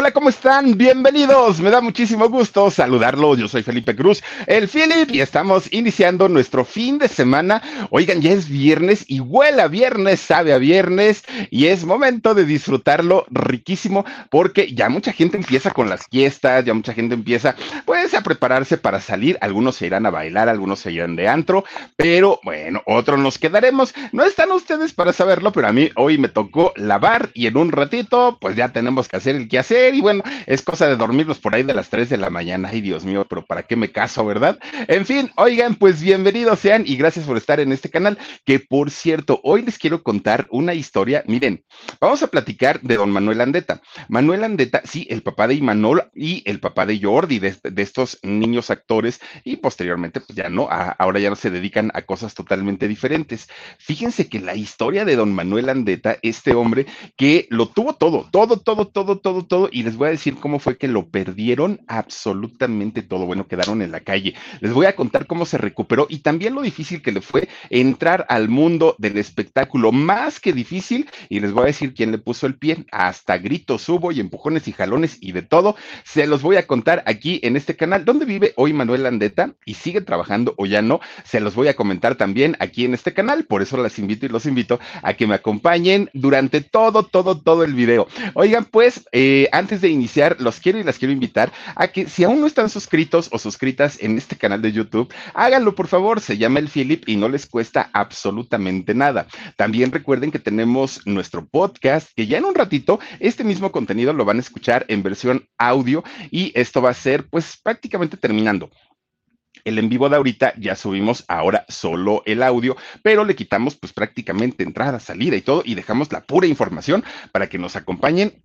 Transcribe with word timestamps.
Hola, 0.00 0.12
¿cómo 0.12 0.28
están? 0.28 0.78
Bienvenidos. 0.78 1.58
Me 1.58 1.70
da 1.70 1.80
muchísimo 1.80 2.28
gusto 2.28 2.70
saludarlos. 2.70 3.36
Yo 3.36 3.48
soy 3.48 3.64
Felipe 3.64 3.96
Cruz, 3.96 4.22
el 4.46 4.68
Philip, 4.68 5.10
y 5.10 5.20
estamos 5.20 5.66
iniciando 5.72 6.28
nuestro 6.28 6.64
fin 6.64 6.98
de 6.98 7.08
semana. 7.08 7.60
Oigan, 7.90 8.22
ya 8.22 8.30
es 8.30 8.48
viernes 8.48 9.04
y 9.08 9.18
huele 9.18 9.60
a 9.60 9.66
viernes, 9.66 10.20
sabe 10.20 10.52
a 10.52 10.58
viernes, 10.58 11.24
y 11.50 11.66
es 11.66 11.84
momento 11.84 12.34
de 12.34 12.44
disfrutarlo 12.44 13.26
riquísimo 13.28 14.04
porque 14.30 14.72
ya 14.72 14.88
mucha 14.88 15.12
gente 15.12 15.36
empieza 15.36 15.72
con 15.72 15.88
las 15.88 16.06
fiestas, 16.06 16.64
ya 16.64 16.74
mucha 16.74 16.94
gente 16.94 17.16
empieza 17.16 17.56
pues 17.84 18.14
a 18.14 18.20
prepararse 18.20 18.78
para 18.78 19.00
salir. 19.00 19.36
Algunos 19.40 19.74
se 19.74 19.86
irán 19.86 20.06
a 20.06 20.10
bailar, 20.10 20.48
algunos 20.48 20.78
se 20.78 20.92
irán 20.92 21.16
de 21.16 21.26
antro, 21.26 21.64
pero 21.96 22.38
bueno, 22.44 22.82
otros 22.86 23.18
nos 23.18 23.36
quedaremos. 23.36 23.92
No 24.12 24.22
están 24.22 24.52
ustedes 24.52 24.92
para 24.92 25.12
saberlo, 25.12 25.50
pero 25.50 25.66
a 25.66 25.72
mí 25.72 25.90
hoy 25.96 26.18
me 26.18 26.28
tocó 26.28 26.72
lavar 26.76 27.30
y 27.34 27.48
en 27.48 27.56
un 27.56 27.72
ratito 27.72 28.38
pues 28.40 28.54
ya 28.54 28.68
tenemos 28.68 29.08
que 29.08 29.16
hacer 29.16 29.34
el 29.34 29.48
que 29.48 29.58
hacer 29.58 29.87
y 29.94 30.00
bueno, 30.00 30.22
es 30.46 30.62
cosa 30.62 30.88
de 30.88 30.96
dormirnos 30.96 31.38
por 31.38 31.54
ahí 31.54 31.62
de 31.62 31.74
las 31.74 31.88
3 31.88 32.08
de 32.08 32.16
la 32.16 32.30
mañana. 32.30 32.70
Ay, 32.72 32.80
Dios 32.80 33.04
mío, 33.04 33.26
pero 33.28 33.44
¿para 33.44 33.62
qué 33.62 33.76
me 33.76 33.90
caso, 33.90 34.24
verdad? 34.24 34.58
En 34.86 35.06
fin, 35.06 35.30
oigan, 35.36 35.74
pues 35.74 36.02
bienvenidos 36.02 36.58
sean 36.60 36.84
y 36.86 36.96
gracias 36.96 37.26
por 37.26 37.36
estar 37.36 37.60
en 37.60 37.72
este 37.72 37.90
canal, 37.90 38.18
que 38.44 38.60
por 38.60 38.90
cierto, 38.90 39.40
hoy 39.44 39.62
les 39.62 39.78
quiero 39.78 40.02
contar 40.02 40.46
una 40.50 40.74
historia. 40.74 41.22
Miren, 41.26 41.64
vamos 42.00 42.22
a 42.22 42.28
platicar 42.28 42.80
de 42.80 42.96
don 42.96 43.10
Manuel 43.10 43.40
Andeta. 43.40 43.80
Manuel 44.08 44.44
Andeta, 44.44 44.82
sí, 44.84 45.06
el 45.10 45.22
papá 45.22 45.48
de 45.48 45.54
Imanol 45.54 46.10
y 46.14 46.42
el 46.48 46.60
papá 46.60 46.86
de 46.86 47.00
Jordi, 47.00 47.38
de, 47.38 47.56
estos 47.76 48.18
niños 48.22 48.70
actores 48.70 49.20
y 49.44 49.56
posteriormente, 49.56 50.20
pues 50.20 50.36
ya 50.36 50.48
no, 50.48 50.68
ahora 50.70 51.20
ya 51.20 51.30
no 51.30 51.36
se 51.36 51.50
dedican 51.50 51.90
a 51.94 52.02
cosas 52.02 52.34
totalmente 52.34 52.88
diferentes. 52.88 53.48
Fíjense 53.78 54.28
que 54.28 54.40
la 54.40 54.54
historia 54.54 55.04
de 55.04 55.16
don 55.16 55.34
Manuel 55.34 55.68
Andeta, 55.68 56.18
este 56.22 56.54
hombre 56.54 56.86
que 57.16 57.46
lo 57.50 57.68
tuvo 57.68 57.94
todo, 57.94 58.28
todo, 58.30 58.58
todo, 58.58 58.86
todo, 58.86 59.18
todo, 59.18 59.44
todo, 59.46 59.67
y 59.72 59.82
les 59.82 59.96
voy 59.96 60.08
a 60.08 60.12
decir 60.12 60.36
cómo 60.36 60.58
fue 60.58 60.76
que 60.76 60.88
lo 60.88 61.08
perdieron 61.08 61.80
absolutamente 61.86 63.02
todo. 63.02 63.26
Bueno, 63.26 63.46
quedaron 63.46 63.82
en 63.82 63.92
la 63.92 64.00
calle. 64.00 64.34
Les 64.60 64.72
voy 64.72 64.86
a 64.86 64.96
contar 64.96 65.26
cómo 65.26 65.46
se 65.46 65.58
recuperó 65.58 66.06
y 66.08 66.18
también 66.18 66.54
lo 66.54 66.62
difícil 66.62 67.02
que 67.02 67.12
le 67.12 67.20
fue 67.20 67.48
entrar 67.70 68.26
al 68.28 68.48
mundo 68.48 68.96
del 68.98 69.18
espectáculo, 69.18 69.92
más 69.92 70.40
que 70.40 70.52
difícil, 70.52 71.08
y 71.28 71.40
les 71.40 71.52
voy 71.52 71.64
a 71.64 71.66
decir 71.66 71.94
quién 71.94 72.12
le 72.12 72.18
puso 72.18 72.46
el 72.46 72.56
pie, 72.56 72.86
hasta 72.92 73.38
gritos 73.38 73.88
hubo 73.88 74.12
y 74.12 74.20
empujones 74.20 74.68
y 74.68 74.72
jalones 74.72 75.18
y 75.20 75.32
de 75.32 75.42
todo. 75.42 75.76
Se 76.04 76.26
los 76.26 76.42
voy 76.42 76.56
a 76.56 76.66
contar 76.66 77.02
aquí 77.06 77.40
en 77.42 77.56
este 77.56 77.76
canal. 77.76 78.04
¿Dónde 78.04 78.24
vive 78.24 78.52
hoy 78.56 78.72
Manuel 78.72 79.06
Andeta 79.06 79.54
y 79.64 79.74
sigue 79.74 80.00
trabajando 80.00 80.54
o 80.56 80.66
ya 80.66 80.82
no? 80.82 81.00
Se 81.24 81.40
los 81.40 81.54
voy 81.54 81.68
a 81.68 81.76
comentar 81.76 82.16
también 82.16 82.56
aquí 82.60 82.84
en 82.84 82.94
este 82.94 83.12
canal. 83.12 83.44
Por 83.44 83.62
eso 83.62 83.76
las 83.76 83.98
invito 83.98 84.26
y 84.26 84.28
los 84.28 84.46
invito 84.46 84.80
a 85.02 85.14
que 85.14 85.26
me 85.26 85.34
acompañen 85.34 86.10
durante 86.12 86.60
todo, 86.60 87.02
todo, 87.02 87.38
todo 87.38 87.64
el 87.64 87.74
video. 87.74 88.06
Oigan, 88.34 88.64
pues, 88.64 89.08
eh, 89.12 89.48
antes 89.58 89.80
de 89.80 89.88
iniciar, 89.88 90.36
los 90.40 90.60
quiero 90.60 90.78
y 90.78 90.84
las 90.84 90.98
quiero 90.98 91.12
invitar 91.12 91.52
a 91.74 91.88
que 91.88 92.08
si 92.08 92.24
aún 92.24 92.40
no 92.40 92.46
están 92.46 92.70
suscritos 92.70 93.28
o 93.32 93.38
suscritas 93.38 94.00
en 94.00 94.16
este 94.16 94.36
canal 94.36 94.62
de 94.62 94.72
YouTube, 94.72 95.12
háganlo 95.34 95.74
por 95.74 95.88
favor, 95.88 96.20
se 96.20 96.38
llama 96.38 96.60
el 96.60 96.68
Philip 96.68 97.08
y 97.08 97.16
no 97.16 97.28
les 97.28 97.46
cuesta 97.46 97.90
absolutamente 97.92 98.94
nada. 98.94 99.26
También 99.56 99.90
recuerden 99.90 100.30
que 100.30 100.38
tenemos 100.38 101.06
nuestro 101.06 101.46
podcast, 101.46 102.10
que 102.14 102.26
ya 102.26 102.38
en 102.38 102.44
un 102.44 102.54
ratito 102.54 103.00
este 103.18 103.44
mismo 103.44 103.72
contenido 103.72 104.12
lo 104.12 104.24
van 104.24 104.36
a 104.36 104.40
escuchar 104.40 104.84
en 104.88 105.02
versión 105.02 105.46
audio 105.58 106.04
y 106.30 106.52
esto 106.54 106.80
va 106.80 106.90
a 106.90 106.94
ser 106.94 107.28
pues 107.28 107.58
prácticamente 107.62 108.16
terminando. 108.16 108.70
El 109.64 109.78
en 109.78 109.88
vivo 109.88 110.08
de 110.08 110.16
ahorita 110.16 110.54
ya 110.56 110.76
subimos 110.76 111.24
ahora 111.28 111.64
solo 111.68 112.22
el 112.26 112.42
audio, 112.42 112.76
pero 113.02 113.24
le 113.24 113.34
quitamos 113.34 113.76
pues 113.76 113.92
prácticamente 113.92 114.62
entrada, 114.62 115.00
salida 115.00 115.36
y 115.36 115.42
todo 115.42 115.62
y 115.64 115.74
dejamos 115.74 116.12
la 116.12 116.22
pura 116.22 116.46
información 116.46 117.04
para 117.32 117.48
que 117.48 117.58
nos 117.58 117.76
acompañen 117.76 118.42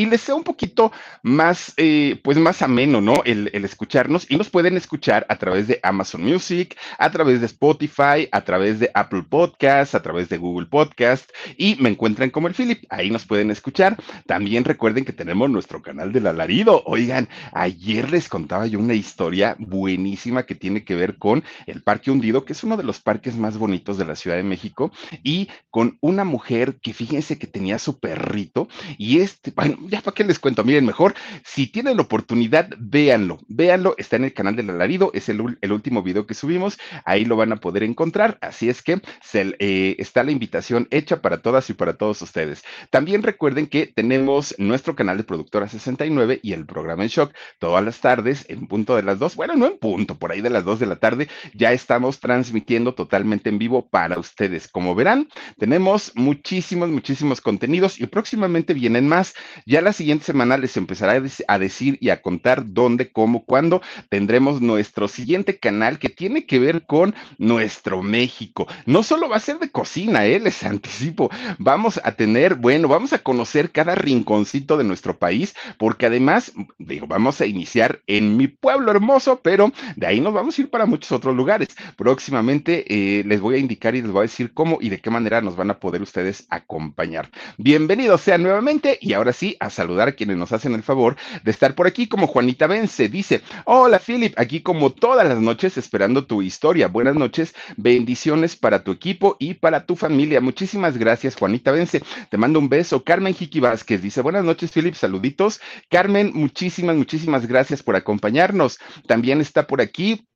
y 0.00 0.06
les 0.06 0.22
sea 0.22 0.34
un 0.34 0.44
poquito 0.44 0.92
más, 1.22 1.74
eh, 1.76 2.18
pues 2.24 2.38
más 2.38 2.62
ameno, 2.62 3.02
¿no? 3.02 3.22
El, 3.26 3.50
escucharnos 3.52 4.26
y 4.30 4.36
nos 4.36 4.48
pueden 4.48 4.78
escuchar 4.78 5.26
a 5.28 5.36
través 5.36 5.68
de 5.68 5.78
Amazon 5.82 6.22
Music, 6.22 6.74
a 6.96 7.10
través 7.10 7.40
de 7.40 7.46
Spotify, 7.46 8.26
a 8.32 8.40
través 8.40 8.78
de 8.78 8.90
Apple 8.94 9.24
Podcast, 9.28 9.94
a 9.94 10.00
través 10.00 10.30
de 10.30 10.38
Google 10.38 10.68
Podcast 10.68 11.30
y 11.58 11.76
me 11.80 11.90
encuentran 11.90 12.30
como 12.30 12.48
el 12.48 12.54
Philip, 12.54 12.84
ahí 12.88 13.10
nos 13.10 13.26
pueden 13.26 13.50
escuchar. 13.50 13.98
También 14.24 14.64
recuerden 14.64 15.04
que 15.04 15.12
tenemos 15.12 15.50
nuestro 15.50 15.82
canal 15.82 16.12
del 16.14 16.26
alarido. 16.26 16.82
Oigan, 16.86 17.28
ayer 17.52 18.10
les 18.10 18.30
contaba 18.30 18.66
yo 18.66 18.78
una 18.78 18.94
historia 18.94 19.54
buenísima 19.58 20.44
que 20.44 20.54
tiene 20.54 20.82
que 20.82 20.94
ver 20.94 21.18
con 21.18 21.44
el 21.66 21.82
Parque 21.82 22.10
Hundido, 22.10 22.46
que 22.46 22.54
es 22.54 22.64
uno 22.64 22.78
de 22.78 22.84
los 22.84 23.00
parques 23.00 23.36
más 23.36 23.58
bonitos 23.58 23.98
de 23.98 24.06
la 24.06 24.16
Ciudad 24.16 24.38
de 24.38 24.44
México 24.44 24.92
y 25.22 25.48
con 25.68 25.98
una 26.00 26.24
mujer 26.24 26.78
que 26.80 26.94
fíjense 26.94 27.38
que 27.38 27.46
tenía 27.46 27.78
su 27.78 28.00
perrito 28.00 28.66
y 28.96 29.20
este, 29.20 29.50
bueno, 29.50 29.76
ya 29.90 30.00
para 30.00 30.14
qué 30.14 30.24
les 30.24 30.38
cuento, 30.38 30.64
miren, 30.64 30.86
mejor, 30.86 31.14
si 31.44 31.66
tienen 31.66 31.96
la 31.96 32.02
oportunidad, 32.02 32.68
véanlo, 32.78 33.40
véanlo, 33.48 33.94
está 33.98 34.16
en 34.16 34.24
el 34.24 34.32
canal 34.32 34.56
del 34.56 34.70
alarido, 34.70 35.10
es 35.14 35.28
el, 35.28 35.40
último 35.40 36.02
video 36.02 36.26
que 36.26 36.34
subimos, 36.34 36.78
ahí 37.04 37.24
lo 37.24 37.36
van 37.36 37.52
a 37.52 37.56
poder 37.56 37.82
encontrar, 37.82 38.38
así 38.40 38.68
es 38.68 38.82
que 38.82 39.00
eh, 39.34 39.96
está 39.98 40.22
la 40.24 40.30
invitación 40.30 40.88
hecha 40.90 41.20
para 41.20 41.42
todas 41.42 41.68
y 41.70 41.74
para 41.74 41.94
todos 41.94 42.22
ustedes. 42.22 42.62
También 42.90 43.22
recuerden 43.22 43.66
que 43.66 43.86
tenemos 43.86 44.54
nuestro 44.58 44.94
canal 44.94 45.16
de 45.16 45.24
Productora 45.24 45.68
69 45.68 46.40
y 46.42 46.52
el 46.52 46.66
programa 46.66 47.02
en 47.02 47.08
Shock 47.08 47.34
todas 47.58 47.84
las 47.84 48.00
tardes 48.00 48.46
en 48.48 48.66
punto 48.66 48.96
de 48.96 49.02
las 49.02 49.18
dos, 49.18 49.36
bueno, 49.36 49.56
no 49.56 49.66
en 49.66 49.78
punto, 49.78 50.18
por 50.18 50.32
ahí 50.32 50.40
de 50.40 50.50
las 50.50 50.64
dos 50.64 50.78
de 50.78 50.86
la 50.86 50.96
tarde, 50.96 51.28
ya 51.54 51.72
estamos 51.72 52.20
transmitiendo 52.20 52.94
totalmente 52.94 53.48
en 53.48 53.58
vivo 53.58 53.88
para 53.88 54.18
ustedes. 54.18 54.68
Como 54.68 54.94
verán, 54.94 55.28
tenemos 55.58 56.12
muchísimos, 56.14 56.88
muchísimos 56.88 57.40
contenidos 57.40 58.00
y 58.00 58.06
próximamente 58.06 58.74
vienen 58.74 59.08
más. 59.08 59.34
Ya 59.66 59.79
la 59.80 59.92
siguiente 59.92 60.24
semana 60.24 60.56
les 60.56 60.76
empezará 60.76 61.22
a 61.48 61.58
decir 61.58 61.98
y 62.00 62.10
a 62.10 62.22
contar 62.22 62.64
dónde, 62.66 63.10
cómo, 63.10 63.44
cuándo 63.44 63.82
tendremos 64.08 64.60
nuestro 64.60 65.08
siguiente 65.08 65.58
canal 65.58 65.98
que 65.98 66.08
tiene 66.08 66.46
que 66.46 66.58
ver 66.58 66.86
con 66.86 67.14
nuestro 67.38 68.02
México. 68.02 68.66
No 68.86 69.02
solo 69.02 69.28
va 69.28 69.36
a 69.36 69.40
ser 69.40 69.58
de 69.58 69.70
cocina, 69.70 70.26
¿eh? 70.26 70.40
les 70.40 70.62
anticipo. 70.62 71.30
Vamos 71.58 72.00
a 72.02 72.12
tener, 72.12 72.54
bueno, 72.54 72.88
vamos 72.88 73.12
a 73.12 73.18
conocer 73.18 73.70
cada 73.70 73.94
rinconcito 73.94 74.76
de 74.76 74.84
nuestro 74.84 75.18
país, 75.18 75.54
porque 75.78 76.06
además, 76.06 76.52
digo, 76.78 77.06
vamos 77.06 77.40
a 77.40 77.46
iniciar 77.46 78.00
en 78.06 78.36
mi 78.36 78.48
pueblo 78.48 78.90
hermoso, 78.90 79.40
pero 79.42 79.72
de 79.96 80.06
ahí 80.06 80.20
nos 80.20 80.32
vamos 80.32 80.58
a 80.58 80.62
ir 80.62 80.70
para 80.70 80.86
muchos 80.86 81.12
otros 81.12 81.34
lugares. 81.34 81.68
Próximamente 81.96 82.84
eh, 82.88 83.24
les 83.24 83.40
voy 83.40 83.56
a 83.56 83.58
indicar 83.58 83.94
y 83.94 84.02
les 84.02 84.10
voy 84.10 84.20
a 84.20 84.22
decir 84.22 84.52
cómo 84.52 84.78
y 84.80 84.88
de 84.88 85.00
qué 85.00 85.10
manera 85.10 85.40
nos 85.40 85.56
van 85.56 85.70
a 85.70 85.78
poder 85.78 86.02
ustedes 86.02 86.46
acompañar. 86.50 87.30
Bienvenidos 87.56 88.20
sean 88.22 88.42
nuevamente 88.42 88.98
y 89.00 89.12
ahora 89.12 89.32
sí, 89.32 89.56
a 89.60 89.70
saludar 89.70 90.08
a 90.08 90.12
quienes 90.12 90.36
nos 90.36 90.52
hacen 90.52 90.74
el 90.74 90.82
favor 90.82 91.16
de 91.44 91.50
estar 91.50 91.74
por 91.74 91.86
aquí, 91.86 92.08
como 92.08 92.26
Juanita 92.26 92.66
Vence. 92.66 93.08
Dice, 93.08 93.42
hola 93.66 94.00
Philip, 94.00 94.34
aquí 94.38 94.60
como 94.62 94.90
todas 94.90 95.28
las 95.28 95.38
noches 95.38 95.76
esperando 95.76 96.26
tu 96.26 96.42
historia. 96.42 96.88
Buenas 96.88 97.14
noches, 97.14 97.54
bendiciones 97.76 98.56
para 98.56 98.82
tu 98.82 98.90
equipo 98.90 99.36
y 99.38 99.54
para 99.54 99.86
tu 99.86 99.96
familia. 99.96 100.40
Muchísimas 100.40 100.96
gracias, 100.96 101.36
Juanita 101.36 101.70
Vence. 101.70 102.02
Te 102.30 102.36
mando 102.36 102.58
un 102.58 102.68
beso. 102.68 103.04
Carmen 103.04 103.34
Jiki 103.34 103.60
Vázquez 103.60 104.02
dice, 104.02 104.22
buenas 104.22 104.44
noches, 104.44 104.72
Philip, 104.72 104.94
saluditos. 104.94 105.60
Carmen, 105.90 106.32
muchísimas, 106.34 106.96
muchísimas 106.96 107.46
gracias 107.46 107.82
por 107.82 107.96
acompañarnos. 107.96 108.78
También 109.06 109.40
está 109.40 109.66
por 109.66 109.80
aquí 109.80 110.26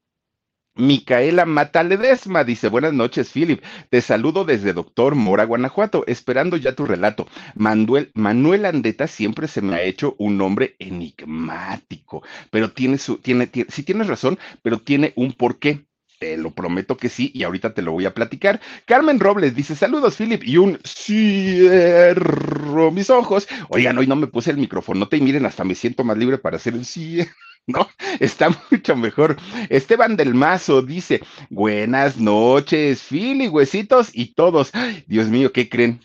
Micaela 0.77 1.45
Mataledesma 1.45 2.43
dice, 2.45 2.69
buenas 2.69 2.93
noches, 2.93 3.31
Philip. 3.31 3.63
Te 3.91 4.01
saludo 4.01 4.45
desde 4.45 4.73
Doctor 4.73 5.15
Mora, 5.15 5.45
Guanajuato, 5.45 6.03
esperando 6.09 6.57
ya 6.57 6.75
tu 6.75 6.85
relato. 6.85 7.29
Manuel, 7.55 8.11
Manuel 8.15 8.65
Andeta 8.67 9.07
siempre 9.07 9.47
se 9.47 9.63
me 9.63 9.77
ha 9.77 9.83
hecho 9.83 10.17
un 10.19 10.37
nombre 10.37 10.75
enigmático, 10.81 12.25
pero 12.51 12.73
tiene 12.73 12.99
su, 12.99 13.19
tiene, 13.19 13.47
tiene, 13.47 13.71
sí 13.71 13.85
tienes 13.85 14.09
razón, 14.09 14.39
pero 14.63 14.79
tiene 14.81 15.13
un 15.17 15.33
porqué. 15.33 15.85
Te 16.19 16.37
lo 16.37 16.53
prometo 16.53 16.97
que 16.97 17.09
sí, 17.09 17.31
y 17.35 17.43
ahorita 17.43 17.75
te 17.75 17.83
lo 17.83 17.93
voy 17.93 18.07
a 18.07 18.15
platicar. 18.15 18.61
Carmen 18.87 19.19
Robles 19.21 19.55
dice: 19.55 19.75
Saludos, 19.75 20.17
Philip, 20.17 20.43
y 20.45 20.57
un 20.57 20.79
cierro 20.85 22.91
mis 22.93 23.11
ojos. 23.11 23.47
Oigan, 23.69 23.99
hoy 23.99 24.07
no 24.07 24.17
me 24.17 24.29
puse 24.29 24.51
el 24.53 24.57
micrófono, 24.57 25.09
te 25.09 25.21
miren, 25.21 25.45
hasta 25.45 25.65
me 25.65 25.75
siento 25.75 26.05
más 26.05 26.17
libre 26.17 26.39
para 26.39 26.57
hacer 26.57 26.75
el 26.75 26.85
cierre. 26.87 27.31
¿no? 27.67 27.89
Está 28.21 28.51
mucho 28.71 28.95
mejor. 28.97 29.37
Esteban 29.71 30.17
del 30.17 30.35
Mazo 30.35 30.83
dice, 30.83 31.23
buenas 31.49 32.19
noches, 32.19 33.03
Philly, 33.03 33.49
huesitos 33.49 34.11
y 34.13 34.35
todos. 34.35 34.71
Dios 35.07 35.29
mío, 35.29 35.53
¿qué 35.53 35.69
creen? 35.69 36.01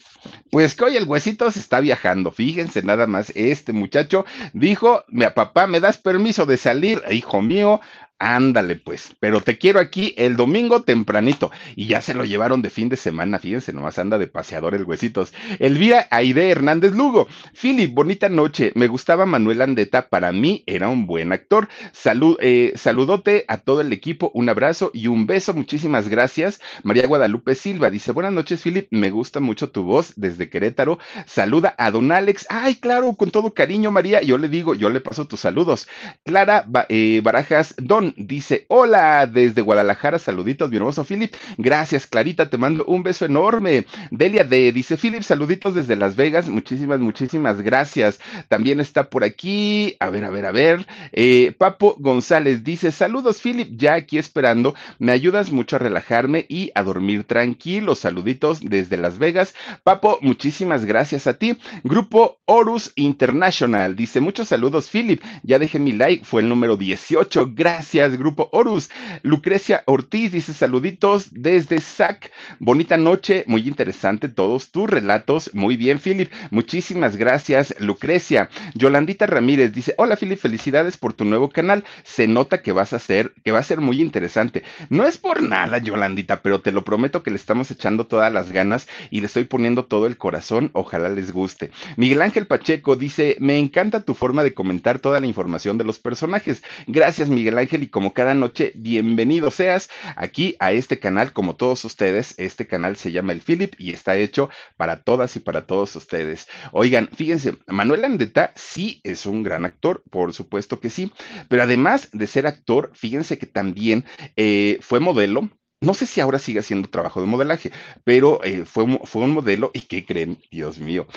Pues 0.52 0.76
que 0.76 0.86
hoy 0.86 0.98
el 0.98 1.06
huesito 1.06 1.52
se 1.52 1.60
está 1.60 1.80
viajando. 1.80 2.32
Fíjense 2.32 2.82
nada 2.82 3.08
más, 3.08 3.32
este 3.36 3.74
muchacho 3.74 4.26
dijo, 4.54 5.04
mi 5.10 5.26
papá, 5.28 5.68
¿me 5.68 5.80
das 5.80 5.98
permiso 5.98 6.46
de 6.46 6.58
salir? 6.58 7.02
Hijo 7.12 7.42
mío, 7.42 7.82
Ándale, 8.22 8.76
pues, 8.76 9.16
pero 9.22 9.40
te 9.40 9.58
quiero 9.58 9.80
aquí 9.80 10.14
el 10.18 10.36
domingo 10.36 10.84
tempranito. 10.84 11.52
Y 11.78 11.88
ya 11.88 12.02
se 12.02 12.14
lo 12.14 12.26
llevaron 12.26 12.62
de 12.62 12.70
fin 12.70 12.90
de 12.90 12.98
semana, 12.98 13.40
fíjense, 13.40 13.72
nomás 13.72 13.98
anda 13.98 14.18
de 14.18 14.28
paseador 14.28 14.76
el 14.76 14.84
huesitos. 14.84 15.34
Elvira 15.58 16.06
Aide 16.12 16.50
Hernández 16.50 16.92
Lugo. 16.92 17.28
Philip, 17.54 17.94
bonita 17.94 18.28
noche. 18.28 18.74
Me 18.76 18.88
gustaba 18.88 19.26
Manuel 19.26 19.62
Andeta, 19.62 20.10
para 20.10 20.34
mí 20.34 20.64
era 20.66 20.90
un 20.90 21.08
buen 21.08 21.32
actor. 21.32 21.70
Salud, 21.94 22.36
eh, 22.42 22.74
saludote 22.76 23.46
a 23.48 23.60
todo 23.60 23.80
el 23.80 23.94
equipo, 23.94 24.32
un 24.34 24.50
abrazo 24.50 24.92
y 24.94 25.08
un 25.08 25.26
beso. 25.26 25.54
Muchísimas 25.54 26.10
gracias. 26.10 26.60
María 26.84 27.08
Guadalupe 27.08 27.56
Silva 27.56 27.90
dice: 27.90 28.12
Buenas 28.12 28.34
noches, 28.34 28.62
Philip. 28.62 28.88
Me 28.92 29.12
gusta 29.12 29.40
mucho 29.40 29.70
tu 29.70 29.84
voz 29.84 30.12
desde 30.18 30.50
Querétaro. 30.50 31.00
Saluda 31.26 31.74
a 31.78 31.90
don 31.90 32.12
Alex. 32.12 32.48
Ay, 32.50 32.76
claro, 32.76 33.14
con 33.14 33.32
todo 33.32 33.54
cariño, 33.54 33.92
María. 33.92 34.22
Yo 34.22 34.38
le 34.38 34.50
digo, 34.50 34.76
yo 34.76 34.90
le 34.90 35.00
paso 35.00 35.26
tus 35.26 35.40
saludos. 35.40 35.88
Clara 36.26 36.66
eh, 36.90 37.22
Barajas, 37.24 37.76
don 37.78 38.09
dice, 38.18 38.66
hola 38.68 39.28
desde 39.28 39.62
Guadalajara, 39.62 40.20
saluditos, 40.20 40.70
mi 40.70 40.78
hermoso 40.78 41.04
Philip. 41.04 41.34
Gracias, 41.58 42.08
Clarita, 42.08 42.50
te 42.50 42.58
mando 42.58 42.86
un 42.86 43.04
beso 43.04 43.26
enorme. 43.26 43.86
Delia 44.12 44.44
de, 44.44 44.72
dice 44.72 44.98
Philip, 44.98 45.24
saluditos 45.24 45.76
desde 45.76 45.96
Las 45.96 46.16
Vegas, 46.16 46.50
muchísimas, 46.50 47.00
muchísimas 47.00 47.62
gracias. 47.62 48.20
También 48.48 48.80
está 48.80 49.10
por 49.10 49.24
aquí, 49.24 49.96
a 50.00 50.10
ver, 50.10 50.26
a 50.26 50.30
ver, 50.30 50.46
a 50.46 50.52
ver. 50.52 50.88
Eh, 51.12 51.54
Papo 51.58 51.96
González 52.00 52.64
dice, 52.64 52.92
saludos 52.92 53.42
Philip, 53.42 53.70
ya 53.76 53.94
aquí 53.96 54.18
esperando, 54.18 54.76
me 54.98 55.12
ayudas 55.12 55.52
mucho 55.52 55.76
a 55.76 55.80
relajarme 55.80 56.46
y 56.50 56.72
a 56.76 56.84
dormir 56.84 57.24
tranquilo. 57.24 57.96
Saluditos 57.96 58.60
desde 58.62 58.98
Las 58.98 59.18
Vegas. 59.18 59.54
Papo, 59.84 60.20
muchísimas 60.22 60.86
gracias 60.86 61.28
a 61.28 61.36
ti. 61.36 61.58
Grupo 61.84 62.40
Horus 62.46 62.92
International 62.96 63.96
dice, 63.96 64.20
muchos 64.20 64.48
saludos 64.50 64.90
Philip, 64.90 65.22
ya 65.44 65.60
dejé 65.60 65.80
mi 65.80 65.92
like, 65.92 66.26
fue 66.26 66.42
el 66.42 66.50
número 66.50 66.78
18, 66.78 67.52
gracias 67.54 67.99
Grupo 68.08 68.50
Horus. 68.52 68.90
Lucrecia 69.24 69.84
Ortiz 69.86 70.32
dice 70.32 70.54
saluditos 70.54 71.28
desde 71.32 71.82
SAC. 71.82 72.32
Bonita 72.60 72.98
noche, 72.98 73.44
muy 73.48 73.68
interesante 73.68 74.30
todos 74.30 74.72
tus 74.72 74.90
relatos. 74.90 75.52
Muy 75.54 75.76
bien, 75.76 76.00
Philip. 76.00 76.32
Muchísimas 76.52 77.18
gracias, 77.18 77.76
Lucrecia. 77.80 78.50
Yolandita 78.74 79.26
Ramírez 79.26 79.74
dice, 79.74 79.94
hola, 79.98 80.16
Philip, 80.16 80.40
felicidades 80.40 80.98
por 80.98 81.14
tu 81.14 81.26
nuevo 81.26 81.50
canal. 81.50 81.84
Se 82.04 82.28
nota 82.28 82.62
que 82.62 82.72
vas 82.72 82.94
a 82.94 83.00
ser, 83.00 83.34
que 83.44 83.52
va 83.52 83.60
a 83.60 83.64
ser 83.64 83.82
muy 83.82 84.02
interesante. 84.02 84.64
No 84.90 85.06
es 85.06 85.18
por 85.18 85.42
nada, 85.44 85.78
Yolandita, 85.80 86.42
pero 86.42 86.62
te 86.62 86.72
lo 86.72 86.84
prometo 86.84 87.24
que 87.24 87.32
le 87.32 87.38
estamos 87.38 87.70
echando 87.72 88.08
todas 88.08 88.32
las 88.32 88.52
ganas 88.52 88.88
y 89.10 89.20
le 89.20 89.28
estoy 89.28 89.44
poniendo 89.44 89.86
todo 89.86 90.08
el 90.08 90.18
corazón. 90.18 90.70
Ojalá 90.74 91.10
les 91.10 91.32
guste. 91.32 91.72
Miguel 91.98 92.22
Ángel 92.22 92.48
Pacheco 92.48 92.96
dice, 92.96 93.36
me 93.40 93.58
encanta 93.58 94.02
tu 94.02 94.14
forma 94.14 94.44
de 94.44 94.54
comentar 94.54 95.00
toda 95.00 95.20
la 95.20 95.28
información 95.28 95.78
de 95.78 95.84
los 95.84 96.00
personajes. 96.00 96.64
Gracias, 96.88 97.30
Miguel 97.30 97.58
Ángel, 97.58 97.84
como 97.90 98.14
cada 98.14 98.34
noche, 98.34 98.72
bienvenido 98.76 99.52
seas 99.52 99.90
aquí 100.16 100.56
a 100.60 100.72
este 100.72 101.00
canal, 101.00 101.34
como 101.34 101.56
todos 101.56 101.84
ustedes. 101.86 102.36
Este 102.38 102.68
canal 102.68 102.96
se 102.96 103.12
llama 103.12 103.34
El 103.34 103.42
Philip 103.42 103.74
y 103.78 103.92
está 103.92 104.18
hecho 104.18 104.50
para 104.78 105.04
todas 105.04 105.36
y 105.36 105.40
para 105.40 105.66
todos 105.66 105.96
ustedes. 105.96 106.48
Oigan, 106.72 107.10
fíjense, 107.14 107.58
Manuel 107.68 108.06
Andeta 108.06 108.54
sí 108.56 109.02
es 109.04 109.26
un 109.26 109.44
gran 109.44 109.66
actor, 109.66 110.04
por 110.10 110.34
supuesto 110.34 110.80
que 110.80 110.90
sí, 110.90 111.12
pero 111.48 111.64
además 111.64 112.10
de 112.12 112.28
ser 112.28 112.48
actor, 112.48 112.92
fíjense 112.94 113.38
que 113.38 113.48
también 113.48 114.06
eh, 114.36 114.78
fue 114.82 115.00
modelo, 115.00 115.50
no 115.82 115.94
sé 115.94 116.06
si 116.06 116.20
ahora 116.20 116.40
sigue 116.40 116.60
haciendo 116.60 116.90
trabajo 116.90 117.22
de 117.22 117.28
modelaje, 117.28 117.72
pero 118.04 118.44
eh, 118.44 118.66
fue, 118.66 119.00
fue, 119.06 119.24
un 119.24 119.32
modelo 119.32 119.72
y 119.74 119.82
¿qué 119.82 120.06
creen? 120.06 120.40
Dios 120.52 120.80
mío. 120.80 121.08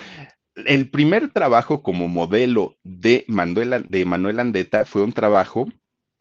El 0.55 0.89
primer 0.89 1.31
trabajo 1.31 1.81
como 1.81 2.07
modelo 2.07 2.77
de 2.83 3.25
Manuel, 3.27 3.85
de 3.89 4.05
Manuel 4.05 4.39
Andeta 4.39 4.85
fue 4.85 5.03
un 5.03 5.11
trabajo 5.11 5.67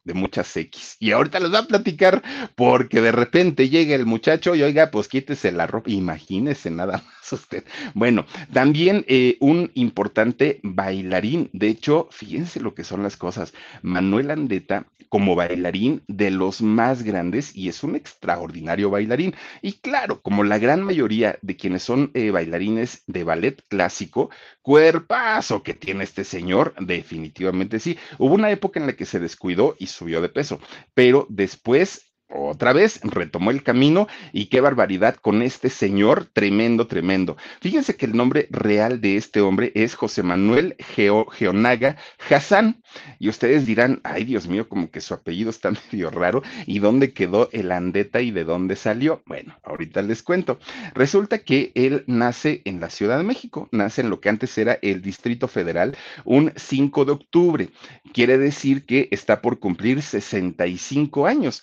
de 0.04 0.14
muchas 0.14 0.56
X. 0.56 0.96
Y 0.98 1.12
ahorita 1.12 1.40
les 1.40 1.50
voy 1.50 1.58
a 1.60 1.66
platicar 1.66 2.22
porque 2.54 3.00
de 3.00 3.12
repente 3.12 3.68
llega 3.68 3.94
el 3.94 4.06
muchacho 4.06 4.54
y 4.54 4.62
oiga, 4.62 4.90
pues 4.90 5.08
quítese 5.08 5.52
la 5.52 5.66
ropa, 5.66 5.90
imagínese 5.90 6.70
nada 6.70 7.02
más 7.04 7.32
usted. 7.32 7.64
Bueno, 7.94 8.26
también 8.52 9.04
eh, 9.08 9.36
un 9.40 9.70
importante 9.74 10.60
bailarín, 10.62 11.50
de 11.52 11.68
hecho, 11.68 12.08
fíjense 12.10 12.60
lo 12.60 12.74
que 12.74 12.84
son 12.84 13.02
las 13.02 13.16
cosas. 13.16 13.52
Manuel 13.82 14.30
Andeta 14.30 14.86
como 15.12 15.34
bailarín 15.34 16.02
de 16.06 16.30
los 16.30 16.62
más 16.62 17.02
grandes 17.02 17.54
y 17.54 17.68
es 17.68 17.82
un 17.82 17.96
extraordinario 17.96 18.88
bailarín. 18.88 19.34
Y 19.60 19.74
claro, 19.74 20.22
como 20.22 20.42
la 20.42 20.56
gran 20.56 20.82
mayoría 20.82 21.38
de 21.42 21.54
quienes 21.54 21.82
son 21.82 22.10
eh, 22.14 22.30
bailarines 22.30 23.02
de 23.06 23.22
ballet 23.22 23.62
clásico, 23.68 24.30
cuerpazo 24.62 25.62
que 25.62 25.74
tiene 25.74 26.04
este 26.04 26.24
señor, 26.24 26.74
definitivamente 26.80 27.78
sí. 27.78 27.98
Hubo 28.16 28.34
una 28.34 28.50
época 28.50 28.80
en 28.80 28.86
la 28.86 28.94
que 28.94 29.04
se 29.04 29.20
descuidó 29.20 29.76
y 29.78 29.88
subió 29.92 30.20
de 30.20 30.28
peso, 30.28 30.58
pero 30.94 31.26
después 31.28 32.11
otra 32.34 32.72
vez 32.72 33.00
retomó 33.02 33.50
el 33.50 33.62
camino 33.62 34.08
y 34.32 34.46
qué 34.46 34.60
barbaridad 34.60 35.16
con 35.16 35.42
este 35.42 35.68
señor, 35.68 36.26
tremendo, 36.32 36.86
tremendo. 36.86 37.36
Fíjense 37.60 37.96
que 37.96 38.06
el 38.06 38.16
nombre 38.16 38.48
real 38.50 39.00
de 39.00 39.16
este 39.16 39.40
hombre 39.40 39.72
es 39.74 39.94
José 39.94 40.22
Manuel 40.22 40.76
Geonaga 40.78 41.96
Hassan. 42.30 42.82
Y 43.18 43.28
ustedes 43.28 43.66
dirán, 43.66 44.00
ay 44.04 44.24
Dios 44.24 44.48
mío, 44.48 44.68
como 44.68 44.90
que 44.90 45.00
su 45.00 45.14
apellido 45.14 45.50
está 45.50 45.70
medio 45.92 46.10
raro. 46.10 46.42
¿Y 46.66 46.78
dónde 46.78 47.12
quedó 47.12 47.48
el 47.52 47.72
Andeta 47.72 48.20
y 48.20 48.30
de 48.30 48.44
dónde 48.44 48.76
salió? 48.76 49.22
Bueno, 49.26 49.58
ahorita 49.62 50.02
les 50.02 50.22
cuento. 50.22 50.58
Resulta 50.94 51.38
que 51.38 51.72
él 51.74 52.04
nace 52.06 52.62
en 52.64 52.80
la 52.80 52.90
Ciudad 52.90 53.18
de 53.18 53.24
México, 53.24 53.68
nace 53.72 54.02
en 54.02 54.10
lo 54.10 54.20
que 54.20 54.28
antes 54.28 54.56
era 54.58 54.78
el 54.82 55.02
Distrito 55.02 55.48
Federal 55.48 55.96
un 56.24 56.52
5 56.56 57.04
de 57.04 57.12
octubre. 57.12 57.68
Quiere 58.12 58.38
decir 58.38 58.84
que 58.84 59.08
está 59.10 59.40
por 59.40 59.58
cumplir 59.58 60.02
65 60.02 61.26
años. 61.26 61.62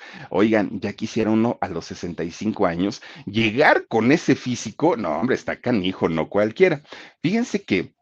Ya 0.72 0.94
quisiera 0.94 1.30
uno 1.32 1.58
a 1.62 1.68
los 1.68 1.86
65 1.86 2.66
años 2.66 3.01
llegar 3.25 3.88
con 3.88 4.12
ese 4.12 4.36
físico, 4.36 4.98
no, 4.98 5.20
hombre, 5.20 5.36
está 5.36 5.60
canijo, 5.60 6.10
no 6.10 6.30
cualquiera. 6.30 6.82
Fíjense 7.22 7.63
que 7.63 7.94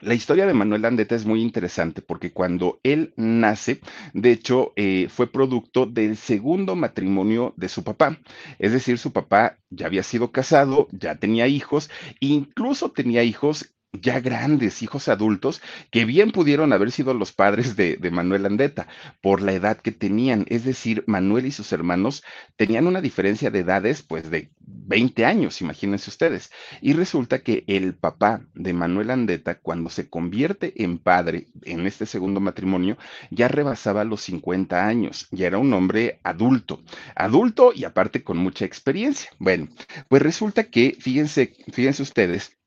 la 0.00 0.14
historia 0.14 0.46
de 0.46 0.54
Manuel 0.54 0.84
Andeta 0.84 1.16
es 1.16 1.26
muy 1.26 1.42
interesante 1.42 2.02
porque 2.02 2.32
cuando 2.32 2.78
él 2.84 3.12
nace, 3.16 3.80
de 4.12 4.30
hecho, 4.30 4.72
eh, 4.76 5.08
fue 5.10 5.26
producto 5.26 5.86
del 5.86 6.16
segundo 6.16 6.76
matrimonio 6.76 7.52
de 7.56 7.68
su 7.68 7.82
papá. 7.82 8.16
Es 8.60 8.72
decir, 8.72 8.98
su 8.98 9.12
papá 9.12 9.58
ya 9.70 9.86
había 9.86 10.04
sido 10.04 10.30
casado, 10.30 10.86
ya 10.92 11.16
tenía 11.16 11.48
hijos, 11.48 11.90
incluso 12.20 12.92
tenía 12.92 13.24
hijos 13.24 13.74
ya 13.92 14.20
grandes, 14.20 14.82
hijos 14.82 15.08
adultos, 15.08 15.62
que 15.90 16.04
bien 16.04 16.30
pudieron 16.30 16.72
haber 16.72 16.90
sido 16.90 17.14
los 17.14 17.32
padres 17.32 17.74
de, 17.76 17.98
Manuel 18.10 18.46
Andeta 18.46 18.86
por 19.20 19.42
la 19.42 19.52
edad 19.52 19.78
que 19.78 19.92
tenían. 19.92 20.44
Es 20.48 20.64
decir, 20.64 21.04
Manuel 21.06 21.46
y 21.46 21.52
sus 21.52 21.72
hermanos 21.72 22.22
tenían 22.56 22.86
una 22.86 23.00
diferencia 23.00 23.50
de 23.50 23.60
edades, 23.60 24.02
pues 24.02 24.30
de 24.30 24.50
20 24.58 25.24
años, 25.24 25.60
imagínense 25.60 26.10
ustedes. 26.10 26.50
Y 26.80 26.92
resulta 26.92 27.40
que 27.40 27.64
el 27.66 27.94
papá 27.94 28.42
de 28.54 28.72
Manuel 28.72 29.10
Andeta, 29.10 29.58
cuando 29.58 29.90
se 29.90 30.08
convierte 30.08 30.82
en 30.82 30.98
padre 30.98 31.48
en 31.62 31.86
este 31.86 32.06
segundo 32.06 32.40
matrimonio, 32.40 32.98
ya 33.30 33.48
rebasaba 33.48 34.04
los 34.04 34.22
50 34.22 34.86
años, 34.86 35.28
ya 35.30 35.46
era 35.46 35.58
un 35.58 35.72
hombre 35.72 36.20
adulto, 36.24 36.82
adulto 37.14 37.72
y 37.74 37.84
aparte 37.84 38.22
con 38.22 38.38
mucha 38.38 38.64
experiencia. 38.64 39.30
Bueno, 39.38 39.68
pues 40.08 40.22
resulta 40.22 40.64
que, 40.64 40.96
fíjense, 40.98 41.54
fíjense 41.72 42.02
ustedes, 42.02 42.57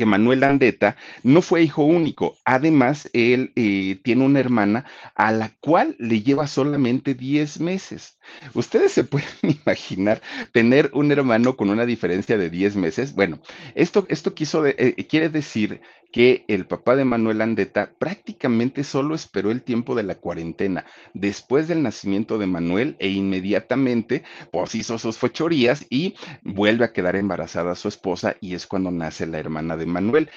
que 0.00 0.06
Manuel 0.06 0.44
Andeta 0.44 0.96
no 1.22 1.42
fue 1.42 1.62
hijo 1.62 1.84
único. 1.84 2.38
Además, 2.46 3.10
él 3.12 3.52
eh, 3.54 4.00
tiene 4.02 4.24
una 4.24 4.40
hermana 4.40 4.86
a 5.14 5.30
la 5.30 5.50
cual 5.60 5.94
le 5.98 6.22
lleva 6.22 6.46
solamente 6.46 7.12
10 7.12 7.60
meses. 7.60 8.16
Ustedes 8.54 8.92
se 8.92 9.04
pueden 9.12 9.28
imaginar 9.42 10.22
tener 10.52 10.90
un 10.94 11.12
hermano 11.12 11.54
con 11.54 11.68
una 11.68 11.84
diferencia 11.84 12.38
de 12.38 12.48
10 12.48 12.76
meses. 12.76 13.14
Bueno, 13.14 13.40
esto, 13.74 14.06
esto 14.08 14.32
quiso 14.32 14.64
eh, 14.64 15.06
quiere 15.06 15.28
decir 15.28 15.82
que 16.12 16.44
el 16.48 16.66
papá 16.66 16.96
de 16.96 17.04
Manuel 17.04 17.40
Andeta 17.40 17.92
prácticamente 17.98 18.84
solo 18.84 19.14
esperó 19.14 19.50
el 19.50 19.62
tiempo 19.62 19.94
de 19.94 20.02
la 20.02 20.16
cuarentena 20.16 20.84
después 21.14 21.68
del 21.68 21.82
nacimiento 21.82 22.38
de 22.38 22.46
Manuel 22.46 22.96
e 22.98 23.08
inmediatamente 23.08 24.24
pues 24.50 24.74
hizo 24.74 24.98
sus 24.98 25.18
fechorías 25.18 25.86
y 25.90 26.14
vuelve 26.42 26.84
a 26.84 26.92
quedar 26.92 27.16
embarazada 27.16 27.74
su 27.74 27.88
esposa 27.88 28.36
y 28.40 28.54
es 28.54 28.66
cuando 28.66 28.90
nace 28.90 29.26
la 29.26 29.38
hermana 29.38 29.76
de 29.76 29.86
Manuel 29.86 30.30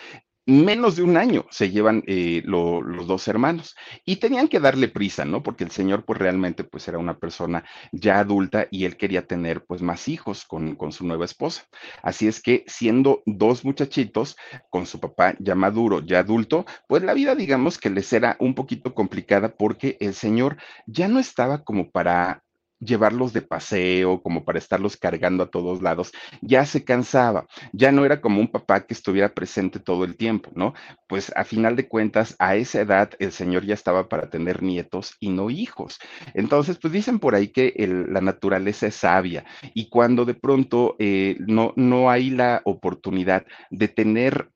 menos 0.45 0.95
de 0.95 1.03
un 1.03 1.17
año 1.17 1.45
se 1.49 1.71
llevan 1.71 2.03
eh, 2.07 2.41
los 2.45 3.07
dos 3.07 3.27
hermanos 3.27 3.75
y 4.05 4.17
tenían 4.17 4.47
que 4.47 4.59
darle 4.59 4.87
prisa, 4.87 5.25
¿no? 5.25 5.41
Porque 5.43 5.63
el 5.63 5.71
señor 5.71 6.03
pues 6.05 6.19
realmente 6.19 6.63
pues 6.63 6.87
era 6.87 6.97
una 6.97 7.17
persona 7.17 7.63
ya 7.91 8.19
adulta 8.19 8.67
y 8.69 8.85
él 8.85 8.97
quería 8.97 9.25
tener 9.25 9.65
pues 9.65 9.81
más 9.81 10.07
hijos 10.07 10.45
con, 10.45 10.75
con 10.75 10.91
su 10.91 11.05
nueva 11.05 11.25
esposa. 11.25 11.63
Así 12.01 12.27
es 12.27 12.41
que 12.41 12.63
siendo 12.67 13.23
dos 13.25 13.63
muchachitos 13.63 14.35
con 14.69 14.85
su 14.85 14.99
papá 14.99 15.35
ya 15.39 15.55
maduro, 15.55 16.01
ya 16.01 16.19
adulto, 16.19 16.65
pues 16.87 17.03
la 17.03 17.13
vida 17.13 17.35
digamos 17.35 17.77
que 17.77 17.89
les 17.89 18.11
era 18.11 18.35
un 18.39 18.53
poquito 18.53 18.93
complicada 18.93 19.55
porque 19.55 19.97
el 19.99 20.13
señor 20.13 20.57
ya 20.85 21.07
no 21.07 21.19
estaba 21.19 21.63
como 21.63 21.89
para 21.91 22.42
llevarlos 22.83 23.33
de 23.33 23.41
paseo, 23.41 24.21
como 24.21 24.43
para 24.43 24.59
estarlos 24.59 24.97
cargando 24.97 25.43
a 25.43 25.49
todos 25.49 25.81
lados, 25.81 26.11
ya 26.41 26.65
se 26.65 26.83
cansaba, 26.83 27.45
ya 27.71 27.91
no 27.91 28.05
era 28.05 28.21
como 28.21 28.39
un 28.39 28.47
papá 28.47 28.85
que 28.85 28.93
estuviera 28.93 29.33
presente 29.33 29.79
todo 29.79 30.03
el 30.03 30.15
tiempo, 30.15 30.51
¿no? 30.55 30.73
Pues 31.07 31.31
a 31.35 31.43
final 31.43 31.75
de 31.75 31.87
cuentas, 31.87 32.35
a 32.39 32.55
esa 32.55 32.81
edad 32.81 33.11
el 33.19 33.31
señor 33.31 33.65
ya 33.65 33.73
estaba 33.73 34.09
para 34.09 34.29
tener 34.29 34.63
nietos 34.63 35.15
y 35.19 35.29
no 35.29 35.49
hijos. 35.49 35.99
Entonces, 36.33 36.77
pues 36.81 36.93
dicen 36.93 37.19
por 37.19 37.35
ahí 37.35 37.47
que 37.47 37.73
la 38.09 38.21
naturaleza 38.21 38.87
es 38.87 38.95
sabia 38.95 39.45
y 39.73 39.89
cuando 39.89 40.25
de 40.25 40.33
pronto 40.33 40.95
eh, 40.99 41.37
no, 41.39 41.73
no 41.75 42.09
hay 42.09 42.29
la 42.29 42.61
oportunidad 42.65 43.45
de 43.69 43.87
tener... 43.87 44.49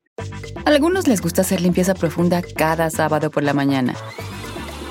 A 0.66 0.70
algunos 0.70 1.08
les 1.08 1.22
gusta 1.22 1.42
hacer 1.42 1.62
limpieza 1.62 1.94
profunda 1.94 2.42
cada 2.42 2.90
sábado 2.90 3.30
por 3.30 3.44
la 3.44 3.54
mañana. 3.54 3.94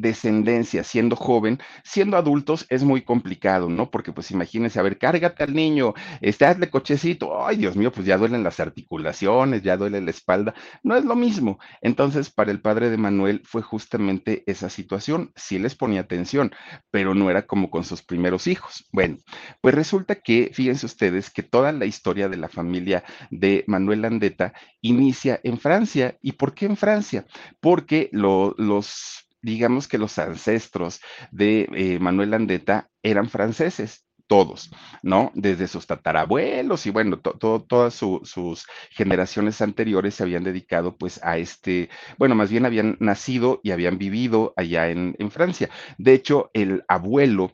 descendencia 0.00 0.84
siendo 0.84 1.16
joven, 1.16 1.58
siendo 1.84 2.16
adultos 2.16 2.66
es 2.68 2.84
muy 2.84 3.02
complicado, 3.02 3.68
¿no? 3.68 3.90
Porque 3.90 4.12
pues 4.12 4.30
imagínense, 4.30 4.78
a 4.78 4.82
ver, 4.82 4.98
cárgate 4.98 5.44
al 5.44 5.54
niño, 5.54 5.94
este, 6.20 6.44
hazle 6.44 6.70
cochecito, 6.70 7.44
ay 7.46 7.56
Dios 7.56 7.76
mío, 7.76 7.92
pues 7.92 8.06
ya 8.06 8.18
duelen 8.18 8.42
las 8.42 8.60
articulaciones, 8.60 9.62
ya 9.62 9.76
duele 9.76 10.00
la 10.00 10.10
espalda, 10.10 10.54
no 10.82 10.96
es 10.96 11.04
lo 11.04 11.16
mismo. 11.16 11.58
Entonces, 11.80 12.30
para 12.30 12.50
el 12.50 12.60
padre 12.60 12.90
de 12.90 12.96
Manuel 12.96 13.42
fue 13.44 13.62
justamente 13.62 14.44
esa 14.46 14.70
situación, 14.70 15.32
sí 15.36 15.58
les 15.58 15.74
ponía 15.74 16.00
atención, 16.00 16.52
pero 16.90 17.14
no 17.14 17.30
era 17.30 17.46
como 17.46 17.70
con 17.70 17.84
sus 17.84 18.02
primeros 18.02 18.46
hijos. 18.46 18.86
Bueno, 18.92 19.18
pues 19.60 19.74
resulta 19.74 20.16
que, 20.16 20.50
fíjense 20.52 20.86
ustedes, 20.86 21.30
que 21.30 21.42
toda 21.42 21.72
la 21.72 21.86
historia 21.86 22.28
de 22.28 22.36
la 22.36 22.48
familia 22.48 23.04
de 23.30 23.64
Manuel 23.66 24.02
Landeta 24.02 24.52
inicia 24.80 25.40
en 25.42 25.58
Francia. 25.58 26.16
¿Y 26.22 26.32
por 26.32 26.54
qué 26.54 26.66
en 26.66 26.76
Francia? 26.76 27.26
Porque 27.60 28.08
los 28.12 29.26
digamos 29.42 29.88
que 29.88 29.98
los 29.98 30.18
ancestros 30.18 31.00
de 31.30 31.68
eh, 31.74 31.98
Manuel 31.98 32.30
Landeta 32.30 32.88
eran 33.02 33.28
franceses, 33.28 34.04
todos, 34.26 34.70
¿no? 35.02 35.32
Desde 35.34 35.66
sus 35.66 35.88
tatarabuelos 35.88 36.86
y 36.86 36.90
bueno, 36.90 37.18
todas 37.18 37.94
sus 37.94 38.66
generaciones 38.90 39.60
anteriores 39.60 40.14
se 40.14 40.22
habían 40.22 40.44
dedicado 40.44 40.96
pues 40.96 41.18
a 41.24 41.36
este, 41.36 41.90
bueno, 42.16 42.36
más 42.36 42.48
bien 42.48 42.64
habían 42.64 42.96
nacido 43.00 43.60
y 43.64 43.72
habían 43.72 43.98
vivido 43.98 44.54
allá 44.56 44.88
en 44.88 45.30
Francia. 45.32 45.68
De 45.98 46.12
hecho, 46.12 46.48
el 46.54 46.84
abuelo 46.86 47.50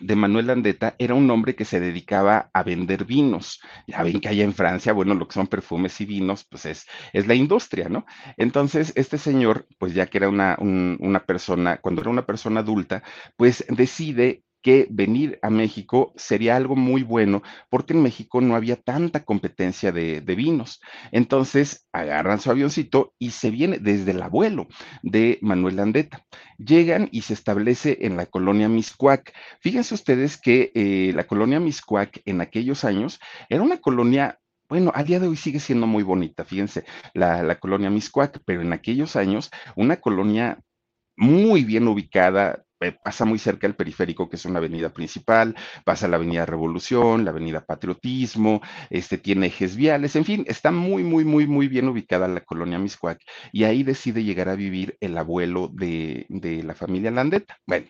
de 0.00 0.16
Manuel 0.16 0.50
Andeta 0.50 0.94
era 0.98 1.14
un 1.14 1.30
hombre 1.30 1.54
que 1.54 1.64
se 1.64 1.80
dedicaba 1.80 2.50
a 2.52 2.62
vender 2.62 3.04
vinos. 3.04 3.60
Ya 3.86 4.02
ven 4.02 4.20
que 4.20 4.28
allá 4.28 4.44
en 4.44 4.54
Francia, 4.54 4.92
bueno, 4.92 5.14
lo 5.14 5.26
que 5.28 5.34
son 5.34 5.46
perfumes 5.46 6.00
y 6.00 6.06
vinos, 6.06 6.44
pues 6.44 6.66
es, 6.66 6.86
es 7.12 7.26
la 7.26 7.34
industria, 7.34 7.88
¿no? 7.88 8.06
Entonces, 8.36 8.92
este 8.96 9.18
señor, 9.18 9.66
pues 9.78 9.94
ya 9.94 10.06
que 10.06 10.18
era 10.18 10.28
una, 10.28 10.56
una 10.60 11.24
persona, 11.24 11.78
cuando 11.78 12.00
era 12.02 12.10
una 12.10 12.26
persona 12.26 12.60
adulta, 12.60 13.02
pues 13.36 13.64
decide 13.68 14.44
que 14.62 14.86
venir 14.90 15.38
a 15.42 15.50
México 15.50 16.12
sería 16.16 16.56
algo 16.56 16.76
muy 16.76 17.02
bueno 17.02 17.42
porque 17.70 17.92
en 17.92 18.02
México 18.02 18.40
no 18.40 18.56
había 18.56 18.76
tanta 18.76 19.24
competencia 19.24 19.92
de, 19.92 20.20
vinos. 20.20 20.80
Entonces 21.10 21.88
agarran 21.92 22.40
su 22.40 22.50
avioncito 22.50 23.14
y 23.18 23.30
se 23.30 23.50
viene 23.50 23.78
desde 23.78 24.12
el 24.12 24.22
abuelo 24.22 24.68
de 25.02 25.38
Manuel 25.42 25.80
Andeta. 25.80 26.24
Llegan 26.58 27.08
y 27.12 27.22
se 27.22 27.34
establece 27.34 27.98
en 28.02 28.16
la 28.16 28.26
colonia 28.26 28.68
Miscuac. 28.68 29.32
Fíjense 29.60 29.94
ustedes 29.94 30.40
que 30.40 30.70
eh, 30.74 31.12
la 31.14 31.26
colonia 31.26 31.60
Miscuac 31.60 32.20
en 32.24 32.40
aquellos 32.40 32.84
años 32.84 33.18
era 33.48 33.62
una 33.62 33.78
colonia 33.78 34.38
bueno, 34.68 34.92
a 34.94 35.02
día 35.02 35.18
de 35.18 35.28
hoy 35.28 35.36
sigue 35.36 35.60
siendo 35.60 35.86
muy 35.86 36.02
bonita, 36.02 36.44
fíjense, 36.44 36.84
la, 37.14 37.42
la, 37.42 37.58
colonia 37.58 37.88
Miscuac, 37.88 38.42
pero 38.44 38.60
en 38.60 38.74
aquellos 38.74 39.16
años, 39.16 39.50
una 39.76 39.96
colonia 39.96 40.58
muy 41.16 41.64
bien 41.64 41.88
ubicada, 41.88 42.64
pasa 43.02 43.24
muy 43.24 43.38
cerca 43.38 43.66
del 43.66 43.76
periférico, 43.76 44.28
que 44.28 44.36
es 44.36 44.44
una 44.44 44.58
avenida 44.58 44.90
principal, 44.90 45.54
pasa 45.84 46.08
la 46.08 46.16
avenida 46.16 46.46
Revolución, 46.46 47.24
la 47.24 47.30
avenida 47.30 47.64
Patriotismo, 47.64 48.60
este 48.90 49.18
tiene 49.18 49.46
ejes 49.46 49.76
viales, 49.76 50.16
en 50.16 50.24
fin, 50.24 50.44
está 50.46 50.70
muy, 50.70 51.02
muy, 51.02 51.24
muy, 51.24 51.46
muy 51.46 51.68
bien 51.68 51.88
ubicada 51.88 52.28
la 52.28 52.40
colonia 52.40 52.78
Miscuac, 52.78 53.20
y 53.52 53.64
ahí 53.64 53.82
decide 53.82 54.24
llegar 54.24 54.48
a 54.48 54.54
vivir 54.54 54.96
el 55.00 55.18
abuelo 55.18 55.68
de, 55.72 56.26
de 56.28 56.62
la 56.62 56.74
familia 56.74 57.10
Landeta. 57.10 57.58
Bueno, 57.66 57.86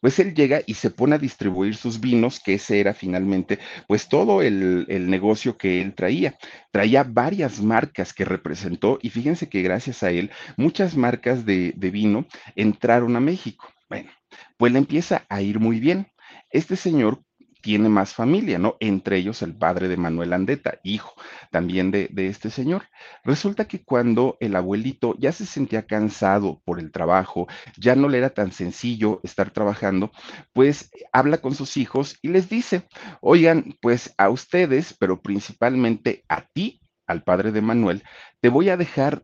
pues 0.00 0.18
él 0.18 0.34
llega 0.34 0.62
y 0.66 0.74
se 0.74 0.90
pone 0.90 1.14
a 1.16 1.18
distribuir 1.18 1.76
sus 1.76 2.00
vinos, 2.00 2.40
que 2.40 2.54
ese 2.54 2.80
era 2.80 2.94
finalmente, 2.94 3.58
pues 3.86 4.08
todo 4.08 4.42
el, 4.42 4.86
el 4.88 5.10
negocio 5.10 5.56
que 5.56 5.80
él 5.80 5.94
traía. 5.94 6.36
Traía 6.70 7.04
varias 7.04 7.60
marcas 7.60 8.14
que 8.14 8.24
representó, 8.24 8.98
y 9.02 9.10
fíjense 9.10 9.48
que 9.48 9.62
gracias 9.62 10.02
a 10.02 10.10
él, 10.10 10.30
muchas 10.56 10.96
marcas 10.96 11.44
de, 11.44 11.74
de 11.76 11.90
vino 11.90 12.26
entraron 12.56 13.16
a 13.16 13.20
México. 13.20 13.68
Bueno, 13.92 14.10
pues 14.56 14.72
le 14.72 14.78
empieza 14.78 15.26
a 15.28 15.42
ir 15.42 15.60
muy 15.60 15.78
bien. 15.78 16.06
Este 16.48 16.76
señor 16.76 17.20
tiene 17.60 17.90
más 17.90 18.14
familia, 18.14 18.58
¿no? 18.58 18.78
Entre 18.80 19.18
ellos 19.18 19.42
el 19.42 19.54
padre 19.54 19.86
de 19.86 19.98
Manuel 19.98 20.32
Andeta, 20.32 20.80
hijo 20.82 21.12
también 21.50 21.90
de, 21.90 22.08
de, 22.10 22.28
este 22.28 22.48
señor. 22.48 22.84
Resulta 23.22 23.66
que 23.66 23.84
cuando 23.84 24.38
el 24.40 24.56
abuelito 24.56 25.14
ya 25.18 25.30
se 25.30 25.44
sentía 25.44 25.86
cansado 25.86 26.62
por 26.64 26.80
el 26.80 26.90
trabajo, 26.90 27.48
ya 27.76 27.94
no 27.94 28.08
le 28.08 28.16
era 28.16 28.30
tan 28.30 28.50
sencillo 28.52 29.20
estar 29.24 29.50
trabajando, 29.50 30.10
pues 30.54 30.90
habla 31.12 31.42
con 31.42 31.54
sus 31.54 31.76
hijos 31.76 32.18
y 32.22 32.28
les 32.28 32.48
dice, 32.48 32.88
oigan, 33.20 33.76
pues 33.82 34.14
a 34.16 34.30
ustedes, 34.30 34.96
pero 34.98 35.20
principalmente 35.20 36.24
a 36.30 36.46
ti, 36.46 36.80
al 37.06 37.24
padre 37.24 37.52
de 37.52 37.60
Manuel, 37.60 38.04
te 38.40 38.48
voy 38.48 38.70
a 38.70 38.78
dejar 38.78 39.22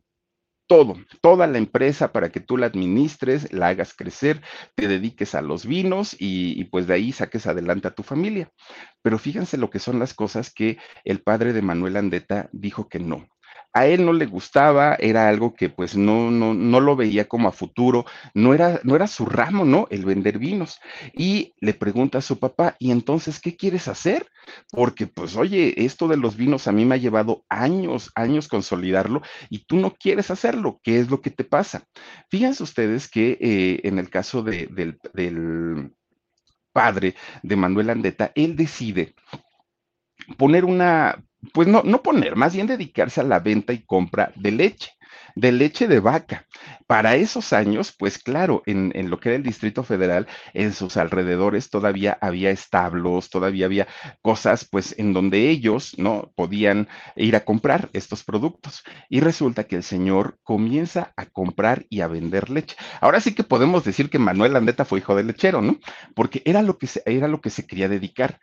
todo, 0.69 0.97
toda 1.23 1.47
la 1.47 1.59
empresa 1.59 2.13
para 2.13 2.31
que 2.31 2.41
tú 2.41 2.57
la 2.57 2.67
administres, 2.67 3.53
la 3.53 3.69
hagas 3.69 3.95
crecer, 3.95 4.43
te 4.77 4.87
dediques 4.87 5.35
a 5.35 5.43
los 5.43 5.67
vinos 5.67 6.15
y, 6.19 6.63
pues 6.67 6.87
de 6.87 6.95
ahí 6.95 7.11
saques 7.11 7.47
adelante 7.47 7.89
a 7.89 7.95
tu 7.95 8.03
familia. 8.03 8.53
Pero 9.03 9.19
fíjense 9.19 9.57
lo 9.57 9.71
que 9.71 9.81
son 9.81 9.99
las 9.99 10.15
cosas 10.15 10.53
que 10.53 10.79
el 11.05 11.23
padre 11.23 11.53
de 11.53 11.63
Manuel 11.63 11.97
Andeta 11.97 12.51
dijo 12.53 12.89
que 12.89 13.01
no 13.01 13.27
a 13.73 13.87
él 13.87 14.05
no 14.05 14.13
le 14.13 14.27
gustaba, 14.27 14.97
era 14.99 15.29
algo 15.29 15.55
que 15.55 15.69
pues 15.69 15.97
no, 15.97 16.31
no, 16.31 16.55
no 16.55 16.81
lo 16.81 16.97
veía 16.97 17.29
como 17.29 17.49
a 17.49 17.53
futuro, 17.53 18.05
no 18.35 18.55
era, 18.55 18.81
no 18.83 18.97
era 18.97 19.07
su 19.07 19.27
ramo, 19.27 19.65
¿no? 19.65 19.87
El 19.91 20.05
vender 20.05 20.39
vinos. 20.39 20.81
Y 21.13 21.55
le 21.61 21.75
pregunta 21.75 22.19
a 22.19 22.23
su 22.23 22.39
papá, 22.39 22.77
¿y 22.79 22.91
entonces 22.91 23.41
qué 23.41 23.57
quieres 23.57 23.89
hacer? 23.89 24.27
Porque 24.71 25.07
pues 25.07 25.37
oye, 25.37 25.85
esto 25.85 26.09
de 26.09 26.17
los 26.17 26.37
vinos 26.37 26.67
a 26.67 26.73
mí 26.73 26.85
me 26.85 26.95
ha 26.95 26.99
llevado 26.99 27.45
años, 27.49 28.11
años 28.15 28.49
consolidarlo 28.49 29.23
y 29.51 29.65
tú 29.67 29.77
no 29.77 29.95
quieres 29.95 30.31
hacerlo, 30.31 30.81
¿qué 30.83 30.99
es 30.99 31.11
lo 31.11 31.21
que 31.21 31.31
te 31.31 31.45
pasa? 31.45 31.85
Fíjense 32.31 32.63
ustedes 32.63 33.09
que 33.09 33.39
eh, 33.41 33.81
en 33.85 33.99
el 33.99 34.11
caso 34.11 34.43
del, 34.43 34.99
del 35.15 35.93
padre 36.73 37.15
de 37.43 37.57
Manuel 37.57 37.91
Andeta, 37.91 38.33
él 38.35 38.57
decide 38.57 39.15
poner 40.37 40.65
una, 40.65 41.25
pues 41.53 41.69
no, 41.69 41.83
no 41.85 42.03
poner, 42.03 42.37
más 42.37 42.55
bien 42.55 42.67
dedicarse 42.67 43.21
a 43.21 43.25
la 43.25 43.41
venta 43.41 43.73
y 43.73 43.85
compra 43.85 44.33
de 44.37 44.53
leche. 44.53 44.93
de 45.35 45.53
leche 45.53 45.87
de 45.89 46.01
vaca. 46.01 46.47
Para 46.87 47.17
esos 47.17 47.53
años, 47.53 47.95
pues 47.97 48.19
claro, 48.19 48.63
en, 48.67 48.93
en, 48.95 49.11
lo 49.11 49.21
que 49.21 49.29
era 49.31 49.37
el 49.37 49.43
Distrito 49.43 49.85
Federal, 49.85 50.27
en 50.55 50.73
sus 50.73 50.97
alrededores 50.97 51.71
todavía 51.71 52.19
había 52.21 52.51
establos, 52.51 53.31
todavía 53.31 53.67
había 53.67 53.87
cosas, 54.23 54.67
pues, 54.71 54.95
en 54.99 55.13
donde 55.13 55.49
ellos, 55.51 55.95
¿no? 55.99 56.33
Podían 56.35 56.89
ir 57.17 57.37
a 57.37 57.45
comprar 57.45 57.91
estos 57.93 58.25
productos. 58.25 58.83
Y 59.09 59.21
resulta 59.21 59.65
que 59.65 59.77
el 59.77 59.83
señor 59.83 60.39
comienza 60.43 61.13
a 61.17 61.27
comprar 61.27 61.87
y 61.89 62.01
a 62.01 62.09
vender 62.09 62.51
leche. 62.51 62.77
Ahora 63.01 63.21
sí 63.21 63.35
que 63.35 63.45
podemos 63.45 63.85
decir 63.85 64.11
que 64.11 64.19
Manuel 64.19 64.55
Landeta 64.55 64.85
fue 64.85 64.99
hijo 65.01 65.15
de 65.15 65.25
lechero, 65.25 65.63
¿no? 65.63 65.79
Porque 66.15 66.43
era 66.45 66.63
lo 66.63 66.79
que 66.79 66.87
se, 66.87 67.03
era 67.07 67.29
lo 67.29 67.41
que 67.41 67.51
se 67.51 67.67
quería 67.67 67.89
dedicar. 67.89 68.41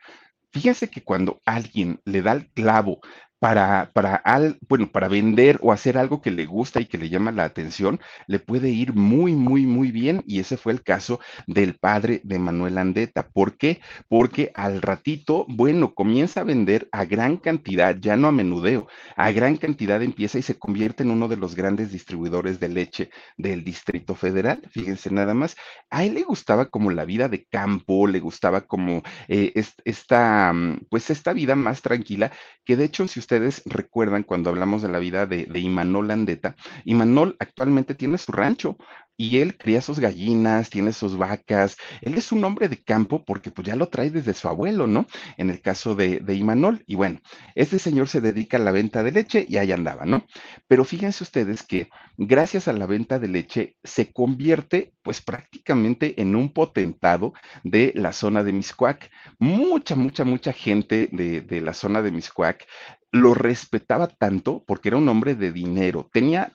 Fíjense 0.55 0.89
que 0.89 1.03
cuando 1.03 1.41
alguien 1.45 1.99
le 2.05 2.21
da 2.21 2.31
el 2.31 2.47
clavo 2.47 3.01
para, 3.39 3.91
para, 3.93 4.15
al, 4.15 4.57
bueno, 4.67 4.91
para 4.91 5.07
vender 5.07 5.59
o 5.61 5.71
hacer 5.71 5.97
algo 5.97 6.21
que 6.21 6.31
le 6.31 6.45
gusta 6.45 6.79
y 6.81 6.85
que 6.85 6.97
le 6.97 7.09
llama 7.09 7.31
la 7.31 7.43
atención, 7.43 7.99
le 8.27 8.39
puede 8.39 8.69
ir 8.69 8.93
muy, 8.93 9.33
muy, 9.33 9.65
muy 9.65 9.91
bien. 9.91 10.23
Y 10.25 10.39
ese 10.39 10.57
fue 10.57 10.73
el 10.73 10.83
caso 10.83 11.19
del 11.47 11.75
padre 11.77 12.21
de 12.23 12.39
Manuel 12.39 12.77
Andeta. 12.77 13.27
¿Por 13.29 13.57
qué? 13.57 13.81
Porque 14.07 14.51
al 14.55 14.81
ratito, 14.81 15.45
bueno, 15.49 15.93
comienza 15.93 16.41
a 16.41 16.43
vender 16.43 16.87
a 16.91 17.05
gran 17.05 17.37
cantidad, 17.37 17.95
ya 17.99 18.15
no 18.17 18.27
a 18.27 18.31
menudeo, 18.31 18.87
a 19.15 19.31
gran 19.31 19.57
cantidad 19.57 20.01
empieza 20.01 20.39
y 20.39 20.41
se 20.41 20.57
convierte 20.57 21.03
en 21.03 21.11
uno 21.11 21.27
de 21.27 21.37
los 21.37 21.55
grandes 21.55 21.91
distribuidores 21.91 22.59
de 22.59 22.69
leche 22.69 23.09
del 23.37 23.63
Distrito 23.63 24.15
Federal. 24.15 24.61
Fíjense 24.71 25.11
nada 25.11 25.33
más. 25.33 25.55
A 25.89 26.03
él 26.03 26.15
le 26.15 26.23
gustaba 26.23 26.65
como 26.69 26.91
la 26.91 27.05
vida 27.05 27.29
de 27.29 27.45
campo, 27.45 28.07
le 28.07 28.19
gustaba 28.19 28.61
como 28.61 29.03
eh, 29.27 29.53
esta, 29.83 30.51
mm, 30.53 30.87
pues 30.89 31.09
esta 31.09 31.33
vida 31.33 31.55
más 31.55 31.81
tranquila, 31.81 32.31
que 32.65 32.75
de 32.75 32.85
hecho, 32.85 33.07
si 33.07 33.19
ustedes 33.25 33.63
recuerdan 33.65 34.21
cuando 34.21 34.51
hablamos 34.51 34.83
de 34.83 34.89
la 34.89 34.99
vida 34.99 35.25
de, 35.25 35.47
Imanol 35.59 36.09
Landeta, 36.09 36.55
Imanol 36.83 37.35
actualmente 37.39 37.95
tiene 37.95 38.19
su 38.19 38.31
rancho 38.31 38.77
y 39.17 39.39
él 39.39 39.57
cría 39.57 39.81
sus 39.81 39.99
gallinas, 39.99 40.69
tiene 40.69 40.93
sus 40.93 41.17
vacas. 41.17 41.77
Él 42.01 42.15
es 42.15 42.31
un 42.31 42.43
hombre 42.43 42.69
de 42.69 42.83
campo 42.83 43.23
porque 43.23 43.51
pues 43.51 43.67
ya 43.67 43.75
lo 43.75 43.87
trae 43.87 44.09
desde 44.09 44.33
su 44.33 44.47
abuelo, 44.47 44.87
¿no? 44.87 45.05
En 45.37 45.49
el 45.49 45.61
caso 45.61 45.95
de, 45.95 46.19
de 46.19 46.35
Imanol. 46.35 46.83
Y 46.85 46.95
bueno, 46.95 47.19
este 47.55 47.79
señor 47.79 48.07
se 48.07 48.21
dedica 48.21 48.57
a 48.57 48.59
la 48.59 48.71
venta 48.71 49.03
de 49.03 49.11
leche 49.11 49.45
y 49.47 49.57
ahí 49.57 49.71
andaba, 49.71 50.05
¿no? 50.05 50.25
Pero 50.67 50.83
fíjense 50.83 51.23
ustedes 51.23 51.63
que 51.63 51.89
gracias 52.17 52.67
a 52.67 52.73
la 52.73 52.85
venta 52.85 53.19
de 53.19 53.27
leche 53.27 53.75
se 53.83 54.11
convierte 54.11 54.93
pues 55.01 55.21
prácticamente 55.21 56.21
en 56.21 56.35
un 56.35 56.51
potentado 56.51 57.33
de 57.63 57.93
la 57.95 58.11
zona 58.11 58.43
de 58.43 58.53
Miscuac. 58.53 59.09
Mucha, 59.39 59.95
mucha, 59.95 60.23
mucha 60.25 60.53
gente 60.53 61.09
de, 61.11 61.41
de 61.41 61.61
la 61.61 61.73
zona 61.73 62.01
de 62.01 62.11
Miscuac 62.11 62.65
lo 63.11 63.33
respetaba 63.33 64.07
tanto 64.07 64.63
porque 64.67 64.89
era 64.89 64.97
un 64.97 65.07
hombre 65.07 65.35
de 65.35 65.51
dinero, 65.53 66.09
tenía 66.11 66.51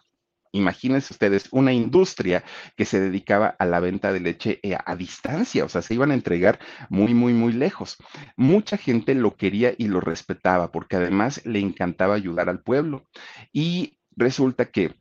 imagínense 0.52 1.12
ustedes, 1.12 1.48
una 1.50 1.72
industria 1.72 2.44
que 2.76 2.84
se 2.84 3.00
dedicaba 3.00 3.56
a 3.58 3.66
la 3.66 3.80
venta 3.80 4.12
de 4.12 4.20
leche 4.20 4.60
eh, 4.62 4.76
a, 4.84 4.96
distancia, 4.96 5.64
o 5.64 5.68
sea, 5.68 5.82
se 5.82 5.94
iban 5.94 6.10
a 6.10 6.14
entregar 6.14 6.58
muy, 6.88 7.14
muy, 7.14 7.32
muy 7.32 7.52
lejos. 7.52 7.96
Mucha 8.36 8.76
gente 8.76 9.14
lo 9.14 9.36
quería 9.36 9.74
y 9.76 9.88
lo 9.88 10.00
respetaba 10.00 10.72
porque 10.72 10.96
además 10.96 11.40
le 11.44 11.60
encantaba 11.60 12.14
ayudar 12.14 12.48
al 12.48 12.62
pueblo. 12.62 13.06
Y 13.52 13.98
resulta 14.16 14.70
que 14.70 14.94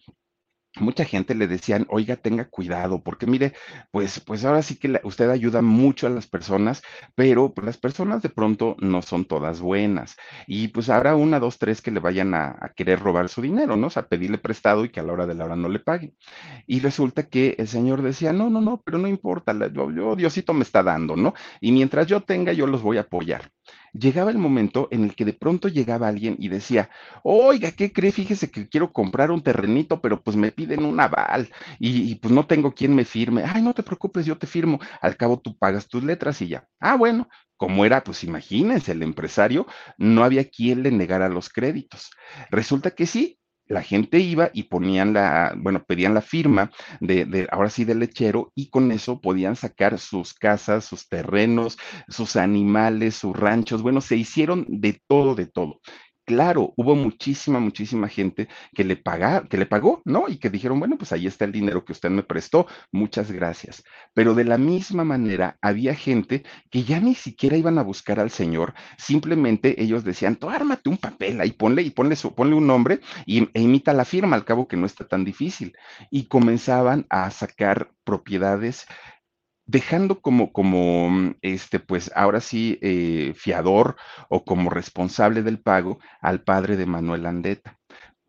mucha 0.80 1.06
gente 1.06 1.36
le 1.36 1.48
decían, 1.48 1.86
oiga, 1.90 2.16
tenga 2.16 2.46
cuidado, 2.46 3.02
porque 3.04 3.26
mire, 3.28 3.54
pues, 3.92 4.20
pues 4.20 4.46
ahora 4.46 4.62
sí 4.62 4.78
que 4.78 5.00
usted 5.04 5.30
ayuda 5.30 5.62
mucho 5.62 6.08
a 6.08 6.10
las 6.10 6.28
personas, 6.28 6.82
pero 7.16 7.54
pues, 7.54 7.66
las 7.66 7.78
personas 7.78 8.22
de 8.22 8.30
pronto 8.30 8.76
no 8.80 9.02
son 9.02 9.26
todas 9.26 9.60
buenas. 9.62 10.16
Y 10.48 10.70
pues 10.70 10.90
habrá 10.90 11.16
una, 11.16 11.40
dos, 11.40 11.58
tres 11.58 11.82
que 11.82 11.92
le 11.92 12.00
vayan 12.00 12.34
a, 12.34 12.58
a, 12.60 12.70
querer 12.76 13.00
robar 13.00 13.30
su 13.30 13.42
dinero, 13.42 13.76
¿no? 13.76 13.88
O 13.88 13.90
sea, 13.90 14.08
pedirle 14.08 14.38
prestado 14.38 14.86
y 14.86 14.90
que 14.90 15.00
a 15.00 15.04
la 15.04 15.14
hora 15.14 15.28
de 15.28 15.36
la 15.36 15.46
hora 15.46 15.56
no 15.56 15.70
le 15.70 15.80
paguen. 15.80 16.16
Y 16.68 16.80
resulta 16.80 17.24
que 17.24 17.56
el 17.58 17.68
señor 17.68 18.02
decía, 18.02 18.34
no, 18.34 18.50
no, 18.50 18.62
no, 18.62 18.82
pero 18.84 18.98
no 18.98 19.08
importa, 19.08 19.54
yo, 19.72 19.92
yo 19.92 20.16
Diosito 20.16 20.54
me 20.54 20.64
está 20.64 20.84
dando, 20.84 21.16
¿no? 21.16 21.34
Y 21.62 21.72
mientras 21.72 22.08
yo 22.08 22.22
tenga, 22.22 22.54
yo 22.54 22.68
los 22.68 22.82
voy 22.82 22.98
a 22.98 23.02
apoyar 23.02 23.52
llegaba 23.94 24.32
el 24.32 24.38
momento 24.38 24.88
en 24.92 25.04
el 25.04 25.16
que 25.16 25.26
de 25.26 25.34
pronto 25.34 25.68
llegaba 25.68 26.08
alguien 26.08 26.36
y 26.40 26.50
decía, 26.50 26.90
oiga, 27.24 27.72
¿qué 27.72 27.92
cree? 27.92 28.12
Fíjese 28.12 28.52
que 28.52 28.68
quiero 28.68 28.92
comprar 28.92 29.32
un 29.32 29.42
terrenito, 29.42 30.02
pero 30.02 30.22
pues 30.22 30.38
me 30.38 30.52
piden 30.52 30.86
un 30.86 31.00
aval 31.00 31.50
y, 31.80 32.16
pues 32.16 32.34
no 32.34 32.46
tengo 32.46 32.74
quien 32.74 32.96
me 32.96 33.06
firme. 33.06 33.44
Ay, 33.46 33.62
no 33.62 33.74
te 33.74 33.84
preocupes, 33.84 34.26
yo 34.26 34.38
te 34.38 34.48
firmo. 34.48 34.80
Al 35.02 35.18
cabo 35.18 35.40
tú 35.40 35.58
pagas 35.58 35.88
tus 35.88 36.04
letras 36.04 36.42
y 36.42 36.50
ya. 36.50 36.68
Ah, 36.80 36.96
bueno, 36.96 37.28
como 37.58 37.86
era, 37.86 38.04
pues 38.04 38.24
imagínense, 38.24 38.92
el 38.94 39.04
empresario, 39.04 39.66
no 39.98 40.24
había 40.24 40.46
quien 40.50 40.84
le 40.84 40.92
negara 40.92 41.30
los 41.30 41.50
créditos. 41.50 42.12
Resulta 42.52 42.92
que 42.92 43.06
sí, 43.06 43.39
la 43.70 43.84
gente 43.84 44.20
iba 44.20 44.50
y 44.54 44.64
ponían 44.64 45.14
la, 45.14 45.54
bueno, 45.56 45.84
pedían 45.86 46.14
la 46.14 46.22
firma 46.22 46.72
de, 47.00 47.26
de, 47.26 47.48
ahora 47.52 47.70
sí, 47.70 47.86
del 47.86 48.00
lechero 48.00 48.52
y 48.56 48.70
con 48.70 48.92
eso 48.92 49.22
podían 49.22 49.56
sacar 49.56 50.00
sus 50.00 50.34
casas, 50.34 50.86
sus 50.86 51.08
terrenos, 51.08 51.78
sus 52.10 52.36
animales, 52.36 53.16
sus 53.16 53.36
ranchos, 53.38 53.82
bueno, 53.82 54.02
se 54.02 54.18
hicieron 54.18 54.66
de 54.68 55.00
todo, 55.08 55.36
de 55.36 55.46
todo 55.46 55.80
claro, 56.30 56.74
hubo 56.78 56.96
muchísima, 56.96 57.60
muchísima 57.60 58.08
gente 58.08 58.48
que 58.76 58.84
le, 58.84 59.02
que 59.50 59.58
le 59.58 59.66
pagó, 59.66 60.04
¿no? 60.06 60.26
Y 60.28 60.38
que 60.38 60.52
dijeron, 60.52 60.78
bueno, 60.78 60.96
pues 60.96 61.12
ahí 61.12 61.26
está 61.26 61.46
el 61.46 61.52
dinero 61.52 61.84
que 61.84 61.92
usted 61.92 62.12
me 62.12 62.22
prestó, 62.22 62.68
muchas 62.92 63.32
gracias. 63.32 63.84
Pero 64.14 64.36
de 64.36 64.44
la 64.44 64.60
misma 64.60 65.04
manera, 65.04 65.58
había 65.60 65.96
gente 65.96 66.44
que 66.70 66.84
ya 66.84 67.00
ni 67.00 67.16
siquiera 67.16 67.58
iban 67.58 67.80
a 67.80 67.82
buscar 67.82 68.20
al 68.20 68.30
Señor, 68.30 68.76
simplemente 69.00 69.82
ellos 69.82 70.04
decían, 70.04 70.36
tú 70.36 70.52
ármate 70.52 70.88
un 70.88 70.98
papel 70.98 71.42
ahí, 71.42 71.52
ponle 71.52 71.82
y 71.82 71.90
ponle, 71.90 72.16
su, 72.16 72.36
ponle 72.36 72.54
un 72.54 72.68
nombre 72.68 73.00
y, 73.26 73.50
e 73.52 73.62
imita 73.62 73.92
la 73.94 74.06
firma, 74.06 74.36
al 74.36 74.46
cabo 74.46 74.68
que 74.68 74.78
no 74.78 74.86
está 74.86 75.08
tan 75.08 75.26
difícil. 75.26 75.76
Y 76.12 76.28
comenzaban 76.28 77.08
a 77.10 77.32
sacar 77.32 77.90
propiedades 78.04 78.86
dejando 79.70 80.22
como, 80.22 80.52
como, 80.52 81.10
mm, 81.12 81.36
este, 81.42 81.80
pues 81.80 82.12
ahora 82.16 82.42
sí, 82.42 82.80
eh, 82.82 83.34
fiador 83.36 83.96
o 84.30 84.44
como 84.44 84.70
responsable 84.70 85.44
del 85.44 85.60
pago 85.62 86.00
al 86.22 86.44
padre 86.44 86.76
de 86.78 86.86
Manuel 86.88 87.26
Andeta 87.26 87.79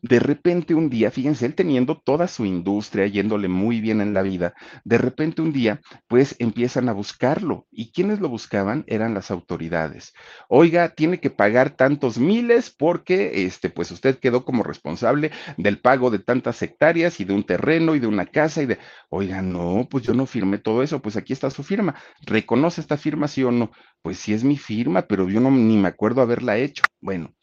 de 0.02 0.18
repente 0.18 0.74
un 0.74 0.88
día, 0.90 1.10
fíjense, 1.10 1.46
él 1.46 1.54
teniendo 1.54 1.98
toda 1.98 2.28
su 2.28 2.44
industria, 2.46 3.06
yéndole 3.06 3.48
muy 3.48 3.80
bien 3.80 4.00
en 4.00 4.14
la 4.14 4.22
vida, 4.22 4.54
de 4.84 4.98
repente 4.98 5.42
un 5.42 5.52
día, 5.52 5.80
pues 6.08 6.36
empiezan 6.38 6.88
a 6.88 6.92
buscarlo. 6.92 7.66
¿Y 7.70 7.92
quienes 7.92 8.20
lo 8.20 8.28
buscaban? 8.28 8.84
Eran 8.86 9.14
las 9.14 9.30
autoridades. 9.30 10.12
Oiga, 10.48 10.90
tiene 10.90 11.20
que 11.20 11.30
pagar 11.30 11.70
tantos 11.70 12.18
miles 12.18 12.70
porque, 12.70 13.44
este, 13.44 13.70
pues 13.70 13.90
usted 13.90 14.18
quedó 14.18 14.44
como 14.44 14.62
responsable 14.62 15.30
del 15.56 15.78
pago 15.80 16.10
de 16.10 16.18
tantas 16.18 16.62
hectáreas 16.62 17.20
y 17.20 17.24
de 17.24 17.34
un 17.34 17.44
terreno 17.44 17.94
y 17.94 18.00
de 18.00 18.06
una 18.06 18.26
casa 18.26 18.62
y 18.62 18.66
de, 18.66 18.78
oiga, 19.08 19.42
no, 19.42 19.86
pues 19.90 20.04
yo 20.04 20.14
no 20.14 20.26
firmé 20.26 20.58
todo 20.58 20.82
eso, 20.82 21.00
pues 21.00 21.16
aquí 21.16 21.32
está 21.32 21.50
su 21.50 21.62
firma. 21.62 21.94
¿Reconoce 22.22 22.80
esta 22.80 22.96
firma, 22.96 23.28
sí 23.28 23.42
o 23.44 23.50
no? 23.50 23.70
Pues 24.02 24.18
sí 24.18 24.32
es 24.32 24.44
mi 24.44 24.56
firma, 24.56 25.02
pero 25.02 25.28
yo 25.28 25.40
no 25.40 25.50
ni 25.50 25.76
me 25.76 25.88
acuerdo 25.88 26.22
haberla 26.22 26.58
hecho. 26.58 26.82
Bueno, 27.00 27.34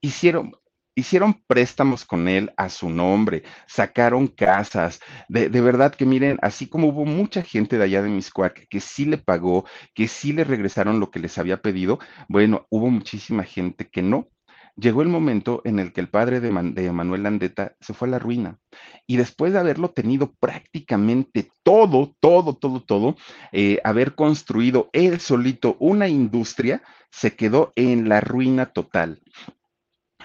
hicieron, 0.00 0.52
hicieron 0.94 1.42
préstamos 1.46 2.04
con 2.04 2.28
él 2.28 2.52
a 2.56 2.68
su 2.68 2.90
nombre, 2.90 3.42
sacaron 3.66 4.26
casas, 4.26 5.00
de, 5.28 5.48
verdad 5.48 5.94
que 5.94 6.06
miren, 6.06 6.38
así 6.42 6.66
como 6.66 6.88
hubo 6.88 7.04
mucha 7.04 7.42
gente 7.42 7.78
de 7.78 7.84
allá 7.84 8.02
de 8.02 8.10
Miscuac 8.10 8.66
que 8.68 8.80
sí 8.80 9.04
le 9.04 9.18
pagó, 9.18 9.64
que 9.94 10.08
sí 10.08 10.32
le 10.32 10.44
regresaron 10.44 11.00
lo 11.00 11.10
que 11.10 11.20
les 11.20 11.38
había 11.38 11.62
pedido, 11.62 11.98
bueno, 12.28 12.66
hubo 12.70 12.90
muchísima 12.90 13.44
gente 13.44 13.88
que 13.88 14.02
no. 14.02 14.28
Llegó 14.74 15.02
el 15.02 15.08
momento 15.08 15.60
en 15.64 15.78
el 15.78 15.92
que 15.92 16.00
el 16.00 16.08
padre 16.08 16.40
de 16.40 16.50
Manuel 16.50 17.24
Landeta 17.24 17.76
se 17.80 17.92
fue 17.92 18.08
a 18.08 18.12
la 18.12 18.18
ruina 18.18 18.58
y 19.06 19.18
después 19.18 19.52
de 19.52 19.58
haberlo 19.58 19.90
tenido 19.90 20.32
prácticamente 20.40 21.50
todo, 21.62 22.16
todo, 22.20 22.54
todo, 22.54 22.80
todo, 22.80 23.16
eh, 23.52 23.80
haber 23.84 24.14
construido 24.14 24.88
él 24.94 25.20
solito 25.20 25.76
una 25.78 26.08
industria, 26.08 26.82
se 27.10 27.36
quedó 27.36 27.74
en 27.76 28.08
la 28.08 28.22
ruina 28.22 28.64
total 28.64 29.20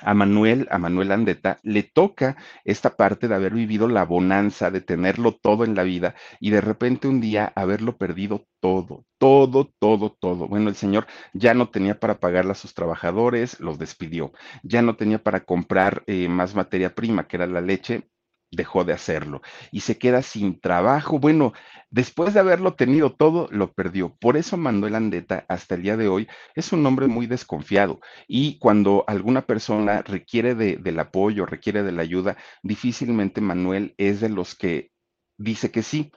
a 0.01 0.13
Manuel, 0.13 0.67
a 0.71 0.77
Manuel 0.77 1.12
Andeta, 1.12 1.60
le 1.63 1.83
toca 1.83 2.38
esta 2.65 2.95
parte 2.95 3.27
de 3.27 3.36
haber 3.36 3.53
vivido 3.53 3.88
la 3.88 4.05
bonanza, 4.05 4.71
de 4.71 4.81
tenerlo 4.81 5.33
todo 5.33 5.63
en 5.63 5.75
la 5.75 5.83
vida 5.83 6.15
y 6.39 6.51
de 6.51 6.62
repente 6.62 7.07
un 7.07 7.21
día 7.21 7.51
haberlo 7.55 7.97
perdido 7.97 8.45
todo, 8.60 9.05
todo, 9.17 9.71
todo, 9.79 10.12
todo. 10.19 10.47
Bueno, 10.47 10.69
el 10.69 10.75
señor 10.75 11.07
ya 11.33 11.53
no 11.53 11.69
tenía 11.69 11.99
para 11.99 12.19
pagarle 12.19 12.51
a 12.51 12.55
sus 12.55 12.73
trabajadores, 12.73 13.60
los 13.60 13.77
despidió, 13.79 14.31
ya 14.63 14.81
no 14.81 14.95
tenía 14.95 15.21
para 15.23 15.41
comprar 15.45 16.03
eh, 16.07 16.27
más 16.27 16.55
materia 16.55 16.93
prima, 16.93 17.27
que 17.27 17.38
era 17.38 17.47
la 17.47 17.62
leche, 17.62 18.10
dejó 18.51 18.83
de 18.83 18.93
hacerlo 18.93 19.41
y 19.71 19.81
se 19.81 19.97
queda 19.97 20.21
sin 20.21 20.60
trabajo. 20.60 21.19
Bueno, 21.19 21.53
después 21.89 22.33
de 22.33 22.39
haberlo 22.39 22.75
tenido 22.75 23.13
todo, 23.13 23.47
lo 23.51 23.73
perdió. 23.73 24.15
Por 24.19 24.38
eso 24.38 24.57
Manuel 24.57 24.95
Andeta 24.95 25.45
hasta 25.49 25.75
el 25.75 25.83
día 25.83 25.97
de 25.97 26.07
hoy 26.07 26.27
es 26.55 26.71
un 26.71 26.86
hombre 26.86 27.07
muy 27.07 27.27
desconfiado 27.27 27.99
y 28.27 28.57
cuando 28.60 29.03
alguna 29.07 29.45
persona 29.45 30.01
requiere 30.01 30.55
de, 30.55 30.77
del 30.77 30.99
apoyo, 30.99 31.45
requiere 31.45 31.83
de 31.83 31.91
la 31.91 32.01
ayuda, 32.01 32.38
difícilmente 32.63 33.41
Manuel 33.41 33.93
es 33.97 34.21
de 34.21 34.29
los 34.29 34.55
que 34.55 34.91
dice 35.38 35.71
que 35.71 35.83
sí. 35.83 36.12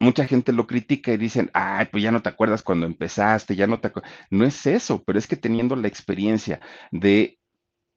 Mucha 0.00 0.26
gente 0.26 0.52
lo 0.52 0.66
critica 0.66 1.12
y 1.12 1.16
dicen, 1.16 1.48
ay, 1.54 1.86
pues 1.92 2.02
ya 2.02 2.10
no 2.10 2.22
te 2.22 2.28
acuerdas 2.28 2.64
cuando 2.64 2.86
empezaste, 2.86 3.54
ya 3.54 3.68
no 3.68 3.80
te 3.80 3.86
acuerdas. 3.88 4.12
No 4.30 4.44
es 4.44 4.66
eso, 4.66 5.04
pero 5.04 5.16
es 5.16 5.28
que 5.28 5.36
teniendo 5.36 5.76
la 5.76 5.86
experiencia 5.86 6.60
de 6.90 7.38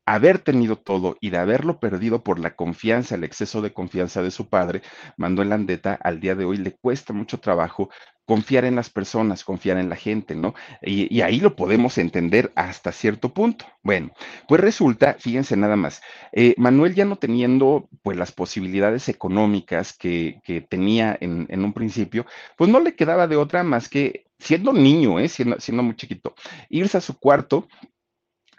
haber 0.06 0.40
tenido 0.40 0.78
todo 0.78 1.18
y 1.20 1.30
de 1.30 1.38
haberlo 1.38 1.80
perdido 1.80 2.24
por 2.24 2.40
la 2.40 2.56
confianza, 2.56 3.16
el 3.16 3.24
exceso 3.24 3.62
de 3.62 3.74
confianza 3.74 4.22
de 4.22 4.32
su 4.32 4.48
padre, 4.48 4.82
Manuel 5.18 5.50
Landeta 5.50 5.98
al 6.02 6.20
día 6.20 6.36
de 6.36 6.46
hoy 6.46 6.58
le 6.58 6.72
cuesta 6.74 7.14
mucho 7.14 7.40
trabajo 7.40 7.90
confiar 8.26 8.66
en 8.66 8.76
las 8.76 8.90
personas, 8.90 9.44
confiar 9.44 9.78
en 9.78 9.88
la 9.90 9.96
gente, 9.96 10.36
¿no? 10.36 10.56
Y, 10.82 11.22
ahí 11.22 11.40
lo 11.40 11.56
podemos 11.56 11.98
entender 12.00 12.52
hasta 12.56 12.92
cierto 12.92 13.34
punto. 13.34 13.66
Bueno, 13.84 14.12
pues 14.48 14.62
resulta, 14.62 15.16
fíjense 15.20 15.56
nada 15.56 15.76
más, 15.76 16.02
eh, 16.32 16.56
Manuel 16.58 16.96
ya 16.96 17.06
no 17.06 17.18
teniendo 17.18 17.88
pues 18.02 18.18
las 18.18 18.32
posibilidades 18.32 19.10
económicas 19.10 19.94
que, 19.94 20.42
tenía 20.70 21.18
en, 21.22 21.46
en, 21.50 21.64
un 21.64 21.74
principio, 21.74 22.26
pues 22.58 22.70
no 22.70 22.80
le 22.80 22.96
quedaba 22.96 23.28
de 23.28 23.36
otra 23.36 23.64
más 23.64 23.90
que 23.90 24.26
siendo 24.40 24.74
niño, 24.74 25.20
¿eh? 25.20 25.30
siendo, 25.30 25.60
siendo 25.60 25.84
muy 25.84 25.96
chiquito, 25.96 26.36
irse 26.70 26.98
a 26.98 27.02
su 27.02 27.18
cuarto 27.20 27.68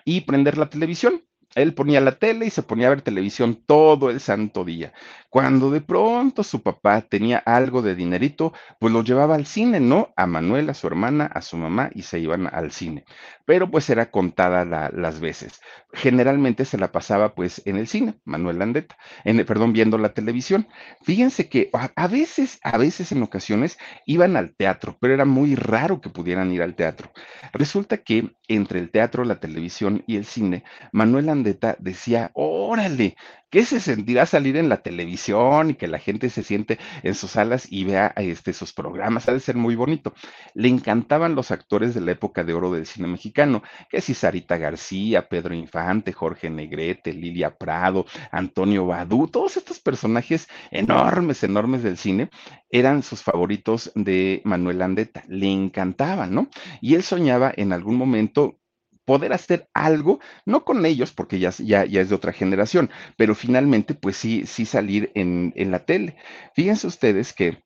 y 0.04 0.22
prender 0.22 0.56
la 0.56 0.70
televisión. 0.70 1.22
Él 1.56 1.74
ponía 1.74 2.00
la 2.00 2.18
tele 2.18 2.46
y 2.46 2.50
se 2.50 2.62
ponía 2.62 2.86
a 2.86 2.90
ver 2.90 3.02
televisión 3.02 3.56
todo 3.66 4.10
el 4.10 4.20
santo 4.20 4.64
día. 4.64 4.92
Cuando 5.36 5.70
de 5.70 5.82
pronto 5.82 6.42
su 6.42 6.62
papá 6.62 7.02
tenía 7.02 7.36
algo 7.36 7.82
de 7.82 7.94
dinerito, 7.94 8.54
pues 8.80 8.90
lo 8.90 9.04
llevaba 9.04 9.34
al 9.34 9.44
cine, 9.44 9.80
¿no? 9.80 10.14
A 10.16 10.26
Manuel, 10.26 10.70
a 10.70 10.72
su 10.72 10.86
hermana, 10.86 11.26
a 11.26 11.42
su 11.42 11.58
mamá 11.58 11.90
y 11.92 12.04
se 12.04 12.18
iban 12.20 12.48
al 12.50 12.72
cine. 12.72 13.04
Pero 13.44 13.70
pues 13.70 13.90
era 13.90 14.10
contada 14.10 14.64
las 14.64 15.20
veces. 15.20 15.60
Generalmente 15.92 16.64
se 16.64 16.78
la 16.78 16.90
pasaba 16.90 17.34
pues 17.34 17.60
en 17.66 17.76
el 17.76 17.86
cine, 17.86 18.14
Manuel 18.24 18.60
Landeta, 18.60 18.96
en, 19.24 19.44
perdón, 19.44 19.74
viendo 19.74 19.98
la 19.98 20.14
televisión. 20.14 20.68
Fíjense 21.02 21.50
que 21.50 21.68
a, 21.74 22.08
veces, 22.08 22.58
a 22.62 22.78
veces 22.78 23.12
en 23.12 23.22
ocasiones 23.22 23.76
iban 24.06 24.38
al 24.38 24.54
teatro, 24.54 24.96
pero 25.02 25.12
era 25.12 25.26
muy 25.26 25.54
raro 25.54 26.00
que 26.00 26.08
pudieran 26.08 26.50
ir 26.50 26.62
al 26.62 26.74
teatro. 26.74 27.12
Resulta 27.52 27.98
que 27.98 28.34
entre 28.48 28.78
el 28.80 28.90
teatro, 28.90 29.22
la 29.22 29.38
televisión 29.38 30.02
y 30.06 30.16
el 30.16 30.24
cine, 30.24 30.64
Manuel 30.92 31.26
Landeta 31.26 31.76
decía, 31.78 32.30
órale, 32.32 33.16
¿Qué 33.56 33.64
se 33.64 33.80
sentirá 33.80 34.26
salir 34.26 34.58
en 34.58 34.68
la 34.68 34.82
televisión 34.82 35.70
y 35.70 35.74
que 35.76 35.88
la 35.88 35.98
gente 35.98 36.28
se 36.28 36.42
siente 36.42 36.78
en 37.02 37.14
sus 37.14 37.30
salas 37.30 37.66
y 37.72 37.84
vea 37.84 38.12
este, 38.18 38.52
sus 38.52 38.74
programas? 38.74 39.30
Ha 39.30 39.32
de 39.32 39.40
ser 39.40 39.56
muy 39.56 39.74
bonito. 39.74 40.12
Le 40.52 40.68
encantaban 40.68 41.34
los 41.34 41.50
actores 41.50 41.94
de 41.94 42.02
la 42.02 42.12
época 42.12 42.44
de 42.44 42.52
oro 42.52 42.70
del 42.70 42.84
cine 42.84 43.08
mexicano, 43.08 43.62
que 43.88 44.02
si 44.02 44.12
Sarita 44.12 44.58
García, 44.58 45.30
Pedro 45.30 45.54
Infante, 45.54 46.12
Jorge 46.12 46.50
Negrete, 46.50 47.14
Lilia 47.14 47.56
Prado, 47.56 48.04
Antonio 48.30 48.84
Badú, 48.84 49.26
todos 49.26 49.56
estos 49.56 49.80
personajes 49.80 50.48
enormes, 50.70 51.42
enormes 51.42 51.82
del 51.82 51.96
cine, 51.96 52.28
eran 52.68 53.02
sus 53.02 53.22
favoritos 53.22 53.90
de 53.94 54.42
Manuel 54.44 54.82
Andeta. 54.82 55.24
Le 55.28 55.50
encantaban, 55.50 56.34
¿no? 56.34 56.48
Y 56.82 56.94
él 56.94 57.02
soñaba 57.02 57.54
en 57.56 57.72
algún 57.72 57.96
momento 57.96 58.58
poder 59.06 59.32
hacer 59.32 59.68
algo, 59.72 60.20
no 60.44 60.64
con 60.64 60.84
ellos, 60.84 61.12
porque 61.12 61.38
ya, 61.38 61.50
ya, 61.58 61.86
ya 61.86 62.02
es 62.02 62.10
de 62.10 62.14
otra 62.14 62.32
generación, 62.32 62.90
pero 63.16 63.34
finalmente, 63.34 63.94
pues 63.94 64.16
sí, 64.16 64.44
sí 64.46 64.66
salir 64.66 65.10
en, 65.14 65.54
en 65.56 65.70
la 65.70 65.86
tele. 65.86 66.16
Fíjense 66.54 66.86
ustedes 66.86 67.32
que 67.32 67.62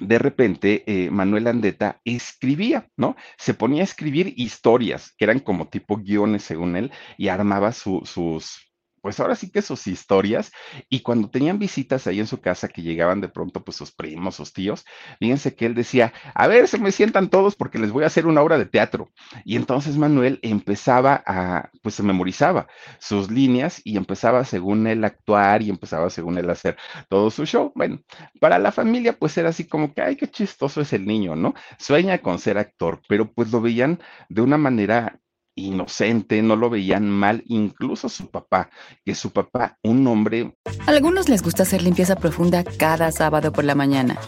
de 0.00 0.18
repente 0.18 0.84
eh, 0.86 1.10
Manuel 1.10 1.46
Andeta 1.46 2.00
escribía, 2.04 2.88
¿no? 2.96 3.16
Se 3.36 3.54
ponía 3.54 3.82
a 3.82 3.84
escribir 3.84 4.32
historias, 4.36 5.12
que 5.18 5.24
eran 5.24 5.40
como 5.40 5.68
tipo 5.68 5.96
guiones 5.96 6.44
según 6.44 6.76
él, 6.76 6.92
y 7.18 7.28
armaba 7.28 7.72
sus 7.72 8.71
pues 9.02 9.20
ahora 9.20 9.34
sí 9.34 9.50
que 9.50 9.60
sus 9.60 9.86
historias, 9.86 10.52
y 10.88 11.00
cuando 11.00 11.28
tenían 11.28 11.58
visitas 11.58 12.06
ahí 12.06 12.20
en 12.20 12.26
su 12.26 12.40
casa 12.40 12.68
que 12.68 12.82
llegaban 12.82 13.20
de 13.20 13.28
pronto, 13.28 13.62
pues 13.64 13.76
sus 13.76 13.92
primos, 13.92 14.36
sus 14.36 14.52
tíos, 14.52 14.84
fíjense 15.18 15.54
que 15.54 15.66
él 15.66 15.74
decía, 15.74 16.12
a 16.34 16.46
ver, 16.46 16.68
se 16.68 16.78
me 16.78 16.92
sientan 16.92 17.28
todos 17.28 17.56
porque 17.56 17.78
les 17.78 17.90
voy 17.90 18.04
a 18.04 18.06
hacer 18.06 18.26
una 18.26 18.40
obra 18.40 18.58
de 18.58 18.66
teatro. 18.66 19.10
Y 19.44 19.56
entonces 19.56 19.96
Manuel 19.96 20.38
empezaba 20.42 21.22
a, 21.26 21.70
pues 21.82 21.96
se 21.96 22.02
memorizaba 22.02 22.68
sus 22.98 23.30
líneas 23.30 23.80
y 23.84 23.96
empezaba 23.96 24.44
según 24.44 24.86
él 24.86 25.04
actuar 25.04 25.62
y 25.62 25.70
empezaba 25.70 26.08
según 26.10 26.38
él 26.38 26.48
hacer 26.48 26.76
todo 27.08 27.30
su 27.30 27.44
show. 27.44 27.72
Bueno, 27.74 28.00
para 28.40 28.58
la 28.58 28.72
familia 28.72 29.18
pues 29.18 29.36
era 29.36 29.48
así 29.48 29.66
como 29.66 29.92
que, 29.92 30.02
ay, 30.02 30.16
qué 30.16 30.28
chistoso 30.28 30.80
es 30.80 30.92
el 30.92 31.06
niño, 31.06 31.36
¿no? 31.36 31.54
Sueña 31.78 32.18
con 32.18 32.38
ser 32.38 32.58
actor, 32.58 33.00
pero 33.08 33.32
pues 33.32 33.50
lo 33.50 33.60
veían 33.60 34.00
de 34.28 34.42
una 34.42 34.58
manera 34.58 35.18
inocente, 35.54 36.42
no 36.42 36.56
lo 36.56 36.70
veían 36.70 37.08
mal, 37.08 37.42
incluso 37.46 38.08
su 38.08 38.30
papá, 38.30 38.70
que 39.04 39.14
su 39.14 39.30
papá, 39.30 39.78
un 39.82 40.06
hombre... 40.06 40.56
Algunos 40.86 41.28
les 41.28 41.42
gusta 41.42 41.62
hacer 41.64 41.82
limpieza 41.82 42.16
profunda 42.16 42.64
cada 42.64 43.12
sábado 43.12 43.52
por 43.52 43.64
la 43.64 43.74
mañana. 43.74 44.18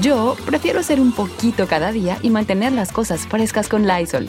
Yo 0.00 0.36
prefiero 0.44 0.80
hacer 0.80 1.00
un 1.00 1.12
poquito 1.12 1.66
cada 1.66 1.92
día 1.92 2.18
y 2.22 2.30
mantener 2.30 2.72
las 2.72 2.90
cosas 2.90 3.26
frescas 3.26 3.68
con 3.68 3.86
Lysol. 3.86 4.28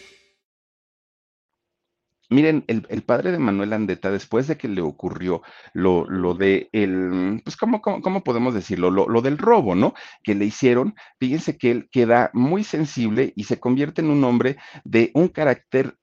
Miren, 2.31 2.63
el, 2.67 3.03
padre 3.03 3.33
de 3.33 3.39
Manuel 3.39 3.73
Andeta, 3.73 4.09
después 4.09 4.47
de 4.47 4.57
que 4.57 4.69
le 4.69 4.81
ocurrió 4.81 5.41
lo, 5.73 6.05
lo 6.09 6.33
de 6.33 6.69
el, 6.71 7.41
pues, 7.43 7.57
¿cómo, 7.57 7.81
cómo, 7.81 8.23
podemos 8.23 8.53
decirlo? 8.53 8.89
Lo, 8.89 9.09
lo, 9.09 9.21
del 9.21 9.37
robo, 9.37 9.75
¿no? 9.75 9.93
Que 10.23 10.33
le 10.33 10.45
hicieron, 10.45 10.95
fíjense 11.19 11.57
que 11.57 11.71
él 11.71 11.89
queda 11.91 12.31
muy 12.33 12.63
sensible 12.63 13.33
y 13.35 13.43
se 13.43 13.59
convierte 13.59 13.99
en 13.99 14.11
un 14.11 14.23
hombre 14.23 14.55
de 14.85 15.11
un 15.13 15.27
carácter 15.27 15.97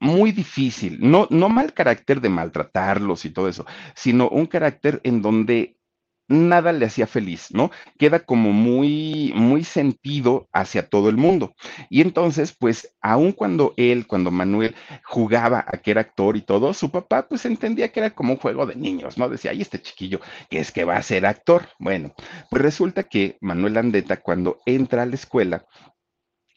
muy 0.00 0.32
difícil, 0.32 0.98
no, 1.00 1.26
no 1.28 1.50
mal 1.50 1.74
carácter 1.74 2.22
de 2.22 2.30
maltratarlos 2.30 3.26
y 3.26 3.30
todo 3.30 3.48
eso, 3.48 3.66
sino 3.94 4.30
un 4.30 4.46
carácter 4.46 5.02
en 5.04 5.20
donde 5.20 5.76
nada 6.30 6.72
le 6.72 6.86
hacía 6.86 7.06
feliz, 7.06 7.48
¿no? 7.50 7.70
Queda 7.98 8.20
como 8.20 8.52
muy, 8.52 9.32
muy 9.34 9.64
sentido 9.64 10.48
hacia 10.52 10.88
todo 10.88 11.08
el 11.10 11.16
mundo. 11.16 11.54
Y 11.90 12.00
entonces, 12.00 12.54
pues, 12.58 12.94
aun 13.02 13.32
cuando 13.32 13.74
él, 13.76 14.06
cuando 14.06 14.30
Manuel 14.30 14.74
jugaba 15.04 15.64
a 15.66 15.78
que 15.78 15.90
era 15.90 16.02
actor 16.02 16.36
y 16.36 16.42
todo, 16.42 16.72
su 16.72 16.90
papá, 16.90 17.28
pues, 17.28 17.44
entendía 17.44 17.90
que 17.92 18.00
era 18.00 18.10
como 18.10 18.34
un 18.34 18.38
juego 18.38 18.64
de 18.64 18.76
niños, 18.76 19.18
¿no? 19.18 19.28
Decía, 19.28 19.50
ay, 19.50 19.60
este 19.60 19.82
chiquillo, 19.82 20.20
que 20.48 20.60
es 20.60 20.70
que 20.72 20.84
va 20.84 20.96
a 20.96 21.02
ser 21.02 21.26
actor. 21.26 21.68
Bueno, 21.78 22.14
pues 22.48 22.62
resulta 22.62 23.02
que 23.02 23.36
Manuel 23.40 23.76
Andeta, 23.76 24.20
cuando 24.22 24.60
entra 24.66 25.02
a 25.02 25.06
la 25.06 25.16
escuela, 25.16 25.66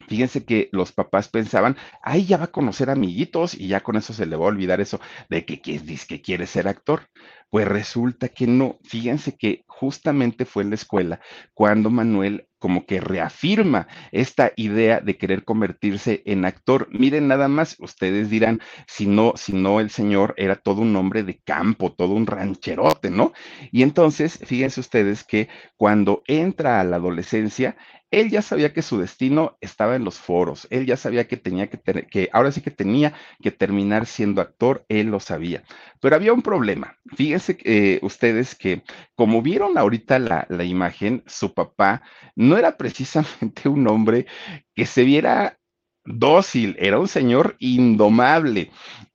Fíjense 0.08 0.46
que 0.46 0.70
los 0.72 0.92
papás 0.92 1.30
pensaban, 1.30 1.78
ay, 2.02 2.26
ya 2.26 2.38
va 2.38 2.46
a 2.46 2.52
conocer 2.52 2.90
amiguitos 2.90 3.54
y 3.54 3.68
ya 3.68 3.82
con 3.82 3.96
eso 3.96 4.14
se 4.14 4.26
le 4.26 4.36
va 4.36 4.46
a 4.46 4.50
olvidar 4.50 4.82
eso 4.82 5.00
de 5.30 5.46
que, 5.46 5.62
que, 5.62 5.80
que 6.08 6.22
quiere 6.22 6.48
ser 6.48 6.68
actor. 6.68 7.08
Pues 7.54 7.68
resulta 7.68 8.30
que 8.30 8.48
no. 8.48 8.80
Fíjense 8.84 9.38
que 9.38 9.64
justamente 9.68 10.44
fue 10.44 10.64
en 10.64 10.70
la 10.70 10.76
escuela 10.76 11.20
cuando 11.54 11.92
Manuel 11.92 12.48
como 12.58 12.88
que 12.88 13.00
reafirma 13.00 13.88
esta 14.12 14.54
idea 14.56 15.02
de 15.02 15.20
querer 15.20 15.44
convertirse 15.44 16.24
en 16.26 16.46
actor. 16.46 16.88
Miren 16.90 17.28
nada 17.28 17.48
más, 17.50 17.76
ustedes 17.78 18.32
dirán, 18.32 18.60
si 18.88 19.06
no, 19.06 19.34
si 19.36 19.54
no 19.54 19.80
el 19.80 19.92
señor 19.92 20.34
era 20.38 20.56
todo 20.56 20.82
un 20.82 20.96
hombre 20.96 21.22
de 21.22 21.42
campo, 21.46 21.94
todo 21.94 22.16
un 22.16 22.26
rancherote, 22.26 23.12
¿no? 23.12 23.34
Y 23.72 23.84
entonces, 23.84 24.40
fíjense 24.44 24.80
ustedes 24.80 25.24
que 25.24 25.48
cuando 25.78 26.24
entra 26.26 26.80
a 26.80 26.84
la 26.84 26.96
adolescencia, 26.96 27.78
él 28.14 28.30
ya 28.30 28.44
sabía 28.44 28.74
que 28.74 28.84
su 28.84 29.00
destino 29.00 29.58
estaba 29.60 29.96
en 29.96 30.04
los 30.04 30.20
foros, 30.20 30.68
él 30.70 30.86
ya 30.86 30.98
sabía 30.98 31.28
que 31.28 31.36
tenía 31.36 31.68
que, 31.68 31.80
que 32.06 32.30
ahora 32.32 32.52
sí 32.52 32.62
que 32.62 32.70
tenía 32.70 33.14
que 33.42 33.50
terminar 33.50 34.06
siendo 34.06 34.40
actor, 34.40 34.86
él 34.88 35.08
lo 35.08 35.20
sabía. 35.20 35.64
Pero 36.00 36.16
había 36.16 36.32
un 36.32 36.44
problema. 36.44 36.96
Fíjense 37.16 37.58
eh, 37.64 38.00
ustedes 38.04 38.54
que 38.54 38.84
como 39.16 39.42
vieron 39.42 39.80
ahorita 39.80 40.20
la, 40.20 40.46
la 40.50 40.64
imagen, 40.64 41.24
su 41.26 41.56
papá 41.56 42.04
no 42.36 42.56
era 42.56 42.78
precisamente 42.78 43.68
un 43.68 43.88
hombre 43.88 44.28
que 44.76 44.86
se 44.86 45.04
viera 45.04 45.58
dócil, 46.06 46.76
era 46.80 47.00
un 47.00 47.08
señor 47.08 47.56
indomable. 47.60 48.70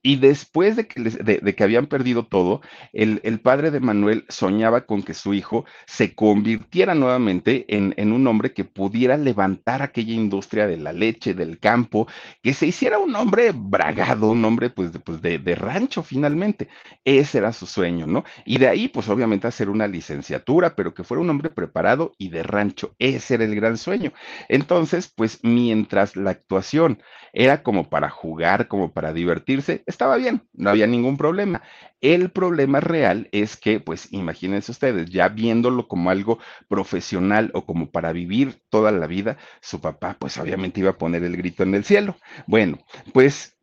Y 0.08 0.16
después 0.16 0.74
de 0.74 0.86
que, 0.86 1.02
de, 1.02 1.54
que 1.54 1.62
habían 1.62 1.86
perdido 1.86 2.24
todo, 2.24 2.62
el, 2.94 3.40
padre 3.40 3.70
de 3.70 3.78
Manuel 3.78 4.24
soñaba 4.30 4.86
con 4.86 5.02
que 5.02 5.12
su 5.12 5.34
hijo 5.34 5.66
se 5.86 6.14
convirtiera 6.14 6.94
nuevamente 6.94 7.66
en, 7.68 8.12
un 8.12 8.26
hombre 8.26 8.54
que 8.54 8.64
pudiera 8.64 9.18
levantar 9.18 9.82
aquella 9.82 10.14
industria 10.14 10.66
de 10.66 10.78
la 10.78 10.94
leche, 10.94 11.34
del 11.34 11.58
campo, 11.58 12.08
que 12.42 12.54
se 12.54 12.66
hiciera 12.66 12.98
un 12.98 13.14
hombre 13.16 13.52
bragado, 13.54 14.30
un 14.30 14.42
hombre 14.46 14.70
pues, 14.70 14.94
de, 14.94 14.98
pues 14.98 15.20
de, 15.20 15.38
de 15.38 15.54
rancho 15.54 16.02
finalmente. 16.02 16.68
Ese 17.04 17.36
era 17.36 17.52
su 17.52 17.66
sueño, 17.66 18.06
¿no? 18.06 18.24
Y 18.46 18.56
de 18.56 18.68
ahí 18.68 18.88
pues 18.88 19.10
obviamente 19.10 19.46
hacer 19.46 19.68
una 19.68 19.86
licenciatura, 19.86 20.74
pero 20.74 20.94
que 20.94 21.04
fuera 21.04 21.20
un 21.20 21.28
hombre 21.28 21.50
preparado 21.50 22.14
y 22.16 22.30
de 22.30 22.42
rancho. 22.44 22.94
Ese 22.98 23.34
era 23.34 23.44
el 23.44 23.54
gran 23.54 23.76
sueño. 23.76 24.14
Entonces, 24.48 25.12
pues 25.14 25.40
mientras 25.42 26.16
la 26.16 26.30
actuación 26.30 27.02
era 27.34 27.62
como 27.62 27.90
para 27.90 28.08
jugar, 28.08 28.68
como 28.68 28.92
para 28.92 29.12
divertirse, 29.12 29.82
estaba 29.98 30.16
bien, 30.16 30.48
no 30.52 30.70
había 30.70 30.86
ningún 30.86 31.16
problema. 31.16 31.60
El 32.00 32.30
problema 32.30 32.78
real 32.78 33.28
es 33.32 33.56
que, 33.56 33.80
pues 33.80 34.06
imagínense 34.12 34.70
ustedes, 34.70 35.10
ya 35.10 35.28
viéndolo 35.28 35.88
como 35.88 36.10
algo 36.10 36.38
profesional 36.68 37.50
o 37.52 37.66
como 37.66 37.90
para 37.90 38.12
vivir 38.12 38.62
toda 38.70 38.92
la 38.92 39.08
vida, 39.08 39.38
su 39.60 39.80
papá 39.80 40.16
pues 40.20 40.38
obviamente 40.38 40.78
iba 40.78 40.90
a 40.90 40.98
poner 40.98 41.24
el 41.24 41.36
grito 41.36 41.64
en 41.64 41.74
el 41.74 41.84
cielo. 41.84 42.16
Bueno, 42.46 42.78
pues 43.12 43.58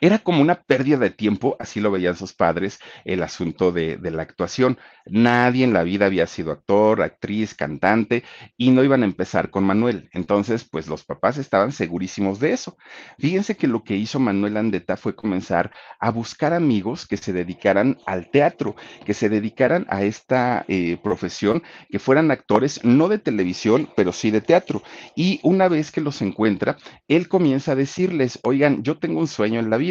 era 0.00 0.18
como 0.18 0.42
una 0.42 0.62
pérdida 0.62 0.98
de 0.98 1.10
tiempo, 1.10 1.56
así 1.60 1.80
lo 1.80 1.90
veían 1.90 2.16
sus 2.16 2.32
padres, 2.32 2.78
el 3.04 3.22
asunto 3.22 3.72
de, 3.72 3.96
de, 3.96 4.10
la 4.10 4.22
actuación. 4.22 4.78
Nadie 5.06 5.64
en 5.64 5.72
la 5.72 5.82
vida 5.82 6.06
había 6.06 6.26
sido 6.26 6.52
actor, 6.52 7.02
actriz, 7.02 7.54
cantante, 7.54 8.24
y 8.56 8.70
no 8.70 8.82
iban 8.82 9.02
a 9.02 9.06
empezar 9.06 9.50
con 9.50 9.64
Manuel. 9.64 10.08
Entonces, 10.12 10.64
pues 10.64 10.88
los 10.88 11.04
papás 11.04 11.38
estaban 11.38 11.72
segurísimos 11.72 12.40
de 12.40 12.52
eso. 12.52 12.76
Fíjense 13.18 13.56
que 13.56 13.68
lo 13.68 13.84
que 13.84 13.96
hizo 13.96 14.18
Manuel 14.18 14.56
Andeta 14.56 14.96
fue 14.96 15.14
comenzar 15.14 15.70
a 16.00 16.10
buscar 16.10 16.52
amigos 16.52 17.06
que 17.06 17.16
se 17.16 17.32
dedicaran 17.32 17.98
al 18.06 18.30
teatro, 18.30 18.74
que 19.04 19.14
se 19.14 19.28
dedicaran 19.28 19.86
a 19.88 20.02
esta 20.02 20.64
eh, 20.68 20.98
profesión, 21.02 21.62
que 21.88 21.98
fueran 21.98 22.30
actores, 22.30 22.84
no 22.84 23.08
de 23.08 23.18
televisión, 23.18 23.88
pero 23.96 24.12
sí 24.12 24.30
de 24.30 24.40
teatro. 24.40 24.82
Y 25.14 25.40
una 25.42 25.68
vez 25.68 25.92
que 25.92 26.00
los 26.00 26.20
encuentra, 26.22 26.76
él 27.08 27.28
comienza 27.28 27.72
a 27.72 27.76
decirles, 27.76 28.38
oigan, 28.42 28.82
yo 28.82 28.98
tengo 28.98 29.20
un 29.20 29.28
sueño 29.28 29.60
en 29.60 29.70
la 29.70 29.76
vida 29.76 29.83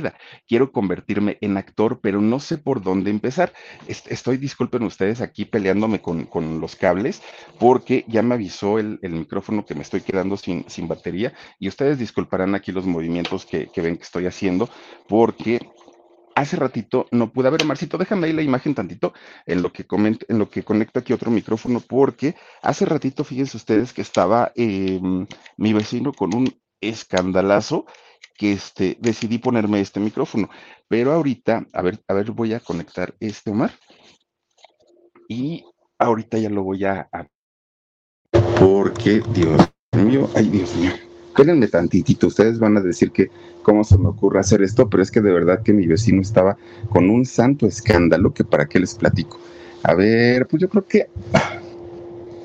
Quiero 0.48 0.72
convertirme 0.72 1.38
en 1.42 1.58
actor, 1.58 2.00
pero 2.02 2.22
no 2.22 2.40
sé 2.40 2.58
por 2.58 2.82
dónde 2.82 3.12
empezar. 3.12 3.54
Estoy, 3.88 4.38
disculpen 4.38 4.84
ustedes, 4.84 5.22
aquí 5.22 5.46
peleándome 5.46 6.02
con, 6.02 6.28
los 6.60 6.76
cables, 6.76 7.22
porque 7.60 8.06
ya 8.08 8.22
me 8.22 8.36
avisó 8.36 8.80
el, 8.80 9.00
micrófono 9.02 9.66
que 9.66 9.76
me 9.76 9.82
estoy 9.82 10.02
quedando 10.02 10.38
sin, 10.38 10.66
sin, 10.70 10.88
batería 10.88 11.34
y 11.60 11.68
ustedes 11.68 11.98
disculparán 11.98 12.56
aquí 12.56 12.72
los 12.72 12.86
movimientos 12.86 13.46
que, 13.46 13.70
ven 13.76 13.98
que 13.98 14.04
estoy 14.04 14.26
haciendo, 14.26 14.70
porque 15.08 15.60
hace 16.36 16.56
ratito 16.56 17.08
no 17.12 17.32
pude 17.32 17.50
ver, 17.50 17.66
Marcito, 17.66 17.98
déjame 17.98 18.28
ahí 18.28 18.34
la 18.34 18.42
imagen 18.42 18.76
tantito 18.76 19.14
en 19.46 19.62
lo 19.62 19.72
que 19.72 19.86
comento, 19.86 20.26
en 20.30 20.40
lo 20.40 20.50
que 20.50 20.64
conecto 20.64 21.00
aquí 21.00 21.14
otro 21.14 21.32
micrófono, 21.32 21.80
porque 21.80 22.36
hace 22.62 22.86
ratito, 22.86 23.24
fíjense 23.24 23.58
ustedes 23.58 23.94
que 23.94 24.02
estaba 24.02 24.52
em, 24.56 25.26
mi 25.58 25.74
vecino 25.74 26.12
con 26.14 26.36
un 26.36 26.54
escandalazo 26.82 27.86
que 28.36 28.54
este, 28.54 28.98
decidí 29.00 29.38
ponerme 29.38 29.82
este 29.82 30.00
micrófono. 30.00 30.50
Pero 30.88 31.12
ahorita, 31.12 31.68
a 31.74 31.82
ver, 31.82 32.00
a 32.08 32.14
ver, 32.14 32.32
voy 32.32 32.54
a 32.54 32.60
conectar 32.60 33.16
este, 33.20 33.52
Omar. 33.52 33.72
Y 35.28 35.64
ahorita 35.98 36.38
ya 36.38 36.50
lo 36.50 36.64
voy 36.64 36.86
a... 36.86 37.10
Porque, 38.60 39.22
Dios 39.34 39.70
mío, 39.94 40.30
ay, 40.36 40.50
Dios 40.50 40.76
mío. 40.76 40.92
Espérenme 41.28 41.68
tantitito, 41.68 42.28
ustedes 42.28 42.60
van 42.60 42.78
a 42.78 42.82
decir 42.82 43.12
que 43.12 43.32
cómo 43.64 43.84
se 43.84 43.98
me 43.98 44.10
ocurre 44.10 44.40
hacer 44.40 44.62
esto, 44.62 44.88
pero 44.88 45.02
es 45.02 45.10
que 45.10 45.20
de 45.20 45.34
verdad 45.34 45.64
que 45.64 45.74
mi 45.74 45.88
vecino 45.88 46.22
estaba 46.22 46.58
con 46.90 47.10
un 47.10 47.26
santo 47.26 47.66
escándalo 47.66 48.34
que 48.34 48.44
para 48.44 48.68
qué 48.68 48.80
les 48.80 48.94
platico. 48.94 49.40
A 49.82 49.96
ver, 49.96 50.48
pues 50.48 50.62
yo 50.62 50.70
creo 50.70 50.86
que 50.86 51.10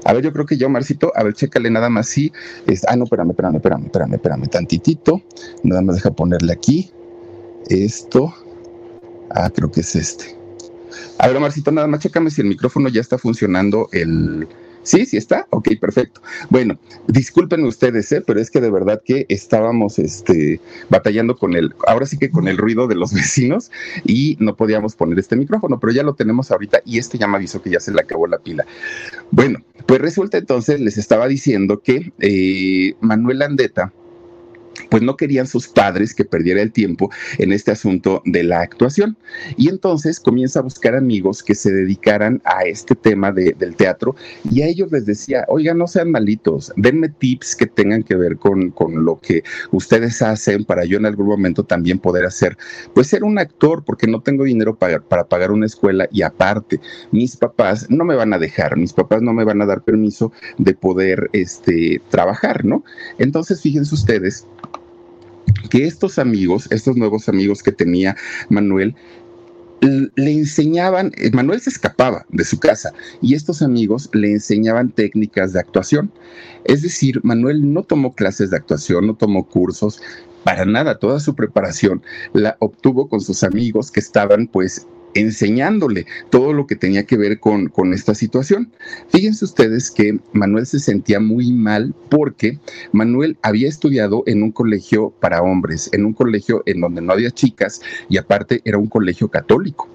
a 0.09 0.15
ver, 0.15 0.25
yo 0.25 0.33
creo 0.33 0.47
que 0.47 0.57
yo, 0.57 0.71
Marcito, 0.71 1.13
a 1.15 1.23
ver, 1.23 1.35
chécale 1.35 1.69
nada 1.69 1.91
más 1.91 2.09
si. 2.09 2.33
Es, 2.67 2.83
ah, 2.89 2.97
no, 2.97 3.05
espérame, 3.05 3.29
espérame, 3.33 3.57
espérame, 3.57 3.85
espérame, 3.85 4.15
espérame, 4.15 4.49
tantitito. 4.49 5.23
Nada 5.63 5.83
más 5.83 5.97
deja 5.97 6.11
ponerle 6.11 6.51
aquí. 6.51 6.91
Esto. 7.69 8.35
Ah, 9.29 9.51
creo 9.55 9.71
que 9.71 9.83
es 9.83 9.95
este. 9.95 10.35
A 11.19 11.29
ver, 11.29 11.39
Marcito, 11.39 11.71
nada 11.73 11.87
más 11.89 12.01
chécame 12.01 12.31
si 12.31 12.41
el 12.41 12.47
micrófono 12.47 12.89
ya 12.89 13.03
está 13.03 13.19
funcionando 13.19 13.91
el, 13.93 14.49
Sí, 14.89 15.05
sí 15.05 15.19
está. 15.19 15.47
Ok, 15.51 15.69
perfecto. 15.79 16.23
Bueno, 16.49 16.79
disculpen 17.09 17.63
ustedes, 17.65 18.11
¿eh? 18.11 18.23
pero 18.27 18.41
es 18.41 18.51
que 18.51 18.63
de 18.63 18.71
verdad 18.71 19.03
que 19.05 19.27
estábamos 19.29 19.99
este, 19.99 20.63
batallando 20.89 21.37
con 21.37 21.55
el, 21.55 21.75
ahora 21.87 22.07
sí 22.07 22.17
que 22.17 22.31
con 22.31 22.49
el 22.49 22.57
ruido 22.57 22.87
de 22.87 22.95
los 22.95 23.13
vecinos 23.15 23.71
y 24.05 24.39
no 24.41 24.57
podíamos 24.57 24.97
poner 24.97 25.19
este 25.19 25.37
micrófono, 25.37 25.79
pero 25.79 25.93
ya 25.93 26.03
lo 26.03 26.15
tenemos 26.15 26.51
ahorita 26.51 26.81
y 26.87 26.97
este 26.97 27.19
ya 27.19 27.27
me 27.27 27.37
avisó 27.37 27.61
que 27.61 27.69
ya 27.69 27.81
se 27.81 27.93
le 27.93 28.01
acabó 28.01 28.27
la 28.27 28.39
pila. 28.39 28.65
Bueno, 29.31 29.59
pues 29.85 30.01
resulta 30.01 30.39
entonces, 30.39 30.81
les 30.81 30.97
estaba 30.97 31.29
diciendo 31.29 31.83
que 31.83 32.11
eh, 32.21 32.95
Manuel 33.03 33.43
Andeta 33.43 33.93
pues 34.89 35.03
no 35.03 35.17
querían 35.17 35.47
sus 35.47 35.69
padres 35.69 36.15
que 36.15 36.25
perdiera 36.25 36.63
el 36.63 36.73
tiempo 36.73 37.11
en 37.39 37.53
este 37.53 37.71
asunto 37.71 38.23
de 38.25 38.43
la 38.45 38.61
actuación. 38.61 39.17
Y 39.57 39.69
entonces 39.69 40.21
comienza 40.21 40.61
a 40.61 40.63
buscar 40.63 40.95
amigos 40.95 41.43
que 41.43 41.55
se 41.55 41.73
dedicaran 41.73 42.41
a 42.45 42.65
este 42.65 42.95
tema 42.95 43.33
del 43.33 43.77
teatro 43.77 44.17
y 44.51 44.63
a 44.63 44.67
ellos 44.67 44.91
les 44.93 45.07
decía, 45.07 45.45
oiga, 45.49 45.75
no 45.75 45.87
sean 45.87 46.11
malitos, 46.11 46.73
denme 46.77 47.09
tips 47.09 47.57
que 47.57 47.67
tengan 47.67 48.03
que 48.03 48.15
ver 48.17 48.37
con, 48.37 48.71
con 48.71 49.05
lo 49.05 49.21
que 49.21 49.43
ustedes 49.71 50.23
hacen 50.23 50.65
para 50.65 50.85
yo 50.85 50.99
en 50.99 51.07
algún 51.07 51.27
momento 51.27 51.65
también 51.65 51.99
poder 51.99 52.25
hacer, 52.25 52.57
pues 52.95 53.09
ser 53.09 53.25
un 53.25 53.39
actor 53.39 53.85
porque 53.85 54.07
no 54.07 54.21
tengo 54.21 54.45
dinero 54.45 54.77
para, 54.77 55.01
para 55.01 55.25
pagar 55.25 55.51
una 55.51 55.67
escuela 55.67 56.09
y 56.13 56.23
aparte, 56.23 56.81
mis 57.11 57.37
papás 57.37 57.87
no 57.91 58.05
me 58.05 58.15
van 58.15 58.33
a 58.33 58.39
dejar, 58.39 58.77
mis 58.77 58.93
papás 58.93 59.23
no 59.23 59.33
me 59.33 59.45
van 59.45 59.63
a 59.63 59.67
dar 59.67 59.83
permiso 59.83 60.33
de 60.57 60.75
poder 60.75 61.29
este, 61.33 62.01
trabajar, 62.11 62.65
¿no? 62.65 62.85
Entonces, 63.19 63.61
fíjense 63.61 63.95
ustedes 63.95 64.47
que 65.71 65.87
estos 65.87 66.19
amigos, 66.19 66.67
estos 66.71 66.97
nuevos 66.97 67.29
amigos 67.29 67.63
que 67.63 67.73
tenía 67.73 68.17
Manuel, 68.49 68.95
le 69.81 70.33
enseñaban, 70.33 71.13
eh, 71.17 71.31
Manuel 71.33 71.61
se 71.61 71.71
escapaba 71.71 72.27
de 72.31 72.45
su 72.45 72.59
casa 72.59 72.93
y 73.23 73.35
estos 73.35 73.63
amigos 73.63 74.11
le 74.13 74.33
enseñaban 74.33 74.91
técnicas 74.91 75.53
de 75.53 75.61
actuación. 75.61 76.11
Es 76.65 76.83
decir, 76.83 77.21
Manuel 77.23 77.73
no 77.73 77.85
tomó 77.85 78.15
clases 78.15 78.51
de 78.51 78.57
actuación, 78.57 79.07
no 79.07 79.15
tomó 79.15 79.47
cursos, 79.47 80.01
para 80.45 80.65
nada, 80.65 80.99
toda 80.99 81.21
su 81.21 81.35
preparación 81.35 82.03
la 82.33 82.57
obtuvo 82.61 83.09
con 83.09 83.21
sus 83.21 83.43
amigos 83.43 83.91
que 83.91 84.01
estaban 84.01 84.47
pues 84.47 84.87
enseñándole 85.15 86.07
todo 86.31 86.53
lo 86.53 86.67
que 86.67 86.77
tenía 86.77 87.05
que 87.05 87.17
ver 87.17 87.41
con, 87.41 87.69
con, 87.69 87.93
esta 87.93 88.15
situación. 88.15 88.73
Fíjense 89.09 89.45
ustedes 89.45 89.91
que 89.91 90.19
Manuel 90.33 90.67
se 90.67 90.79
sentía 90.79 91.21
muy 91.21 91.53
mal 91.53 91.95
porque 92.11 92.59
Manuel 92.93 93.37
había 93.43 93.69
estudiado 93.69 94.23
en 94.27 94.43
un 94.43 94.53
colegio 94.53 95.13
para 95.21 95.43
hombres, 95.43 95.91
en 95.93 96.05
un 96.05 96.13
colegio 96.13 96.63
en 96.67 96.81
donde 96.81 97.03
no 97.03 97.13
había 97.13 97.31
chicas 97.31 97.81
y 98.09 98.19
aparte 98.19 98.61
era 98.65 98.79
un 98.79 98.89
colegio 98.89 99.29
católico. 99.29 99.89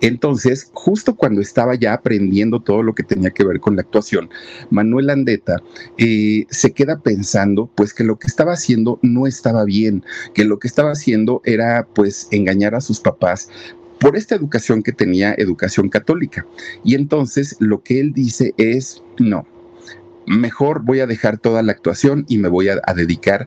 Entonces, 0.00 0.70
justo 0.72 1.14
cuando 1.14 1.40
estaba 1.40 1.74
ya 1.74 1.92
aprendiendo 1.92 2.60
todo 2.60 2.82
lo 2.82 2.94
que 2.94 3.02
tenía 3.02 3.30
que 3.30 3.44
ver 3.44 3.60
con 3.60 3.76
la 3.76 3.82
actuación, 3.82 4.30
Manuel 4.70 5.10
Andeta 5.10 5.62
eh, 5.98 6.46
se 6.50 6.72
queda 6.72 7.00
pensando 7.00 7.70
pues 7.74 7.92
que 7.92 8.04
lo 8.04 8.18
que 8.18 8.26
estaba 8.26 8.52
haciendo 8.52 8.98
no 9.02 9.26
estaba 9.26 9.64
bien, 9.64 10.04
que 10.34 10.44
lo 10.44 10.58
que 10.58 10.68
estaba 10.68 10.92
haciendo 10.92 11.42
era 11.44 11.86
pues 11.94 12.28
engañar 12.30 12.74
a 12.74 12.80
sus 12.80 13.00
papás 13.00 13.48
por 14.02 14.16
esta 14.16 14.34
educación 14.34 14.82
que 14.82 14.92
tenía, 14.92 15.32
educación 15.38 15.88
católica. 15.88 16.44
Y 16.84 16.96
entonces 16.96 17.56
lo 17.60 17.82
que 17.82 18.00
él 18.00 18.12
dice 18.12 18.52
es, 18.56 19.00
no, 19.20 19.46
mejor 20.26 20.82
voy 20.82 20.98
a 20.98 21.06
dejar 21.06 21.38
toda 21.38 21.62
la 21.62 21.70
actuación 21.70 22.24
y 22.28 22.38
me 22.38 22.48
voy 22.48 22.68
a, 22.68 22.80
dedicar 22.96 23.46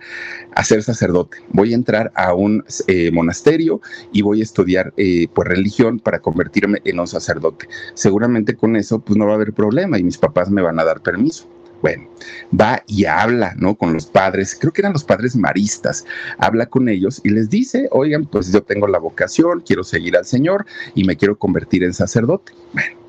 a 0.56 0.64
ser 0.64 0.82
sacerdote. 0.82 1.40
Voy 1.50 1.74
a 1.74 1.76
entrar 1.76 2.12
a 2.16 2.34
un 2.34 2.64
eh, 2.88 3.12
monasterio 3.12 3.82
y 4.14 4.22
voy 4.22 4.40
a 4.40 4.44
estudiar 4.44 4.94
eh, 4.96 5.28
pues 5.34 5.46
religión 5.46 6.00
para 6.00 6.20
convertirme 6.20 6.80
en 6.86 7.02
un 7.02 7.08
sacerdote. 7.08 7.68
Seguramente 7.94 8.56
con 8.56 8.78
eso 8.78 9.00
pues 9.00 9.18
no 9.18 9.26
va 9.26 9.34
a 9.34 9.36
haber 9.36 9.52
problema 9.52 10.00
y 10.00 10.04
mis 10.04 10.18
papás 10.18 10.50
me 10.50 10.62
van 10.62 10.80
a 10.80 10.86
dar 10.86 11.02
permiso. 11.02 11.50
Bueno, 11.82 12.10
va 12.60 12.84
y 12.88 13.06
habla, 13.06 13.54
¿no? 13.58 13.76
Con 13.76 13.94
los 13.94 14.06
padres, 14.06 14.58
creo 14.60 14.74
que 14.74 14.82
eran 14.82 14.94
los 14.94 15.04
padres 15.04 15.36
maristas, 15.36 16.06
habla 16.38 16.66
con 16.66 16.90
ellos 16.90 17.22
y 17.24 17.30
les 17.30 17.50
dice, 17.50 17.88
oigan, 17.92 18.26
pues 18.26 18.52
yo 18.52 18.64
tengo 18.64 18.88
la 18.88 19.00
vocación, 19.00 19.62
quiero 19.62 19.84
seguir 19.84 20.18
al 20.18 20.26
Señor 20.26 20.66
y 20.96 21.04
me 21.04 21.16
quiero 21.16 21.38
convertir 21.38 21.84
en 21.84 21.94
sacerdote. 21.94 22.54
Bueno, 22.74 23.06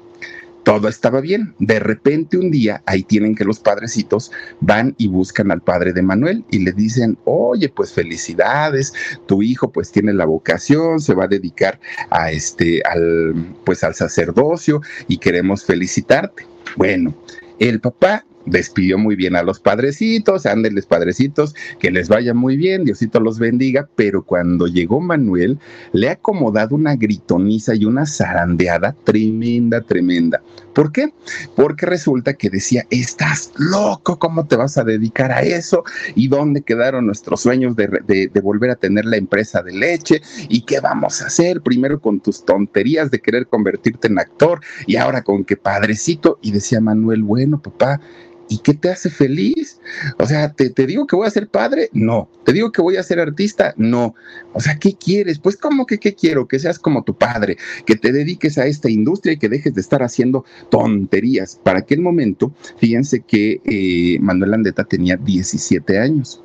todo 0.66 0.88
estaba 0.88 1.20
bien. 1.20 1.54
De 1.60 1.78
repente 1.78 2.36
un 2.36 2.50
día 2.50 2.82
ahí 2.86 3.04
tienen 3.04 3.36
que 3.36 3.44
los 3.44 3.60
padrecitos 3.60 4.32
van 4.58 4.96
y 4.98 5.06
buscan 5.06 5.52
al 5.52 5.62
padre 5.62 5.92
de 5.92 6.02
Manuel 6.02 6.44
y 6.50 6.58
le 6.58 6.72
dicen, 6.72 7.16
oye, 7.24 7.68
pues 7.68 7.92
felicidades, 7.92 8.92
tu 9.26 9.42
hijo 9.42 9.70
pues 9.70 9.92
tiene 9.92 10.12
la 10.12 10.24
vocación, 10.24 10.98
se 10.98 11.14
va 11.14 11.26
a 11.26 11.28
dedicar 11.28 11.78
a 12.10 12.32
este, 12.32 12.82
al, 12.84 13.54
pues 13.64 13.84
al 13.84 13.94
sacerdocio 13.94 14.80
y 15.06 15.18
queremos 15.18 15.64
felicitarte. 15.64 16.44
Bueno, 16.76 17.14
el 17.60 17.80
papá 17.80 18.26
despidió 18.46 18.98
muy 18.98 19.16
bien 19.16 19.36
a 19.36 19.42
los 19.42 19.60
padrecitos, 19.60 20.46
ándeles 20.46 20.86
padrecitos, 20.86 21.54
que 21.78 21.90
les 21.90 22.08
vaya 22.08 22.32
muy 22.32 22.56
bien, 22.56 22.84
Diosito 22.84 23.20
los 23.20 23.38
bendiga, 23.38 23.88
pero 23.96 24.24
cuando 24.24 24.66
llegó 24.66 25.00
Manuel, 25.00 25.58
le 25.92 26.08
ha 26.08 26.12
acomodado 26.12 26.74
una 26.74 26.96
gritoniza 26.96 27.74
y 27.74 27.84
una 27.84 28.06
zarandeada 28.06 28.94
tremenda, 29.04 29.82
tremenda. 29.82 30.42
¿Por 30.74 30.92
qué? 30.92 31.12
Porque 31.54 31.86
resulta 31.86 32.34
que 32.34 32.50
decía, 32.50 32.84
estás 32.90 33.50
loco, 33.56 34.18
¿cómo 34.18 34.46
te 34.46 34.56
vas 34.56 34.76
a 34.76 34.84
dedicar 34.84 35.32
a 35.32 35.40
eso? 35.40 35.84
¿Y 36.14 36.28
dónde 36.28 36.60
quedaron 36.60 37.06
nuestros 37.06 37.40
sueños 37.40 37.76
de, 37.76 37.88
de, 38.06 38.40
volver 38.42 38.70
a 38.70 38.76
tener 38.76 39.06
la 39.06 39.16
empresa 39.16 39.62
de 39.62 39.72
leche? 39.72 40.20
¿Y 40.50 40.66
qué 40.66 40.80
vamos 40.80 41.22
a 41.22 41.28
hacer? 41.28 41.62
Primero 41.62 41.98
con 41.98 42.20
tus 42.20 42.44
tonterías 42.44 43.10
de 43.10 43.20
querer 43.20 43.46
convertirte 43.46 44.08
en 44.08 44.18
actor 44.18 44.60
y 44.86 44.96
ahora 44.96 45.22
con 45.22 45.44
que 45.44 45.56
padrecito. 45.56 46.38
Y 46.42 46.50
decía 46.50 46.80
Manuel, 46.80 47.22
bueno, 47.22 47.60
papá, 47.62 48.00
¿y 48.48 48.58
qué 48.58 48.74
te 48.74 48.90
hace 48.90 49.10
feliz? 49.10 49.80
O 50.18 50.26
sea, 50.26 50.52
¿te, 50.52 50.70
¿te, 50.70 50.86
digo 50.86 51.06
que 51.06 51.16
voy 51.16 51.26
a 51.26 51.30
ser 51.30 51.48
padre? 51.48 51.90
No. 51.92 52.28
¿Te 52.44 52.52
digo 52.52 52.72
que 52.72 52.82
voy 52.82 52.96
a 52.96 53.02
ser 53.02 53.20
artista? 53.20 53.74
No. 53.76 54.14
O 54.52 54.60
sea, 54.60 54.78
¿qué 54.78 54.94
quieres? 54.94 55.38
Pues, 55.38 55.56
¿cómo 55.56 55.86
que 55.86 55.98
qué 55.98 56.14
quiero? 56.14 56.46
Que 56.46 56.58
seas 56.58 56.78
como 56.78 57.02
tu 57.02 57.16
padre, 57.16 57.56
que 57.84 57.96
te 57.96 58.12
dediques 58.12 58.58
a 58.58 58.66
esta 58.66 58.90
industria 58.90 59.34
y 59.34 59.38
que 59.38 59.48
dejes 59.48 59.74
de 59.74 59.80
estar 59.80 60.02
haciendo 60.02 60.44
tonterías. 60.70 61.60
Para 61.62 61.80
aquel 61.80 62.00
momento, 62.00 62.52
fíjense 62.78 63.20
que 63.20 63.60
eh, 63.64 64.18
Manuel 64.20 64.54
Andeta 64.54 64.84
tenía 64.84 65.16
17 65.16 65.98
años. 65.98 66.42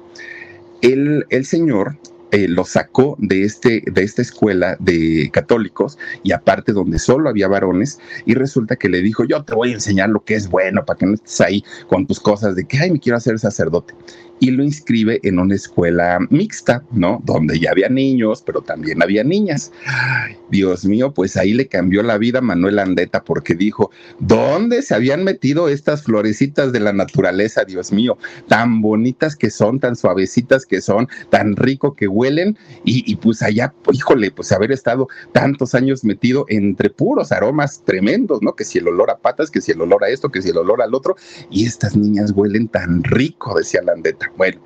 El, 0.81 1.25
el 1.29 1.45
señor 1.45 1.97
eh, 2.31 2.47
lo 2.47 2.63
sacó 2.65 3.15
de, 3.19 3.43
este, 3.43 3.83
de 3.91 4.03
esta 4.03 4.21
escuela 4.21 4.77
de 4.79 5.29
católicos 5.31 5.97
y 6.23 6.31
aparte 6.31 6.71
donde 6.71 6.99
solo 6.99 7.29
había 7.29 7.47
varones 7.47 7.99
y 8.25 8.33
resulta 8.35 8.75
que 8.75 8.89
le 8.89 9.01
dijo, 9.01 9.25
yo 9.25 9.43
te 9.43 9.53
voy 9.53 9.71
a 9.71 9.73
enseñar 9.73 10.09
lo 10.09 10.23
que 10.23 10.35
es 10.35 10.49
bueno 10.49 10.85
para 10.85 10.97
que 10.97 11.05
no 11.05 11.13
estés 11.13 11.41
ahí 11.41 11.63
con 11.87 12.07
tus 12.07 12.19
cosas 12.19 12.55
de 12.55 12.65
que, 12.65 12.77
ay, 12.77 12.91
me 12.91 12.99
quiero 12.99 13.17
hacer 13.17 13.37
sacerdote 13.39 13.93
y 14.41 14.49
lo 14.49 14.63
inscribe 14.63 15.19
en 15.21 15.37
una 15.37 15.53
escuela 15.53 16.17
mixta, 16.31 16.83
¿no? 16.91 17.21
Donde 17.23 17.59
ya 17.59 17.69
había 17.71 17.89
niños, 17.89 18.41
pero 18.43 18.61
también 18.61 19.01
había 19.03 19.23
niñas. 19.23 19.71
Ay, 19.85 20.35
Dios 20.49 20.83
mío, 20.83 21.13
pues 21.13 21.37
ahí 21.37 21.53
le 21.53 21.67
cambió 21.67 22.01
la 22.01 22.17
vida 22.17 22.39
a 22.39 22.41
Manuel 22.41 22.79
Andeta 22.79 23.23
porque 23.23 23.53
dijo, 23.53 23.91
¿dónde 24.19 24.81
se 24.81 24.95
habían 24.95 25.23
metido 25.23 25.69
estas 25.69 26.03
florecitas 26.03 26.73
de 26.73 26.79
la 26.79 26.91
naturaleza, 26.91 27.65
Dios 27.65 27.91
mío? 27.91 28.17
Tan 28.47 28.81
bonitas 28.81 29.35
que 29.35 29.51
son, 29.51 29.79
tan 29.79 29.95
suavecitas 29.95 30.65
que 30.65 30.81
son, 30.81 31.07
tan 31.29 31.55
rico 31.55 31.93
que 31.93 32.07
huelen 32.07 32.57
y, 32.83 33.09
y 33.09 33.17
pues 33.17 33.43
allá, 33.43 33.75
híjole, 33.93 34.31
pues 34.31 34.51
haber 34.51 34.71
estado 34.71 35.07
tantos 35.33 35.75
años 35.75 36.03
metido 36.03 36.45
entre 36.49 36.89
puros 36.89 37.31
aromas 37.31 37.83
tremendos, 37.85 38.41
¿no? 38.41 38.55
Que 38.55 38.65
si 38.65 38.79
el 38.79 38.87
olor 38.87 39.11
a 39.11 39.19
patas, 39.19 39.51
que 39.51 39.61
si 39.61 39.71
el 39.71 39.81
olor 39.81 40.03
a 40.03 40.09
esto, 40.09 40.29
que 40.29 40.41
si 40.41 40.49
el 40.49 40.57
olor 40.57 40.81
al 40.81 40.95
otro, 40.95 41.15
y 41.51 41.67
estas 41.67 41.95
niñas 41.95 42.31
huelen 42.31 42.67
tan 42.67 43.03
rico, 43.03 43.55
decía 43.55 43.83
la 43.83 43.91
Andeta. 43.91 44.30
Bueno, 44.37 44.61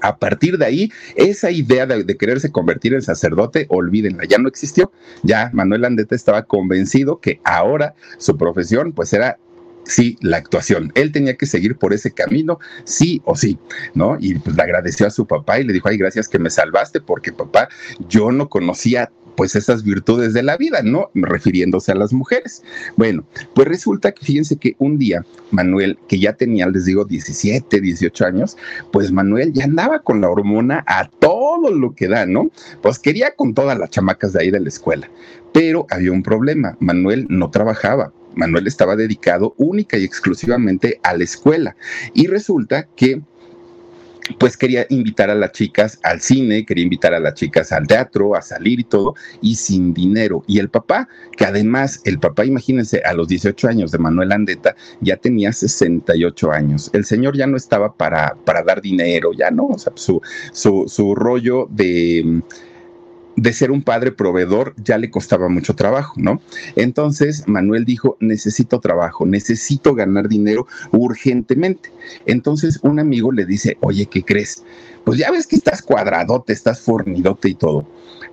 a 0.00 0.16
partir 0.16 0.58
de 0.58 0.66
ahí, 0.66 0.92
esa 1.16 1.50
idea 1.50 1.86
de, 1.86 2.16
quererse 2.16 2.52
convertir 2.52 2.94
en 2.94 3.02
sacerdote, 3.02 3.66
olvídenla, 3.68 4.24
ya 4.24 4.38
no 4.38 4.48
existió. 4.48 4.92
Ya 5.22 5.50
Manuel 5.52 5.84
Andeta 5.84 6.14
estaba 6.14 6.42
convencido 6.42 7.18
que 7.20 7.40
ahora 7.44 7.94
su 8.18 8.36
profesión 8.36 8.92
pues 8.92 9.12
era 9.12 9.38
sí, 9.84 10.16
la 10.20 10.36
actuación. 10.36 10.92
Él 10.94 11.12
tenía 11.12 11.36
que 11.36 11.46
seguir 11.46 11.76
por 11.76 11.92
ese 11.92 12.12
camino, 12.12 12.58
sí 12.84 13.22
o 13.24 13.36
sí, 13.36 13.58
¿no? 13.94 14.16
Y 14.20 14.34
pues 14.38 14.56
le 14.56 14.62
agradeció 14.62 15.06
a 15.06 15.10
su 15.10 15.26
papá 15.26 15.60
y 15.60 15.64
le 15.64 15.72
dijo, 15.72 15.88
ay, 15.88 15.96
gracias 15.96 16.28
que 16.28 16.38
me 16.38 16.50
salvaste, 16.50 17.00
porque 17.00 17.32
papá, 17.32 17.68
yo 18.08 18.30
no 18.32 18.48
conocía 18.48 19.10
pues 19.36 19.54
esas 19.56 19.82
virtudes 19.82 20.32
de 20.32 20.42
la 20.42 20.56
vida, 20.56 20.82
¿no? 20.82 21.10
Refiriéndose 21.14 21.92
a 21.92 21.96
las 21.96 22.12
mujeres. 22.12 22.62
Bueno, 22.96 23.24
pues 23.54 23.68
resulta 23.68 24.12
que 24.12 24.24
fíjense 24.24 24.56
que 24.56 24.76
un 24.78 24.98
día 24.98 25.24
Manuel, 25.50 25.98
que 26.08 26.18
ya 26.18 26.32
tenía, 26.32 26.66
les 26.66 26.84
digo, 26.84 27.04
17, 27.04 27.80
18 27.80 28.24
años, 28.24 28.56
pues 28.92 29.12
Manuel 29.12 29.52
ya 29.52 29.64
andaba 29.64 30.00
con 30.00 30.20
la 30.20 30.28
hormona 30.28 30.84
a 30.86 31.08
todo 31.08 31.70
lo 31.70 31.94
que 31.94 32.08
da, 32.08 32.26
¿no? 32.26 32.50
Pues 32.82 32.98
quería 32.98 33.34
con 33.34 33.54
todas 33.54 33.78
las 33.78 33.90
chamacas 33.90 34.32
de 34.32 34.42
ahí 34.42 34.50
de 34.50 34.60
la 34.60 34.68
escuela. 34.68 35.08
Pero 35.52 35.86
había 35.90 36.12
un 36.12 36.22
problema, 36.22 36.76
Manuel 36.80 37.26
no 37.28 37.50
trabajaba, 37.50 38.12
Manuel 38.34 38.66
estaba 38.66 38.96
dedicado 38.96 39.54
única 39.56 39.96
y 39.96 40.04
exclusivamente 40.04 41.00
a 41.02 41.16
la 41.16 41.24
escuela. 41.24 41.76
Y 42.12 42.26
resulta 42.26 42.86
que 42.94 43.22
pues 44.38 44.56
quería 44.56 44.86
invitar 44.90 45.30
a 45.30 45.34
las 45.34 45.52
chicas 45.52 45.98
al 46.02 46.20
cine, 46.20 46.64
quería 46.64 46.84
invitar 46.84 47.14
a 47.14 47.20
las 47.20 47.34
chicas 47.34 47.72
al 47.72 47.86
teatro, 47.86 48.34
a 48.34 48.42
salir 48.42 48.80
y 48.80 48.84
todo, 48.84 49.14
y 49.40 49.56
sin 49.56 49.94
dinero. 49.94 50.42
Y 50.46 50.58
el 50.58 50.68
papá, 50.68 51.08
que 51.36 51.44
además, 51.44 52.00
el 52.04 52.18
papá, 52.18 52.44
imagínense, 52.44 53.00
a 53.04 53.12
los 53.12 53.28
18 53.28 53.68
años 53.68 53.92
de 53.92 53.98
Manuel 53.98 54.32
Andeta, 54.32 54.74
ya 55.00 55.16
tenía 55.16 55.52
68 55.52 56.52
años. 56.52 56.90
El 56.92 57.04
señor 57.04 57.36
ya 57.36 57.46
no 57.46 57.56
estaba 57.56 57.94
para, 57.94 58.36
para 58.44 58.62
dar 58.62 58.80
dinero, 58.80 59.32
ya 59.32 59.50
no, 59.50 59.66
o 59.66 59.78
sea, 59.78 59.92
su, 59.96 60.20
su, 60.52 60.84
su 60.88 61.14
rollo 61.14 61.66
de 61.70 62.42
de 63.36 63.52
ser 63.52 63.70
un 63.70 63.82
padre 63.82 64.12
proveedor 64.12 64.74
ya 64.82 64.98
le 64.98 65.10
costaba 65.10 65.48
mucho 65.48 65.74
trabajo, 65.74 66.14
¿no? 66.16 66.40
Entonces 66.74 67.44
Manuel 67.46 67.84
dijo, 67.84 68.16
necesito 68.20 68.80
trabajo, 68.80 69.26
necesito 69.26 69.94
ganar 69.94 70.28
dinero 70.28 70.66
urgentemente. 70.92 71.92
Entonces 72.24 72.78
un 72.82 72.98
amigo 72.98 73.30
le 73.32 73.44
dice, 73.44 73.76
oye, 73.80 74.06
¿qué 74.06 74.22
crees? 74.24 74.64
Pues 75.04 75.18
ya 75.18 75.30
ves 75.30 75.46
que 75.46 75.56
estás 75.56 75.82
cuadradote, 75.82 76.52
estás 76.52 76.80
fornidote 76.80 77.50
y 77.50 77.54
todo. 77.54 77.86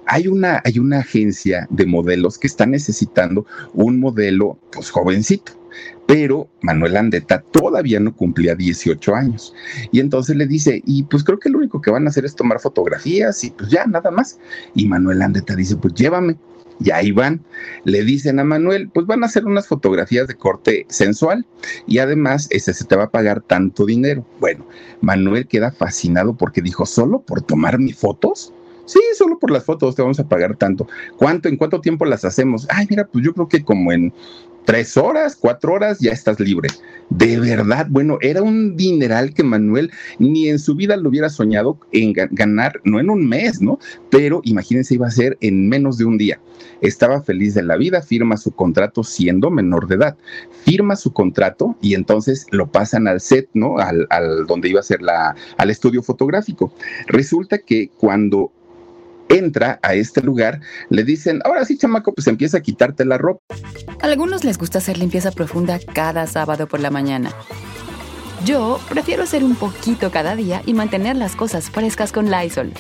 Hay 0.05 0.27
una, 0.27 0.61
hay 0.65 0.79
una 0.79 0.99
agencia 0.99 1.67
de 1.69 1.85
modelos 1.85 2.37
que 2.37 2.47
está 2.47 2.65
necesitando 2.65 3.45
un 3.73 3.99
modelo, 3.99 4.57
pues 4.71 4.89
jovencito 4.89 5.62
pero 6.05 6.49
Manuel 6.61 6.97
Andeta 6.97 7.41
todavía 7.51 7.99
no 7.99 8.15
cumplía 8.15 8.55
18 8.55 9.15
años. 9.15 9.53
Y 9.91 9.99
entonces 9.99 10.35
le 10.35 10.47
dice, 10.47 10.81
y 10.85 11.03
pues 11.03 11.23
creo 11.23 11.39
que 11.39 11.49
lo 11.49 11.59
único 11.59 11.81
que 11.81 11.91
van 11.91 12.05
a 12.05 12.09
hacer 12.09 12.25
es 12.25 12.35
tomar 12.35 12.59
fotografías 12.59 13.43
y 13.43 13.51
pues 13.51 13.69
ya, 13.69 13.85
nada 13.85 14.11
más. 14.11 14.39
Y 14.75 14.87
Manuel 14.87 15.21
Andeta 15.21 15.55
dice, 15.55 15.75
pues 15.75 15.93
llévame. 15.93 16.37
Y 16.79 16.89
ahí 16.91 17.11
van, 17.11 17.45
le 17.85 18.03
dicen 18.03 18.39
a 18.39 18.43
Manuel, 18.43 18.89
pues 18.89 19.05
van 19.05 19.23
a 19.23 19.27
hacer 19.27 19.45
unas 19.45 19.67
fotografías 19.67 20.27
de 20.27 20.35
corte 20.35 20.85
sensual 20.89 21.45
y 21.87 21.99
además 21.99 22.47
ese 22.49 22.73
se 22.73 22.83
te 22.85 22.95
va 22.95 23.05
a 23.05 23.11
pagar 23.11 23.41
tanto 23.41 23.85
dinero. 23.85 24.25
Bueno, 24.39 24.65
Manuel 24.99 25.47
queda 25.47 25.71
fascinado 25.71 26.35
porque 26.35 26.61
dijo, 26.61 26.85
¿solo 26.85 27.21
por 27.21 27.41
tomar 27.41 27.77
mis 27.77 27.95
fotos? 27.95 28.51
Sí, 28.85 28.99
solo 29.17 29.39
por 29.39 29.51
las 29.51 29.63
fotos 29.63 29.95
te 29.95 30.01
vamos 30.01 30.19
a 30.19 30.27
pagar 30.27 30.57
tanto. 30.57 30.87
¿Cuánto? 31.15 31.47
¿En 31.47 31.57
cuánto 31.57 31.79
tiempo 31.79 32.05
las 32.05 32.25
hacemos? 32.25 32.67
Ay, 32.69 32.85
mira, 32.89 33.07
pues 33.07 33.23
yo 33.23 33.33
creo 33.33 33.47
que 33.47 33.63
como 33.63 33.93
en 33.93 34.11
tres 34.65 34.97
horas, 34.97 35.35
cuatro 35.35 35.73
horas, 35.73 35.99
ya 35.99 36.11
estás 36.11 36.39
libre. 36.39 36.69
De 37.09 37.39
verdad, 37.39 37.87
bueno, 37.89 38.17
era 38.21 38.41
un 38.41 38.75
dineral 38.75 39.33
que 39.33 39.43
Manuel 39.43 39.91
ni 40.19 40.49
en 40.49 40.59
su 40.59 40.75
vida 40.75 40.97
lo 40.97 41.09
hubiera 41.09 41.29
soñado 41.29 41.77
en 41.91 42.13
ganar, 42.13 42.81
no 42.83 42.99
en 42.99 43.09
un 43.09 43.27
mes, 43.27 43.61
¿no? 43.61 43.79
Pero 44.09 44.41
imagínense, 44.43 44.95
iba 44.95 45.07
a 45.07 45.11
ser 45.11 45.37
en 45.41 45.69
menos 45.69 45.97
de 45.97 46.05
un 46.05 46.17
día. 46.17 46.39
Estaba 46.81 47.21
feliz 47.21 47.53
de 47.53 47.63
la 47.63 47.77
vida, 47.77 48.01
firma 48.01 48.37
su 48.37 48.51
contrato 48.51 49.03
siendo 49.03 49.49
menor 49.49 49.87
de 49.87 49.95
edad. 49.95 50.17
Firma 50.65 50.95
su 50.95 51.13
contrato 51.13 51.75
y 51.81 51.93
entonces 51.93 52.45
lo 52.51 52.71
pasan 52.71 53.07
al 53.07 53.21
set, 53.21 53.49
¿no? 53.53 53.77
Al, 53.77 54.07
al 54.09 54.45
donde 54.47 54.69
iba 54.69 54.79
a 54.79 54.83
ser 54.83 55.01
la, 55.01 55.35
al 55.57 55.69
estudio 55.69 56.01
fotográfico. 56.03 56.73
Resulta 57.07 57.59
que 57.59 57.89
cuando 57.97 58.51
entra 59.29 59.79
a 59.81 59.93
este 59.95 60.21
lugar, 60.21 60.59
le 60.89 61.03
dicen, 61.03 61.41
ahora 61.45 61.65
sí, 61.65 61.77
chamaco, 61.77 62.13
pues 62.13 62.27
empieza 62.27 62.57
a 62.57 62.61
quitarte 62.61 63.05
la 63.05 63.17
ropa. 63.17 63.55
A 64.01 64.05
algunos 64.05 64.43
les 64.43 64.57
gusta 64.57 64.77
hacer 64.79 64.97
limpieza 64.97 65.31
profunda 65.31 65.79
cada 65.79 66.27
sábado 66.27 66.67
por 66.67 66.79
la 66.79 66.89
mañana. 66.89 67.31
Yo 68.45 68.79
prefiero 68.89 69.23
hacer 69.23 69.43
un 69.43 69.55
poquito 69.55 70.11
cada 70.11 70.35
día 70.35 70.61
y 70.65 70.73
mantener 70.73 71.15
las 71.15 71.35
cosas 71.35 71.69
frescas 71.69 72.11
con 72.11 72.29
Lysol. 72.29 72.73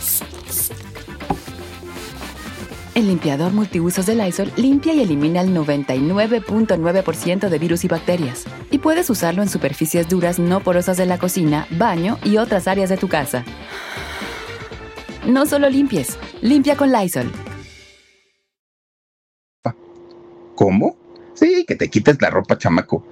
El 2.95 3.07
limpiador 3.07 3.53
multiusos 3.53 4.05
de 4.05 4.13
Lysol 4.13 4.51
limpia 4.55 4.93
y 4.93 5.01
elimina 5.01 5.41
el 5.41 5.55
99.9% 5.55 7.49
de 7.49 7.57
virus 7.57 7.85
y 7.85 7.87
bacterias. 7.87 8.43
Y 8.69 8.77
puedes 8.77 9.09
usarlo 9.09 9.41
en 9.41 9.49
superficies 9.49 10.07
duras 10.09 10.37
no 10.37 10.59
porosas 10.59 10.97
de 10.97 11.07
la 11.07 11.17
cocina, 11.17 11.65
baño 11.71 12.19
y 12.23 12.37
otras 12.37 12.67
áreas 12.67 12.89
de 12.89 12.97
tu 12.97 13.07
casa. 13.07 13.45
No 15.27 15.45
solo 15.45 15.69
limpies, 15.69 16.17
limpia 16.41 16.75
con 16.75 16.91
Lysol. 16.91 17.31
¿Cómo? 20.55 20.97
Sí, 21.33 21.63
que 21.65 21.75
te 21.75 21.89
quites 21.89 22.21
la 22.21 22.29
ropa, 22.29 22.57
chamaco. 22.57 23.05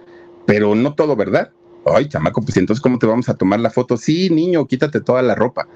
Pero 0.45 0.76
no 0.76 0.93
todo, 0.93 1.15
¿verdad? 1.15 1.52
Ay, 1.86 2.10
chamaco, 2.10 2.41
pues 2.41 2.58
entonces, 2.58 2.82
¿cómo 2.82 3.00
te 3.00 3.06
vamos 3.06 3.30
a 3.30 3.36
tomar 3.36 3.62
la 3.62 3.69
foto? 3.69 3.95
Sí, 3.95 4.30
niño, 4.30 4.67
quítate 4.67 5.00
toda 5.00 5.21
la 5.21 5.36
ropa. 5.36 5.69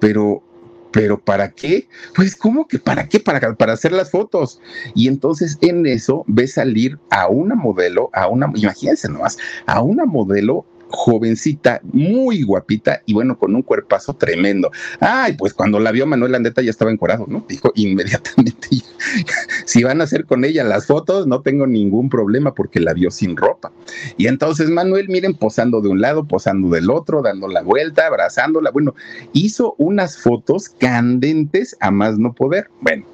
Pero, 0.00 0.42
pero 0.90 1.20
¿para 1.20 1.50
qué? 1.50 1.86
Pues, 2.14 2.34
¿cómo 2.34 2.66
que 2.66 2.78
para 2.78 3.06
qué? 3.06 3.20
Para, 3.20 3.54
para 3.54 3.74
hacer 3.74 3.92
las 3.92 4.10
fotos. 4.10 4.60
Y 4.94 5.06
entonces 5.06 5.58
en 5.60 5.84
eso 5.84 6.24
ves 6.26 6.54
salir 6.54 6.98
a 7.10 7.28
una 7.28 7.54
modelo, 7.54 8.08
a 8.14 8.26
una, 8.26 8.50
imagínense 8.54 9.06
nomás, 9.10 9.36
a 9.66 9.82
una 9.82 10.06
modelo 10.06 10.64
jovencita, 10.90 11.80
muy 11.84 12.42
guapita 12.42 13.02
y 13.06 13.14
bueno, 13.14 13.38
con 13.38 13.54
un 13.54 13.62
cuerpazo 13.62 14.14
tremendo. 14.14 14.70
Ay, 15.00 15.34
pues 15.34 15.54
cuando 15.54 15.78
la 15.80 15.92
vio 15.92 16.06
Manuel 16.06 16.34
Andeta 16.34 16.62
ya 16.62 16.70
estaba 16.70 16.90
encuadrado, 16.90 17.26
¿no? 17.28 17.44
Dijo 17.48 17.72
inmediatamente, 17.74 18.68
si 19.64 19.82
van 19.82 20.00
a 20.00 20.04
hacer 20.04 20.24
con 20.24 20.44
ella 20.44 20.64
las 20.64 20.86
fotos, 20.86 21.26
no 21.26 21.42
tengo 21.42 21.66
ningún 21.66 22.08
problema 22.08 22.54
porque 22.54 22.80
la 22.80 22.94
vio 22.94 23.10
sin 23.10 23.36
ropa. 23.36 23.72
Y 24.16 24.26
entonces 24.26 24.70
Manuel, 24.70 25.08
miren, 25.08 25.34
posando 25.34 25.80
de 25.80 25.88
un 25.88 26.00
lado, 26.00 26.26
posando 26.26 26.70
del 26.70 26.90
otro, 26.90 27.22
dando 27.22 27.48
la 27.48 27.62
vuelta, 27.62 28.06
abrazándola. 28.06 28.70
Bueno, 28.70 28.94
hizo 29.32 29.74
unas 29.78 30.18
fotos 30.18 30.68
candentes 30.68 31.76
a 31.80 31.90
más 31.90 32.18
no 32.18 32.32
poder. 32.32 32.68
Bueno, 32.80 33.06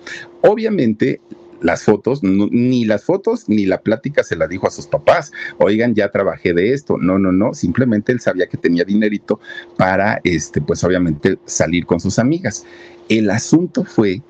obviamente 0.43 1.21
las 1.65 1.83
fotos, 1.83 2.23
ni 2.23 2.85
las 2.85 3.05
fotos 3.05 3.49
ni 3.49 3.65
la 3.65 3.81
plática 3.81 4.23
se 4.23 4.37
la 4.37 4.47
dijo 4.47 4.67
a 4.67 4.71
sus 4.71 4.87
papás. 4.87 5.33
Oigan, 5.59 5.95
ya 5.95 6.11
trabajé 6.11 6.53
de 6.53 6.75
esto. 6.75 6.99
No, 6.99 7.19
no, 7.19 7.33
no. 7.33 7.55
Simplemente 7.55 8.13
él 8.13 8.21
sabía 8.21 8.47
que 8.47 8.59
tenía 8.59 8.85
dinerito 8.85 9.41
para, 9.79 10.21
este, 10.25 10.61
pues 10.61 10.85
obviamente 10.85 11.39
salir 11.47 11.87
con 11.87 12.01
sus 12.01 12.19
amigas. 12.19 12.67
El 13.09 13.31
asunto 13.31 13.83
fue 13.83 14.21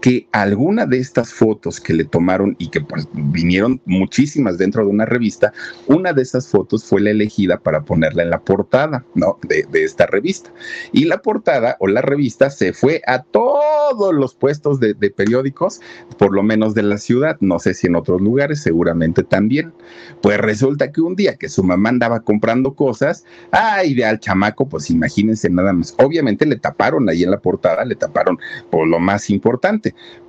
que 0.00 0.28
alguna 0.32 0.86
de 0.86 0.98
estas 0.98 1.32
fotos 1.32 1.80
que 1.80 1.92
le 1.92 2.04
tomaron 2.04 2.54
y 2.58 2.68
que 2.68 2.80
pues, 2.80 3.08
vinieron 3.12 3.80
muchísimas 3.84 4.58
dentro 4.58 4.84
de 4.84 4.90
una 4.90 5.04
revista, 5.04 5.52
una 5.86 6.12
de 6.12 6.22
esas 6.22 6.48
fotos 6.48 6.84
fue 6.84 7.00
la 7.00 7.10
elegida 7.10 7.58
para 7.58 7.82
ponerla 7.82 8.22
en 8.22 8.30
la 8.30 8.40
portada, 8.40 9.04
¿no? 9.14 9.38
De, 9.48 9.66
esta 9.72 10.06
revista. 10.06 10.52
Y 10.92 11.04
la 11.04 11.18
portada 11.18 11.76
o 11.80 11.86
la 11.86 12.02
revista 12.02 12.50
se 12.50 12.72
fue 12.72 13.00
a 13.06 13.22
todos 13.22 14.14
los 14.14 14.34
puestos 14.34 14.80
de, 14.80 14.94
periódicos, 14.94 15.80
por 16.18 16.34
lo 16.34 16.42
menos 16.42 16.74
de 16.74 16.82
la 16.82 16.98
ciudad, 16.98 17.36
no 17.40 17.58
sé 17.58 17.74
si 17.74 17.86
en 17.86 17.96
otros 17.96 18.20
lugares, 18.20 18.62
seguramente 18.62 19.22
también. 19.22 19.72
Pues 20.20 20.38
resulta 20.38 20.92
que 20.92 21.00
un 21.00 21.16
día 21.16 21.36
que 21.36 21.48
su 21.48 21.62
mamá 21.62 21.88
andaba 21.88 22.20
comprando 22.20 22.74
cosas, 22.74 23.24
ay, 23.50 23.94
de 23.94 24.04
al 24.04 24.20
chamaco, 24.20 24.68
pues 24.68 24.90
imagínense 24.90 25.48
nada 25.48 25.72
más. 25.72 25.94
Obviamente 25.98 26.44
le 26.44 26.56
taparon 26.56 27.08
ahí 27.08 27.22
en 27.22 27.30
la 27.30 27.38
portada, 27.38 27.84
le 27.84 27.94
taparon 27.94 28.38
por 28.70 28.86
lo 28.86 28.98
más 28.98 29.30
importante 29.30 29.87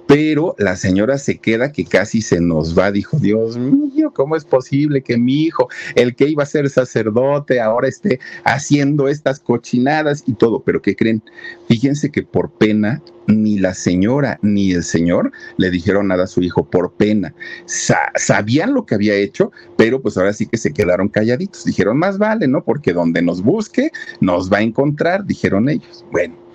pero 0.09 0.55
la 0.57 0.75
señora 0.75 1.19
se 1.19 1.37
queda 1.37 1.71
que 1.71 1.85
casi 1.85 2.23
se 2.23 2.41
nos 2.41 2.75
va, 2.75 2.91
dijo, 2.91 3.19
Dios 3.19 3.59
mío, 3.59 4.11
¿cómo 4.11 4.35
es 4.35 4.43
posible 4.43 5.03
que 5.03 5.19
mi 5.19 5.43
hijo, 5.43 5.69
el 5.93 6.15
que 6.15 6.27
iba 6.27 6.41
a 6.41 6.47
ser 6.47 6.67
sacerdote, 6.67 7.61
ahora 7.61 7.87
esté 7.87 8.19
haciendo 8.43 9.07
estas 9.07 9.39
cochinadas 9.39 10.23
y 10.25 10.33
todo? 10.33 10.63
Pero 10.63 10.81
¿qué 10.81 10.95
creen? 10.95 11.21
Fíjense 11.67 12.09
que 12.09 12.23
por 12.23 12.49
pena 12.49 13.03
ni 13.27 13.59
la 13.59 13.75
señora 13.75 14.39
ni 14.41 14.71
el 14.71 14.83
señor 14.83 15.31
le 15.57 15.69
dijeron 15.69 16.07
nada 16.07 16.23
a 16.23 16.27
su 16.27 16.41
hijo 16.41 16.67
por 16.67 16.93
pena. 16.93 17.35
sabían 17.67 18.73
lo 18.73 18.87
que 18.87 18.95
había 18.95 19.13
hecho, 19.13 19.51
pero 19.77 20.01
pues 20.01 20.17
ahora 20.17 20.33
sí 20.33 20.47
que 20.47 20.57
se 20.57 20.73
quedaron 20.73 21.09
calladitos. 21.09 21.65
Dijeron, 21.65 21.99
más 21.99 22.17
vale, 22.17 22.47
¿no? 22.47 22.63
Porque 22.63 22.93
donde 22.93 23.21
nos 23.21 23.43
busque, 23.43 23.91
nos 24.21 24.51
va 24.51 24.57
a 24.57 24.63
encontrar, 24.63 25.23
dijeron 25.27 25.69
ellos. 25.69 26.03
Bueno 26.11 26.48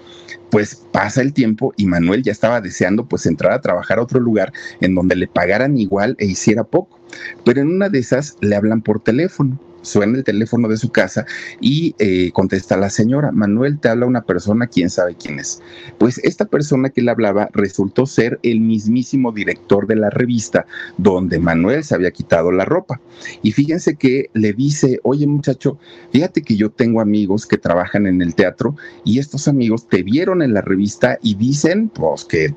pues 0.51 0.77
pasa 0.93 1.21
el 1.23 1.33
tiempo 1.33 1.73
y 1.77 1.87
Manuel 1.87 2.23
ya 2.23 2.33
estaba 2.33 2.61
deseando 2.61 3.07
pues 3.07 3.27
entrar 3.27 3.53
a 3.53 3.61
trabajar 3.61 3.99
a 3.99 4.03
otro 4.03 4.21
lugar 4.21 4.53
en 4.81 4.95
donde 4.95 5.17
le 5.17 5.27
pagaran 5.27 5.77
igual 5.77 6.17
e 6.19 6.27
hiciera 6.27 6.65
poco. 6.65 7.01
Pero 7.45 7.61
en 7.61 7.69
una 7.69 7.89
de 7.89 7.99
esas 7.99 8.37
le 8.41 8.57
hablan 8.57 8.83
por 8.83 9.01
teléfono 9.01 9.59
suena 9.85 10.19
el 10.19 10.25
teléfono 10.25 10.69
de 10.69 10.77
su 10.77 10.91
casa 10.91 11.27
y 11.61 11.95
eh, 11.99 12.31
contesta 12.33 12.77
la 12.77 12.91
señora, 12.91 13.31
Manuel, 13.33 13.79
te 13.79 13.89
habla 13.89 14.07
una 14.07 14.23
persona, 14.23 14.67
quién 14.67 14.91
sabe 14.91 15.15
quién 15.15 15.39
es. 15.39 15.63
Pues 15.99 16.19
esta 16.25 16.47
persona 16.47 16.91
que 16.91 17.03
le 17.03 17.11
hablaba 17.11 17.49
resultó 17.53 18.07
ser 18.07 18.39
el 18.43 18.61
mismísimo 18.61 19.33
director 19.33 19.87
de 19.87 19.97
la 19.97 20.11
revista 20.11 20.67
donde 20.99 21.39
Manuel 21.39 21.85
se 21.85 21.95
había 21.95 22.11
quitado 22.11 22.51
la 22.51 22.65
ropa. 22.65 23.01
Y 23.43 23.53
fíjense 23.53 23.97
que 23.97 24.31
le 24.33 24.53
dice, 24.53 24.99
oye 25.03 25.27
muchacho, 25.27 25.79
fíjate 26.13 26.43
que 26.43 26.57
yo 26.57 26.71
tengo 26.71 27.01
amigos 27.01 27.47
que 27.47 27.59
trabajan 27.59 28.07
en 28.07 28.23
el 28.23 28.35
teatro 28.35 28.77
y 29.05 29.19
estos 29.19 29.49
amigos 29.49 29.89
te 29.89 30.03
vieron 30.03 30.43
en 30.43 30.55
la 30.55 30.63
revista 30.63 31.19
y 31.23 31.35
dicen, 31.35 31.89
pues 31.89 32.25
que 32.25 32.55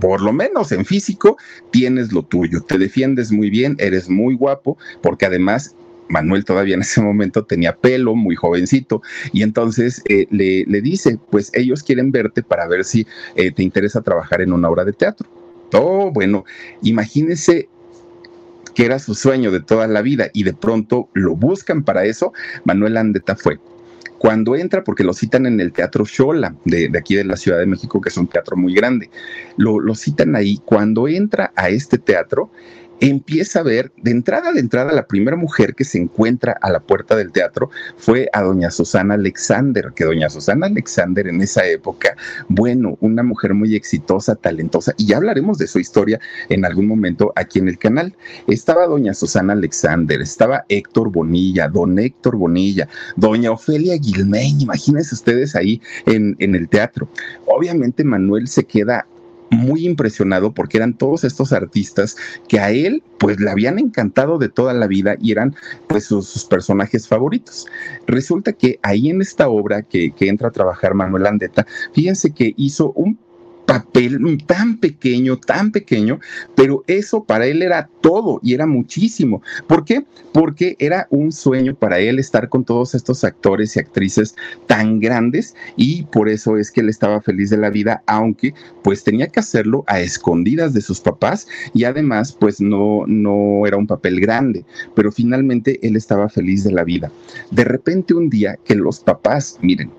por 0.00 0.22
lo 0.22 0.32
menos 0.32 0.72
en 0.72 0.84
físico, 0.84 1.36
tienes 1.70 2.12
lo 2.12 2.22
tuyo, 2.22 2.62
te 2.62 2.78
defiendes 2.78 3.30
muy 3.30 3.50
bien, 3.50 3.76
eres 3.78 4.08
muy 4.08 4.34
guapo, 4.34 4.78
porque 5.02 5.26
además 5.26 5.74
Manuel 6.08 6.44
todavía 6.44 6.74
en 6.74 6.82
ese 6.82 7.00
momento 7.00 7.44
tenía 7.44 7.76
pelo, 7.76 8.14
muy 8.14 8.36
jovencito, 8.36 9.02
y 9.32 9.42
entonces 9.42 10.02
eh, 10.08 10.26
le, 10.30 10.80
dice, 10.80 11.18
pues 11.30 11.50
ellos 11.54 11.82
quieren 11.82 12.12
verte 12.12 12.42
para 12.42 12.66
ver 12.68 12.84
si 12.84 13.06
eh, 13.34 13.52
te 13.52 13.62
interesa 13.62 14.02
trabajar 14.02 14.40
en 14.42 14.52
una 14.52 14.68
obra 14.68 14.84
de 14.84 14.92
teatro. 14.92 15.28
Oh, 15.72 16.10
bueno, 16.12 16.44
imagínese 16.82 17.68
que 18.74 18.84
era 18.84 18.98
su 18.98 19.14
sueño 19.14 19.50
de 19.50 19.60
toda 19.60 19.86
la 19.86 20.02
vida 20.02 20.30
y 20.32 20.44
de 20.44 20.52
pronto 20.54 21.08
lo 21.14 21.34
buscan 21.34 21.82
para 21.82 22.04
eso, 22.04 22.32
Manuel 22.64 22.96
Andeta 22.96 23.36
fue. 23.36 23.58
Cuando 24.18 24.54
entra, 24.54 24.84
porque 24.84 25.02
lo 25.02 25.14
citan 25.14 25.46
en 25.46 25.58
el 25.58 25.72
Teatro 25.72 26.06
Xola, 26.06 26.54
de, 26.64 26.92
aquí 26.96 27.16
de 27.16 27.24
la 27.24 27.36
Ciudad 27.36 27.58
de 27.58 27.66
México, 27.66 28.00
que 28.00 28.08
es 28.08 28.16
un 28.16 28.28
teatro 28.28 28.56
muy 28.56 28.72
grande, 28.72 29.10
lo, 29.56 29.80
lo 29.80 29.96
citan 29.96 30.36
ahí, 30.36 30.60
cuando 30.64 31.08
entra 31.08 31.52
a 31.56 31.70
este 31.70 31.98
teatro, 31.98 32.48
empieza 33.02 33.58
a 33.58 33.62
ver, 33.64 33.92
de 33.96 34.12
entrada 34.12 34.52
de 34.52 34.60
entrada, 34.60 34.92
la 34.92 35.08
primera 35.08 35.36
mujer 35.36 35.74
que 35.74 35.84
se 35.84 35.98
encuentra 35.98 36.56
a 36.62 36.70
la 36.70 36.78
puerta 36.78 37.16
del 37.16 37.32
teatro 37.32 37.68
fue 37.96 38.28
a 38.32 38.42
doña 38.42 38.70
Susana 38.70 39.14
Alexander, 39.14 39.92
que 39.94 40.04
doña 40.04 40.30
Susana 40.30 40.66
Alexander 40.66 41.26
en 41.26 41.42
esa 41.42 41.66
época, 41.66 42.16
bueno, 42.48 42.96
una 43.00 43.24
mujer 43.24 43.54
muy 43.54 43.74
exitosa, 43.74 44.36
talentosa, 44.36 44.94
y 44.96 45.06
ya 45.06 45.16
hablaremos 45.16 45.58
de 45.58 45.66
su 45.66 45.80
historia 45.80 46.20
en 46.48 46.64
algún 46.64 46.86
momento 46.86 47.32
aquí 47.34 47.58
en 47.58 47.66
el 47.66 47.76
canal. 47.76 48.14
Estaba 48.46 48.86
doña 48.86 49.14
Susana 49.14 49.54
Alexander, 49.54 50.20
estaba 50.20 50.64
Héctor 50.68 51.10
Bonilla, 51.10 51.66
don 51.66 51.98
Héctor 51.98 52.36
Bonilla, 52.36 52.88
doña 53.16 53.50
Ofelia 53.50 53.96
Guilmain, 53.96 54.60
imagínense 54.60 55.16
ustedes 55.16 55.56
ahí 55.56 55.82
en, 56.06 56.36
en 56.38 56.54
el 56.54 56.68
teatro. 56.68 57.08
Obviamente 57.46 58.04
Manuel 58.04 58.46
se 58.46 58.62
queda 58.62 59.06
muy 59.52 59.86
impresionado 59.86 60.52
porque 60.52 60.78
eran 60.78 60.94
todos 60.94 61.24
estos 61.24 61.52
artistas 61.52 62.16
que 62.48 62.58
a 62.58 62.70
él 62.70 63.02
pues 63.18 63.38
le 63.38 63.50
habían 63.50 63.78
encantado 63.78 64.38
de 64.38 64.48
toda 64.48 64.72
la 64.72 64.86
vida 64.86 65.16
y 65.20 65.30
eran 65.30 65.54
pues 65.86 66.04
sus, 66.06 66.44
personajes 66.46 67.06
favoritos. 67.06 67.66
Resulta 68.06 68.52
que 68.52 68.78
ahí 68.82 69.10
en 69.10 69.22
esta 69.22 69.48
obra 69.48 69.82
que, 69.82 70.12
que 70.12 70.28
entra 70.28 70.48
a 70.48 70.52
trabajar 70.52 70.94
Manuel 70.94 71.26
Andeta, 71.26 71.66
fíjense 71.92 72.32
que 72.32 72.54
hizo 72.56 72.92
un 72.92 73.18
papel 73.72 74.20
tan 74.46 74.76
pequeño, 74.76 75.38
tan 75.38 75.72
pequeño, 75.72 76.20
pero 76.54 76.84
eso 76.86 77.24
para 77.24 77.46
él 77.46 77.62
era 77.62 77.88
todo 78.02 78.38
y 78.42 78.52
era 78.52 78.66
muchísimo. 78.66 79.40
¿Por 79.66 79.86
qué? 79.86 80.04
Porque 80.34 80.76
era 80.78 81.06
un 81.08 81.32
sueño 81.32 81.74
para 81.74 81.98
él 81.98 82.18
estar 82.18 82.50
con 82.50 82.64
todos 82.64 82.94
estos 82.94 83.24
actores 83.24 83.74
y 83.74 83.80
actrices 83.80 84.34
tan 84.66 85.00
grandes 85.00 85.54
y 85.74 86.02
por 86.02 86.28
eso 86.28 86.58
es 86.58 86.70
que 86.70 86.82
él 86.82 86.90
estaba 86.90 87.22
feliz 87.22 87.48
de 87.48 87.56
la 87.56 87.70
vida, 87.70 88.02
aunque 88.06 88.52
pues 88.84 89.04
tenía 89.04 89.28
que 89.28 89.40
hacerlo 89.40 89.84
a 89.86 90.00
escondidas 90.00 90.74
de 90.74 90.82
sus 90.82 91.00
papás 91.00 91.48
y 91.72 91.84
además 91.84 92.36
pues 92.38 92.60
no, 92.60 93.04
no 93.06 93.66
era 93.66 93.78
un 93.78 93.86
papel 93.86 94.20
grande, 94.20 94.66
pero 94.94 95.10
finalmente 95.10 95.78
él 95.80 95.96
estaba 95.96 96.28
feliz 96.28 96.62
de 96.62 96.72
la 96.72 96.84
vida. 96.84 97.10
De 97.50 97.64
repente 97.64 98.12
un 98.12 98.28
día 98.28 98.58
que 98.64 98.74
los 98.74 99.00
papás, 99.00 99.58
miren, 99.62 99.90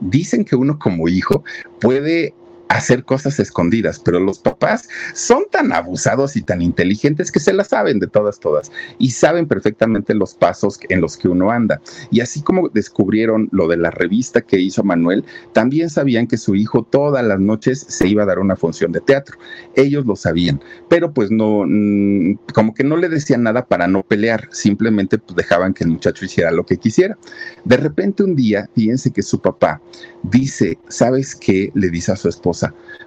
dicen 0.00 0.44
que 0.44 0.56
uno 0.56 0.80
como 0.80 1.06
hijo 1.06 1.44
puede 1.80 2.34
hacer 2.70 3.04
cosas 3.04 3.40
escondidas, 3.40 3.98
pero 3.98 4.20
los 4.20 4.38
papás 4.38 4.88
son 5.12 5.42
tan 5.50 5.72
abusados 5.72 6.36
y 6.36 6.42
tan 6.42 6.62
inteligentes 6.62 7.32
que 7.32 7.40
se 7.40 7.52
las 7.52 7.68
saben 7.68 7.98
de 7.98 8.06
todas, 8.06 8.38
todas, 8.38 8.70
y 8.96 9.10
saben 9.10 9.48
perfectamente 9.48 10.14
los 10.14 10.34
pasos 10.34 10.78
en 10.88 11.00
los 11.00 11.16
que 11.16 11.26
uno 11.26 11.50
anda. 11.50 11.80
Y 12.12 12.20
así 12.20 12.42
como 12.42 12.68
descubrieron 12.68 13.48
lo 13.50 13.66
de 13.66 13.76
la 13.76 13.90
revista 13.90 14.40
que 14.40 14.60
hizo 14.60 14.84
Manuel, 14.84 15.24
también 15.52 15.90
sabían 15.90 16.28
que 16.28 16.36
su 16.36 16.54
hijo 16.54 16.84
todas 16.84 17.24
las 17.24 17.40
noches 17.40 17.84
se 17.88 18.06
iba 18.06 18.22
a 18.22 18.26
dar 18.26 18.38
una 18.38 18.54
función 18.54 18.92
de 18.92 19.00
teatro. 19.00 19.36
Ellos 19.74 20.06
lo 20.06 20.14
sabían, 20.14 20.62
pero 20.88 21.12
pues 21.12 21.32
no, 21.32 21.64
mm, 21.66 22.34
como 22.54 22.72
que 22.72 22.84
no 22.84 22.96
le 22.96 23.08
decían 23.08 23.42
nada 23.42 23.66
para 23.66 23.88
no 23.88 24.04
pelear, 24.04 24.48
simplemente 24.52 25.18
pues 25.18 25.34
dejaban 25.34 25.74
que 25.74 25.82
el 25.82 25.90
muchacho 25.90 26.24
hiciera 26.24 26.52
lo 26.52 26.64
que 26.64 26.76
quisiera. 26.76 27.18
De 27.64 27.76
repente 27.76 28.22
un 28.22 28.36
día, 28.36 28.70
fíjense 28.76 29.10
que 29.10 29.22
su 29.22 29.40
papá 29.40 29.82
dice, 30.22 30.78
¿sabes 30.86 31.34
qué? 31.34 31.72
Le 31.74 31.90
dice 31.90 32.12
a 32.12 32.16
su 32.16 32.28
esposa, 32.28 32.59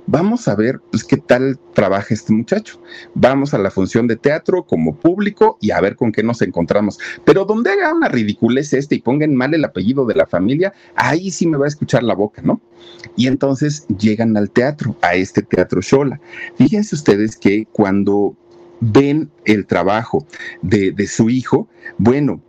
vamos 0.08 0.48
a 0.48 0.56
ver 0.56 0.80
pues, 0.92 1.04
qué 1.04 1.18
tal 1.18 1.60
trabaja 1.74 2.14
este 2.14 2.34
muchacho. 2.34 2.82
Vamos 3.14 3.54
a 3.54 3.58
la 3.58 3.72
función 3.72 4.08
de 4.08 4.16
teatro 4.16 4.64
como 4.64 4.96
público 4.96 5.58
y 5.62 5.72
a 5.72 5.82
ver 5.82 5.96
con 5.96 6.12
qué 6.12 6.24
nos 6.24 6.42
encontramos. 6.42 7.00
Pero 7.26 7.46
donde 7.46 7.72
haga 7.72 7.94
una 7.94 8.10
ridiculez 8.10 8.74
este 8.74 8.96
y 8.96 9.02
pongan 9.02 9.36
mal 9.36 9.54
el 9.54 9.66
apellido 9.66 10.06
de 10.06 10.16
la 10.16 10.26
familia, 10.26 10.74
ahí 10.96 11.32
sí 11.32 11.48
me 11.48 11.58
va 11.58 11.66
a 11.66 11.70
escuchar 11.70 12.04
la 12.04 12.16
boca, 12.16 12.42
¿no? 12.42 12.62
Y 13.16 13.28
entonces 13.28 13.86
llegan 13.98 14.36
al 14.38 14.52
teatro, 14.52 14.96
a 15.02 15.16
este 15.16 15.42
teatro 15.42 15.82
Shola. 15.82 16.20
Fíjense 16.56 16.96
ustedes 16.96 17.36
que 17.36 17.68
cuando 17.72 18.36
ven 18.80 19.30
el 19.46 19.66
trabajo 19.66 20.26
de, 20.62 20.92
de 20.92 21.08
su 21.08 21.30
hijo, 21.30 21.68
bueno, 21.98 22.42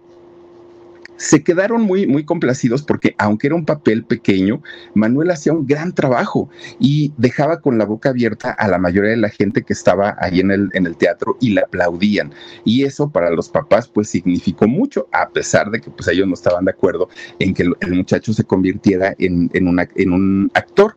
se 1.17 1.43
quedaron 1.43 1.83
muy, 1.83 2.07
muy 2.07 2.25
complacidos 2.25 2.83
porque 2.83 3.15
aunque 3.19 3.47
era 3.49 3.57
un 3.57 3.65
papel 3.65 4.05
pequeño, 4.05 4.62
Manuel 4.95 5.31
hacía 5.31 5.53
un 5.53 5.67
gran 5.67 5.93
trabajo 5.93 6.51
y 6.79 7.12
dejaba 7.17 7.61
con 7.61 7.79
la 7.79 7.85
boca 7.85 8.11
abierta 8.11 8.51
a 8.51 8.69
la 8.69 8.79
mayoría 8.79 9.11
de 9.11 9.17
la 9.17 9.29
gente 9.29 9.62
que 9.62 9.73
estaba 9.73 10.17
ahí 10.19 10.41
en 10.41 10.51
el, 10.51 10.71
en 10.73 10.87
el 10.87 10.97
teatro 10.97 11.37
y 11.41 11.51
le 11.51 11.62
aplaudían. 11.62 12.33
Y 12.65 12.85
eso 12.85 13.11
para 13.11 13.31
los 13.31 13.49
papás 13.49 13.89
pues 13.89 14.09
significó 14.09 14.67
mucho, 14.67 15.09
a 15.12 15.29
pesar 15.31 15.71
de 15.71 15.81
que 15.81 15.91
pues 15.91 16.09
ellos 16.09 16.27
no 16.27 16.35
estaban 16.35 16.65
de 16.65 16.73
acuerdo 16.73 17.09
en 17.39 17.55
que 17.55 17.62
el, 17.62 17.95
muchacho 17.95 18.33
se 18.33 18.45
convirtiera 18.45 19.15
en, 19.19 19.51
en, 19.55 19.69
en 19.95 20.12
un 20.12 20.51
actor. 20.55 20.97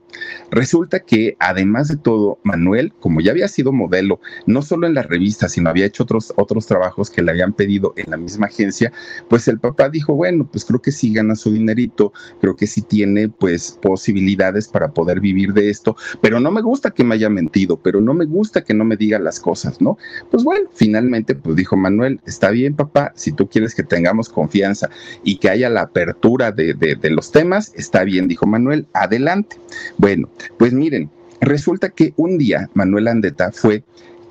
Resulta 0.50 1.00
que 1.02 1.36
además 1.40 1.90
de 1.90 1.98
todo, 1.98 2.40
Manuel, 2.44 2.94
como 3.00 3.22
ya 3.22 3.32
había 3.32 3.48
sido 3.48 3.72
modelo, 3.72 4.20
no 4.46 4.62
solo 4.62 4.88
en 4.88 4.94
la 4.94 5.04
revista, 5.04 5.50
sino 5.50 5.70
había 5.70 5.86
hecho 5.86 6.04
otros, 6.04 6.34
otros 6.38 6.66
trabajos 6.66 7.10
que 7.10 7.22
le 7.22 7.32
habían 7.32 7.54
pedido 7.54 7.94
en 7.98 8.10
la 8.10 8.18
misma 8.18 8.48
agencia, 8.48 8.92
pues 9.30 9.48
el 9.48 9.60
papá 9.60 9.90
dijo, 9.90 10.07
bueno, 10.14 10.48
pues 10.52 10.66
creo 10.66 10.82
que 10.82 10.92
sí 10.92 11.14
gana 11.14 11.36
su 11.36 11.52
dinerito, 11.52 12.14
creo 12.42 12.56
que 12.56 12.68
sí 12.68 12.82
tiene 12.82 13.30
pues 13.30 13.78
posibilidades 13.82 14.68
para 14.68 14.92
poder 14.92 15.20
vivir 15.20 15.54
de 15.54 15.70
esto, 15.70 15.96
pero 16.22 16.40
no 16.40 16.52
me 16.52 16.62
gusta 16.62 16.92
que 16.92 17.04
me 17.04 17.16
haya 17.16 17.30
mentido, 17.30 17.78
pero 17.78 18.02
no 18.02 18.14
me 18.14 18.26
gusta 18.26 18.64
que 18.64 18.74
no 18.74 18.86
me 18.86 18.98
diga 18.98 19.20
las 19.20 19.40
cosas, 19.40 19.82
¿no? 19.82 19.98
Pues 20.32 20.44
bueno, 20.44 20.70
finalmente 20.74 21.36
pues 21.36 21.56
dijo 21.56 21.76
Manuel, 21.76 22.20
está 22.26 22.50
bien 22.52 22.76
papá, 22.76 23.12
si 23.16 23.32
tú 23.32 23.48
quieres 23.48 23.76
que 23.76 23.84
tengamos 23.84 24.30
confianza 24.30 24.90
y 25.24 25.38
que 25.38 25.50
haya 25.50 25.70
la 25.70 25.82
apertura 25.82 26.52
de, 26.52 26.74
de 26.74 27.10
los 27.10 27.32
temas, 27.32 27.72
está 27.76 28.04
bien, 28.04 28.28
dijo 28.28 28.46
Manuel, 28.46 28.88
adelante. 28.94 29.58
Bueno, 29.98 30.30
pues 30.58 30.74
miren, 30.74 31.10
resulta 31.42 31.90
que 31.90 32.14
un 32.18 32.38
día 32.38 32.70
Manuel 32.74 33.08
Andeta 33.08 33.52
fue 33.52 33.84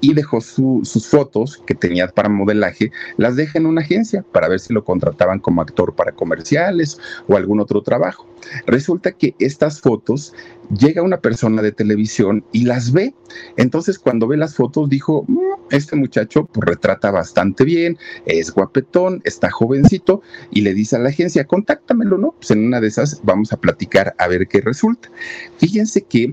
y 0.07 0.15
dejó 0.15 0.41
sus 0.41 1.09
fotos 1.09 1.61
que 1.67 1.75
tenía 1.75 2.07
para 2.07 2.29
modelaje, 2.29 2.93
las 3.17 3.35
deja 3.35 3.59
en 3.59 3.67
una 3.67 3.81
agencia 3.81 4.25
para 4.31 4.47
ver 4.47 4.61
si 4.61 4.73
lo 4.73 4.85
contrataban 4.85 5.41
como 5.41 5.63
actor 5.63 5.97
para 5.97 6.13
comerciales 6.13 6.97
o 7.27 7.37
algún 7.37 7.59
otro 7.59 7.83
trabajo. 7.83 8.25
Resulta 8.69 9.11
que 9.11 9.35
estas 9.41 9.81
fotos 9.81 10.33
llega 10.79 11.03
una 11.03 11.21
persona 11.21 11.61
de 11.61 11.73
televisión 11.73 12.45
y 12.53 12.67
las 12.67 12.93
ve. 12.93 13.15
Entonces 13.57 13.99
cuando 13.99 14.29
ve 14.29 14.37
las 14.37 14.55
fotos 14.55 14.89
dijo, 14.89 15.25
mm, 15.27 15.41
este 15.71 15.97
muchacho 15.97 16.47
pues, 16.47 16.65
retrata 16.69 17.11
bastante 17.11 17.65
bien, 17.65 17.99
es 18.27 18.53
guapetón, 18.53 19.23
está 19.25 19.51
jovencito 19.51 20.23
y 20.53 20.61
le 20.61 20.73
dice 20.73 20.95
a 20.95 21.01
la 21.01 21.09
agencia, 21.09 21.47
contáctamelo, 21.47 22.17
¿no? 22.17 22.31
Pues 22.39 22.53
en 22.53 22.65
una 22.65 22.81
de 22.81 22.87
esas 22.87 23.21
vamos 23.25 23.53
a 23.53 23.57
platicar 23.57 24.15
a 24.19 24.29
ver 24.29 24.47
qué 24.47 24.61
resulta. 24.61 25.11
Fíjense 25.59 26.03
que 26.03 26.33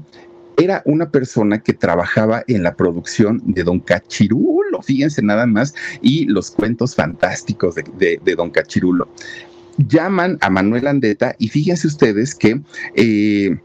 era 0.58 0.82
una 0.86 1.10
persona 1.10 1.60
que 1.62 1.74
trabajaba 1.74 2.44
en 2.48 2.64
la 2.64 2.76
producción 2.76 3.42
de 3.46 3.64
Don 3.64 3.80
Cachirulo, 3.80 4.82
fíjense 4.82 5.22
nada 5.22 5.46
más, 5.46 5.74
y 6.02 6.26
los 6.26 6.52
cuentos 6.52 6.96
fantásticos 6.96 7.76
de, 7.76 8.36
Don 8.36 8.50
Cachirulo. 8.50 9.10
Llaman 9.78 10.38
a 10.42 10.50
Manuel 10.50 10.88
Andeta 10.88 11.36
y 11.40 11.50
fíjense 11.50 11.88
ustedes 11.88 12.36
que 12.36 12.62
eh, 12.96 13.58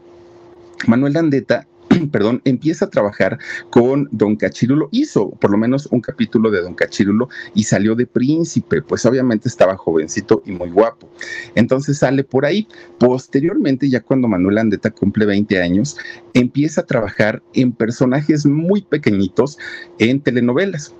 Manuel 0.87 1.17
Andeta 1.17 1.67
perdón, 2.07 2.41
empieza 2.45 2.85
a 2.85 2.89
trabajar 2.89 3.37
con 3.69 4.07
Don 4.11 4.35
Cachirulo. 4.35 4.89
Hizo 4.91 5.31
por 5.31 5.51
lo 5.51 5.57
menos 5.57 5.87
un 5.91 6.01
capítulo 6.01 6.51
de 6.51 6.61
Don 6.61 6.75
Cachirulo 6.75 7.29
y 7.53 7.63
salió 7.63 7.95
de 7.95 8.05
príncipe, 8.05 8.81
pues 8.81 9.05
obviamente 9.05 9.49
estaba 9.49 9.75
jovencito 9.75 10.41
y 10.45 10.51
muy 10.51 10.69
guapo. 10.69 11.09
Entonces 11.55 11.97
sale 11.97 12.23
por 12.23 12.45
ahí. 12.45 12.67
Posteriormente, 12.99 13.89
ya 13.89 14.01
cuando 14.01 14.27
Manuel 14.27 14.59
Andeta 14.59 14.91
cumple 14.91 15.25
20 15.25 15.61
años, 15.61 15.97
empieza 16.33 16.81
a 16.81 16.85
trabajar 16.85 17.41
en 17.53 17.71
personajes 17.71 18.45
muy 18.45 18.81
pequeñitos 18.81 19.57
en 19.97 20.21
telenovelas 20.21 20.95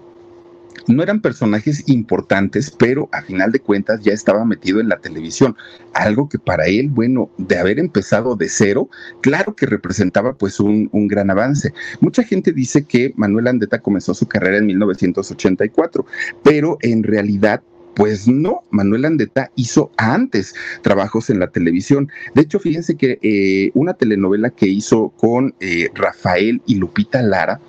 no 0.88 1.03
eran 1.03 1.21
personajes 1.21 1.84
importantes, 1.88 2.71
pero 2.71 3.09
a 3.11 3.21
final 3.21 3.51
de 3.51 3.59
cuentas 3.59 4.01
ya 4.01 4.13
estaba 4.13 4.45
metido 4.45 4.80
en 4.80 4.89
la 4.89 4.97
televisión, 4.97 5.55
algo 5.93 6.30
que 6.30 6.39
para 6.39 6.67
él, 6.67 6.89
bueno, 6.89 7.30
de 7.38 7.57
haber 7.57 7.80
empezado 7.80 8.36
de 8.36 8.49
cero, 8.49 8.89
claro 9.21 9.55
que 9.55 9.65
representaba 9.65 10.34
pues 10.34 10.59
un, 10.59 10.89
gran 11.07 11.32
avance. 11.32 11.73
Mucha 12.01 12.23
gente 12.23 12.51
dice 12.51 12.84
que 12.84 13.13
Manuel 13.15 13.47
Andeta 13.47 13.80
comenzó 13.80 14.13
su 14.13 14.27
carrera 14.27 14.57
en 14.57 14.67
1984, 14.67 16.05
pero 16.43 16.77
en 16.82 17.03
realidad 17.03 17.61
pues 17.95 18.27
no, 18.27 18.63
Manuel 18.69 19.03
Andeta 19.03 19.51
hizo 19.55 19.91
antes 19.97 20.55
trabajos 20.84 21.30
en 21.30 21.39
la 21.39 21.47
televisión. 21.47 22.09
De 22.34 22.43
hecho, 22.43 22.59
fíjense 22.59 22.95
que 22.95 23.19
eh, 23.21 23.71
una 23.73 23.93
telenovela 23.93 24.51
que 24.51 24.67
hizo 24.67 25.09
con 25.17 25.53
eh, 25.59 25.89
Rafael 25.95 26.61
y 26.65 26.75
Lupita 26.75 27.21
Lara, 27.21 27.59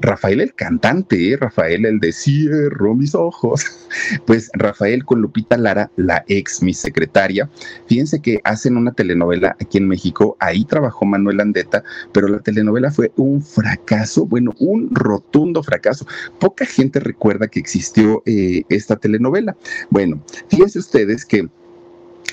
Rafael 0.00 0.40
el 0.40 0.54
cantante. 0.54 1.36
Rafael 1.40 1.84
el 1.86 2.00
de 2.00 2.12
cierro 2.12 2.94
mis 2.94 3.14
ojos, 3.14 3.64
pues 4.26 4.50
Rafael 4.54 5.04
con 5.04 5.20
Lupita 5.20 5.56
Lara, 5.56 5.90
la 5.96 6.24
ex 6.28 6.62
mi 6.62 6.74
secretaria, 6.74 7.48
fíjense 7.86 8.20
que 8.20 8.40
hacen 8.44 8.76
una 8.76 8.92
telenovela 8.92 9.56
aquí 9.60 9.78
en 9.78 9.88
México, 9.88 10.36
ahí 10.40 10.64
trabajó 10.64 11.04
Manuel 11.04 11.40
Andeta, 11.40 11.82
pero 12.12 12.28
la 12.28 12.40
telenovela 12.40 12.90
fue 12.90 13.12
un 13.16 13.42
fracaso, 13.42 14.26
bueno, 14.26 14.52
un 14.58 14.94
rotundo 14.94 15.62
fracaso. 15.62 16.06
Poca 16.38 16.66
gente 16.66 17.00
recuerda 17.00 17.48
que 17.48 17.60
existió 17.60 18.22
eh, 18.26 18.62
esta 18.68 18.96
telenovela. 18.96 19.56
Bueno, 19.90 20.22
fíjense 20.48 20.78
ustedes 20.78 21.24
que 21.24 21.48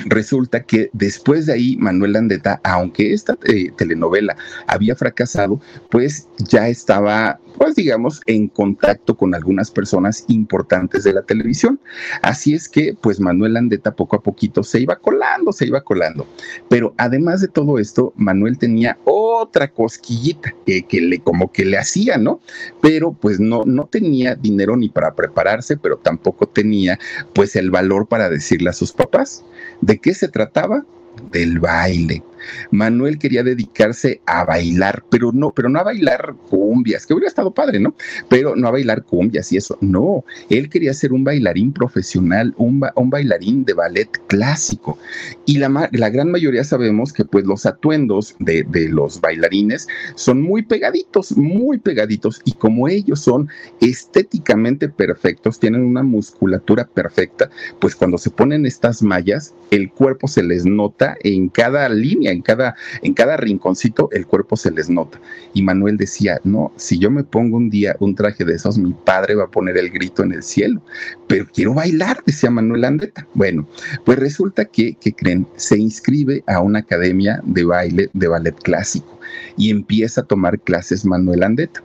Resulta 0.05 0.63
que 0.63 0.89
después 0.93 1.45
de 1.45 1.53
ahí 1.53 1.77
Manuel 1.77 2.15
Andeta, 2.15 2.59
aunque 2.63 3.13
esta 3.13 3.37
eh, 3.45 3.71
telenovela 3.77 4.35
había 4.67 4.95
fracasado, 4.95 5.61
pues 5.89 6.27
ya 6.49 6.67
estaba, 6.67 7.39
pues 7.57 7.75
digamos, 7.75 8.21
en 8.25 8.47
contacto 8.47 9.15
con 9.15 9.35
algunas 9.35 9.69
personas 9.69 10.25
importantes 10.27 11.03
de 11.03 11.13
la 11.13 11.21
televisión. 11.21 11.79
Así 12.21 12.53
es 12.53 12.67
que, 12.67 12.95
pues 12.99 13.19
Manuel 13.19 13.55
Andeta 13.55 13.95
poco 13.95 14.15
a 14.15 14.23
poquito 14.23 14.63
se 14.63 14.79
iba 14.79 14.95
colando, 14.95 15.51
se 15.51 15.67
iba 15.67 15.81
colando. 15.81 16.27
Pero 16.69 16.93
además 16.97 17.41
de 17.41 17.47
todo 17.47 17.77
esto, 17.77 18.13
Manuel 18.15 18.57
tenía 18.57 18.97
otra 19.43 19.67
cosquillita 19.69 20.55
que, 20.65 20.85
le 21.01 21.19
como 21.19 21.51
que 21.51 21.65
le 21.65 21.77
hacía, 21.77 22.17
¿no? 22.17 22.41
Pero 22.81 23.13
pues 23.13 23.39
no, 23.39 23.63
no 23.65 23.85
tenía 23.85 24.35
dinero 24.35 24.75
ni 24.75 24.89
para 24.89 25.15
prepararse, 25.15 25.77
pero 25.77 25.97
tampoco 25.97 26.47
tenía 26.47 26.99
pues 27.33 27.55
el 27.55 27.71
valor 27.71 28.07
para 28.07 28.29
decirle 28.29 28.69
a 28.69 28.73
sus 28.73 28.91
papás. 28.91 29.43
¿De 29.81 29.97
qué 29.99 30.13
se 30.13 30.27
trataba? 30.27 30.85
Del 31.31 31.59
baile. 31.59 32.23
Manuel 32.71 33.17
quería 33.17 33.43
dedicarse 33.43 34.21
a 34.25 34.45
bailar, 34.45 35.03
pero 35.09 35.31
no, 35.31 35.51
pero 35.51 35.69
no 35.69 35.79
a 35.79 35.83
bailar 35.83 36.35
cumbias, 36.49 37.05
que 37.05 37.13
hubiera 37.13 37.27
estado 37.27 37.53
padre, 37.53 37.79
¿no? 37.79 37.95
Pero 38.29 38.55
no 38.55 38.67
a 38.67 38.71
bailar 38.71 39.03
cumbias 39.03 39.51
y 39.51 39.57
eso, 39.57 39.77
no. 39.81 40.25
Él 40.49 40.69
quería 40.69 40.93
ser 40.93 41.13
un 41.13 41.23
bailarín 41.23 41.73
profesional, 41.73 42.53
un, 42.57 42.81
bailarín 43.09 43.65
de 43.65 43.73
ballet 43.73 44.09
clásico. 44.27 44.97
Y 45.45 45.57
la, 45.57 45.89
gran 46.09 46.31
mayoría 46.31 46.63
sabemos 46.63 47.13
que 47.13 47.25
pues 47.25 47.45
los 47.45 47.65
atuendos 47.65 48.35
de, 48.39 48.63
de 48.63 48.89
los 48.89 49.21
bailarines 49.21 49.87
son 50.15 50.41
muy 50.41 50.63
pegaditos, 50.63 51.35
muy 51.37 51.77
pegaditos. 51.77 52.41
Y 52.45 52.53
como 52.53 52.87
ellos 52.87 53.21
son 53.21 53.49
estéticamente 53.81 54.89
perfectos, 54.89 55.59
tienen 55.59 55.81
una 55.81 56.03
musculatura 56.03 56.85
perfecta, 56.85 57.49
pues 57.79 57.95
cuando 57.95 58.17
se 58.17 58.29
ponen 58.29 58.65
estas 58.65 59.01
mallas, 59.01 59.53
el 59.71 59.89
cuerpo 59.91 60.27
se 60.27 60.43
les 60.43 60.65
nota 60.65 61.15
en 61.23 61.49
cada 61.49 61.89
línea 61.89 62.32
en 62.33 62.41
cada, 62.41 62.75
en 63.01 63.13
cada 63.13 63.37
rinconcito 63.37 64.09
el 64.11 64.27
cuerpo 64.27 64.57
se 64.57 64.71
les 64.71 64.89
nota. 64.89 65.19
Y 65.53 65.61
Manuel 65.61 65.97
decía, 65.97 66.39
no, 66.43 66.71
si 66.75 66.99
yo 66.99 67.09
me 67.09 67.23
pongo 67.23 67.57
un 67.57 67.69
día 67.69 67.95
un 67.99 68.15
traje 68.15 68.43
de 68.43 68.55
esos, 68.55 68.77
mi 68.77 68.93
padre 68.93 69.35
va 69.35 69.45
a 69.45 69.51
poner 69.51 69.77
el 69.77 69.89
grito 69.89 70.23
en 70.23 70.33
el 70.33 70.43
cielo, 70.43 70.81
pero 71.27 71.47
quiero 71.53 71.73
bailar, 71.73 72.21
decía 72.25 72.49
Manuel 72.49 72.85
Andeta. 72.85 73.27
Bueno, 73.33 73.67
pues 74.05 74.19
resulta 74.19 74.65
que, 74.65 74.95
que 74.95 75.13
creen, 75.13 75.47
se 75.55 75.77
inscribe 75.77 76.43
a 76.47 76.59
una 76.59 76.79
academia 76.79 77.41
de 77.45 77.63
baile, 77.63 78.09
de 78.13 78.27
ballet 78.27 78.55
clásico 78.55 79.19
y 79.57 79.69
empieza 79.69 80.21
a 80.21 80.25
tomar 80.25 80.59
clases 80.59 81.05
Manuel 81.05 81.43
Andeta 81.43 81.81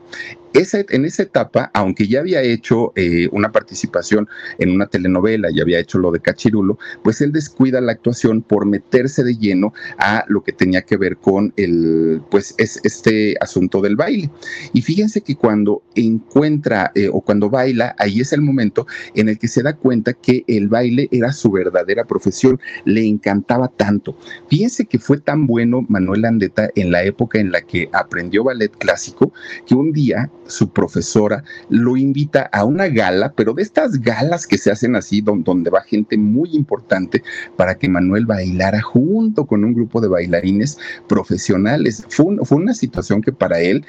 en 0.55 1.05
esa 1.05 1.23
etapa, 1.23 1.71
aunque 1.75 2.09
ya 2.09 2.21
había 2.21 2.43
hecho 2.43 2.93
eh, 2.97 3.29
una 3.33 3.53
participación 3.53 4.29
en 4.59 4.71
una 4.71 4.87
telenovela, 4.87 5.49
ya 5.55 5.63
había 5.63 5.79
hecho 5.79 5.99
lo 5.99 6.11
de 6.11 6.21
Cachirulo, 6.21 6.79
pues 7.03 7.21
él 7.21 7.33
descuida 7.33 7.81
la 7.81 7.93
actuación 7.93 8.43
por 8.43 8.67
meterse 8.67 9.23
de 9.23 9.37
lleno 9.37 9.73
a 9.99 10.25
lo 10.29 10.43
que 10.43 10.53
tenía 10.53 10.83
que 10.83 10.97
ver 10.97 11.17
con 11.17 11.53
el, 11.57 12.23
pues 12.31 12.55
es 12.59 12.81
este 12.85 13.37
asunto 13.41 13.81
del 13.81 13.97
baile. 13.97 14.31
Y 14.73 14.83
fíjense 14.83 15.21
que 15.21 15.37
cuando 15.37 15.83
encuentra 15.95 16.91
eh, 16.95 17.09
o 17.13 17.21
cuando 17.21 17.51
baila, 17.51 17.95
ahí 17.99 18.21
es 18.21 18.33
el 18.33 18.41
momento 18.41 18.87
en 19.15 19.29
el 19.29 19.39
que 19.39 19.49
se 19.49 19.63
da 19.63 19.75
cuenta 19.75 20.13
que 20.13 20.45
el 20.47 20.69
baile 20.69 21.09
era 21.13 21.33
su 21.33 21.51
verdadera 21.51 22.05
profesión, 22.05 22.61
le 22.85 23.07
encantaba 23.07 23.69
tanto. 23.69 24.17
Fíjense 24.49 24.87
que 24.87 24.99
fue 24.99 25.19
tan 25.19 25.47
bueno 25.47 25.85
Manuel 25.89 26.25
Andeta 26.25 26.71
en 26.75 26.91
la 26.91 27.05
época 27.05 27.39
en 27.39 27.53
la 27.53 27.61
que 27.61 27.89
aprendió 27.93 28.45
ballet 28.45 28.71
clásico 28.77 29.33
que 29.67 29.75
un 29.75 29.93
día 29.93 30.31
su 30.49 30.71
profesora 30.71 31.45
lo 31.69 31.97
invita 31.97 32.49
a 32.53 32.65
una 32.65 32.89
gala, 32.89 33.33
pero 33.37 33.55
de 33.55 33.63
estas 33.63 34.01
galas 34.01 34.47
que 34.47 34.59
se 34.59 34.73
hacen 34.73 34.97
así, 34.97 35.21
donde, 35.21 35.71
va 35.71 35.83
gente 35.83 36.17
muy 36.17 36.51
importante 36.55 37.23
para 37.57 37.77
que 37.77 37.89
Manuel 37.89 38.27
bailara 38.27 38.81
junto 38.81 39.47
con 39.47 39.65
un 39.65 39.75
grupo 39.75 40.01
de 40.01 40.09
bailarines 40.09 40.79
profesionales. 41.07 42.05
Fue, 42.09 42.27
una 42.51 42.75
situación 42.75 43.23
que 43.23 43.33
para 43.33 43.61
él 43.61 43.85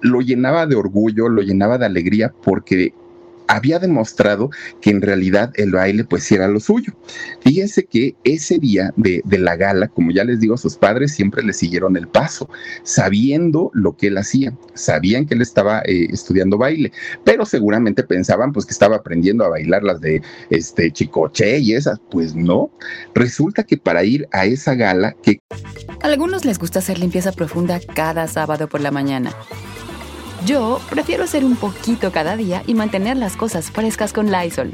lo 0.00 0.20
llenaba 0.20 0.66
de 0.66 0.76
orgullo, 0.76 1.28
lo 1.28 1.42
llenaba 1.42 1.78
de 1.78 1.86
alegría 1.86 2.32
porque 2.42 2.94
había 3.50 3.80
demostrado 3.80 4.50
que 4.80 4.90
en 4.90 5.02
realidad 5.02 5.52
el 5.56 5.72
baile 5.72 6.04
pues 6.04 6.30
era 6.30 6.46
lo 6.46 6.60
suyo. 6.60 6.92
Fíjense 7.40 7.84
que 7.84 8.14
ese 8.22 8.58
día 8.58 8.94
de, 8.96 9.22
la 9.26 9.56
gala, 9.56 9.88
como 9.88 10.12
ya 10.12 10.22
les 10.22 10.38
digo, 10.38 10.56
sus 10.56 10.76
padres 10.76 11.12
siempre 11.12 11.42
le 11.42 11.52
siguieron 11.52 11.96
el 11.96 12.06
paso, 12.06 12.48
sabiendo 12.84 13.70
lo 13.74 13.96
que 13.96 14.06
él 14.06 14.18
hacía, 14.18 14.56
sabían 14.74 15.26
que 15.26 15.34
él 15.34 15.42
estaba 15.42 15.80
eh, 15.80 16.06
estudiando 16.10 16.58
baile, 16.58 16.92
pero 17.24 17.44
seguramente 17.44 18.04
pensaban 18.04 18.52
pues 18.52 18.66
que 18.66 18.72
estaba 18.72 18.96
aprendiendo 18.96 19.44
a 19.44 19.48
bailar 19.48 19.82
las 19.82 20.00
de 20.00 20.22
este 20.50 20.92
Chicoche 20.92 21.58
y 21.58 21.74
esas, 21.74 22.00
pues 22.10 22.36
no. 22.36 22.70
Resulta 23.14 23.64
que 23.64 23.76
para 23.76 24.04
ir 24.04 24.28
a 24.30 24.46
esa 24.46 24.74
gala 24.74 25.16
que... 25.22 25.40
A 26.02 26.06
algunos 26.06 26.44
les 26.44 26.58
gusta 26.58 26.78
hacer 26.78 26.98
limpieza 27.00 27.32
profunda 27.32 27.80
cada 27.94 28.28
sábado 28.28 28.68
por 28.68 28.80
la 28.80 28.92
mañana. 28.92 29.32
Yo 30.46 30.80
prefiero 30.88 31.24
hacer 31.24 31.44
un 31.44 31.56
poquito 31.56 32.12
cada 32.12 32.36
día 32.36 32.62
y 32.66 32.74
mantener 32.74 33.16
las 33.16 33.36
cosas 33.36 33.70
frescas 33.70 34.12
con 34.12 34.30
Lysol. 34.30 34.72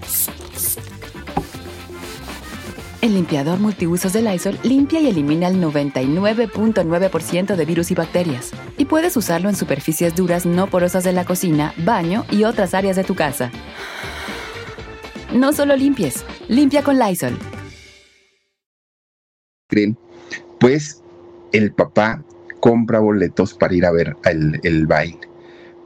El 3.03 3.15
limpiador 3.15 3.59
multiusos 3.59 4.13
de 4.13 4.23
Lysol 4.23 4.59
limpia 4.63 5.01
y 5.01 5.09
elimina 5.09 5.49
el 5.49 5.61
99.9% 5.61 7.57
de 7.57 7.65
virus 7.65 7.91
y 7.91 7.95
bacterias. 7.95 8.53
Y 8.79 8.85
puedes 8.85 9.17
usarlo 9.17 9.49
en 9.49 9.57
superficies 9.57 10.15
duras 10.15 10.47
no 10.47 10.69
porosas 10.69 11.05
de 11.05 11.13
la 11.13 11.25
cocina, 11.25 11.75
baño 11.79 12.25
y 12.31 12.45
otras 12.45 12.75
áreas 12.75 12.97
de 12.97 13.05
tu 13.05 13.15
casa. 13.15 13.51
No 15.33 15.53
solo 15.53 15.77
limpies, 15.77 16.25
limpia 16.49 16.83
con 16.83 16.99
Lysol. 16.99 17.37
Pues 20.59 21.03
el 21.53 21.73
papá 21.73 22.25
compra 22.61 23.01
boletos 23.01 23.55
para 23.55 23.75
ir 23.75 23.85
a 23.85 23.93
ver 23.93 24.17
el, 24.25 24.59
el 24.63 24.87
baile 24.87 25.26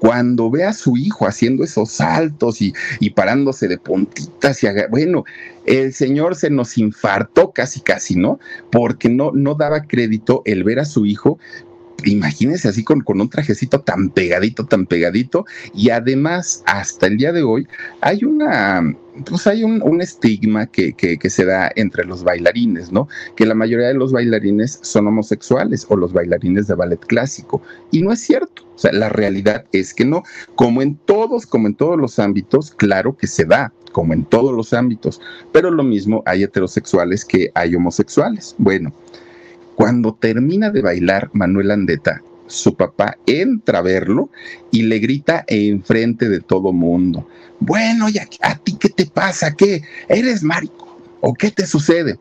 cuando 0.01 0.51
ve 0.51 0.65
a 0.65 0.73
su 0.73 0.97
hijo 0.97 1.27
haciendo 1.27 1.63
esos 1.63 1.91
saltos 1.91 2.63
y, 2.63 2.73
y 3.01 3.11
parándose 3.11 3.69
de 3.69 3.77
puntitas 3.77 4.65
y 4.65 4.67
bueno, 4.91 5.25
el 5.67 5.93
señor 5.93 6.37
se 6.37 6.49
nos 6.49 6.79
infartó 6.79 7.53
casi 7.53 7.81
casi, 7.81 8.17
¿no? 8.17 8.41
Porque 8.73 9.11
no, 9.11 9.31
no 9.33 9.55
daba 9.55 9.83
crédito 9.83 10.41
el 10.47 10.65
ver 10.65 10.81
a 10.81 10.87
su 10.87 11.05
hijo 11.05 11.39
imagínense 12.05 12.69
así 12.69 12.85
con, 12.85 13.01
con, 13.01 13.21
un 13.21 13.29
trajecito 13.29 13.81
tan 13.81 14.11
pegadito, 14.11 14.67
tan 14.67 14.87
pegadito, 14.87 15.45
y 15.75 15.91
además 15.91 16.63
hasta 16.67 17.07
el 17.07 17.17
día 17.17 17.33
de 17.33 17.43
hoy 17.43 17.67
hay 18.01 18.25
una, 18.25 18.83
pues 19.25 19.47
hay 19.47 19.65
un, 19.65 19.83
un 19.83 20.01
estigma 20.01 20.67
que, 20.67 20.93
que, 20.93 21.19
que, 21.19 21.31
se 21.31 21.45
da 21.45 21.71
entre 21.77 22.05
los 22.05 22.25
bailarines, 22.25 22.93
¿no? 22.93 23.09
Que 23.37 23.47
la 23.47 23.55
mayoría 23.55 23.89
de 23.89 23.95
los 23.95 24.13
bailarines 24.13 24.79
son 24.83 25.07
homosexuales 25.07 25.87
o 25.89 25.97
los 25.97 26.13
bailarines 26.13 26.67
de 26.67 26.75
ballet 26.75 27.01
clásico, 27.01 27.63
y 27.91 28.03
no 28.03 28.13
es 28.13 28.21
cierto. 28.21 28.65
O 28.75 28.79
sea, 28.79 28.93
la 28.93 29.11
realidad 29.11 29.67
es 29.73 29.93
que 29.93 30.07
no, 30.07 30.23
como 30.55 30.81
en 30.81 30.97
todos, 30.97 31.45
como 31.45 31.67
en 31.67 31.75
todos 31.75 31.99
los 31.99 32.19
ámbitos, 32.19 32.71
claro 32.71 33.15
que 33.15 33.27
se 33.27 33.45
da, 33.45 33.73
como 33.93 34.15
en 34.15 34.25
todos 34.25 34.55
los 34.57 34.73
ámbitos, 34.73 35.21
pero 35.53 35.71
lo 35.71 35.83
mismo 35.83 36.23
hay 36.27 36.45
heterosexuales 36.45 37.25
que 37.25 37.51
hay 37.55 37.75
homosexuales. 37.75 38.55
Bueno, 38.59 38.93
cuando 39.81 40.13
termina 40.13 40.69
de 40.69 40.83
bailar 40.83 41.31
Manuel 41.33 41.71
Andeta, 41.71 42.23
su 42.49 42.77
papá 42.77 43.17
entra 43.25 43.79
a 43.79 43.83
verlo 43.83 44.29
y 44.71 44.83
le 44.83 44.99
grita 44.99 45.43
enfrente 45.47 46.29
de 46.29 46.41
todo 46.41 46.75
mundo, 46.75 47.27
bueno, 47.61 48.11
¿y 48.11 48.19
a, 48.19 48.57
ti 48.57 48.77
qué 48.79 48.91
te 48.91 49.07
pasa? 49.07 49.55
¿Qué? 49.57 49.81
¿Eres 50.11 50.43
marico? 50.43 51.01
¿O 51.23 51.33
qué 51.33 51.51
te 51.51 51.67
sucede? 51.67 52.19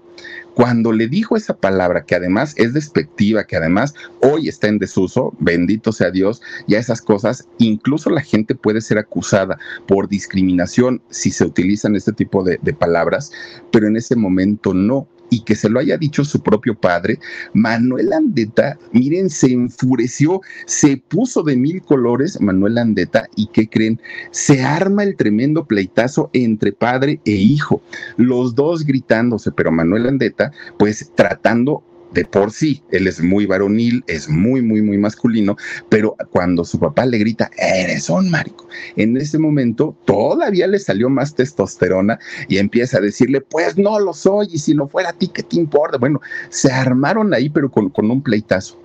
Cuando 0.53 0.93
le 0.93 1.09
dijo 1.09 1.35
esa 1.35 1.57
palabra, 1.57 2.05
que 2.05 2.15
además 2.15 2.53
es 2.55 2.73
despectiva, 2.73 3.43
que 3.43 3.57
además 3.57 3.93
hoy 4.21 4.47
está 4.47 4.69
en 4.69 4.79
desuso, 4.79 5.33
bendito 5.39 5.91
sea 5.91 6.11
Dios, 6.11 6.41
ya 6.65 6.79
esas 6.79 7.01
cosas, 7.01 7.45
incluso 7.57 8.09
la 8.09 8.21
gente 8.21 8.55
puede 8.55 8.79
ser 8.79 8.99
acusada 8.99 9.59
por 9.85 10.07
discriminación 10.07 11.01
si 11.09 11.29
se 11.29 11.43
utilizan 11.43 11.97
este 11.97 12.13
tipo 12.13 12.41
de 12.41 12.73
palabras, 12.73 13.33
pero 13.69 13.87
en 13.87 13.97
ese 13.97 14.15
momento 14.15 14.73
no 14.73 15.09
y 15.29 15.41
que 15.43 15.55
se 15.55 15.69
lo 15.69 15.79
haya 15.79 15.97
dicho 15.97 16.23
su 16.23 16.41
propio 16.41 16.75
padre, 16.75 17.19
Manuel 17.53 18.13
Andeta, 18.13 18.77
miren, 18.91 19.29
se 19.29 19.51
enfureció, 19.51 20.41
se 20.65 20.97
puso 20.97 21.43
de 21.43 21.55
mil 21.55 21.81
colores 21.81 22.39
Manuel 22.41 22.77
Andeta 22.77 23.27
y 23.35 23.47
¿qué 23.47 23.67
creen? 23.69 24.01
Se 24.31 24.63
arma 24.63 25.03
el 25.03 25.15
tremendo 25.15 25.65
pleitazo 25.65 26.29
entre 26.33 26.71
padre 26.71 27.19
e 27.25 27.31
hijo, 27.31 27.81
los 28.17 28.55
dos 28.55 28.85
gritándose, 28.85 29.51
pero 29.51 29.71
Manuel 29.71 30.07
Andeta 30.07 30.51
pues 30.77 31.11
tratando 31.15 31.83
de 32.13 32.25
por 32.25 32.51
sí, 32.51 32.81
él 32.91 33.07
es 33.07 33.21
muy 33.21 33.45
varonil, 33.45 34.03
es 34.07 34.29
muy, 34.29 34.61
muy, 34.61 34.81
muy 34.81 34.97
masculino, 34.97 35.55
pero 35.89 36.15
cuando 36.31 36.65
su 36.65 36.79
papá 36.79 37.05
le 37.05 37.17
grita, 37.17 37.51
eres 37.57 38.09
un 38.09 38.29
marico, 38.29 38.67
en 38.95 39.17
ese 39.17 39.37
momento 39.37 39.95
todavía 40.05 40.67
le 40.67 40.79
salió 40.79 41.09
más 41.09 41.35
testosterona 41.35 42.19
y 42.47 42.57
empieza 42.57 42.97
a 42.97 43.01
decirle, 43.01 43.41
pues 43.41 43.77
no 43.77 43.99
lo 43.99 44.13
soy, 44.13 44.47
y 44.51 44.59
si 44.59 44.73
no 44.73 44.87
fuera 44.87 45.09
a 45.09 45.13
ti, 45.13 45.27
¿qué 45.27 45.43
te 45.43 45.57
importa? 45.57 45.97
Bueno, 45.97 46.19
se 46.49 46.71
armaron 46.71 47.33
ahí, 47.33 47.49
pero 47.49 47.69
con, 47.69 47.89
con 47.89 48.09
un 48.09 48.21
pleitazo. 48.21 48.79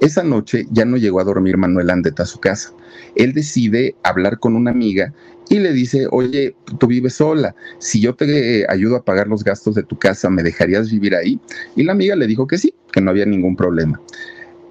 Esa 0.00 0.22
noche 0.22 0.66
ya 0.70 0.86
no 0.86 0.96
llegó 0.96 1.20
a 1.20 1.24
dormir 1.24 1.58
Manuel 1.58 1.90
Andeta 1.90 2.22
a 2.22 2.26
su 2.26 2.40
casa. 2.40 2.72
Él 3.16 3.34
decide 3.34 3.94
hablar 4.02 4.38
con 4.38 4.56
una 4.56 4.70
amiga 4.70 5.12
y 5.50 5.58
le 5.58 5.72
dice, 5.72 6.06
oye, 6.12 6.54
tú 6.78 6.86
vives 6.86 7.14
sola, 7.14 7.54
si 7.80 8.00
yo 8.00 8.14
te 8.14 8.64
ayudo 8.70 8.96
a 8.96 9.04
pagar 9.04 9.26
los 9.26 9.42
gastos 9.42 9.74
de 9.74 9.82
tu 9.82 9.98
casa, 9.98 10.30
¿me 10.30 10.44
dejarías 10.44 10.90
vivir 10.90 11.14
ahí? 11.14 11.40
Y 11.74 11.82
la 11.82 11.92
amiga 11.92 12.14
le 12.14 12.28
dijo 12.28 12.46
que 12.46 12.56
sí, 12.56 12.72
que 12.92 13.00
no 13.00 13.10
había 13.10 13.26
ningún 13.26 13.56
problema. 13.56 14.00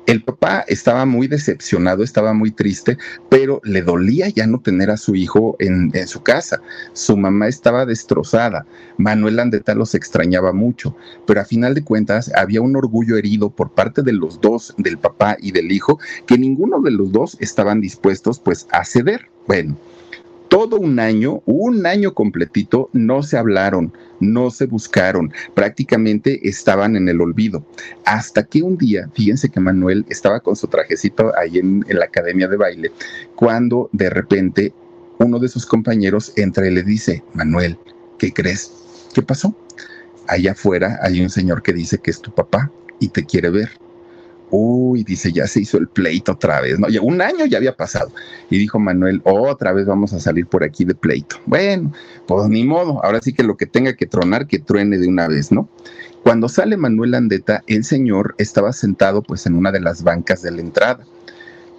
El 0.05 0.23
papá 0.23 0.63
estaba 0.69 1.05
muy 1.05 1.27
decepcionado, 1.27 2.01
estaba 2.01 2.33
muy 2.33 2.51
triste, 2.51 2.97
pero 3.29 3.59
le 3.65 3.81
dolía 3.81 4.29
ya 4.29 4.47
no 4.47 4.61
tener 4.61 4.89
a 4.89 4.97
su 4.97 5.15
hijo 5.15 5.57
en, 5.59 5.91
en 5.93 6.07
su 6.07 6.23
casa. 6.23 6.61
Su 6.93 7.17
mamá 7.17 7.47
estaba 7.47 7.85
destrozada. 7.85 8.65
Manuel 8.97 9.39
Andeta 9.39 9.75
los 9.75 9.93
extrañaba 9.93 10.53
mucho, 10.53 10.95
pero 11.27 11.41
a 11.41 11.45
final 11.45 11.75
de 11.75 11.83
cuentas 11.83 12.31
había 12.35 12.61
un 12.61 12.75
orgullo 12.75 13.17
herido 13.17 13.49
por 13.49 13.71
parte 13.71 14.01
de 14.01 14.13
los 14.13 14.39
dos, 14.39 14.73
del 14.77 14.97
papá 14.97 15.35
y 15.39 15.51
del 15.51 15.71
hijo, 15.71 15.99
que 16.25 16.37
ninguno 16.37 16.81
de 16.81 16.91
los 16.91 17.11
dos 17.11 17.37
estaban 17.41 17.81
dispuestos 17.81 18.39
pues 18.39 18.65
a 18.71 18.85
ceder. 18.85 19.27
Bueno, 19.45 19.77
todo 20.49 20.77
un 20.77 20.99
año, 20.99 21.41
un 21.45 21.85
año 21.85 22.13
completito, 22.13 22.89
no 22.91 23.23
se 23.23 23.37
hablaron, 23.37 23.93
no 24.19 24.49
se 24.49 24.65
buscaron, 24.65 25.31
prácticamente 25.53 26.47
estaban 26.49 26.95
en 26.95 27.07
el 27.07 27.21
olvido. 27.21 27.63
Hasta 28.03 28.43
que 28.43 28.61
un 28.61 28.77
día, 28.77 29.09
fíjense 29.13 29.49
que 29.49 29.59
Manuel 29.59 30.05
estaba 30.09 30.39
con 30.39 30.55
su 30.55 30.67
trajecito 30.67 31.31
ahí 31.37 31.59
en, 31.59 31.85
la 31.87 32.05
academia 32.05 32.47
de 32.47 32.57
baile, 32.57 32.91
cuando 33.35 33.89
de 33.93 34.09
repente 34.09 34.73
uno 35.19 35.39
de 35.39 35.49
sus 35.49 35.65
compañeros 35.65 36.33
entra 36.35 36.67
y 36.67 36.73
le 36.73 36.83
dice, 36.83 37.23
Manuel, 37.33 37.77
¿qué 38.17 38.33
crees? 38.33 38.71
¿Qué 39.13 39.21
pasó? 39.21 39.55
Allá 40.27 40.53
afuera 40.53 40.99
hay 41.01 41.21
un 41.21 41.29
señor 41.29 41.61
que 41.61 41.73
dice 41.73 41.99
que 41.99 42.11
es 42.11 42.21
tu 42.21 42.31
papá 42.31 42.71
y 42.99 43.09
te 43.09 43.23
quiere 43.23 43.49
ver. 43.49 43.69
Uy, 44.51 45.03
dice, 45.03 45.31
ya 45.31 45.45
se 45.45 45.61
hizo 45.61 45.77
el 45.77 45.87
pleito 45.87 46.31
otra 46.31 46.61
vez, 46.61 46.79
¿no? 46.79 46.89
Ya 46.89 47.01
un 47.01 47.21
año 47.21 47.45
ya 47.45 47.57
había 47.57 47.75
pasado. 47.75 48.11
Y 48.49 48.57
dijo 48.57 48.79
Manuel, 48.79 49.21
otra 49.23 49.73
vez 49.73 49.85
vamos 49.85 50.13
a 50.13 50.19
salir 50.19 50.47
por 50.47 50.63
aquí 50.63 50.85
de 50.85 50.95
pleito. 50.95 51.37
Bueno, 51.45 51.93
pues 52.27 52.47
ni 52.47 52.63
modo, 52.63 53.03
ahora 53.03 53.21
sí 53.21 53.33
que 53.33 53.43
lo 53.43 53.57
que 53.57 53.67
tenga 53.67 53.95
que 53.95 54.07
tronar, 54.07 54.47
que 54.47 54.59
truene 54.59 54.97
de 54.97 55.07
una 55.07 55.27
vez, 55.27 55.51
¿no? 55.51 55.69
Cuando 56.23 56.49
sale 56.49 56.77
Manuel 56.77 57.13
Andeta, 57.13 57.63
el 57.67 57.83
señor 57.83 58.35
estaba 58.37 58.73
sentado 58.73 59.21
pues 59.21 59.45
en 59.45 59.55
una 59.55 59.71
de 59.71 59.79
las 59.79 60.03
bancas 60.03 60.41
de 60.41 60.51
la 60.51 60.61
entrada. 60.61 61.05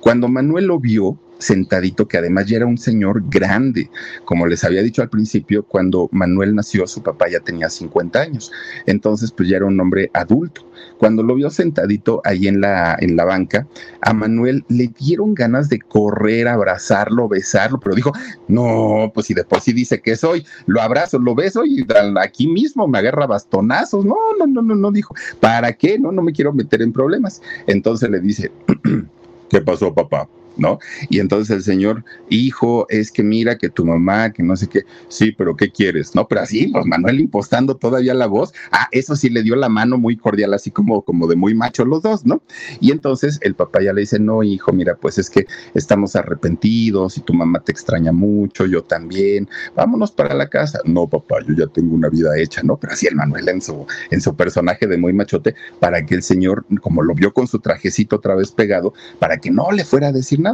Cuando 0.00 0.28
Manuel 0.28 0.66
lo 0.66 0.78
vio, 0.78 1.18
sentadito, 1.40 2.06
que 2.06 2.18
además 2.18 2.46
ya 2.46 2.58
era 2.58 2.66
un 2.66 2.78
señor 2.78 3.22
grande. 3.28 3.90
Como 4.24 4.46
les 4.46 4.62
había 4.64 4.82
dicho 4.82 5.02
al 5.02 5.08
principio, 5.08 5.64
cuando 5.64 6.08
Manuel 6.12 6.54
nació, 6.54 6.86
su 6.86 7.02
papá 7.02 7.28
ya 7.28 7.40
tenía 7.40 7.68
50 7.68 8.20
años. 8.20 8.52
Entonces, 8.86 9.32
pues 9.32 9.48
ya 9.48 9.56
era 9.56 9.66
un 9.66 9.80
hombre 9.80 10.10
adulto. 10.14 10.66
Cuando 10.98 11.22
lo 11.22 11.34
vio 11.34 11.50
sentadito 11.50 12.20
ahí 12.24 12.46
en 12.46 12.60
la, 12.60 12.96
en 13.00 13.16
la 13.16 13.24
banca, 13.24 13.66
a 14.02 14.12
Manuel 14.12 14.64
le 14.68 14.88
dieron 14.98 15.34
ganas 15.34 15.68
de 15.68 15.78
correr, 15.80 16.48
abrazarlo, 16.48 17.28
besarlo, 17.28 17.80
pero 17.80 17.94
dijo, 17.94 18.12
no, 18.48 19.10
pues 19.14 19.26
si 19.26 19.34
de 19.34 19.44
por 19.44 19.60
sí 19.60 19.72
dice 19.72 20.00
que 20.00 20.16
soy, 20.16 20.44
lo 20.66 20.80
abrazo, 20.80 21.18
lo 21.18 21.34
beso 21.34 21.64
y 21.64 21.86
aquí 22.20 22.46
mismo 22.46 22.86
me 22.86 22.98
agarra 22.98 23.26
bastonazos. 23.26 24.04
No, 24.04 24.16
no, 24.38 24.46
no, 24.46 24.62
no, 24.62 24.74
no, 24.74 24.90
dijo, 24.90 25.14
¿para 25.40 25.72
qué? 25.72 25.98
No, 25.98 26.12
no 26.12 26.22
me 26.22 26.32
quiero 26.32 26.52
meter 26.52 26.82
en 26.82 26.92
problemas. 26.92 27.42
Entonces 27.66 28.10
le 28.10 28.20
dice, 28.20 28.52
¿qué 29.50 29.60
pasó, 29.60 29.94
papá? 29.94 30.28
¿No? 30.60 30.78
Y 31.08 31.18
entonces 31.18 31.56
el 31.56 31.62
señor, 31.62 32.04
hijo, 32.28 32.86
es 32.88 33.10
que 33.10 33.22
mira 33.22 33.58
que 33.58 33.68
tu 33.68 33.84
mamá, 33.84 34.32
que 34.32 34.42
no 34.42 34.56
sé 34.56 34.68
qué, 34.68 34.84
sí, 35.08 35.32
pero 35.32 35.56
¿qué 35.56 35.70
quieres? 35.70 36.14
No, 36.14 36.28
pero 36.28 36.42
así, 36.42 36.68
pues 36.68 36.86
Manuel 36.86 37.20
impostando 37.20 37.76
todavía 37.76 38.14
la 38.14 38.26
voz, 38.26 38.52
ah, 38.70 38.88
eso 38.92 39.16
sí 39.16 39.30
le 39.30 39.42
dio 39.42 39.56
la 39.56 39.68
mano 39.68 39.98
muy 39.98 40.16
cordial, 40.16 40.54
así 40.54 40.70
como, 40.70 41.02
como 41.02 41.26
de 41.26 41.36
muy 41.36 41.54
macho 41.54 41.84
los 41.84 42.02
dos, 42.02 42.24
¿no? 42.24 42.42
Y 42.80 42.92
entonces 42.92 43.38
el 43.42 43.54
papá 43.54 43.82
ya 43.82 43.92
le 43.92 44.02
dice, 44.02 44.18
no, 44.18 44.42
hijo, 44.42 44.72
mira, 44.72 44.96
pues 44.96 45.18
es 45.18 45.30
que 45.30 45.46
estamos 45.74 46.14
arrepentidos 46.16 47.16
y 47.16 47.22
tu 47.22 47.34
mamá 47.34 47.60
te 47.60 47.72
extraña 47.72 48.12
mucho, 48.12 48.66
yo 48.66 48.82
también, 48.84 49.48
vámonos 49.74 50.12
para 50.12 50.34
la 50.34 50.48
casa. 50.48 50.80
No, 50.84 51.08
papá, 51.08 51.36
yo 51.46 51.54
ya 51.54 51.66
tengo 51.66 51.94
una 51.94 52.08
vida 52.08 52.30
hecha, 52.38 52.62
¿no? 52.62 52.76
Pero 52.76 52.92
así 52.92 53.06
el 53.06 53.16
Manuel 53.16 53.48
en 53.48 53.60
su, 53.60 53.86
en 54.10 54.20
su 54.20 54.34
personaje 54.36 54.86
de 54.86 54.98
muy 54.98 55.12
machote, 55.12 55.54
para 55.78 56.04
que 56.04 56.14
el 56.14 56.22
señor, 56.22 56.64
como 56.80 57.02
lo 57.02 57.14
vio 57.14 57.32
con 57.32 57.46
su 57.46 57.58
trajecito 57.58 58.16
otra 58.16 58.34
vez 58.34 58.52
pegado, 58.52 58.92
para 59.18 59.38
que 59.38 59.50
no 59.50 59.70
le 59.72 59.84
fuera 59.84 60.08
a 60.08 60.12
decir 60.12 60.40
nada 60.40 60.49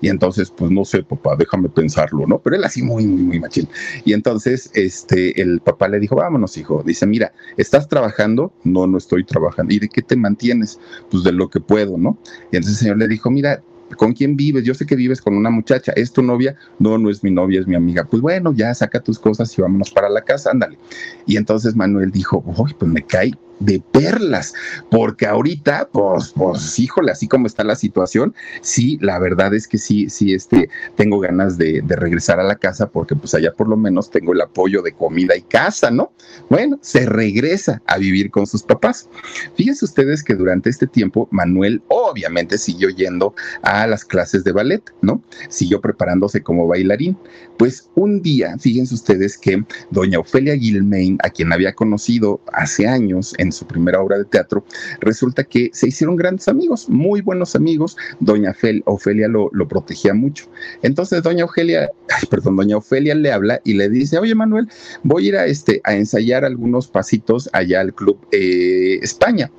Y 0.00 0.08
entonces, 0.08 0.50
pues 0.50 0.70
no 0.70 0.84
sé, 0.84 1.02
papá, 1.02 1.36
déjame 1.38 1.68
pensarlo, 1.68 2.26
¿no? 2.26 2.38
Pero 2.38 2.56
él 2.56 2.64
así 2.64 2.82
muy, 2.82 3.06
muy, 3.06 3.22
muy 3.22 3.40
machín. 3.40 3.68
Y 4.04 4.12
entonces, 4.12 4.70
este, 4.74 5.40
el 5.40 5.60
papá 5.60 5.88
le 5.88 6.00
dijo, 6.00 6.16
vámonos, 6.16 6.56
hijo. 6.56 6.82
Dice, 6.84 7.06
mira, 7.06 7.32
¿estás 7.56 7.88
trabajando? 7.88 8.52
No, 8.64 8.86
no 8.86 8.98
estoy 8.98 9.24
trabajando. 9.24 9.74
¿Y 9.74 9.78
de 9.78 9.88
qué 9.88 10.02
te 10.02 10.16
mantienes? 10.16 10.78
Pues 11.10 11.24
de 11.24 11.32
lo 11.32 11.48
que 11.48 11.60
puedo, 11.60 11.98
¿no? 11.98 12.18
Y 12.52 12.56
entonces 12.56 12.72
el 12.72 12.78
señor 12.78 12.98
le 12.98 13.08
dijo, 13.08 13.30
mira, 13.30 13.62
¿Con 13.96 14.12
quién 14.12 14.36
vives? 14.36 14.64
Yo 14.64 14.74
sé 14.74 14.84
que 14.84 14.96
vives 14.96 15.22
con 15.22 15.34
una 15.34 15.50
muchacha. 15.50 15.92
¿Es 15.92 16.12
tu 16.12 16.22
novia? 16.22 16.54
No, 16.78 16.98
no 16.98 17.10
es 17.10 17.24
mi 17.24 17.30
novia, 17.30 17.60
es 17.60 17.66
mi 17.66 17.74
amiga. 17.74 18.04
Pues 18.04 18.20
bueno, 18.20 18.52
ya 18.52 18.74
saca 18.74 19.00
tus 19.00 19.18
cosas 19.18 19.56
y 19.56 19.62
vámonos 19.62 19.90
para 19.90 20.08
la 20.08 20.20
casa, 20.20 20.50
ándale. 20.50 20.78
Y 21.26 21.36
entonces 21.36 21.74
Manuel 21.74 22.10
dijo, 22.10 22.44
uy, 22.58 22.74
pues 22.78 22.90
me 22.90 23.02
cae 23.02 23.32
de 23.60 23.82
perlas, 23.92 24.54
porque 24.90 25.26
ahorita, 25.26 25.88
pues, 25.92 26.32
pues, 26.34 26.78
híjole, 26.78 27.12
así 27.12 27.28
como 27.28 27.46
está 27.46 27.64
la 27.64 27.76
situación, 27.76 28.34
sí, 28.60 28.98
la 29.00 29.18
verdad 29.18 29.54
es 29.54 29.66
que 29.66 29.78
sí, 29.78 30.08
sí, 30.08 30.34
este, 30.34 30.68
tengo 30.96 31.20
ganas 31.20 31.58
de, 31.58 31.82
regresar 31.88 32.38
a 32.38 32.44
la 32.44 32.56
casa 32.56 32.88
porque 32.90 33.16
pues 33.16 33.34
allá 33.34 33.52
por 33.52 33.68
lo 33.68 33.76
menos 33.76 34.10
tengo 34.10 34.32
el 34.32 34.40
apoyo 34.40 34.82
de 34.82 34.92
comida 34.92 35.34
y 35.36 35.42
casa, 35.42 35.90
¿no? 35.90 36.12
Bueno, 36.48 36.78
se 36.82 37.06
regresa 37.06 37.82
a 37.86 37.98
vivir 37.98 38.30
con 38.30 38.46
sus 38.46 38.62
papás. 38.62 39.08
Fíjense 39.56 39.84
ustedes 39.84 40.22
que 40.22 40.34
durante 40.34 40.70
este 40.70 40.86
tiempo 40.86 41.28
Manuel 41.30 41.82
obviamente 41.88 42.58
siguió 42.58 42.90
yendo 42.90 43.34
a 43.62 43.86
las 43.86 44.04
clases 44.04 44.44
de 44.44 44.52
ballet, 44.52 44.82
¿no? 45.02 45.22
Siguió 45.48 45.80
preparándose 45.80 46.42
como 46.42 46.66
bailarín. 46.66 47.18
Pues 47.56 47.90
un 47.94 48.22
día, 48.22 48.56
fíjense 48.58 48.94
ustedes 48.94 49.36
que 49.36 49.64
doña 49.90 50.20
Ofelia 50.20 50.56
Gilmain, 50.56 51.18
a 51.22 51.30
quien 51.30 51.52
había 51.52 51.74
conocido 51.74 52.40
hace 52.52 52.86
años 52.86 53.34
en 53.38 53.47
en 53.48 53.52
su 53.52 53.66
primera 53.66 54.00
obra 54.00 54.18
de 54.18 54.24
teatro, 54.24 54.64
resulta 55.00 55.44
que 55.44 55.70
se 55.72 55.88
hicieron 55.88 56.16
grandes 56.16 56.48
amigos, 56.48 56.88
muy 56.88 57.20
buenos 57.20 57.56
amigos. 57.56 57.96
Doña 58.20 58.54
Ofelia 58.84 59.28
lo, 59.28 59.50
protegía 59.68 60.14
mucho. 60.14 60.46
Entonces, 60.82 61.22
doña 61.22 61.44
Ofelia, 61.44 61.90
perdón, 62.30 62.56
doña 62.56 62.76
Ofelia 62.76 63.14
le 63.14 63.32
habla 63.32 63.60
y 63.64 63.74
le 63.74 63.88
dice, 63.88 64.18
oye 64.18 64.34
Manuel, 64.34 64.68
voy 65.02 65.26
a 65.26 65.28
ir 65.28 65.36
a, 65.36 65.46
este, 65.46 65.80
a 65.84 65.94
ensayar 65.94 66.44
algunos 66.44 66.88
pasitos 66.88 67.48
allá 67.52 67.80
al 67.80 67.94
Club 67.94 68.18
eh, 68.32 68.98
España. 69.02 69.50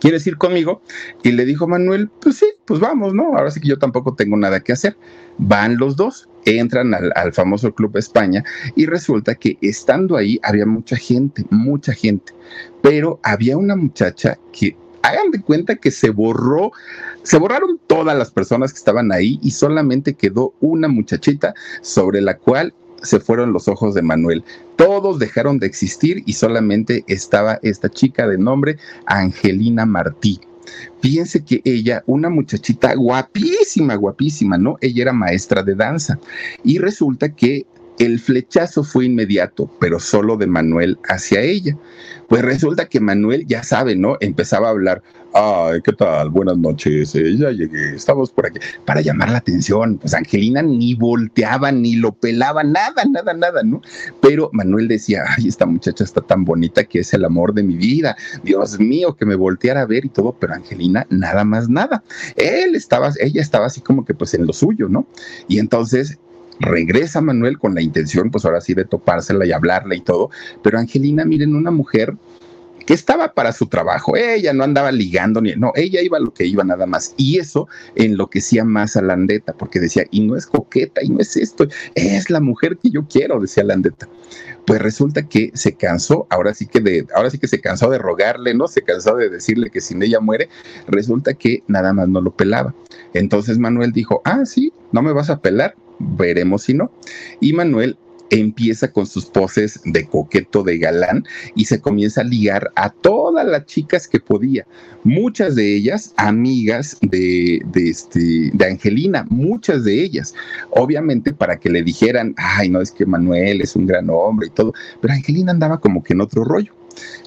¿quieres 0.00 0.26
ir 0.26 0.36
conmigo? 0.36 0.80
Y 1.22 1.32
le 1.32 1.44
dijo 1.44 1.66
Manuel, 1.66 2.08
pues 2.20 2.36
sí, 2.36 2.46
pues 2.64 2.80
vamos, 2.80 3.14
¿no? 3.14 3.36
Ahora 3.36 3.50
sí 3.50 3.60
que 3.60 3.68
yo 3.68 3.78
tampoco 3.78 4.14
tengo 4.14 4.36
nada 4.36 4.60
que 4.60 4.72
hacer. 4.72 4.96
Van 5.38 5.78
los 5.78 5.96
dos, 5.96 6.28
entran 6.44 6.94
al, 6.94 7.32
famoso 7.32 7.74
Club 7.74 7.96
España 7.96 8.44
y 8.74 8.86
resulta 8.86 9.34
que 9.34 9.58
estando 9.60 10.16
ahí 10.16 10.38
había 10.42 10.66
mucha 10.66 10.96
gente, 10.96 11.44
mucha 11.50 11.92
gente, 11.92 12.32
pero 12.82 13.20
había 13.22 13.56
una 13.56 13.76
muchacha 13.76 14.38
que 14.52 14.76
hagan 15.02 15.30
de 15.30 15.40
cuenta 15.40 15.76
que 15.76 15.90
se 15.90 16.10
borró, 16.10 16.72
se 17.22 17.38
borraron 17.38 17.80
todas 17.86 18.16
las 18.16 18.30
personas 18.30 18.72
que 18.72 18.78
estaban 18.78 19.12
ahí 19.12 19.38
y 19.42 19.50
solamente 19.50 20.14
quedó 20.14 20.54
una 20.60 20.88
muchachita 20.88 21.54
sobre 21.82 22.20
la 22.20 22.36
cual 22.36 22.74
se 23.02 23.20
fueron 23.20 23.52
los 23.52 23.68
ojos 23.68 23.94
de 23.94 24.02
Manuel. 24.02 24.44
Todos 24.76 25.18
dejaron 25.18 25.58
de 25.58 25.66
existir 25.66 26.22
y 26.26 26.32
solamente 26.32 27.04
estaba 27.06 27.58
esta 27.62 27.88
chica 27.88 28.26
de 28.26 28.38
nombre 28.38 28.76
Angelina 29.06 29.86
Martí. 29.86 30.40
Fíjense 31.00 31.44
que 31.44 31.60
ella, 31.64 32.02
una 32.06 32.28
muchachita 32.28 32.94
guapísima, 32.94 33.94
guapísima, 33.94 34.58
¿no? 34.58 34.76
Ella 34.80 35.02
era 35.02 35.12
maestra 35.12 35.62
de 35.62 35.74
danza 35.74 36.18
y 36.64 36.78
resulta 36.78 37.28
que 37.28 37.66
el 37.98 38.20
flechazo 38.20 38.84
fue 38.84 39.06
inmediato, 39.06 39.70
pero 39.80 39.98
solo 39.98 40.36
de 40.36 40.46
Manuel 40.46 40.98
hacia 41.08 41.40
ella. 41.40 41.76
Pues 42.28 42.42
resulta 42.42 42.86
que 42.86 43.00
Manuel, 43.00 43.46
ya 43.46 43.62
sabe, 43.62 43.96
¿no? 43.96 44.16
Empezaba 44.20 44.68
a 44.68 44.70
hablar, 44.70 45.02
ay, 45.32 45.80
¿qué 45.82 45.92
tal? 45.92 46.28
Buenas 46.30 46.58
noches, 46.58 47.14
eh, 47.14 47.36
ya 47.36 47.50
llegué, 47.50 47.96
estamos 47.96 48.30
por 48.30 48.46
aquí, 48.46 48.60
para 48.84 49.00
llamar 49.00 49.30
la 49.30 49.38
atención. 49.38 49.98
Pues 49.98 50.14
Angelina 50.14 50.62
ni 50.62 50.94
volteaba, 50.94 51.72
ni 51.72 51.94
lo 51.96 52.12
pelaba, 52.12 52.62
nada, 52.62 53.04
nada, 53.10 53.32
nada, 53.34 53.62
¿no? 53.62 53.80
Pero 54.20 54.50
Manuel 54.52 54.88
decía, 54.88 55.24
ay, 55.36 55.48
esta 55.48 55.66
muchacha 55.66 56.04
está 56.04 56.20
tan 56.20 56.44
bonita 56.44 56.84
que 56.84 57.00
es 57.00 57.12
el 57.14 57.24
amor 57.24 57.54
de 57.54 57.62
mi 57.62 57.76
vida, 57.76 58.16
Dios 58.44 58.78
mío, 58.78 59.16
que 59.16 59.24
me 59.24 59.34
volteara 59.34 59.80
a 59.80 59.86
ver 59.86 60.04
y 60.04 60.10
todo, 60.10 60.36
pero 60.38 60.54
Angelina, 60.54 61.06
nada 61.10 61.44
más, 61.44 61.68
nada. 61.68 62.04
Él 62.36 62.74
estaba, 62.74 63.10
ella 63.20 63.40
estaba 63.40 63.66
así 63.66 63.80
como 63.80 64.04
que 64.04 64.14
pues 64.14 64.34
en 64.34 64.46
lo 64.46 64.52
suyo, 64.52 64.88
¿no? 64.88 65.06
Y 65.48 65.58
entonces 65.58 66.18
Regresa 66.60 67.20
Manuel 67.20 67.58
con 67.58 67.74
la 67.74 67.82
intención, 67.82 68.30
pues 68.30 68.44
ahora 68.44 68.60
sí, 68.60 68.74
de 68.74 68.84
topársela 68.84 69.46
y 69.46 69.52
hablarle 69.52 69.96
y 69.96 70.00
todo. 70.00 70.30
Pero 70.62 70.78
Angelina, 70.78 71.24
miren, 71.24 71.54
una 71.54 71.70
mujer 71.70 72.14
que 72.88 72.94
estaba 72.94 73.34
para 73.34 73.52
su 73.52 73.66
trabajo. 73.66 74.16
Ella 74.16 74.54
no 74.54 74.64
andaba 74.64 74.90
ligando 74.90 75.42
ni, 75.42 75.54
no, 75.54 75.72
ella 75.74 76.00
iba 76.00 76.18
lo 76.18 76.32
que 76.32 76.46
iba 76.46 76.64
nada 76.64 76.86
más. 76.86 77.12
Y 77.18 77.38
eso 77.38 77.68
enloquecía 77.96 78.64
más 78.64 78.96
a 78.96 79.02
Landeta, 79.02 79.52
porque 79.52 79.78
decía, 79.78 80.06
y 80.10 80.20
no 80.20 80.36
es 80.38 80.46
coqueta, 80.46 81.04
y 81.04 81.10
no 81.10 81.20
es 81.20 81.36
esto, 81.36 81.68
es 81.94 82.30
la 82.30 82.40
mujer 82.40 82.78
que 82.78 82.88
yo 82.88 83.06
quiero, 83.06 83.40
decía 83.40 83.62
Landeta. 83.62 84.08
Pues 84.66 84.80
resulta 84.80 85.28
que 85.28 85.50
se 85.52 85.74
cansó, 85.74 86.26
ahora 86.30 86.54
sí 86.54 86.66
que 86.66 86.80
de, 86.80 87.06
ahora 87.14 87.28
sí 87.28 87.36
que 87.36 87.46
se 87.46 87.60
cansó 87.60 87.90
de 87.90 87.98
rogarle, 87.98 88.54
¿no? 88.54 88.68
Se 88.68 88.80
cansó 88.80 89.16
de 89.16 89.28
decirle 89.28 89.68
que 89.68 89.82
sin 89.82 90.02
ella 90.02 90.20
muere. 90.20 90.48
Resulta 90.86 91.34
que 91.34 91.62
nada 91.66 91.92
más 91.92 92.08
no 92.08 92.22
lo 92.22 92.34
pelaba. 92.34 92.74
Entonces 93.12 93.58
Manuel 93.58 93.92
dijo, 93.92 94.22
ah, 94.24 94.46
sí, 94.46 94.72
no 94.92 95.02
me 95.02 95.12
vas 95.12 95.28
a 95.28 95.40
pelar, 95.42 95.74
veremos 95.98 96.62
si 96.62 96.72
no. 96.72 96.90
Y 97.38 97.52
Manuel 97.52 97.98
empieza 98.30 98.92
con 98.92 99.06
sus 99.06 99.26
poses 99.26 99.80
de 99.84 100.06
coqueto, 100.06 100.62
de 100.62 100.78
galán, 100.78 101.24
y 101.54 101.64
se 101.64 101.80
comienza 101.80 102.20
a 102.20 102.24
ligar 102.24 102.70
a 102.76 102.90
todas 102.90 103.46
las 103.46 103.66
chicas 103.66 104.08
que 104.08 104.20
podía. 104.20 104.66
Muchas 105.04 105.54
de 105.54 105.76
ellas 105.76 106.12
amigas 106.16 106.96
de, 107.00 107.62
de, 107.66 107.90
este, 107.90 108.50
de 108.52 108.66
Angelina, 108.66 109.26
muchas 109.30 109.84
de 109.84 110.02
ellas. 110.02 110.34
Obviamente 110.70 111.32
para 111.32 111.58
que 111.58 111.70
le 111.70 111.82
dijeran, 111.82 112.34
ay, 112.36 112.68
no, 112.68 112.80
es 112.80 112.90
que 112.90 113.06
Manuel 113.06 113.60
es 113.60 113.76
un 113.76 113.86
gran 113.86 114.08
hombre 114.10 114.48
y 114.48 114.50
todo, 114.50 114.72
pero 115.00 115.14
Angelina 115.14 115.52
andaba 115.52 115.80
como 115.80 116.02
que 116.02 116.14
en 116.14 116.20
otro 116.20 116.44
rollo. 116.44 116.72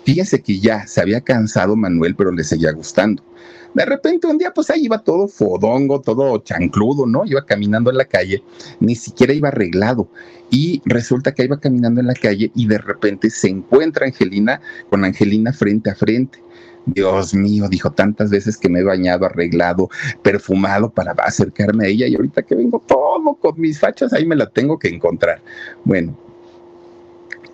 Fíjense 0.03 0.41
que 0.41 0.59
ya 0.59 0.85
se 0.87 1.01
había 1.01 1.21
cansado 1.21 1.75
Manuel, 1.75 2.15
pero 2.15 2.31
le 2.31 2.43
seguía 2.43 2.71
gustando. 2.71 3.23
De 3.73 3.85
repente 3.85 4.27
un 4.27 4.37
día 4.37 4.51
pues 4.53 4.69
ahí 4.69 4.85
iba 4.85 4.99
todo 4.99 5.27
fodongo, 5.27 6.01
todo 6.01 6.37
chancludo, 6.39 7.05
¿no? 7.05 7.25
Iba 7.25 7.45
caminando 7.45 7.89
en 7.89 7.97
la 7.97 8.05
calle, 8.05 8.43
ni 8.79 8.95
siquiera 8.95 9.33
iba 9.33 9.47
arreglado. 9.47 10.09
Y 10.49 10.81
resulta 10.85 11.33
que 11.33 11.45
iba 11.45 11.59
caminando 11.59 12.01
en 12.01 12.07
la 12.07 12.13
calle 12.13 12.51
y 12.55 12.67
de 12.67 12.77
repente 12.77 13.29
se 13.29 13.47
encuentra 13.47 14.05
Angelina 14.05 14.61
con 14.89 15.05
Angelina 15.05 15.53
frente 15.53 15.89
a 15.89 15.95
frente. 15.95 16.39
Dios 16.85 17.33
mío, 17.33 17.67
dijo 17.69 17.91
tantas 17.91 18.29
veces 18.31 18.57
que 18.57 18.67
me 18.67 18.79
he 18.79 18.83
bañado, 18.83 19.25
arreglado, 19.25 19.89
perfumado 20.23 20.89
para 20.89 21.11
acercarme 21.11 21.85
a 21.85 21.87
ella 21.87 22.07
y 22.07 22.15
ahorita 22.15 22.41
que 22.41 22.55
vengo 22.55 22.83
todo 22.85 23.35
con 23.35 23.59
mis 23.59 23.79
fachas, 23.79 24.13
ahí 24.13 24.25
me 24.25 24.35
la 24.35 24.49
tengo 24.49 24.79
que 24.79 24.87
encontrar. 24.87 25.41
Bueno, 25.85 26.17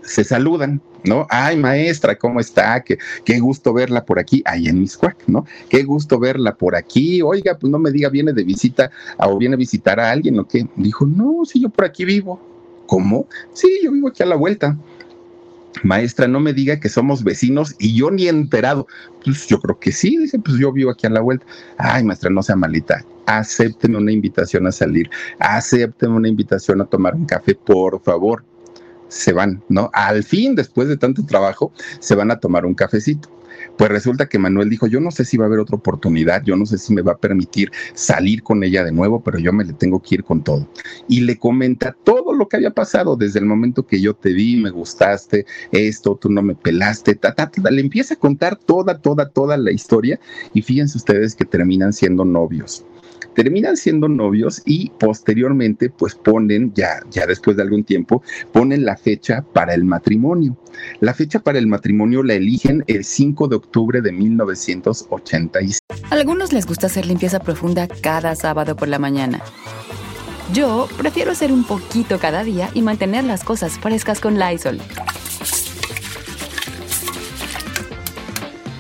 se 0.08 0.24
saludan, 0.24 0.82
¿no? 1.04 1.28
Ay, 1.30 1.58
maestra, 1.58 2.18
¿cómo 2.18 2.40
está? 2.40 2.82
Qué, 2.82 2.98
qué 3.26 3.40
gusto 3.40 3.74
verla 3.74 4.06
por 4.06 4.20
aquí, 4.20 4.42
ahí 4.46 4.68
en 4.68 4.80
Miscuac, 4.80 5.18
¿no? 5.28 5.46
Qué 5.70 5.84
gusto 5.84 6.18
verla 6.18 6.56
por 6.56 6.76
aquí. 6.76 7.22
Oiga, 7.22 7.58
pues 7.60 7.70
no 7.70 7.78
me 7.78 7.92
diga, 7.92 8.10
viene 8.10 8.32
de 8.32 8.44
visita 8.44 8.90
o 9.18 9.38
viene 9.38 9.56
a 9.56 9.58
visitar 9.58 10.00
a 10.00 10.10
alguien 10.10 10.40
o 10.40 10.48
qué. 10.48 10.66
Dijo, 10.78 11.06
no, 11.06 11.44
sí, 11.46 11.62
yo 11.62 11.70
por 11.70 11.86
aquí 11.86 12.06
vivo. 12.06 12.40
¿Cómo? 12.88 13.28
Sí, 13.54 13.68
yo 13.84 13.92
vivo 13.92 14.08
aquí 14.08 14.24
a 14.24 14.28
la 14.28 14.38
vuelta. 14.38 14.78
Maestra, 15.84 16.28
no 16.28 16.40
me 16.40 16.54
diga 16.54 16.80
que 16.80 16.90
somos 16.90 17.24
vecinos 17.24 17.76
y 17.78 17.94
yo 17.94 18.10
ni 18.10 18.30
enterado. 18.30 18.88
Pues 19.24 19.46
yo 19.48 19.60
creo 19.60 19.78
que 19.78 19.92
sí, 19.92 20.18
dice, 20.18 20.40
pues 20.40 20.58
yo 20.58 20.72
vivo 20.72 20.90
aquí 20.90 21.06
a 21.06 21.10
la 21.10 21.20
vuelta. 21.20 21.46
Ay, 21.78 22.06
maestra, 22.06 22.30
no 22.30 22.42
sea 22.42 22.56
malita. 22.56 23.04
Acépteme 23.26 23.98
una 23.98 24.14
invitación 24.14 24.66
a 24.68 24.72
salir. 24.72 25.10
Acépteme 25.38 26.16
una 26.16 26.30
invitación 26.30 26.80
a 26.80 26.86
tomar 26.86 27.14
un 27.14 27.26
café, 27.26 27.54
por 27.56 28.02
favor 28.02 28.44
se 29.08 29.34
van, 29.34 29.64
¿no? 29.70 29.90
Al 29.94 30.24
fin, 30.24 30.56
después 30.56 30.88
de 30.88 30.98
tanto 30.98 31.26
trabajo, 31.26 31.72
se 32.00 32.16
van 32.16 32.32
a 32.32 32.40
tomar 32.40 32.66
un 32.66 32.74
cafecito. 32.74 33.30
Pues 33.78 33.90
resulta 33.90 34.28
que 34.28 34.40
Manuel 34.40 34.70
dijo, 34.70 34.88
yo 34.88 35.00
no 35.00 35.12
sé 35.12 35.26
si 35.26 35.38
va 35.38 35.46
a 35.46 35.48
haber 35.48 35.60
otra 35.60 35.78
oportunidad, 35.78 36.44
yo 36.44 36.56
no 36.56 36.66
sé 36.66 36.78
si 36.78 36.94
me 36.94 37.02
va 37.02 37.14
a 37.14 37.18
permitir 37.18 37.72
salir 37.94 38.44
con 38.44 38.64
ella 38.64 38.84
de 38.84 38.92
nuevo, 38.92 39.22
pero 39.24 39.40
yo 39.40 39.54
me 39.54 39.64
le 39.64 39.74
tengo 39.74 40.02
que 40.02 40.16
ir 40.16 40.24
con 40.24 40.44
todo. 40.44 40.68
Y 41.08 41.22
le 41.22 41.38
comenta 41.38 41.96
todo 42.04 42.34
lo 42.34 42.48
que 42.48 42.58
había 42.58 42.72
pasado 42.72 43.16
desde 43.16 43.40
el 43.40 43.46
momento 43.46 43.86
que 43.86 44.02
yo 44.02 44.14
te 44.14 44.34
vi, 44.34 44.58
me 44.58 44.70
gustaste, 44.70 45.46
esto, 45.72 46.18
tú 46.20 46.30
no 46.30 46.42
me 46.42 46.56
pelaste, 46.56 47.16
ta, 47.16 47.34
ta, 47.34 47.50
ta, 47.50 47.72
le 47.72 47.82
empieza 47.82 48.16
a 48.16 48.18
contar 48.18 48.58
toda, 48.58 49.00
toda, 49.00 49.30
toda 49.30 49.58
la 49.58 49.72
historia 49.72 50.20
y 50.54 50.62
fíjense 50.62 50.98
ustedes 50.98 51.36
que 51.36 51.46
terminan 51.46 51.94
siendo 51.94 52.26
novios 52.26 52.86
terminan 53.34 53.78
siendo 53.78 54.08
novios 54.08 54.62
y 54.66 54.90
posteriormente 55.00 55.90
pues 55.90 56.16
ponen, 56.16 56.74
ya, 56.74 57.02
ya 57.12 57.26
después 57.26 57.58
de 57.58 57.64
algún 57.64 57.84
tiempo, 57.84 58.24
ponen 58.52 58.86
la 58.86 58.98
fecha 58.98 59.44
para 59.54 59.74
el 59.74 59.84
matrimonio. 59.86 60.58
La 61.00 61.14
fecha 61.14 61.40
para 61.40 61.60
el 61.60 61.68
matrimonio 61.68 62.24
la 62.24 62.34
eligen 62.34 62.84
el 62.88 63.04
5 63.04 63.48
de 63.48 63.56
octubre 63.56 64.02
de 64.02 64.12
1986. 64.12 65.80
A 66.10 66.16
algunos 66.16 66.54
les 66.54 66.66
gusta 66.66 66.88
hacer 66.88 67.06
limpieza 67.06 67.40
profunda 67.40 67.88
cada 67.88 68.36
sábado 68.36 68.76
por 68.76 68.88
la 68.88 69.00
mañana. 69.00 69.42
Yo 70.54 70.88
prefiero 70.98 71.32
hacer 71.32 71.52
un 71.52 71.66
poquito 71.66 72.20
cada 72.20 72.44
día 72.44 72.70
y 72.74 72.82
mantener 72.82 73.26
las 73.26 73.44
cosas 73.44 73.78
frescas 73.80 74.22
con 74.22 74.40
Lysol. 74.40 74.80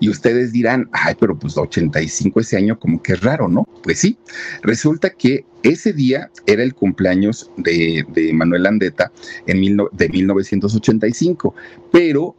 Y 0.00 0.08
ustedes 0.08 0.52
dirán, 0.52 0.88
ay, 0.92 1.14
pero 1.18 1.38
pues 1.38 1.56
85 1.56 2.40
ese 2.40 2.56
año 2.56 2.78
como 2.78 3.02
que 3.02 3.14
es 3.14 3.20
raro, 3.20 3.48
¿no? 3.48 3.66
Pues 3.82 3.98
sí, 3.98 4.16
resulta 4.62 5.10
que 5.10 5.44
ese 5.62 5.92
día 5.92 6.30
era 6.46 6.62
el 6.62 6.74
cumpleaños 6.74 7.50
de, 7.56 8.04
Manuel 8.32 8.66
Andeta 8.66 9.10
en 9.46 9.60
de 9.92 10.08
1985, 10.08 11.54
pero 11.90 12.36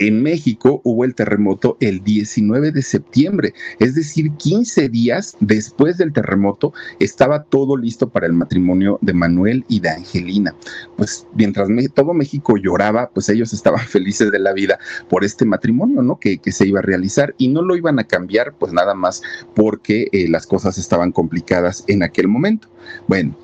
en 0.00 0.22
México 0.22 0.80
hubo 0.82 1.04
el 1.04 1.14
terremoto 1.14 1.76
el 1.80 2.02
19 2.02 2.72
de 2.72 2.82
septiembre, 2.82 3.54
es 3.78 3.94
decir, 3.94 4.32
15 4.32 4.88
días 4.88 5.36
después 5.40 5.98
del 5.98 6.12
terremoto 6.12 6.72
estaba 6.98 7.44
todo 7.44 7.76
listo 7.76 8.08
para 8.08 8.26
el 8.26 8.32
matrimonio 8.32 8.98
de 9.02 9.12
Manuel 9.12 9.64
y 9.68 9.80
de 9.80 9.90
Angelina. 9.90 10.54
Pues 10.96 11.26
mientras 11.34 11.68
todo 11.94 12.14
México 12.14 12.56
lloraba, 12.56 13.10
pues 13.10 13.28
ellos 13.28 13.52
estaban 13.52 13.80
felices 13.86 14.30
de 14.32 14.38
la 14.38 14.52
vida 14.52 14.78
por 15.08 15.22
este 15.24 15.44
matrimonio, 15.44 16.02
¿no? 16.02 16.18
Que, 16.18 16.40
se 16.50 16.66
iba 16.66 16.80
a 16.80 16.82
realizar 16.82 17.34
y 17.38 17.46
no 17.46 17.62
lo 17.62 17.76
iban 17.76 18.00
a 18.00 18.04
cambiar, 18.04 18.54
pues 18.58 18.72
nada 18.72 18.94
más 18.94 19.22
porque 19.54 20.08
eh, 20.10 20.26
las 20.28 20.48
cosas 20.48 20.78
estaban 20.78 21.12
complicadas 21.12 21.84
en 21.86 22.02
aquel 22.02 22.26
momento. 22.26 22.66
Bueno, 23.06 23.36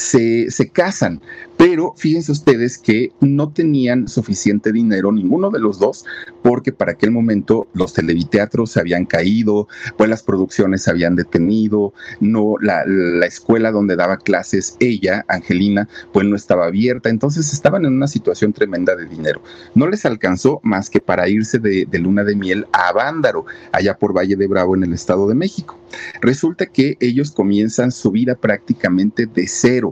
se, 0.00 0.50
se 0.50 0.70
casan, 0.70 1.20
pero 1.58 1.92
fíjense 1.94 2.32
ustedes 2.32 2.78
que 2.78 3.12
no 3.20 3.52
tenían 3.52 4.08
suficiente 4.08 4.72
dinero, 4.72 5.12
ninguno 5.12 5.50
de 5.50 5.60
los 5.60 5.78
dos, 5.78 6.06
porque 6.42 6.72
para 6.72 6.92
aquel 6.92 7.10
momento 7.10 7.68
los 7.74 7.92
televiteatros 7.92 8.70
se 8.70 8.80
habían 8.80 9.04
caído, 9.04 9.68
pues 9.98 10.08
las 10.08 10.22
producciones 10.22 10.84
se 10.84 10.90
habían 10.90 11.16
detenido, 11.16 11.92
no, 12.18 12.54
la, 12.62 12.86
la 12.86 13.26
escuela 13.26 13.72
donde 13.72 13.94
daba 13.94 14.16
clases 14.16 14.76
ella, 14.80 15.26
Angelina, 15.28 15.86
pues 16.14 16.26
no 16.26 16.34
estaba 16.34 16.64
abierta, 16.64 17.10
entonces 17.10 17.52
estaban 17.52 17.84
en 17.84 17.92
una 17.92 18.08
situación 18.08 18.54
tremenda 18.54 18.96
de 18.96 19.04
dinero. 19.04 19.42
No 19.74 19.86
les 19.86 20.06
alcanzó 20.06 20.60
más 20.62 20.88
que 20.88 21.00
para 21.00 21.28
irse 21.28 21.58
de, 21.58 21.84
de 21.84 21.98
luna 21.98 22.24
de 22.24 22.36
miel 22.36 22.66
a 22.72 22.90
Bándaro, 22.92 23.44
allá 23.72 23.98
por 23.98 24.16
Valle 24.16 24.36
de 24.36 24.46
Bravo 24.46 24.74
en 24.74 24.84
el 24.84 24.94
Estado 24.94 25.28
de 25.28 25.34
México. 25.34 25.78
Resulta 26.22 26.66
que 26.66 26.96
ellos 27.00 27.32
comienzan 27.32 27.92
su 27.92 28.10
vida 28.10 28.34
prácticamente 28.34 29.26
de 29.26 29.46
cero 29.46 29.89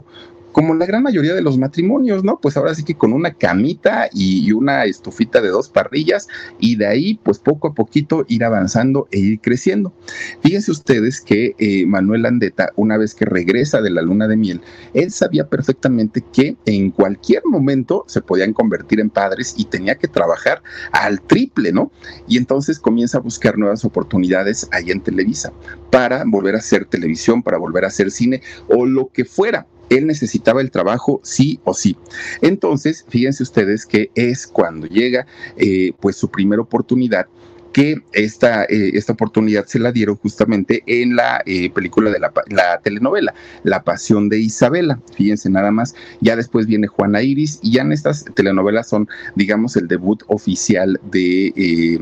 como 0.51 0.73
la 0.75 0.85
gran 0.85 1.03
mayoría 1.03 1.33
de 1.33 1.41
los 1.41 1.57
matrimonios, 1.57 2.23
¿no? 2.23 2.39
Pues 2.41 2.57
ahora 2.57 2.73
sí 2.73 2.83
que 2.83 2.95
con 2.95 3.13
una 3.13 3.33
camita 3.33 4.09
y 4.13 4.51
una 4.51 4.85
estufita 4.85 5.41
de 5.41 5.49
dos 5.49 5.69
parrillas 5.69 6.27
y 6.59 6.75
de 6.75 6.87
ahí, 6.87 7.19
pues 7.23 7.39
poco 7.39 7.69
a 7.69 7.73
poquito 7.73 8.25
ir 8.27 8.43
avanzando 8.43 9.07
e 9.11 9.19
ir 9.19 9.39
creciendo. 9.39 9.93
Fíjense 10.41 10.71
ustedes 10.71 11.21
que 11.21 11.55
eh, 11.57 11.85
Manuel 11.85 12.25
Andeta, 12.25 12.71
una 12.75 12.97
vez 12.97 13.13
que 13.13 13.25
regresa 13.25 13.81
de 13.81 13.89
la 13.91 14.01
luna 14.01 14.27
de 14.27 14.37
miel, 14.37 14.61
él 14.93 15.11
sabía 15.11 15.47
perfectamente 15.47 16.23
que 16.33 16.57
en 16.65 16.91
cualquier 16.91 17.43
momento 17.45 18.03
se 18.07 18.21
podían 18.21 18.53
convertir 18.53 18.99
en 18.99 19.09
padres 19.09 19.53
y 19.57 19.65
tenía 19.65 19.95
que 19.95 20.07
trabajar 20.07 20.61
al 20.91 21.21
triple, 21.21 21.71
¿no? 21.71 21.91
Y 22.27 22.37
entonces 22.37 22.79
comienza 22.79 23.19
a 23.19 23.21
buscar 23.21 23.57
nuevas 23.57 23.85
oportunidades 23.85 24.67
ahí 24.71 24.91
en 24.91 25.01
Televisa 25.01 25.53
para 25.91 26.23
volver 26.25 26.55
a 26.55 26.59
hacer 26.59 26.85
televisión, 26.85 27.43
para 27.43 27.57
volver 27.57 27.85
a 27.85 27.87
hacer 27.87 28.11
cine 28.11 28.41
o 28.67 28.85
lo 28.85 29.07
que 29.07 29.25
fuera 29.25 29.67
él 29.89 30.07
necesitaba 30.07 30.61
el 30.61 30.71
trabajo 30.71 31.19
sí 31.23 31.59
o 31.63 31.73
sí. 31.73 31.97
Entonces, 32.41 33.05
fíjense 33.07 33.43
ustedes 33.43 33.85
que 33.85 34.11
es 34.15 34.47
cuando 34.47 34.87
llega 34.87 35.25
eh, 35.57 35.91
pues 35.99 36.15
su 36.15 36.29
primera 36.29 36.61
oportunidad 36.61 37.27
que 37.73 38.01
esta, 38.13 38.63
eh, 38.65 38.91
esta 38.93 39.13
oportunidad 39.13 39.65
se 39.65 39.79
la 39.79 39.91
dieron 39.91 40.15
justamente 40.17 40.83
en 40.87 41.15
la 41.15 41.41
eh, 41.45 41.69
película 41.69 42.09
de 42.11 42.19
la, 42.19 42.31
la, 42.49 42.79
telenovela, 42.79 43.33
La 43.63 43.83
Pasión 43.83 44.29
de 44.29 44.39
Isabela. 44.39 44.99
Fíjense 45.15 45.49
nada 45.49 45.71
más, 45.71 45.95
ya 46.21 46.35
después 46.35 46.65
viene 46.65 46.87
Juana 46.87 47.21
Iris 47.21 47.59
y 47.61 47.73
ya 47.73 47.81
en 47.81 47.91
estas 47.91 48.25
telenovelas 48.35 48.89
son, 48.89 49.07
digamos, 49.35 49.75
el 49.75 49.87
debut 49.87 50.23
oficial 50.27 50.99
de 51.11 51.53
eh, 51.55 51.99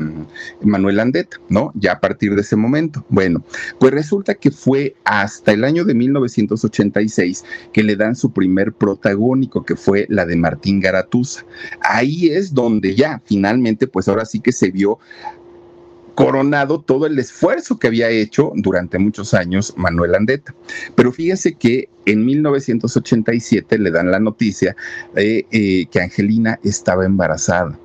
Manuel 0.62 1.00
Andeta, 1.00 1.38
¿no? 1.48 1.72
Ya 1.74 1.92
a 1.92 2.00
partir 2.00 2.34
de 2.34 2.40
ese 2.40 2.56
momento. 2.56 3.04
Bueno, 3.08 3.44
pues 3.78 3.92
resulta 3.92 4.34
que 4.34 4.50
fue 4.50 4.94
hasta 5.04 5.52
el 5.52 5.64
año 5.64 5.84
de 5.84 5.94
1986 5.94 7.44
que 7.72 7.82
le 7.82 7.96
dan 7.96 8.14
su 8.14 8.32
primer 8.32 8.72
protagónico, 8.72 9.64
que 9.64 9.76
fue 9.76 10.06
la 10.08 10.24
de 10.26 10.36
Martín 10.36 10.80
Garatuza. 10.80 11.44
Ahí 11.80 12.28
es 12.28 12.54
donde 12.54 12.94
ya 12.94 13.20
finalmente, 13.24 13.86
pues 13.86 14.08
ahora 14.08 14.24
sí 14.24 14.40
que 14.40 14.52
se 14.52 14.70
vio 14.70 14.98
coronado 16.18 16.80
todo 16.80 17.06
el 17.06 17.16
esfuerzo 17.16 17.78
que 17.78 17.86
había 17.86 18.10
hecho 18.10 18.50
durante 18.56 18.98
muchos 18.98 19.34
años 19.34 19.72
Manuel 19.76 20.16
Andeta. 20.16 20.52
Pero 20.96 21.12
fíjese 21.12 21.54
que 21.54 21.88
en 22.06 22.26
1987 22.26 23.78
le 23.78 23.92
dan 23.92 24.10
la 24.10 24.18
noticia 24.18 24.74
eh, 25.14 25.86
que 25.88 26.00
Angelina 26.00 26.58
estaba 26.64 27.04
embarazada. 27.04 27.78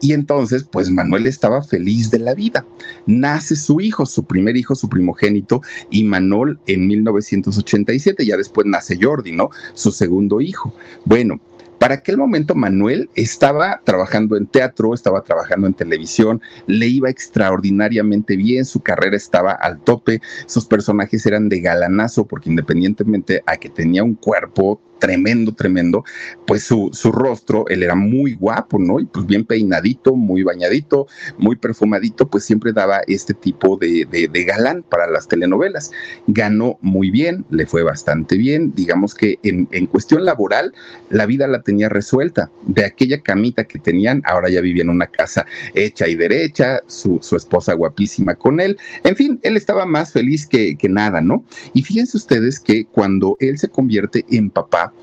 Y 0.00 0.14
entonces, 0.14 0.64
pues 0.64 0.90
Manuel 0.90 1.28
estaba 1.28 1.62
feliz 1.62 2.10
de 2.10 2.18
la 2.18 2.34
vida. 2.34 2.66
Nace 3.06 3.54
su 3.54 3.80
hijo, 3.80 4.04
su 4.04 4.24
primer 4.24 4.56
hijo, 4.56 4.74
su 4.74 4.88
primogénito, 4.88 5.62
y 5.90 6.02
Manuel 6.02 6.58
en 6.66 6.88
1987, 6.88 8.26
ya 8.26 8.36
después 8.36 8.66
nace 8.66 8.98
Jordi, 9.00 9.30
¿no? 9.30 9.50
Su 9.74 9.92
segundo 9.92 10.40
hijo. 10.40 10.74
Bueno, 11.04 11.40
para 11.84 11.96
aquel 11.96 12.16
momento 12.16 12.54
Manuel 12.54 13.10
estaba 13.14 13.78
trabajando 13.84 14.38
en 14.38 14.46
teatro, 14.46 14.94
estaba 14.94 15.22
trabajando 15.22 15.66
en 15.66 15.74
televisión, 15.74 16.40
le 16.66 16.86
iba 16.86 17.10
extraordinariamente 17.10 18.36
bien, 18.36 18.64
su 18.64 18.80
carrera 18.80 19.18
estaba 19.18 19.52
al 19.52 19.78
tope, 19.84 20.22
sus 20.46 20.64
personajes 20.64 21.26
eran 21.26 21.50
de 21.50 21.60
galanazo 21.60 22.26
porque 22.26 22.48
independientemente 22.48 23.42
a 23.44 23.58
que 23.58 23.68
tenía 23.68 24.02
un 24.02 24.14
cuerpo 24.14 24.80
tremendo, 24.98 25.52
tremendo, 25.52 26.04
pues 26.46 26.64
su, 26.64 26.90
su, 26.92 27.12
rostro, 27.12 27.66
él 27.68 27.82
era 27.82 27.94
muy 27.94 28.34
guapo, 28.34 28.78
¿no? 28.78 29.00
Y 29.00 29.04
pues 29.04 29.26
bien 29.26 29.44
peinadito, 29.44 30.14
muy 30.14 30.42
bañadito, 30.42 31.06
muy 31.38 31.56
perfumadito, 31.56 32.28
pues 32.28 32.44
siempre 32.44 32.72
daba 32.72 33.00
este 33.06 33.34
tipo 33.34 33.76
de, 33.76 34.06
de, 34.10 34.44
galán 34.44 34.82
para 34.82 35.10
las 35.10 35.28
telenovelas. 35.28 35.90
Ganó 36.26 36.78
muy 36.80 37.10
bien, 37.10 37.44
le 37.50 37.66
fue 37.66 37.82
bastante 37.82 38.36
bien, 38.36 38.72
digamos 38.74 39.14
que 39.14 39.38
en, 39.42 39.68
en 39.72 39.86
cuestión 39.86 40.24
laboral, 40.24 40.72
la 41.10 41.26
vida 41.26 41.46
la 41.46 41.62
tenía 41.62 41.88
resuelta. 41.88 42.50
De 42.66 42.84
aquella 42.84 43.20
camita 43.20 43.64
que 43.64 43.78
tenían, 43.78 44.22
ahora 44.24 44.48
ya 44.48 44.60
vivía 44.60 44.82
en 44.82 44.90
una 44.90 45.06
casa 45.06 45.46
hecha 45.74 46.08
y 46.08 46.14
derecha, 46.14 46.80
su, 46.86 47.18
su 47.22 47.36
esposa 47.36 47.74
guapísima 47.74 48.34
con 48.34 48.60
él, 48.60 48.78
en 49.02 49.16
fin, 49.16 49.40
él 49.42 49.56
estaba 49.56 49.84
más 49.86 50.12
feliz 50.12 50.46
que, 50.46 50.76
que 50.76 50.88
nada, 50.88 51.20
¿no? 51.20 51.44
Y 51.72 51.82
fíjense 51.82 52.16
ustedes 52.16 52.58
que 52.58 52.86
cuando 52.86 53.36
él 53.40 53.58
se 53.58 53.68
convierte 53.68 54.24
en 54.30 54.50
papá, 54.50 54.93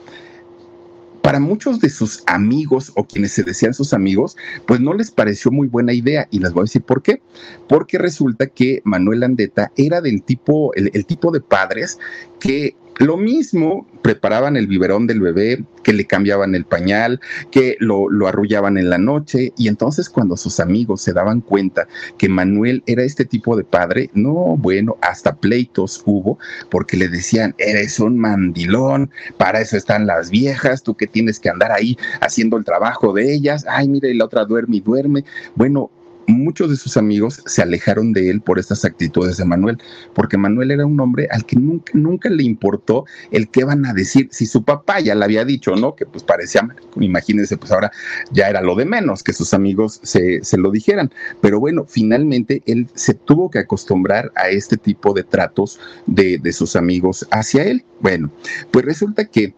para 1.22 1.40
muchos 1.40 1.80
de 1.80 1.90
sus 1.90 2.24
amigos 2.26 2.92
o 2.96 3.06
quienes 3.06 3.32
se 3.32 3.44
decían 3.44 3.74
sus 3.74 3.94
amigos, 3.94 4.36
pues 4.66 4.80
no 4.80 4.94
les 4.94 5.12
pareció 5.12 5.52
muy 5.52 5.68
buena 5.68 5.94
idea 5.94 6.28
y 6.32 6.40
les 6.40 6.52
voy 6.52 6.62
a 6.62 6.64
decir 6.64 6.82
por 6.82 7.02
qué. 7.02 7.22
Porque 7.70 7.98
resulta 7.98 8.48
que 8.48 8.82
Manuel 8.84 9.24
Andeta 9.24 9.72
era 9.76 10.02
del 10.02 10.24
tipo, 10.24 10.74
el, 10.74 10.90
el 10.94 11.06
tipo 11.06 11.32
de 11.32 11.42
padres 11.42 12.00
que 12.40 12.76
lo 13.02 13.18
mismo, 13.18 13.88
preparaban 14.04 14.56
el 14.56 14.68
biberón 14.68 15.08
del 15.08 15.22
bebé, 15.22 15.64
que 15.84 15.92
le 15.92 16.06
cambiaban 16.06 16.54
el 16.54 16.66
pañal, 16.66 17.20
que 17.50 17.76
lo, 17.80 18.10
lo, 18.10 18.28
arrullaban 18.28 18.78
en 18.78 18.92
la 18.92 19.00
noche. 19.00 19.54
Y 19.58 19.68
entonces 19.68 20.08
cuando 20.08 20.38
sus 20.38 20.60
amigos 20.60 21.02
se 21.02 21.12
daban 21.12 21.42
cuenta 21.42 21.88
que 22.20 22.30
Manuel 22.30 22.84
era 22.86 23.04
este 23.04 23.26
tipo 23.26 23.58
de 23.58 23.64
padre, 23.64 24.12
no, 24.14 24.56
bueno, 24.56 24.98
hasta 25.02 25.36
pleitos 25.36 26.04
hubo, 26.06 26.38
porque 26.70 26.96
le 26.96 27.10
decían, 27.10 27.56
eres 27.58 28.00
un 28.00 28.20
mandilón, 28.20 29.10
para 29.38 29.62
eso 29.62 29.78
están 29.78 30.06
las 30.06 30.30
viejas, 30.30 30.84
tú 30.84 30.96
que 30.96 31.08
tienes 31.08 31.40
que 31.40 31.50
andar 31.50 31.72
ahí 31.72 31.98
haciendo 32.20 32.58
el 32.58 32.66
trabajo 32.66 33.14
de 33.14 33.34
ellas, 33.34 33.66
ay, 33.68 33.90
mira, 33.90 34.10
y 34.10 34.14
la 34.14 34.26
otra 34.26 34.46
duerme 34.46 34.78
y 34.78 34.82
duerme. 34.82 35.26
Bueno, 35.56 35.90
muchos 36.32 36.70
de 36.70 36.76
sus 36.76 36.98
amigos 36.98 37.42
se 37.46 37.62
alejaron 37.62 38.14
de 38.14 38.30
él 38.30 38.42
por 38.42 38.60
estas 38.60 38.86
actitudes 38.86 39.38
de 39.38 39.46
Manuel, 39.46 39.78
porque 40.14 40.38
Manuel 40.38 40.72
era 40.72 40.86
un 40.86 41.00
hombre 41.00 41.28
al 41.32 41.46
que 41.46 41.56
nunca, 41.56 41.92
nunca 41.94 42.30
le 42.30 42.44
importó 42.44 43.06
el 43.32 43.50
qué 43.50 43.64
van 43.64 43.86
a 43.86 43.94
decir. 43.94 44.30
Si 44.32 44.46
su 44.46 44.64
papá 44.64 45.00
ya 45.00 45.16
le 45.16 45.26
había 45.26 45.46
dicho, 45.46 45.76
¿no? 45.76 45.96
Que 45.96 46.06
pues 46.06 46.24
parecía, 46.24 46.68
imagínense, 47.00 47.58
pues 47.58 47.72
ahora 47.72 47.92
ya 48.32 48.50
era 48.50 48.62
lo 48.62 48.76
de 48.76 48.86
menos 48.86 49.24
que 49.24 49.34
sus 49.34 49.54
amigos 49.54 50.00
se, 50.04 50.44
se 50.44 50.58
lo 50.58 50.72
dijeran. 50.72 51.12
Pero 51.42 51.60
bueno, 51.60 51.86
finalmente 51.88 52.62
él 52.66 52.88
se 52.96 53.14
tuvo 53.14 53.50
que 53.50 53.60
acostumbrar 53.60 54.32
a 54.36 54.50
este 54.50 54.78
tipo 54.78 55.14
de 55.14 55.24
tratos 55.24 55.80
de, 56.08 56.38
de 56.38 56.54
sus 56.54 56.76
amigos 56.76 57.28
hacia 57.32 57.64
él. 57.64 57.84
Bueno, 58.00 58.32
pues 58.72 58.86
resulta 58.86 59.26
que 59.26 59.54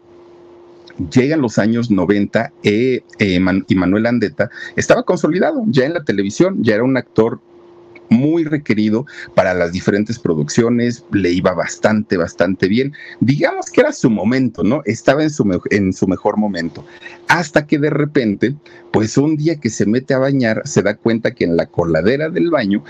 llegan 1.11 1.41
los 1.41 1.57
años 1.57 1.89
90 1.89 2.53
eh, 2.63 3.01
eh, 3.19 3.39
y 3.67 3.75
Manuel 3.75 4.05
Andeta 4.05 4.49
estaba 4.75 5.03
consolidado 5.03 5.63
ya 5.67 5.85
en 5.85 5.93
la 5.93 6.03
televisión, 6.03 6.63
ya 6.63 6.75
era 6.75 6.83
un 6.83 6.97
actor 6.97 7.39
muy 8.09 8.43
requerido 8.43 9.05
para 9.33 9.53
las 9.53 9.71
diferentes 9.71 10.19
producciones, 10.19 11.03
le 11.11 11.31
iba 11.31 11.53
bastante, 11.53 12.15
bastante 12.15 12.67
bien. 12.67 12.93
Digamos 13.19 13.71
que 13.71 13.81
era 13.81 13.91
su 13.91 14.09
momento, 14.09 14.63
¿no? 14.63 14.81
Estaba 14.85 15.23
en 15.23 15.29
su, 15.29 15.61
en 15.71 15.93
su 15.93 16.07
mejor 16.07 16.37
momento. 16.37 16.85
Hasta 17.27 17.65
que 17.65 17.79
de 17.79 17.89
repente, 17.89 18.55
pues 18.91 19.17
un 19.17 19.35
día 19.35 19.59
que 19.59 19.69
se 19.69 19.85
mete 19.85 20.13
a 20.13 20.19
bañar, 20.19 20.61
se 20.65 20.83
da 20.83 20.95
cuenta 20.95 21.31
que 21.31 21.45
en 21.45 21.57
la 21.57 21.65
coladera 21.65 22.29
del 22.29 22.51
baño 22.51 22.83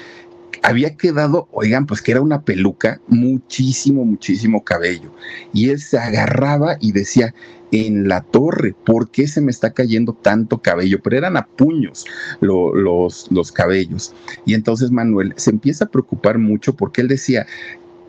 había 0.61 0.95
quedado, 0.95 1.47
oigan, 1.51 1.85
pues 1.85 2.01
que 2.01 2.11
era 2.11 2.21
una 2.21 2.41
peluca, 2.41 3.01
muchísimo, 3.07 4.05
muchísimo 4.05 4.63
cabello. 4.63 5.13
Y 5.53 5.69
él 5.69 5.79
se 5.79 5.97
agarraba 5.97 6.77
y 6.79 6.91
decía, 6.91 7.33
en 7.73 8.07
la 8.07 8.21
torre, 8.21 8.75
¿por 8.85 9.09
qué 9.09 9.27
se 9.27 9.41
me 9.41 9.51
está 9.51 9.73
cayendo 9.73 10.13
tanto 10.13 10.61
cabello? 10.61 10.99
Pero 11.03 11.17
eran 11.17 11.37
a 11.37 11.47
puños 11.47 12.05
lo, 12.39 12.73
los, 12.75 13.27
los 13.31 13.51
cabellos. 13.51 14.13
Y 14.45 14.53
entonces 14.53 14.91
Manuel 14.91 15.33
se 15.37 15.49
empieza 15.49 15.85
a 15.85 15.89
preocupar 15.89 16.37
mucho 16.37 16.75
porque 16.75 17.01
él 17.01 17.07
decía, 17.07 17.47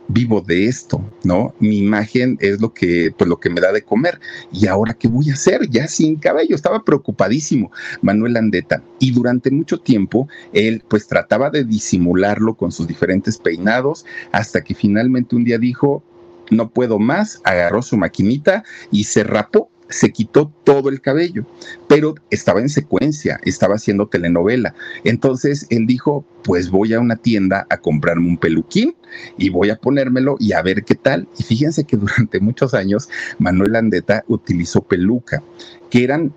vivo 0.07 0.41
de 0.41 0.65
esto, 0.67 1.01
¿no? 1.23 1.53
Mi 1.59 1.79
imagen 1.79 2.37
es 2.41 2.61
lo 2.61 2.73
que, 2.73 3.11
pues 3.17 3.27
lo 3.27 3.39
que 3.39 3.49
me 3.49 3.61
da 3.61 3.71
de 3.71 3.81
comer. 3.81 4.19
¿Y 4.51 4.67
ahora 4.67 4.93
qué 4.93 5.07
voy 5.07 5.29
a 5.29 5.33
hacer? 5.33 5.67
Ya 5.69 5.87
sin 5.87 6.17
cabello. 6.17 6.55
Estaba 6.55 6.83
preocupadísimo 6.83 7.71
Manuel 8.01 8.37
Andeta. 8.37 8.83
Y 8.99 9.11
durante 9.11 9.51
mucho 9.51 9.79
tiempo 9.79 10.27
él 10.53 10.83
pues 10.87 11.07
trataba 11.07 11.49
de 11.49 11.63
disimularlo 11.63 12.55
con 12.55 12.71
sus 12.71 12.87
diferentes 12.87 13.37
peinados 13.37 14.05
hasta 14.31 14.63
que 14.63 14.75
finalmente 14.75 15.35
un 15.35 15.43
día 15.43 15.57
dijo, 15.57 16.03
no 16.51 16.69
puedo 16.69 16.99
más, 16.99 17.41
agarró 17.43 17.81
su 17.81 17.97
maquinita 17.97 18.63
y 18.91 19.05
se 19.05 19.23
rapó 19.23 19.69
se 19.89 20.11
quitó 20.11 20.51
todo 20.63 20.89
el 20.89 21.01
cabello, 21.01 21.45
pero 21.87 22.15
estaba 22.29 22.59
en 22.59 22.69
secuencia, 22.69 23.39
estaba 23.43 23.75
haciendo 23.75 24.07
telenovela. 24.07 24.73
Entonces 25.03 25.67
él 25.69 25.85
dijo, 25.85 26.25
pues 26.43 26.69
voy 26.69 26.93
a 26.93 26.99
una 26.99 27.15
tienda 27.15 27.67
a 27.69 27.77
comprarme 27.77 28.27
un 28.27 28.37
peluquín 28.37 28.95
y 29.37 29.49
voy 29.49 29.69
a 29.69 29.77
ponérmelo 29.77 30.37
y 30.39 30.53
a 30.53 30.61
ver 30.61 30.83
qué 30.83 30.95
tal. 30.95 31.27
Y 31.37 31.43
fíjense 31.43 31.83
que 31.83 31.97
durante 31.97 32.39
muchos 32.39 32.73
años 32.73 33.09
Manuel 33.37 33.75
Andeta 33.75 34.23
utilizó 34.27 34.81
peluca, 34.81 35.43
que 35.89 36.03
eran 36.03 36.33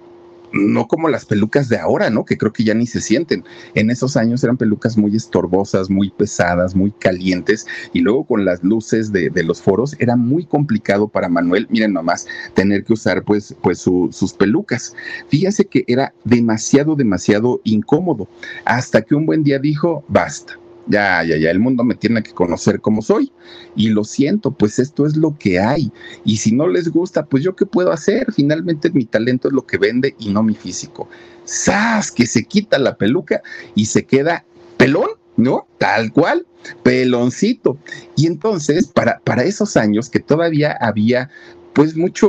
no 0.52 0.86
como 0.86 1.08
las 1.08 1.24
pelucas 1.24 1.68
de 1.68 1.78
ahora, 1.78 2.10
¿no? 2.10 2.24
Que 2.24 2.36
creo 2.36 2.52
que 2.52 2.64
ya 2.64 2.74
ni 2.74 2.86
se 2.86 3.00
sienten. 3.00 3.44
En 3.74 3.90
esos 3.90 4.16
años 4.16 4.42
eran 4.44 4.56
pelucas 4.56 4.96
muy 4.96 5.14
estorbosas, 5.16 5.90
muy 5.90 6.10
pesadas, 6.10 6.74
muy 6.74 6.90
calientes 6.90 7.66
y 7.92 8.00
luego 8.00 8.24
con 8.24 8.44
las 8.44 8.62
luces 8.62 9.12
de, 9.12 9.30
los 9.44 9.62
foros 9.62 9.94
era 9.98 10.16
muy 10.16 10.44
complicado 10.44 11.08
para 11.08 11.28
Manuel, 11.28 11.68
miren 11.70 11.92
nomás, 11.92 12.26
tener 12.54 12.84
que 12.84 12.92
usar 12.92 13.22
pues, 13.22 13.54
pues 13.62 13.78
sus 13.78 14.32
pelucas. 14.36 14.94
Fíjense 15.28 15.64
que 15.64 15.84
era 15.86 16.12
demasiado, 16.24 16.96
demasiado 16.96 17.60
incómodo 17.64 18.28
hasta 18.64 19.02
que 19.02 19.14
un 19.14 19.26
buen 19.26 19.44
día 19.44 19.58
dijo, 19.58 20.04
basta 20.08 20.58
ya, 20.88 21.22
ya, 21.22 21.36
ya, 21.36 21.50
el 21.50 21.60
mundo 21.60 21.84
me 21.84 21.94
tiene 21.94 22.22
que 22.22 22.32
conocer 22.32 22.80
como 22.80 23.02
soy. 23.02 23.32
Y 23.76 23.88
lo 23.90 24.04
siento, 24.04 24.52
pues 24.52 24.78
esto 24.78 25.06
es 25.06 25.16
lo 25.16 25.36
que 25.38 25.60
hay. 25.60 25.92
Y 26.24 26.38
si 26.38 26.52
no 26.52 26.66
les 26.66 26.88
gusta, 26.88 27.26
pues 27.26 27.42
yo 27.44 27.54
qué 27.54 27.66
puedo 27.66 27.92
hacer. 27.92 28.32
Finalmente 28.32 28.90
mi 28.90 29.04
talento 29.04 29.48
es 29.48 29.54
lo 29.54 29.66
que 29.66 29.78
vende 29.78 30.14
y 30.18 30.30
no 30.30 30.42
mi 30.42 30.54
físico. 30.54 31.08
¡Sas! 31.44 32.10
Que 32.10 32.26
se 32.26 32.44
quita 32.44 32.78
la 32.78 32.96
peluca 32.96 33.42
y 33.74 33.86
se 33.86 34.04
queda 34.04 34.44
pelón, 34.76 35.10
¿no? 35.36 35.66
Tal 35.78 36.12
cual, 36.12 36.46
peloncito. 36.82 37.78
Y 38.16 38.26
entonces, 38.26 38.86
para, 38.88 39.20
para 39.20 39.44
esos 39.44 39.76
años 39.76 40.08
que 40.08 40.20
todavía 40.20 40.72
había 40.80 41.30
pues 41.74 41.96
mucho, 41.96 42.28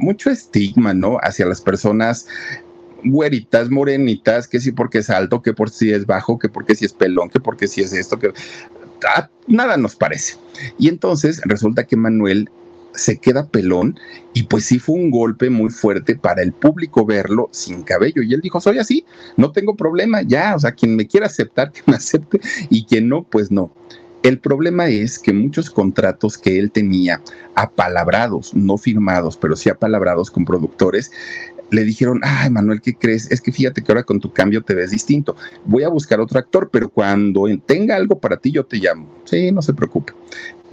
mucho 0.00 0.28
estigma, 0.28 0.92
¿no? 0.92 1.16
Hacia 1.22 1.46
las 1.46 1.60
personas 1.60 2.26
güeritas, 3.04 3.70
morenitas, 3.70 4.48
que 4.48 4.60
sí 4.60 4.72
porque 4.72 4.98
es 4.98 5.10
alto, 5.10 5.42
que 5.42 5.52
por 5.52 5.70
si 5.70 5.92
es 5.92 6.06
bajo, 6.06 6.38
que 6.38 6.48
porque 6.48 6.74
si 6.74 6.84
es 6.84 6.92
pelón, 6.92 7.30
que 7.30 7.40
porque 7.40 7.68
si 7.68 7.80
es 7.80 7.92
esto, 7.92 8.18
que 8.18 8.32
ah, 9.16 9.28
nada 9.46 9.76
nos 9.76 9.96
parece. 9.96 10.36
Y 10.78 10.88
entonces 10.88 11.40
resulta 11.44 11.84
que 11.84 11.96
Manuel 11.96 12.48
se 12.94 13.18
queda 13.18 13.48
pelón 13.48 13.98
y 14.34 14.44
pues 14.44 14.66
sí 14.66 14.78
fue 14.78 14.96
un 14.96 15.10
golpe 15.10 15.50
muy 15.50 15.70
fuerte 15.70 16.14
para 16.14 16.42
el 16.42 16.52
público 16.52 17.04
verlo 17.04 17.48
sin 17.52 17.82
cabello. 17.82 18.22
Y 18.22 18.34
él 18.34 18.40
dijo, 18.40 18.60
soy 18.60 18.78
así, 18.78 19.04
no 19.36 19.52
tengo 19.52 19.76
problema, 19.76 20.22
ya, 20.22 20.54
o 20.54 20.58
sea, 20.58 20.72
quien 20.72 20.96
me 20.96 21.06
quiera 21.06 21.26
aceptar, 21.26 21.72
que 21.72 21.82
me 21.86 21.96
acepte 21.96 22.40
y 22.70 22.84
quien 22.84 23.08
no, 23.08 23.24
pues 23.24 23.50
no. 23.50 23.72
El 24.22 24.38
problema 24.38 24.88
es 24.88 25.18
que 25.18 25.32
muchos 25.32 25.68
contratos 25.68 26.38
que 26.38 26.58
él 26.58 26.70
tenía 26.70 27.20
apalabrados, 27.56 28.54
no 28.54 28.78
firmados, 28.78 29.36
pero 29.36 29.56
sí 29.56 29.68
apalabrados 29.68 30.30
con 30.30 30.44
productores, 30.44 31.10
le 31.70 31.84
dijeron, 31.84 32.20
ay 32.22 32.50
Manuel, 32.50 32.80
¿qué 32.80 32.94
crees? 32.94 33.30
Es 33.32 33.40
que 33.40 33.50
fíjate 33.50 33.82
que 33.82 33.90
ahora 33.90 34.04
con 34.04 34.20
tu 34.20 34.32
cambio 34.32 34.62
te 34.62 34.74
ves 34.74 34.90
distinto. 34.90 35.36
Voy 35.64 35.82
a 35.82 35.88
buscar 35.88 36.20
otro 36.20 36.38
actor, 36.38 36.68
pero 36.70 36.88
cuando 36.88 37.46
tenga 37.66 37.96
algo 37.96 38.20
para 38.20 38.36
ti 38.36 38.52
yo 38.52 38.64
te 38.64 38.76
llamo. 38.76 39.08
Sí, 39.24 39.50
no 39.50 39.62
se 39.62 39.72
preocupe. 39.72 40.12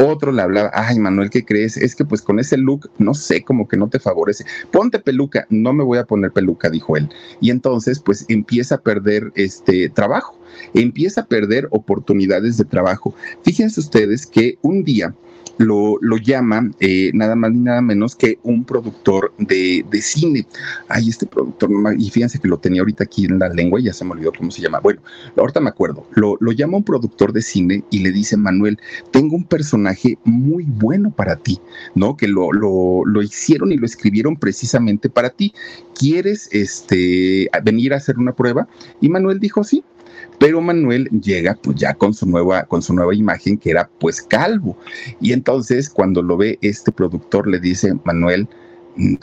Otro 0.02 0.32
le 0.32 0.42
hablaba, 0.42 0.72
ay 0.74 0.98
Manuel, 0.98 1.30
¿qué 1.30 1.44
crees? 1.44 1.76
Es 1.76 1.94
que 1.94 2.06
pues 2.06 2.22
con 2.22 2.40
ese 2.40 2.56
look, 2.56 2.90
no 3.00 3.14
sé, 3.14 3.44
como 3.44 3.68
que 3.68 3.76
no 3.76 3.90
te 3.90 4.00
favorece. 4.00 4.46
Ponte 4.72 4.98
peluca. 4.98 5.46
No 5.50 5.74
me 5.74 5.84
voy 5.84 5.98
a 5.98 6.06
poner 6.06 6.32
peluca, 6.32 6.70
dijo 6.70 6.96
él. 6.96 7.10
Y 7.42 7.50
entonces 7.50 8.00
pues 8.00 8.26
empieza 8.30 8.76
a 8.76 8.82
perder 8.82 9.34
este 9.36 9.90
trabajo, 9.90 10.40
empieza 10.74 11.22
a 11.22 11.26
perder 11.26 11.68
oportunidades 11.72 12.56
de 12.58 12.64
trabajo. 12.64 13.14
Fíjense 13.44 13.82
ustedes 13.82 14.26
que 14.26 14.58
un 14.62 14.86
día 14.86 15.14
lo, 15.60 15.98
lo 16.02 16.18
llama 16.18 16.72
eh, 16.80 17.12
nada 17.14 17.36
más 17.36 17.52
ni 17.52 17.60
nada 17.60 17.82
menos 17.82 18.16
que 18.16 18.40
un 18.44 18.64
productor 18.64 19.34
de, 19.38 19.86
cine. 20.02 20.48
Ay, 20.88 21.10
este 21.10 21.26
productor, 21.26 21.70
y 21.98 22.10
fíjense 22.10 22.40
que 22.40 22.48
lo 22.48 22.58
tenía 22.58 22.82
ahorita 22.82 23.04
aquí 23.04 23.26
en 23.26 23.40
la 23.40 23.50
lengua 23.50 23.80
y 23.80 23.84
ya 23.84 23.94
se 23.94 24.06
me 24.06 24.12
olvidó 24.12 24.32
cómo 24.38 24.52
se 24.52 24.62
llama. 24.62 24.80
Bueno, 24.80 25.02
ahorita 25.36 25.60
me 25.60 25.70
acuerdo. 25.70 26.08
Lo, 26.16 26.38
lo 26.40 26.54
llama 26.54 26.78
un 26.78 26.84
productor 26.84 27.34
de 27.34 27.42
cine 27.42 27.84
y 27.92 28.00
le 28.00 28.12
dice, 28.12 28.38
Manuel, 28.38 28.80
tengo 29.12 29.36
un 29.36 29.44
personaje 29.44 30.18
muy 30.24 30.64
bueno 30.64 31.12
para 31.12 31.36
ti, 31.36 31.60
¿no? 31.94 32.16
Que 32.16 32.30
lo, 32.30 32.54
lo, 32.54 33.04
lo 33.06 33.22
hicieron 33.22 33.74
y 33.74 33.78
lo 33.78 33.86
escribieron 33.86 34.38
precisamente 34.38 35.10
para 35.10 35.30
ti. 35.30 35.54
¿Quieres 35.94 36.48
este, 36.54 37.50
venir 37.64 37.94
a 37.94 37.98
hacer 37.98 38.18
una 38.18 38.34
prueba? 38.34 38.70
Y 39.02 39.10
Manuel 39.10 39.42
dijo, 39.42 39.66
sí, 39.66 39.84
pero 40.40 40.62
Manuel 40.62 41.10
llega 41.22 41.56
pues 41.56 41.76
ya 41.78 41.94
con 41.94 42.14
su 42.14 42.26
nueva, 42.26 42.64
con 42.64 42.82
su 42.82 42.94
nueva 42.94 43.14
imagen 43.14 43.58
que 43.58 43.72
era 43.72 43.90
pues 44.00 44.22
calvo. 44.22 44.78
Y 45.20 45.34
entonces 45.34 45.90
cuando 45.90 46.22
lo 46.22 46.38
ve 46.38 46.58
este 46.62 46.92
productor 46.92 47.48
le 47.48 47.60
dice, 47.60 47.94
Manuel, 48.06 48.48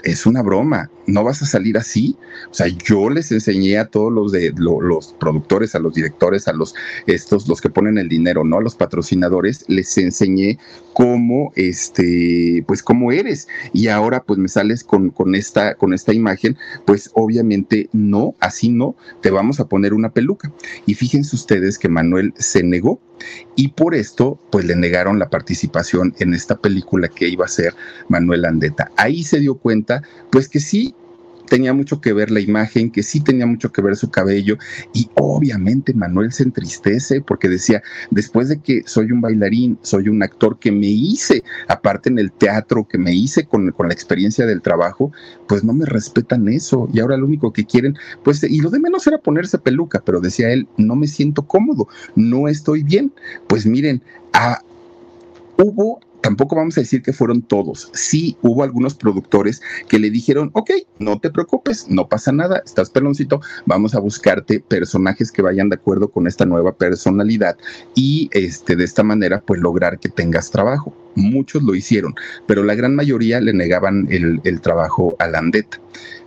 es 0.05 0.27
una 0.27 0.43
broma, 0.43 0.91
no 1.07 1.23
vas 1.23 1.43
a 1.43 1.47
salir 1.47 1.77
así. 1.77 2.17
O 2.51 2.55
sea, 2.55 2.67
yo 2.69 3.11
les 3.11 3.31
enseñé 3.31 3.79
a 3.79 3.87
todos 3.87 4.13
los 4.13 4.33
de 4.33 4.53
los 4.57 5.15
productores, 5.21 5.75
a 5.75 5.79
los 5.79 5.95
directores, 5.95 6.49
a 6.49 6.53
los 6.53 6.75
estos, 7.07 7.47
los 7.49 7.61
que 7.61 7.71
ponen 7.71 7.99
el 7.99 8.09
dinero, 8.09 8.45
¿no? 8.45 8.59
A 8.59 8.63
los 8.63 8.75
patrocinadores, 8.75 9.65
les 9.69 9.97
enseñé 9.99 10.59
cómo, 10.95 11.53
este, 11.57 12.65
pues 12.67 12.83
cómo 12.83 13.13
eres. 13.13 13.49
Y 13.73 13.89
ahora 13.89 14.23
pues 14.23 14.39
me 14.39 14.49
sales 14.49 14.83
con, 14.83 15.11
con 15.11 15.35
esta, 15.35 15.75
con 15.75 15.93
esta 15.93 16.13
imagen, 16.13 16.57
pues 16.87 17.11
obviamente 17.15 17.89
no, 17.93 18.35
así 18.41 18.69
no, 18.69 18.97
te 19.21 19.31
vamos 19.31 19.61
a 19.61 19.69
poner 19.69 19.93
una 19.95 20.11
peluca. 20.11 20.53
Y 20.87 20.95
fíjense 20.95 21.37
ustedes 21.37 21.79
que 21.79 21.89
Manuel 21.89 22.33
se 22.37 22.63
negó 22.63 23.01
y 23.57 23.69
por 23.69 23.95
esto 23.95 24.39
pues 24.51 24.67
le 24.67 24.77
negaron 24.77 25.19
la 25.19 25.31
participación 25.31 26.15
en 26.19 26.35
esta 26.35 26.59
película 26.59 27.09
que 27.09 27.29
iba 27.29 27.47
a 27.47 27.49
ser 27.49 27.75
Manuel 28.09 28.45
Andeta. 28.45 28.91
Ahí 28.97 29.23
se 29.23 29.41
dio 29.41 29.55
cuenta 29.55 29.66
pues 30.31 30.49
que 30.49 30.61
sí 30.61 30.95
tenía 31.47 31.73
mucho 31.73 32.01
que 32.01 32.13
ver 32.13 32.31
la 32.31 32.41
imagen, 32.41 32.91
que 32.91 33.03
sí 33.03 33.21
tenía 33.21 33.47
mucho 33.47 33.73
que 33.73 33.83
ver 33.83 33.97
su 33.97 34.11
cabello 34.11 34.59
y 34.93 35.09
obviamente 35.15 35.95
Manuel 35.95 36.33
se 36.33 36.43
entristece 36.43 37.21
porque 37.21 37.49
decía, 37.49 37.83
después 38.11 38.49
de 38.49 38.61
que 38.61 38.83
soy 38.85 39.13
un 39.13 39.21
bailarín, 39.21 39.79
soy 39.83 40.09
un 40.09 40.23
actor 40.23 40.59
que 40.59 40.73
me 40.73 40.89
hice, 40.89 41.43
aparte 41.69 42.11
en 42.11 42.19
el 42.19 42.33
teatro, 42.33 42.87
que 42.87 42.99
me 42.99 43.15
hice 43.15 43.47
con, 43.47 43.71
con 43.73 43.89
la 43.89 43.95
experiencia 43.95 44.47
del 44.47 44.63
trabajo, 44.63 45.13
pues 45.49 45.65
no 45.65 45.73
me 45.73 45.87
respetan 45.87 46.49
eso 46.49 46.89
y 46.93 47.01
ahora 47.01 47.17
lo 47.17 47.27
único 47.27 47.53
que 47.53 47.65
quieren, 47.65 47.97
pues, 48.23 48.43
y 48.43 48.61
lo 48.61 48.71
de 48.71 48.81
menos 48.81 49.07
era 49.07 49.19
ponerse 49.19 49.59
peluca, 49.59 50.03
pero 50.05 50.21
decía 50.21 50.51
él, 50.51 50.69
no 50.77 50.97
me 50.97 51.07
siento 51.07 51.43
cómodo, 51.43 51.89
no 52.15 52.49
estoy 52.49 52.83
bien. 52.83 53.13
Pues 53.47 53.67
miren, 53.67 54.03
a, 54.33 54.61
hubo 55.59 56.01
tampoco 56.27 56.57
vamos 56.57 56.77
a 56.77 56.81
decir 56.81 57.03
que 57.03 57.13
fueron 57.13 57.41
todos. 57.41 57.89
Sí 57.93 58.37
hubo 58.43 58.65
algunos 58.65 58.97
productores 58.97 59.63
que 59.89 60.01
le 60.01 60.11
dijeron, 60.11 60.51
ok, 60.55 60.73
no 60.99 61.21
te 61.21 61.31
preocupes, 61.31 61.87
no 61.89 62.09
pasa 62.09 62.33
nada, 62.33 62.61
estás 62.67 62.91
peloncito, 62.91 63.41
vamos 63.65 63.95
a 63.95 64.01
buscarte 64.01 64.59
personajes 64.59 65.31
que 65.31 65.43
vayan 65.43 65.69
de 65.69 65.77
acuerdo 65.77 66.09
con 66.09 66.27
esta 66.27 66.45
nueva 66.45 66.73
personalidad 66.73 67.57
y 67.95 68.29
este, 68.33 68.75
de 68.75 68.83
esta 68.83 69.05
manera 69.05 69.41
pues 69.41 69.61
lograr 69.61 70.01
que 70.01 70.09
tengas 70.09 70.51
trabajo. 70.51 70.93
Muchos 71.15 71.63
lo 71.63 71.77
hicieron, 71.77 72.15
pero 72.49 72.65
la 72.65 72.75
gran 72.75 72.97
mayoría 72.97 73.41
le 73.41 73.53
negaban 73.53 74.09
el, 74.11 74.61
trabajo 74.61 75.15
a 75.21 75.29
Landeta. 75.29 75.81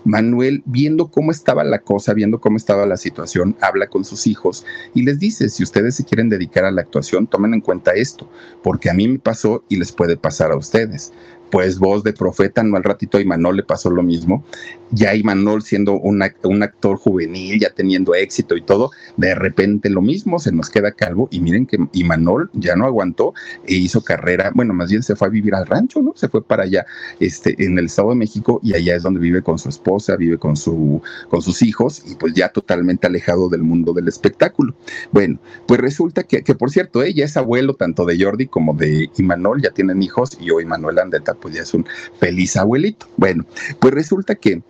Manuel, 0.06 0.64
viendo 0.66 1.08
cómo 1.08 1.32
estaba 1.32 1.64
la 1.64 1.80
cosa, 1.80 2.14
viendo 2.14 2.40
cómo 2.40 2.58
estaba 2.58 2.86
la 2.86 2.98
situación, 2.98 3.56
habla 3.62 3.88
con 3.88 4.06
sus 4.06 4.28
hijos 4.28 4.66
y 4.94 5.04
les 5.04 5.20
dice, 5.20 5.50
si 5.50 5.64
ustedes 5.64 5.96
se 5.96 6.06
quieren 6.06 6.30
dedicar 6.30 6.66
a 6.66 6.72
la 6.72 6.82
actuación, 6.82 7.28
tomen 7.28 7.54
en 7.54 7.62
cuenta 7.62 7.92
esto, 7.94 8.30
porque 8.64 8.90
a 8.90 8.94
mí 8.94 9.08
me 9.08 9.20
pasó 9.20 9.64
y 9.70 9.78
les 9.78 9.92
puede 9.92 10.18
pasar 10.18 10.52
a 10.52 10.58
ustedes 10.58 11.12
pues 11.52 11.80
voz 11.80 12.04
de 12.04 12.14
profeta, 12.14 12.64
no 12.64 12.78
al 12.78 12.84
ratito 12.84 13.18
a 13.18 13.22
Imanol 13.22 13.58
le 13.58 13.64
pasó 13.64 13.90
lo 13.90 14.04
mismo. 14.04 14.44
Ya 14.92 15.14
Imanol 15.14 15.62
siendo 15.62 15.94
un, 15.94 16.24
un 16.44 16.64
actor 16.64 16.98
juvenil, 16.98 17.60
ya 17.60 17.70
teniendo 17.70 18.16
éxito 18.16 18.56
y 18.58 18.62
todo, 18.62 18.92
de 19.18 19.36
repente 19.36 19.90
lo 19.90 20.02
mismo, 20.02 20.40
se 20.40 20.52
nos 20.52 20.70
queda 20.70 20.92
calvo 20.92 21.28
y 21.32 21.40
miren 21.40 21.68
que 21.68 21.78
Imanol 21.94 22.50
ya 22.54 22.76
no 22.76 22.86
aguantó 22.86 23.34
e 23.66 23.76
hizo 23.76 24.04
carrera, 24.04 24.52
bueno, 24.54 24.74
más 24.74 24.90
bien 24.90 25.04
se 25.04 25.16
fue 25.16 25.28
a 25.28 25.32
vivir 25.32 25.54
al 25.54 25.68
rancho, 25.68 26.02
¿no? 26.02 26.14
Se 26.16 26.28
fue 26.28 26.44
para 26.44 26.64
allá, 26.64 26.86
este, 27.20 27.56
en 27.64 27.78
el 27.78 27.86
Estado 27.86 28.10
de 28.10 28.16
México 28.16 28.60
y 28.64 28.74
allá 28.74 28.96
es 28.96 29.04
donde 29.04 29.20
vive 29.20 29.44
con 29.44 29.60
su 29.60 29.70
esposa, 29.70 30.16
vive 30.16 30.38
con, 30.38 30.56
su, 30.56 31.02
con 31.30 31.42
sus 31.42 31.62
hijos 31.62 32.04
y 32.06 32.16
pues 32.16 32.34
ya 32.34 32.50
totalmente 32.50 33.08
alejado 33.08 33.50
del 33.50 33.62
mundo 33.62 33.94
del 33.94 34.08
espectáculo. 34.08 34.74
Bueno, 35.12 35.40
pues 35.68 35.80
resulta 35.80 36.24
que, 36.24 36.44
que 36.44 36.56
por 36.56 36.72
cierto, 36.72 37.04
ella 37.04 37.26
es 37.26 37.38
abuelo 37.38 37.76
tanto 37.76 38.06
de 38.06 38.22
Jordi 38.24 38.48
como 38.48 38.74
de 38.74 39.10
Imanol, 39.18 39.62
ya 39.62 39.72
tienen 39.72 40.02
hijos 40.02 40.38
y 40.40 40.50
hoy 40.52 40.66
Manuel 40.66 41.00
Andeta 41.00 41.36
pues 41.40 41.56
ya 41.56 41.62
es 41.62 41.74
un 41.74 41.86
feliz 42.20 42.56
abuelito. 42.58 43.08
Bueno, 43.18 43.46
pues 43.80 43.94
resulta 43.94 44.36
que, 44.36 44.62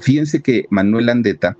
fíjense 0.00 0.40
que 0.40 0.66
Manuel 0.70 1.08
Andeta 1.08 1.56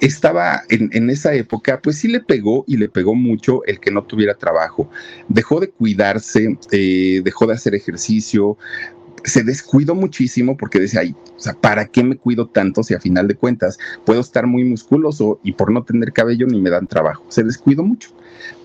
estaba 0.00 0.62
en, 0.70 1.10
esa 1.10 1.34
época, 1.34 1.80
pues 1.82 1.98
sí 1.98 2.08
le 2.08 2.20
pegó 2.20 2.64
y 2.66 2.76
le 2.78 2.88
pegó 2.88 3.14
mucho 3.14 3.64
el 3.66 3.80
que 3.80 3.90
no 3.90 4.02
tuviera 4.04 4.34
trabajo. 4.34 4.90
Dejó 5.28 5.60
de 5.60 5.70
cuidarse, 5.70 6.58
eh, 6.72 7.20
dejó 7.22 7.46
de 7.46 7.54
hacer 7.54 7.74
ejercicio, 7.74 8.56
se 9.24 9.42
descuidó 9.42 9.94
muchísimo 9.94 10.56
porque 10.56 10.80
decía, 10.80 11.00
ay, 11.00 11.14
o 11.36 11.40
sea, 11.40 11.52
¿para 11.54 11.86
qué 11.86 12.02
me 12.02 12.16
cuido 12.16 12.48
tanto 12.48 12.82
si 12.82 12.94
a 12.94 13.00
final 13.00 13.28
de 13.28 13.34
cuentas 13.34 13.78
puedo 14.06 14.20
estar 14.20 14.46
muy 14.46 14.64
musculoso 14.64 15.38
y 15.42 15.52
por 15.52 15.70
no 15.70 15.84
tener 15.84 16.12
cabello 16.12 16.46
ni 16.46 16.60
me 16.60 16.70
dan 16.70 16.86
trabajo? 16.86 17.24
Se 17.28 17.42
descuidó 17.42 17.82
mucho. 17.82 18.10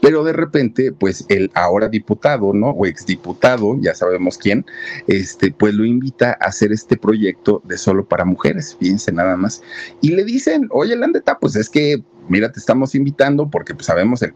Pero 0.02 0.24
de 0.24 0.34
repente, 0.34 0.92
pues 0.92 1.26
el 1.30 1.52
ahora 1.54 1.88
diputado, 1.88 2.54
¿no? 2.54 2.70
O 2.70 2.86
exdiputado, 2.86 3.78
ya 3.80 3.96
sabemos 3.96 4.38
quién, 4.38 4.66
este, 5.08 5.52
pues 5.52 5.74
lo 5.74 5.86
invita 5.86 6.38
a 6.40 6.46
hacer 6.46 6.72
este 6.72 6.98
proyecto 6.98 7.62
de 7.66 7.78
solo 7.78 8.06
para 8.06 8.26
mujeres, 8.26 8.76
fíjense 8.80 9.12
nada 9.12 9.36
más. 9.36 9.62
Y 10.02 10.12
le 10.12 10.24
dicen, 10.24 10.68
oye, 10.72 10.96
Landeta, 10.96 11.38
pues 11.40 11.56
es 11.56 11.70
que 11.70 12.04
mira, 12.30 12.52
te 12.52 12.60
estamos 12.60 12.96
invitando 12.96 13.50
porque 13.50 13.74
pues, 13.74 13.88
sabemos 13.88 14.22
el, 14.22 14.34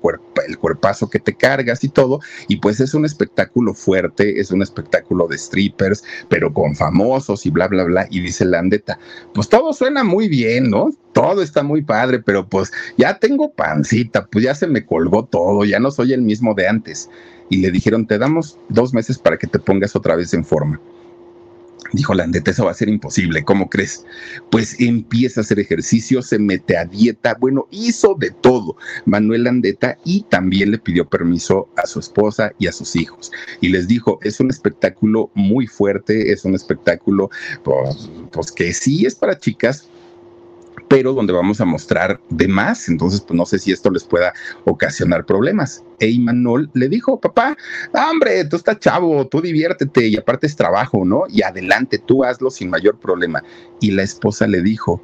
el 0.47 0.57
cuerpazo 0.57 1.09
que 1.09 1.19
te 1.19 1.35
cargas 1.35 1.83
y 1.83 1.89
todo, 1.89 2.19
y 2.47 2.57
pues 2.57 2.79
es 2.79 2.93
un 2.93 3.05
espectáculo 3.05 3.73
fuerte, 3.73 4.39
es 4.39 4.51
un 4.51 4.61
espectáculo 4.61 5.27
de 5.27 5.37
strippers, 5.37 6.03
pero 6.29 6.53
con 6.53 6.75
famosos 6.75 7.45
y 7.45 7.49
bla, 7.49 7.67
bla, 7.67 7.83
bla, 7.83 8.07
y 8.09 8.19
dice 8.21 8.45
Landeta, 8.45 8.99
pues 9.33 9.49
todo 9.49 9.73
suena 9.73 10.03
muy 10.03 10.27
bien, 10.27 10.69
¿no? 10.69 10.89
Todo 11.13 11.41
está 11.41 11.63
muy 11.63 11.81
padre, 11.81 12.19
pero 12.19 12.47
pues 12.47 12.71
ya 12.97 13.17
tengo 13.17 13.51
pancita, 13.51 14.27
pues 14.27 14.45
ya 14.45 14.55
se 14.55 14.67
me 14.67 14.85
colgó 14.85 15.25
todo, 15.25 15.65
ya 15.65 15.79
no 15.79 15.91
soy 15.91 16.13
el 16.13 16.21
mismo 16.21 16.53
de 16.53 16.67
antes. 16.67 17.09
Y 17.49 17.57
le 17.57 17.71
dijeron, 17.71 18.05
te 18.05 18.19
damos 18.19 18.59
dos 18.69 18.93
meses 18.93 19.17
para 19.17 19.37
que 19.37 19.47
te 19.47 19.57
pongas 19.57 19.95
otra 19.95 20.15
vez 20.15 20.33
en 20.35 20.45
forma. 20.45 20.79
Dijo 21.93 22.13
Landeta, 22.13 22.51
eso 22.51 22.65
va 22.65 22.71
a 22.71 22.75
ser 22.75 22.89
imposible, 22.89 23.43
¿cómo 23.43 23.69
crees? 23.69 24.05
Pues 24.51 24.79
empieza 24.79 25.39
a 25.39 25.43
hacer 25.43 25.59
ejercicio, 25.59 26.21
se 26.21 26.37
mete 26.37 26.77
a 26.77 26.85
dieta, 26.85 27.35
bueno, 27.39 27.67
hizo 27.71 28.15
de 28.15 28.31
todo 28.31 28.75
Manuel 29.05 29.45
Landeta 29.45 29.97
y 30.05 30.21
también 30.29 30.71
le 30.71 30.77
pidió 30.77 31.09
permiso 31.09 31.69
a 31.77 31.87
su 31.87 31.99
esposa 31.99 32.51
y 32.59 32.67
a 32.67 32.71
sus 32.71 32.95
hijos. 32.95 33.31
Y 33.61 33.69
les 33.69 33.87
dijo, 33.87 34.19
es 34.21 34.39
un 34.39 34.49
espectáculo 34.49 35.31
muy 35.33 35.65
fuerte, 35.65 36.31
es 36.31 36.45
un 36.45 36.53
espectáculo, 36.53 37.29
pues, 37.63 38.09
pues 38.31 38.51
que 38.51 38.73
sí 38.73 39.05
es 39.05 39.15
para 39.15 39.39
chicas, 39.39 39.88
pero 40.87 41.13
donde 41.13 41.33
vamos 41.33 41.61
a 41.61 41.65
mostrar 41.65 42.19
de 42.29 42.47
más. 42.47 42.87
Entonces, 42.89 43.21
pues 43.21 43.37
no 43.37 43.45
sé 43.45 43.59
si 43.59 43.71
esto 43.71 43.89
les 43.89 44.03
pueda 44.03 44.33
ocasionar 44.65 45.25
problemas. 45.25 45.83
E 45.99 46.09
Imanol 46.09 46.69
le 46.73 46.89
dijo, 46.89 47.19
papá, 47.19 47.57
hombre, 47.93 48.45
tú 48.45 48.55
estás 48.55 48.79
chavo, 48.79 49.27
tú 49.27 49.41
diviértete 49.41 50.07
y 50.07 50.17
aparte 50.17 50.47
es 50.47 50.55
trabajo, 50.55 51.03
¿no? 51.05 51.23
Y 51.29 51.41
adelante, 51.41 51.99
tú 51.99 52.23
hazlo 52.23 52.49
sin 52.49 52.69
mayor 52.69 52.99
problema. 52.99 53.43
Y 53.81 53.91
la 53.91 54.03
esposa 54.03 54.47
le 54.47 54.61
dijo, 54.61 55.01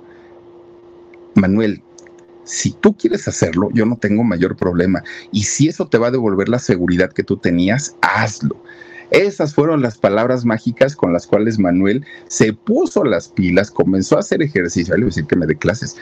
Manuel, 1.36 1.84
si 2.46 2.72
tú 2.72 2.96
quieres 2.96 3.28
hacerlo, 3.28 3.70
yo 3.74 3.86
no 3.86 3.98
tengo 3.98 4.24
mayor 4.24 4.56
problema. 4.56 5.04
Y 5.32 5.44
si 5.44 5.68
eso 5.68 5.88
te 5.88 5.98
va 5.98 6.08
a 6.08 6.12
devolver 6.12 6.48
la 6.48 6.60
seguridad 6.60 7.12
que 7.12 7.24
tú 7.24 7.38
tenías, 7.38 7.96
hazlo. 8.02 8.62
Esas 9.12 9.54
fueron 9.54 9.82
las 9.82 9.98
palabras 9.98 10.46
mágicas 10.46 10.96
con 10.96 11.14
las 11.14 11.28
cuales 11.28 11.60
Manuel 11.60 12.06
se 12.28 12.54
puso 12.54 13.04
las 13.04 13.30
pilas, 13.30 13.72
comenzó 13.72 14.18
a 14.18 14.20
hacer 14.20 14.42
ejercicio, 14.42 14.96
le 14.96 15.02
voy 15.02 15.08
a 15.08 15.14
decir 15.14 15.26
que 15.26 15.36
me 15.36 15.46
dé 15.46 15.56
clases, 15.56 15.96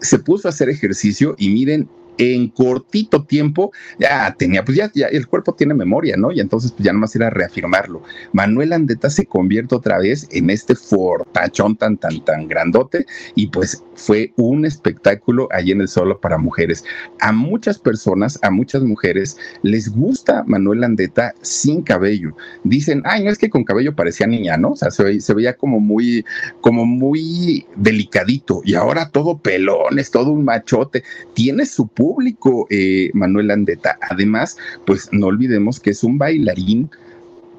se 0.00 0.18
puso 0.18 0.48
a 0.48 0.50
hacer 0.50 0.68
ejercicio 0.68 1.34
y 1.38 1.50
miren 1.50 1.88
en 2.18 2.48
cortito 2.48 3.24
tiempo 3.24 3.72
ya 3.98 4.34
tenía, 4.38 4.64
pues 4.64 4.76
ya, 4.76 4.90
el 5.06 5.26
cuerpo 5.26 5.54
tiene 5.54 5.74
memoria, 5.74 6.16
¿no? 6.16 6.32
Y 6.32 6.40
entonces 6.40 6.72
pues 6.72 6.84
ya 6.84 6.92
nomás 6.92 7.14
era 7.16 7.30
reafirmarlo. 7.30 8.02
Manuel 8.32 8.72
Andeta 8.72 9.10
se 9.10 9.26
convierte 9.26 9.74
otra 9.74 9.98
vez 9.98 10.26
en 10.30 10.50
este 10.50 10.74
fortachón 10.74 11.76
tan, 11.76 11.96
tan, 11.96 12.24
tan 12.24 12.48
grandote 12.48 13.06
y 13.34 13.48
pues 13.48 13.82
fue 13.94 14.32
un 14.36 14.64
espectáculo 14.64 15.48
allí 15.52 15.72
en 15.72 15.80
el 15.80 15.88
solo 15.88 16.20
para 16.20 16.38
mujeres. 16.38 16.84
A 17.20 17.32
muchas 17.32 17.78
personas, 17.78 18.38
a 18.42 18.50
muchas 18.50 18.82
mujeres 18.82 19.36
les 19.62 19.88
gusta 19.88 20.44
Manuel 20.46 20.84
Andeta 20.84 21.34
sin 21.42 21.82
cabello. 21.82 22.36
Dicen, 22.64 23.02
ay, 23.04 23.24
no 23.24 23.30
es 23.30 23.38
que 23.38 23.50
con 23.50 23.64
cabello 23.64 23.94
parecía 23.94 24.26
niña, 24.26 24.56
¿no? 24.56 24.72
O 24.72 24.76
sea, 24.76 24.90
se, 24.90 25.20
se 25.20 25.34
veía 25.34 25.56
como 25.56 25.80
muy, 25.80 26.24
como 26.60 26.86
muy 26.86 27.66
delicadito 27.76 28.62
y 28.64 28.74
ahora 28.74 29.10
todo 29.10 29.38
pelón, 29.38 29.98
es 29.98 30.10
todo 30.10 30.30
un 30.30 30.44
machote. 30.44 31.02
Tiene 31.34 31.66
su 31.66 31.88
público, 32.04 32.66
eh, 32.68 33.10
Manuel 33.14 33.50
Andeta. 33.50 33.96
Además, 34.10 34.58
pues 34.84 35.08
no 35.10 35.28
olvidemos 35.28 35.80
que 35.80 35.88
es 35.88 36.04
un 36.04 36.18
bailarín 36.18 36.90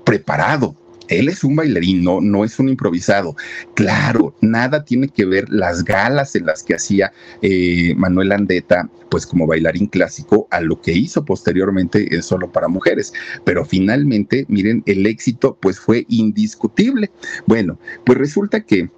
preparado, 0.04 0.76
él 1.08 1.30
es 1.30 1.44
un 1.44 1.56
bailarín, 1.56 2.04
no, 2.04 2.22
no 2.22 2.44
es 2.44 2.60
un 2.60 2.70
improvisado. 2.70 3.36
Claro, 3.74 4.36
nada 4.42 4.86
tiene 4.86 5.08
que 5.08 5.26
ver 5.26 5.50
las 5.50 5.84
galas 5.84 6.36
en 6.36 6.46
las 6.46 6.62
que 6.62 6.76
hacía 6.76 7.12
eh, 7.42 7.96
Manuel 7.96 8.32
Andeta, 8.34 8.88
pues 9.10 9.26
como 9.26 9.48
bailarín 9.48 9.88
clásico, 9.88 10.48
a 10.52 10.62
lo 10.62 10.80
que 10.80 10.94
hizo 10.94 11.26
posteriormente 11.26 12.14
en 12.14 12.22
Solo 12.22 12.52
para 12.52 12.68
Mujeres. 12.68 13.14
Pero 13.46 13.66
finalmente, 13.66 14.46
miren, 14.48 14.84
el 14.86 15.08
éxito 15.08 15.58
pues 15.60 15.80
fue 15.80 16.06
indiscutible. 16.08 17.10
Bueno, 17.48 17.80
pues 18.06 18.20
resulta 18.20 18.62
que 18.62 18.90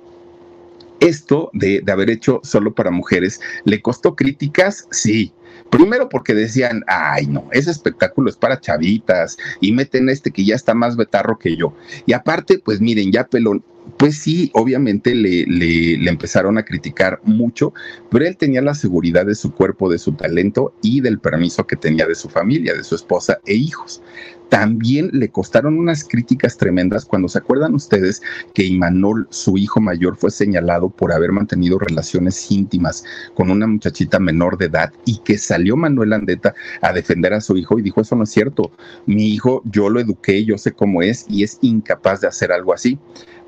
esto 0.99 1.51
de 1.53 1.83
haber 1.87 2.09
hecho 2.09 2.39
Solo 2.43 2.73
para 2.73 2.91
Mujeres 2.91 3.39
le 3.65 3.81
costó 3.81 4.15
críticas, 4.15 4.87
sí, 4.91 5.31
Primero 5.70 6.09
porque 6.09 6.34
decían, 6.34 6.84
ay 6.88 7.28
no, 7.28 7.47
ese 7.51 7.72
espectáculo 7.72 8.30
es 8.30 8.38
para 8.38 8.59
chavitas 8.59 9.38
y 9.61 9.72
meten 9.72 10.09
este 10.09 10.32
que 10.32 10.45
ya 10.45 10.55
está 10.55 10.74
más 10.74 10.95
betarro 10.95 11.38
que 11.38 11.55
yo. 11.55 11.74
Y 12.05 12.13
aparte, 12.13 12.59
pues 12.59 12.82
miren, 12.82 13.11
ya 13.11 13.26
pelón, 13.26 13.63
pues 13.95 14.17
sí, 14.19 14.51
obviamente 14.53 15.15
le, 15.15 15.45
le, 15.45 16.09
empezaron 16.09 16.57
a 16.57 16.63
criticar 16.63 17.19
mucho, 17.23 17.73
pero 18.11 18.25
él 18.25 18.35
tenía 18.38 18.61
la 18.61 18.75
seguridad 18.75 19.25
de 19.25 19.35
su 19.35 19.53
cuerpo, 19.53 19.89
de 19.89 19.97
su 19.97 20.13
talento 20.13 20.73
y 20.81 21.01
del 21.01 21.19
permiso 21.19 21.65
que 21.65 21.75
tenía 21.75 22.05
de 22.05 22.15
su 22.15 22.29
familia, 22.29 22.73
de 22.73 22.83
su 22.83 22.95
esposa 22.95 23.39
e 23.45 23.53
hijos. 23.53 24.01
También 24.49 25.09
le 25.11 25.29
costaron 25.29 25.77
unas 25.77 26.05
críticas 26.05 26.57
tremendas. 26.57 27.05
Cuando 27.05 27.27
se 27.27 27.39
acuerdan 27.39 27.75
ustedes 27.75 28.21
que 28.53 28.63
Imanol, 28.63 29.27
su 29.29 29.57
hijo 29.57 29.81
mayor, 29.81 30.15
fue 30.15 30.31
señalado 30.31 30.89
por 30.89 31.11
haber 31.11 31.31
mantenido 31.31 31.77
relaciones 31.77 32.49
íntimas 32.49 33.03
con 33.33 33.51
una 33.51 33.67
muchachita 33.67 34.19
menor 34.19 34.57
de 34.57 34.67
edad 34.67 34.93
y 35.05 35.17
que 35.19 35.38
salió 35.38 35.75
Manuel 35.75 36.13
Andeta 36.13 36.55
a 36.81 36.93
defender 36.93 37.33
a 37.33 37.41
su 37.41 37.57
hijo 37.57 37.77
y 37.77 37.81
dijo, 37.81 38.01
eso 38.01 38.15
no 38.15 38.23
es 38.23 38.29
cierto, 38.29 38.71
mi 39.05 39.33
hijo 39.33 39.61
yo 39.65 39.89
lo 39.89 39.99
eduqué, 39.99 40.45
yo 40.45 40.57
sé 40.57 40.71
cómo 40.71 41.01
es 41.01 41.25
y 41.27 41.43
es 41.43 41.57
incapaz 41.61 42.21
de 42.21 42.27
hacer 42.27 42.51
algo 42.51 42.73
así. 42.73 42.97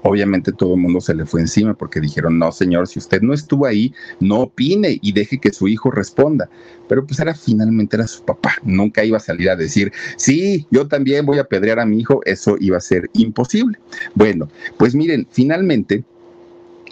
Obviamente 0.03 0.51
todo 0.51 0.75
el 0.75 0.81
mundo 0.81 1.01
se 1.01 1.13
le 1.13 1.25
fue 1.25 1.41
encima 1.41 1.73
porque 1.73 1.99
dijeron, 1.99 2.39
no, 2.39 2.51
señor, 2.51 2.87
si 2.87 2.99
usted 2.99 3.21
no 3.21 3.33
estuvo 3.33 3.65
ahí, 3.65 3.93
no 4.19 4.41
opine 4.41 4.97
y 5.01 5.11
deje 5.11 5.39
que 5.39 5.51
su 5.51 5.67
hijo 5.67 5.91
responda. 5.91 6.49
Pero 6.87 7.05
pues 7.05 7.19
era 7.19 7.35
finalmente 7.35 7.95
era 7.97 8.07
su 8.07 8.23
papá, 8.23 8.55
nunca 8.63 9.03
iba 9.03 9.17
a 9.17 9.21
salir 9.21 9.49
a 9.49 9.55
decir, 9.55 9.91
sí, 10.17 10.65
yo 10.71 10.87
también 10.87 11.25
voy 11.25 11.39
a 11.39 11.43
pedrear 11.43 11.79
a 11.79 11.85
mi 11.85 11.99
hijo, 11.99 12.21
eso 12.25 12.55
iba 12.59 12.77
a 12.77 12.81
ser 12.81 13.09
imposible. 13.13 13.77
Bueno, 14.15 14.49
pues 14.77 14.95
miren, 14.95 15.27
finalmente 15.31 16.03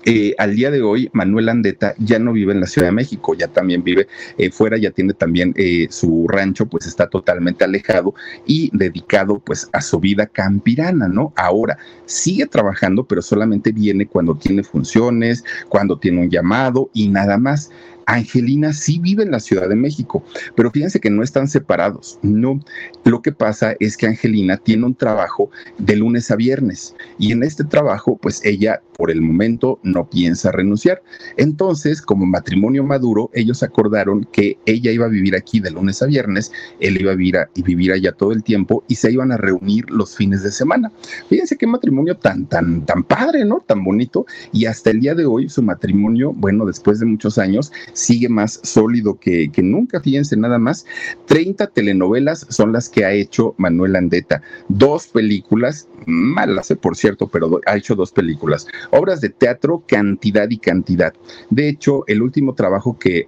eh, 0.10 0.34
al 0.38 0.56
día 0.56 0.72
de 0.72 0.82
hoy, 0.82 1.10
Manuel 1.12 1.50
Andeta 1.50 1.94
ya 1.98 2.18
no 2.18 2.32
vive 2.32 2.54
en 2.54 2.62
la 2.62 2.66
Ciudad 2.66 2.88
de 2.88 2.94
México, 2.94 3.34
ya 3.34 3.50
también 3.50 3.84
vive 3.84 4.08
eh, 4.38 4.50
fuera, 4.50 4.78
ya 4.78 4.92
tiene 4.92 5.12
también 5.14 5.54
eh, 5.58 5.88
su 5.90 6.30
rancho, 6.30 6.66
pues 6.66 6.88
está 6.88 7.10
totalmente 7.10 7.66
alejado 7.66 8.16
y 8.46 8.70
dedicado 8.72 9.40
pues 9.40 9.68
a 9.74 9.82
su 9.82 10.00
vida 10.00 10.26
campirana, 10.26 11.10
¿no? 11.10 11.34
Ahora 11.36 11.78
sigue 12.06 12.46
trabajando, 12.46 13.04
pero 13.04 13.22
solamente 13.22 13.74
viene 13.74 14.06
cuando 14.06 14.34
tiene 14.36 14.64
funciones, 14.64 15.44
cuando 15.68 16.00
tiene 16.00 16.22
un 16.22 16.30
llamado 16.30 16.90
y 16.94 17.10
nada 17.10 17.38
más. 17.38 17.70
Angelina 18.08 18.74
sí 18.74 19.00
vive 19.00 19.24
en 19.24 19.32
la 19.32 19.40
Ciudad 19.40 19.70
de 19.70 19.76
México, 19.76 20.24
pero 20.56 20.72
fíjense 20.72 21.00
que 21.00 21.10
no 21.10 21.24
están 21.24 21.48
separados. 21.48 22.18
No, 22.24 22.60
lo 23.04 23.22
que 23.22 23.32
pasa 23.32 23.76
es 23.80 23.96
que 23.98 24.08
Angelina 24.08 24.58
tiene 24.58 24.86
un 24.86 24.96
trabajo 24.96 25.52
de 25.78 25.96
lunes 25.98 26.32
a 26.32 26.36
viernes 26.36 26.96
y 27.20 27.32
en 27.32 27.44
este 27.44 27.64
trabajo, 27.64 28.18
pues 28.18 28.44
ella 28.44 28.82
por 28.98 29.12
el 29.12 29.22
momento 29.22 29.80
no 29.84 30.10
piensa 30.10 30.52
renunciar. 30.52 31.04
Entonces, 31.38 32.02
como 32.02 32.26
matrimonio 32.26 32.84
maduro, 32.84 33.30
ellos 33.34 33.62
acordaron 33.62 34.28
que 34.32 34.58
ella 34.66 34.92
iba 34.92 35.06
a 35.06 35.10
vivir 35.10 35.36
aquí 35.36 35.60
de 35.60 35.72
lunes 35.72 36.02
a 36.02 36.08
viernes, 36.08 36.52
él 36.80 37.00
iba 37.00 37.12
a 37.12 37.16
vivir, 37.16 37.38
y 37.56 37.62
vivir 37.62 37.92
allá 37.92 38.14
todo 38.14 38.32
el 38.32 38.44
tiempo 38.44 38.84
y 38.88 38.96
se 38.96 39.12
iban 39.12 39.32
a 39.32 39.38
reunir 39.38 39.90
los 39.90 40.16
fines 40.16 40.44
de 40.44 40.52
semana. 40.52 40.92
Fíjense 41.30 41.58
qué 41.58 41.68
matrimonio 41.68 42.16
tan, 42.16 42.46
tan, 42.46 42.86
tan 42.86 43.04
padre, 43.04 43.44
¿no? 43.44 43.64
Tan 43.66 43.84
bonito. 43.84 44.26
Y 44.54 44.66
hasta 44.66 44.92
el 44.92 45.02
día 45.02 45.14
de 45.14 45.26
hoy, 45.26 45.50
su 45.50 45.62
matrimonio, 45.62 46.34
bueno, 46.34 46.66
después 46.66 47.00
de 47.00 47.06
muchos 47.06 47.38
años, 47.38 47.72
sigue 47.98 48.30
más 48.30 48.60
sólido 48.64 49.20
que, 49.20 49.52
que 49.52 49.62
nunca, 49.62 50.00
fíjense 50.02 50.38
nada 50.38 50.60
más. 50.60 50.86
30 51.26 51.68
telenovelas 51.68 52.46
son 52.50 52.72
las 52.72 52.90
que 52.90 53.06
ha 53.06 53.12
hecho 53.12 53.56
Manuel 53.58 53.96
Andeta, 53.96 54.42
dos 54.70 55.08
películas, 55.08 55.88
malas, 56.06 56.72
eh, 56.72 56.76
por 56.76 56.96
cierto, 56.96 57.28
pero 57.28 57.60
ha 57.66 57.76
hecho 57.76 57.96
dos 57.96 58.12
películas. 58.12 58.68
Obras 58.92 59.22
de 59.22 59.30
teatro, 59.30 59.84
cantidad 59.88 60.50
y 60.50 60.58
cantidad. 60.58 61.14
De 61.50 61.70
hecho, 61.70 62.04
el 62.08 62.22
último 62.22 62.54
trabajo 62.54 62.98
que, 62.98 63.28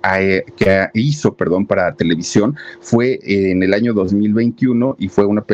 que 0.55 0.87
hizo 0.93 1.33
perdón, 1.33 1.65
para 1.65 1.95
televisión 1.95 2.55
fue 2.79 3.19
en 3.23 3.63
el 3.63 3.73
año 3.73 3.93
2021 3.93 4.95
y 4.99 5.09
fue 5.09 5.25
una, 5.25 5.45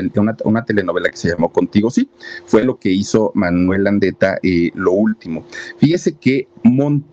una, 0.43 0.66
telenovela 0.66 1.09
que 1.09 1.18
se 1.18 1.30
llamó 1.30 1.51
Contigo 1.51 1.89
Sí. 1.89 2.09
Fue 2.45 2.63
lo 2.63 2.78
que 2.78 2.89
hizo 2.89 3.32
Manuel 3.36 3.88
Andeta 3.88 4.38
eh, 4.43 4.72
lo 4.74 4.91
último. 4.91 5.45
Fíjese 5.78 6.13
que 6.13 6.47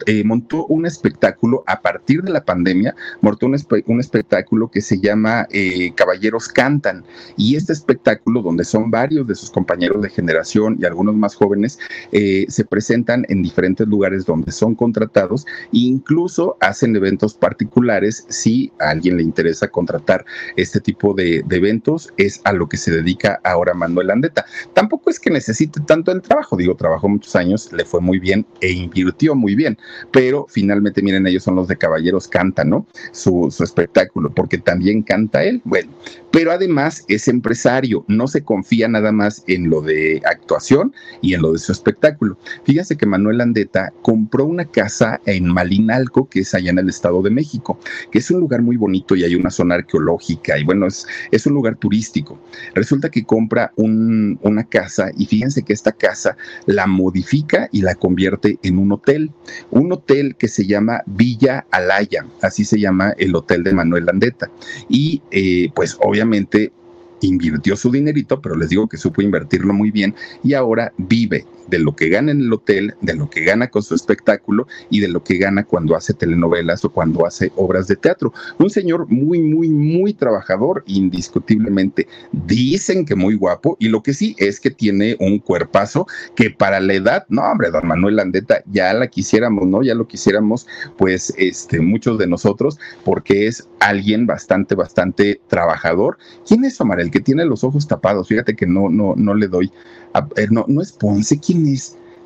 eh, 0.06 0.24
montó 0.24 0.64
un 0.66 0.86
espectáculo 0.86 1.62
a 1.66 1.82
partir 1.82 2.22
de 2.22 2.30
la 2.30 2.42
pandemia, 2.42 2.94
montó 3.20 3.46
un, 3.46 4.00
espectáculo 4.00 4.70
que 4.70 4.80
se 4.80 4.98
llama 4.98 5.46
eh, 5.50 5.92
Caballeros 5.94 6.48
Cantan. 6.48 7.04
Y 7.36 7.56
este 7.56 7.74
espectáculo, 7.74 8.40
donde 8.40 8.64
son 8.64 8.90
varios 8.90 9.26
de 9.26 9.34
sus 9.34 9.50
compañeros 9.50 10.00
de 10.00 10.08
generación 10.08 10.78
y 10.80 10.86
algunos 10.86 11.14
más 11.16 11.34
jóvenes, 11.34 11.78
eh, 12.12 12.46
se 12.48 12.64
presentan 12.64 13.26
en 13.28 13.42
diferentes 13.42 13.86
lugares 13.86 14.24
donde 14.24 14.52
son 14.52 14.74
contratados 14.74 15.44
e 15.66 15.80
incluso 15.80 16.56
hacen 16.60 16.96
eventos 16.96 17.34
particulares 17.34 18.24
si 18.30 18.72
a 18.80 18.90
alguien 18.90 19.18
le 19.18 19.22
interesa 19.22 19.68
contratar 19.68 20.24
este 20.56 20.80
tipo 20.80 21.12
de, 21.12 21.42
de 21.46 21.56
eventos, 21.56 22.08
es 22.16 22.40
a 22.44 22.52
lo 22.54 22.68
que 22.68 22.78
se 22.78 22.90
dedica 22.90 23.38
ahora 23.44 23.74
Manuel 23.74 24.10
Andeta. 24.10 24.46
Tampoco 24.72 25.10
es 25.10 25.20
que 25.20 25.30
necesite 25.30 25.80
tanto 25.80 26.10
el 26.10 26.22
trabajo, 26.22 26.56
digo, 26.56 26.74
trabajó 26.74 27.08
muchos 27.08 27.36
años, 27.36 27.70
le 27.72 27.84
fue 27.84 28.00
muy 28.00 28.18
bien 28.18 28.46
e 28.62 28.70
invirtió 28.70 29.34
muy 29.42 29.54
bien, 29.54 29.76
pero 30.10 30.46
finalmente, 30.48 31.02
miren, 31.02 31.26
ellos 31.26 31.42
son 31.42 31.56
los 31.56 31.68
de 31.68 31.76
Caballeros 31.76 32.28
Canta, 32.28 32.64
¿no? 32.64 32.86
Su, 33.10 33.48
su 33.50 33.64
espectáculo, 33.64 34.32
porque 34.32 34.58
también 34.58 35.02
canta 35.02 35.42
él. 35.44 35.60
Bueno, 35.64 35.90
pero 36.32 36.50
además 36.50 37.04
es 37.08 37.28
empresario, 37.28 38.04
no 38.08 38.26
se 38.26 38.42
confía 38.42 38.88
nada 38.88 39.12
más 39.12 39.44
en 39.46 39.68
lo 39.68 39.82
de 39.82 40.22
actuación 40.24 40.94
y 41.20 41.34
en 41.34 41.42
lo 41.42 41.52
de 41.52 41.58
su 41.58 41.72
espectáculo. 41.72 42.38
Fíjese 42.64 42.96
que 42.96 43.04
Manuel 43.04 43.42
Andeta 43.42 43.92
compró 44.00 44.46
una 44.46 44.64
casa 44.64 45.20
en 45.26 45.46
Malinalco, 45.46 46.28
que 46.28 46.40
es 46.40 46.54
allá 46.54 46.70
en 46.70 46.78
el 46.78 46.88
Estado 46.88 47.20
de 47.22 47.30
México, 47.30 47.78
que 48.10 48.18
es 48.18 48.30
un 48.30 48.40
lugar 48.40 48.62
muy 48.62 48.76
bonito 48.76 49.14
y 49.14 49.24
hay 49.24 49.34
una 49.34 49.50
zona 49.50 49.74
arqueológica 49.76 50.58
y 50.58 50.64
bueno, 50.64 50.86
es, 50.86 51.06
es 51.30 51.46
un 51.46 51.52
lugar 51.52 51.76
turístico. 51.76 52.40
Resulta 52.74 53.10
que 53.10 53.24
compra 53.24 53.70
un, 53.76 54.38
una 54.42 54.64
casa 54.64 55.10
y 55.16 55.26
fíjense 55.26 55.62
que 55.62 55.74
esta 55.74 55.92
casa 55.92 56.36
la 56.64 56.86
modifica 56.86 57.68
y 57.72 57.82
la 57.82 57.94
convierte 57.94 58.58
en 58.62 58.78
un 58.78 58.92
hotel, 58.92 59.30
un 59.70 59.92
hotel 59.92 60.34
que 60.36 60.48
se 60.48 60.66
llama 60.66 61.02
Villa 61.04 61.66
Alaya, 61.70 62.24
así 62.40 62.64
se 62.64 62.80
llama 62.80 63.14
el 63.18 63.36
hotel 63.36 63.62
de 63.64 63.74
Manuel 63.74 64.08
Andeta. 64.08 64.50
Y 64.88 65.20
eh, 65.30 65.70
pues 65.74 65.98
obviamente 66.00 66.21
obviamente 66.22 66.72
invirtió 67.20 67.76
su 67.76 67.90
dinerito, 67.90 68.40
pero 68.40 68.56
les 68.56 68.68
digo 68.68 68.88
que 68.88 68.96
supo 68.96 69.22
invertirlo 69.22 69.72
muy 69.72 69.90
bien 69.90 70.14
y 70.42 70.54
ahora 70.54 70.92
vive 70.96 71.44
de 71.72 71.78
lo 71.78 71.96
que 71.96 72.10
gana 72.10 72.32
en 72.32 72.42
el 72.42 72.52
hotel, 72.52 72.94
de 73.00 73.14
lo 73.14 73.30
que 73.30 73.44
gana 73.44 73.68
con 73.68 73.82
su 73.82 73.94
espectáculo 73.94 74.68
y 74.90 75.00
de 75.00 75.08
lo 75.08 75.24
que 75.24 75.38
gana 75.38 75.64
cuando 75.64 75.96
hace 75.96 76.12
telenovelas 76.12 76.84
o 76.84 76.92
cuando 76.92 77.24
hace 77.26 77.50
obras 77.56 77.88
de 77.88 77.96
teatro. 77.96 78.34
Un 78.58 78.68
señor 78.68 79.08
muy, 79.08 79.40
muy, 79.40 79.70
muy 79.70 80.12
trabajador, 80.12 80.84
indiscutiblemente. 80.86 82.06
Dicen 82.30 83.06
que 83.06 83.14
muy 83.14 83.36
guapo 83.36 83.78
y 83.80 83.88
lo 83.88 84.02
que 84.02 84.12
sí 84.12 84.36
es 84.38 84.60
que 84.60 84.70
tiene 84.70 85.16
un 85.18 85.38
cuerpazo 85.38 86.06
que 86.36 86.50
para 86.50 86.78
la 86.78 86.92
edad, 86.92 87.24
no, 87.30 87.40
hombre, 87.42 87.70
don 87.70 87.88
Manuel 87.88 88.16
Landeta, 88.16 88.62
ya 88.66 88.92
la 88.92 89.06
quisiéramos, 89.06 89.66
¿no? 89.66 89.82
Ya 89.82 89.94
lo 89.94 90.06
quisiéramos, 90.06 90.66
pues, 90.98 91.32
este, 91.38 91.80
muchos 91.80 92.18
de 92.18 92.26
nosotros, 92.26 92.78
porque 93.02 93.46
es 93.46 93.66
alguien 93.80 94.26
bastante, 94.26 94.74
bastante 94.74 95.40
trabajador. 95.48 96.18
¿Quién 96.46 96.66
es 96.66 96.78
Omar? 96.82 97.00
El 97.00 97.10
que 97.10 97.20
tiene 97.20 97.46
los 97.46 97.64
ojos 97.64 97.88
tapados. 97.88 98.28
Fíjate 98.28 98.54
que 98.54 98.66
no, 98.66 98.90
no, 98.90 99.14
no 99.16 99.34
le 99.34 99.48
doy. 99.48 99.72
A, 100.14 100.28
no, 100.50 100.66
no 100.68 100.82
es 100.82 100.92
Ponce, 100.92 101.40
¿quién 101.40 101.61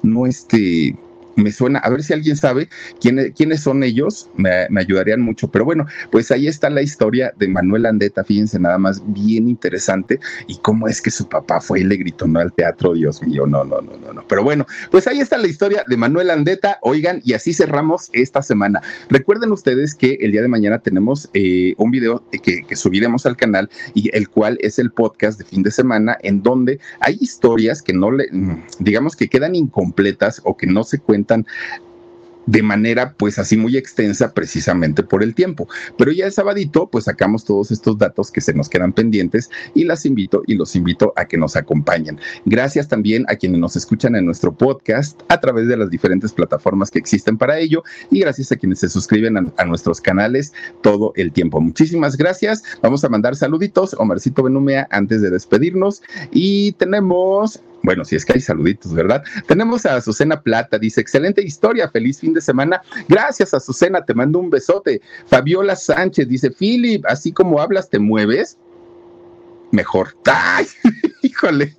No 0.03 0.27
este 0.27 0.97
me 1.37 1.53
suena, 1.53 1.79
a 1.81 1.91
ver 1.91 2.03
si 2.03 2.13
alguien 2.13 2.37
sabe 2.37 2.69
quiénes, 3.01 3.33
quiénes 3.35 3.61
son 3.61 3.83
ellos, 3.83 4.29
me, 4.37 4.67
ayudarían 4.79 5.21
mucho. 5.21 5.49
Pero 5.49 5.65
bueno, 5.65 5.87
pues 6.11 6.31
ahí 6.31 6.47
está 6.47 6.71
la 6.71 6.83
historia 6.83 7.33
de 7.37 7.49
Manuel 7.49 7.87
Andeta, 7.87 8.25
fíjense 8.25 8.59
nada 8.59 8.79
más, 8.79 9.03
bien 9.07 9.49
interesante, 9.49 10.19
y 10.47 10.59
cómo 10.59 10.89
es 10.89 11.01
que 11.01 11.11
su 11.11 11.29
papá 11.29 11.61
fue 11.61 11.81
y 11.81 11.85
le 11.85 11.97
gritó 11.97 12.27
no 12.27 12.41
al 12.41 12.53
teatro, 12.53 12.95
Dios 12.95 13.23
mío, 13.23 13.47
no, 13.47 13.65
no, 13.65 13.81
no, 13.81 13.97
no, 13.97 14.13
no. 14.13 14.25
Pero 14.27 14.43
bueno, 14.43 14.67
pues 14.91 15.07
ahí 15.07 15.21
está 15.21 15.39
la 15.39 15.47
historia 15.47 15.85
de 15.87 15.97
Manuel 15.97 16.31
Andeta, 16.31 16.79
oigan, 16.83 17.21
y 17.25 17.35
así 17.35 17.53
cerramos 17.53 18.11
esta 18.13 18.43
semana. 18.43 18.83
Recuerden 19.11 19.53
ustedes 19.53 19.95
que 19.95 20.19
el 20.21 20.33
día 20.33 20.43
de 20.43 20.49
mañana 20.49 20.79
tenemos 20.79 21.29
eh, 21.35 21.75
un 21.77 21.91
video 21.91 22.25
que, 22.43 22.63
que 22.63 22.77
subiremos 22.77 23.27
al 23.27 23.37
canal 23.37 23.69
y 23.95 24.15
el 24.17 24.29
cual 24.29 24.59
es 24.61 24.79
el 24.79 24.91
podcast 24.91 25.39
de 25.39 25.45
fin 25.45 25.63
de 25.63 25.71
semana 25.71 26.17
en 26.23 26.43
donde 26.43 26.81
hay 27.01 27.17
historias 27.21 27.83
que 27.83 27.93
no 27.93 28.11
le, 28.11 28.29
digamos 28.79 29.17
que 29.17 29.29
quedan 29.29 29.55
incompletas 29.55 30.41
o 30.45 30.57
que 30.57 30.67
no 30.67 30.85
se 30.85 30.99
cuentan 30.99 31.26
de 32.47 32.63
manera 32.63 33.15
pues 33.17 33.39
así 33.39 33.57
muy 33.57 33.77
extensa 33.77 34.33
precisamente 34.33 35.03
por 35.03 35.23
el 35.23 35.35
tiempo. 35.35 35.69
Pero 35.99 36.13
ya 36.13 36.27
el 36.27 36.33
sabadito 36.33 36.89
pues 36.89 37.05
sacamos 37.05 37.45
todos 37.45 37.71
estos 37.71 37.99
datos 37.99 38.31
que 38.31 38.41
se 38.41 38.55
nos 38.55 38.69
quedan 38.69 38.93
pendientes 38.93 39.51
y 39.75 39.85
las 39.85 40.07
invito 40.07 40.43
y 40.47 40.55
los 40.55 40.75
invito 40.77 41.13
a 41.17 41.27
que 41.27 41.37
nos 41.37 41.57
acompañen. 41.57 42.19
Gracias 42.45 42.89
también 42.89 43.25
a 43.29 43.37
quienes 43.37 43.61
nos 43.61 43.77
escuchan 43.77 44.15
en 44.17 44.25
nuestro 44.25 44.55
podcast 44.55 45.21
a 45.29 45.41
través 45.41 45.69
de 45.69 45.77
las 45.77 45.91
diferentes 45.91 46.33
plataformas 46.33 46.91
que 46.91 46.99
existen 46.99 47.37
para 47.37 47.59
ello 47.59 47.83
y 48.11 48.21
gracias 48.21 48.53
a 48.53 48.57
quienes 48.57 48.79
se 48.79 48.89
suscriben 48.89 49.37
a, 49.37 49.53
a 49.57 49.65
nuestros 49.65 50.01
canales 50.01 50.53
todo 50.83 51.13
el 51.17 51.33
tiempo. 51.33 51.61
Muchísimas 51.61 52.17
gracias. 52.17 52.63
Vamos 52.83 53.05
a 53.05 53.09
mandar 53.09 53.37
saluditos. 53.37 53.95
Omarcito 53.99 54.43
Benumea 54.43 54.87
antes 54.91 55.21
de 55.21 55.31
despedirnos 55.31 56.03
y 56.31 56.73
tenemos 56.73 57.61
bueno, 57.87 58.05
si 58.05 58.17
es 58.17 58.25
que 58.25 58.33
hay 58.33 58.41
saluditos, 58.41 58.93
¿verdad? 58.93 59.23
Tenemos 59.47 59.87
a 59.87 59.95
Azucena 59.95 60.43
Plata, 60.43 60.77
dice, 60.77 61.01
excelente 61.01 61.41
historia, 61.41 61.89
feliz 61.89 62.19
fin 62.19 62.35
de 62.35 62.41
semana. 62.41 62.83
Gracias, 63.09 63.55
Azucena, 63.55 64.05
te 64.05 64.13
mando 64.13 64.41
un 64.41 64.51
besote. 64.51 65.01
Fabiola 65.29 65.77
Sánchez 65.77 66.27
dice, 66.27 66.51
Philip, 66.51 67.07
así 67.07 67.31
como 67.31 67.61
hablas, 67.61 67.89
te 67.89 68.01
mueves 68.01 68.59
mejor. 69.71 70.17
¡Ay! 70.25 70.67
Híjole. 71.23 71.77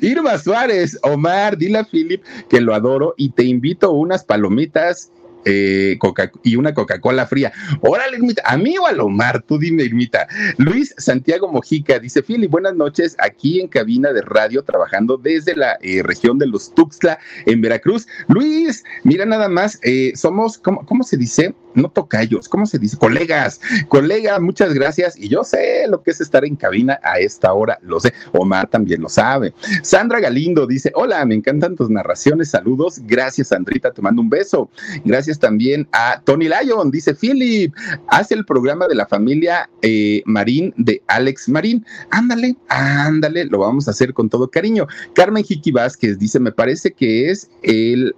Irma 0.00 0.38
Suárez, 0.38 0.98
Omar, 1.02 1.58
dile 1.58 1.80
a 1.80 1.84
Philip 1.84 2.24
que 2.48 2.62
lo 2.62 2.74
adoro 2.74 3.12
y 3.18 3.28
te 3.28 3.44
invito 3.44 3.92
unas 3.92 4.24
palomitas 4.24 5.12
eh, 5.44 5.96
Coca 5.98 6.30
y 6.42 6.56
una 6.56 6.74
Coca-Cola 6.74 7.26
fría. 7.26 7.52
Órale, 7.80 8.16
Irmita, 8.16 8.42
a 8.44 8.56
mí 8.56 8.76
o 8.78 8.86
a 8.86 8.92
Lomar, 8.92 9.42
tú 9.42 9.58
dime, 9.58 9.84
Irmita. 9.84 10.26
Luis 10.58 10.94
Santiago 10.98 11.50
Mojica 11.50 11.98
dice: 11.98 12.22
Fili, 12.22 12.46
buenas 12.46 12.74
noches, 12.74 13.16
aquí 13.18 13.60
en 13.60 13.68
cabina 13.68 14.12
de 14.12 14.22
radio, 14.22 14.62
trabajando 14.62 15.16
desde 15.16 15.56
la 15.56 15.78
eh, 15.82 16.02
región 16.02 16.38
de 16.38 16.46
los 16.46 16.74
Tuxtla, 16.74 17.18
en 17.46 17.60
Veracruz. 17.60 18.06
Luis, 18.28 18.84
mira 19.04 19.24
nada 19.24 19.48
más, 19.48 19.78
eh, 19.82 20.12
somos, 20.14 20.58
¿cómo, 20.58 20.84
¿cómo 20.84 21.02
se 21.02 21.16
dice? 21.16 21.54
no 21.74 21.90
tocayos, 21.90 22.48
¿cómo 22.48 22.66
se 22.66 22.78
dice? 22.78 22.96
Colegas, 22.96 23.60
colega, 23.88 24.38
muchas 24.40 24.74
gracias. 24.74 25.16
Y 25.16 25.28
yo 25.28 25.44
sé 25.44 25.86
lo 25.88 26.02
que 26.02 26.10
es 26.10 26.20
estar 26.20 26.44
en 26.44 26.56
cabina 26.56 26.98
a 27.02 27.18
esta 27.18 27.52
hora, 27.52 27.78
lo 27.82 28.00
sé. 28.00 28.12
Omar 28.32 28.68
también 28.68 29.00
lo 29.00 29.08
sabe. 29.08 29.54
Sandra 29.82 30.20
Galindo 30.20 30.66
dice: 30.66 30.92
Hola, 30.94 31.24
me 31.24 31.34
encantan 31.34 31.76
tus 31.76 31.90
narraciones, 31.90 32.50
saludos. 32.50 33.00
Gracias, 33.04 33.48
Sandrita, 33.48 33.92
te 33.92 34.02
mando 34.02 34.22
un 34.22 34.30
beso. 34.30 34.70
Gracias 35.04 35.29
también 35.38 35.88
a 35.92 36.20
Tony 36.24 36.48
Lyon, 36.48 36.90
dice 36.90 37.14
Philip, 37.14 37.74
hace 38.08 38.34
el 38.34 38.44
programa 38.44 38.88
de 38.88 38.94
la 38.94 39.06
familia 39.06 39.68
eh, 39.82 40.22
Marín 40.26 40.74
de 40.76 41.02
Alex 41.06 41.48
Marín. 41.48 41.84
Ándale, 42.10 42.56
ándale, 42.68 43.44
lo 43.46 43.58
vamos 43.58 43.88
a 43.88 43.92
hacer 43.92 44.12
con 44.12 44.28
todo 44.28 44.50
cariño. 44.50 44.86
Carmen 45.14 45.44
Jiqui 45.44 45.70
Vázquez 45.70 46.18
dice: 46.18 46.40
Me 46.40 46.52
parece 46.52 46.92
que 46.92 47.30
es 47.30 47.50
el 47.62 48.14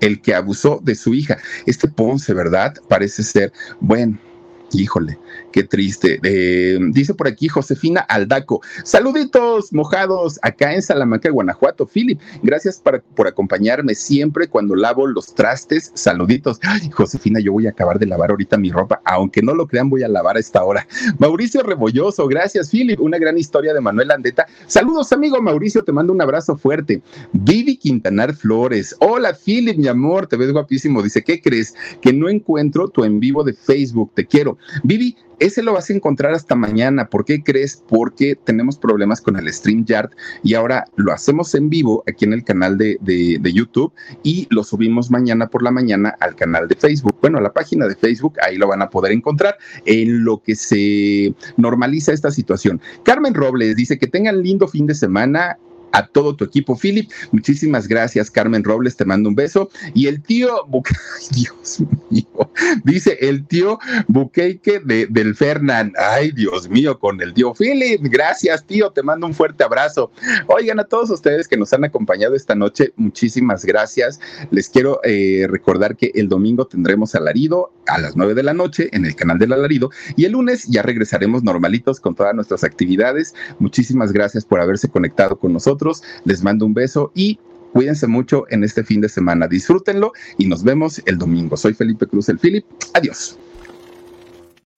el 0.00 0.20
que 0.20 0.34
abusó 0.34 0.80
de 0.82 0.94
su 0.94 1.14
hija. 1.14 1.38
Este 1.64 1.88
Ponce, 1.88 2.34
¿verdad? 2.34 2.74
Parece 2.88 3.22
ser, 3.22 3.52
bueno, 3.80 4.18
híjole, 4.72 5.18
Qué 5.56 5.64
triste. 5.64 6.20
Eh, 6.22 6.78
dice 6.90 7.14
por 7.14 7.28
aquí 7.28 7.48
Josefina 7.48 8.00
Aldaco. 8.00 8.60
Saluditos 8.84 9.72
mojados 9.72 10.38
acá 10.42 10.74
en 10.74 10.82
Salamanca, 10.82 11.30
Guanajuato. 11.30 11.86
Philip, 11.86 12.20
gracias 12.42 12.82
por 13.14 13.26
acompañarme 13.26 13.94
siempre 13.94 14.48
cuando 14.48 14.74
lavo 14.74 15.06
los 15.06 15.34
trastes. 15.34 15.92
Saluditos. 15.94 16.58
Ay, 16.62 16.90
Josefina, 16.90 17.40
yo 17.40 17.52
voy 17.52 17.66
a 17.66 17.70
acabar 17.70 17.98
de 17.98 18.04
lavar 18.04 18.32
ahorita 18.32 18.58
mi 18.58 18.70
ropa. 18.70 19.00
Aunque 19.06 19.40
no 19.40 19.54
lo 19.54 19.66
crean, 19.66 19.88
voy 19.88 20.02
a 20.02 20.08
lavar 20.08 20.36
a 20.36 20.40
esta 20.40 20.62
hora. 20.62 20.86
Mauricio 21.18 21.62
Rebolloso, 21.62 22.28
gracias, 22.28 22.70
Philip. 22.70 23.00
Una 23.00 23.16
gran 23.16 23.38
historia 23.38 23.72
de 23.72 23.80
Manuel 23.80 24.10
Andeta. 24.10 24.46
Saludos, 24.66 25.10
amigo 25.14 25.40
Mauricio, 25.40 25.84
te 25.84 25.92
mando 25.92 26.12
un 26.12 26.20
abrazo 26.20 26.58
fuerte. 26.58 27.00
Vivi 27.32 27.78
Quintanar 27.78 28.34
Flores. 28.34 28.94
Hola, 29.00 29.32
Philip, 29.32 29.78
mi 29.78 29.88
amor, 29.88 30.26
te 30.26 30.36
ves 30.36 30.52
guapísimo. 30.52 31.02
Dice, 31.02 31.24
¿qué 31.24 31.40
crees? 31.40 31.74
Que 32.02 32.12
no 32.12 32.28
encuentro 32.28 32.88
tu 32.88 33.04
en 33.04 33.20
vivo 33.20 33.42
de 33.42 33.54
Facebook. 33.54 34.12
Te 34.14 34.26
quiero. 34.26 34.55
Vivi, 34.82 35.16
ese 35.38 35.62
lo 35.62 35.74
vas 35.74 35.90
a 35.90 35.92
encontrar 35.92 36.32
hasta 36.32 36.54
mañana. 36.54 37.08
¿Por 37.08 37.24
qué 37.24 37.42
crees? 37.42 37.82
Porque 37.88 38.36
tenemos 38.36 38.78
problemas 38.78 39.20
con 39.20 39.36
el 39.36 39.52
StreamYard 39.52 40.10
y 40.42 40.54
ahora 40.54 40.84
lo 40.96 41.12
hacemos 41.12 41.54
en 41.54 41.68
vivo 41.68 42.02
aquí 42.06 42.24
en 42.24 42.32
el 42.32 42.44
canal 42.44 42.78
de, 42.78 42.98
de, 43.00 43.52
YouTube 43.52 43.92
y 44.22 44.46
lo 44.50 44.64
subimos 44.64 45.10
mañana 45.10 45.48
por 45.48 45.62
la 45.62 45.70
mañana 45.70 46.14
al 46.20 46.34
canal 46.36 46.68
de 46.68 46.74
Facebook. 46.74 47.16
Bueno, 47.20 47.38
a 47.38 47.42
la 47.42 47.52
página 47.52 47.86
de 47.86 47.94
Facebook, 47.94 48.34
ahí 48.42 48.56
lo 48.56 48.68
van 48.68 48.82
a 48.82 48.90
poder 48.90 49.12
encontrar 49.12 49.56
en 49.84 50.24
lo 50.24 50.42
que 50.42 50.56
se 50.56 51.34
normaliza 51.56 52.12
esta 52.12 52.30
situación. 52.30 52.80
Carmen 53.04 53.34
Robles 53.34 53.76
dice 53.76 53.98
que 53.98 54.06
tengan 54.06 54.42
lindo 54.42 54.68
fin 54.68 54.86
de 54.86 54.94
semana 54.94 55.58
a 55.96 56.06
todo 56.06 56.36
tu 56.36 56.44
equipo, 56.44 56.76
Philip. 56.76 57.10
Muchísimas 57.32 57.88
gracias, 57.88 58.30
Carmen 58.30 58.62
Robles, 58.62 58.96
te 58.96 59.06
mando 59.06 59.30
un 59.30 59.34
beso. 59.34 59.70
Y 59.94 60.08
el 60.08 60.22
tío, 60.22 60.50
ay, 60.74 61.26
Dios 61.32 61.82
mío, 62.10 62.50
dice 62.84 63.16
el 63.20 63.46
tío 63.46 63.78
Buqueque 64.06 64.80
de, 64.80 65.06
del 65.06 65.34
Fernán, 65.34 65.94
ay, 65.98 66.32
Dios 66.32 66.68
mío, 66.68 66.98
con 66.98 67.22
el 67.22 67.32
tío 67.32 67.54
Philip. 67.54 68.02
Gracias, 68.02 68.66
tío, 68.66 68.90
te 68.90 69.02
mando 69.02 69.26
un 69.26 69.32
fuerte 69.32 69.64
abrazo. 69.64 70.10
Oigan, 70.48 70.80
a 70.80 70.84
todos 70.84 71.08
ustedes 71.08 71.48
que 71.48 71.56
nos 71.56 71.72
han 71.72 71.84
acompañado 71.84 72.34
esta 72.34 72.54
noche, 72.54 72.92
muchísimas 72.96 73.64
gracias. 73.64 74.20
Les 74.50 74.68
quiero 74.68 75.00
eh, 75.02 75.46
recordar 75.48 75.96
que 75.96 76.12
el 76.14 76.28
domingo 76.28 76.66
tendremos 76.66 77.14
alarido 77.14 77.72
a 77.86 77.98
las 77.98 78.16
9 78.16 78.34
de 78.34 78.42
la 78.42 78.52
noche 78.52 78.90
en 78.92 79.06
el 79.06 79.14
canal 79.14 79.38
del 79.38 79.52
alarido 79.52 79.90
y 80.16 80.24
el 80.24 80.32
lunes 80.32 80.66
ya 80.68 80.82
regresaremos 80.82 81.42
normalitos 81.42 82.00
con 82.00 82.14
todas 82.14 82.34
nuestras 82.34 82.64
actividades. 82.64 83.34
Muchísimas 83.58 84.12
gracias 84.12 84.44
por 84.44 84.60
haberse 84.60 84.90
conectado 84.90 85.38
con 85.38 85.52
nosotros. 85.52 85.85
Les 86.24 86.42
mando 86.42 86.66
un 86.66 86.74
beso 86.74 87.12
y 87.14 87.38
cuídense 87.72 88.06
mucho 88.06 88.44
en 88.50 88.64
este 88.64 88.82
fin 88.82 89.00
de 89.00 89.08
semana. 89.08 89.46
Disfrútenlo 89.46 90.12
y 90.38 90.46
nos 90.46 90.62
vemos 90.62 91.02
el 91.06 91.18
domingo. 91.18 91.56
Soy 91.56 91.74
Felipe 91.74 92.06
Cruz, 92.06 92.28
el 92.28 92.38
Philip. 92.38 92.64
Adiós. 92.94 93.38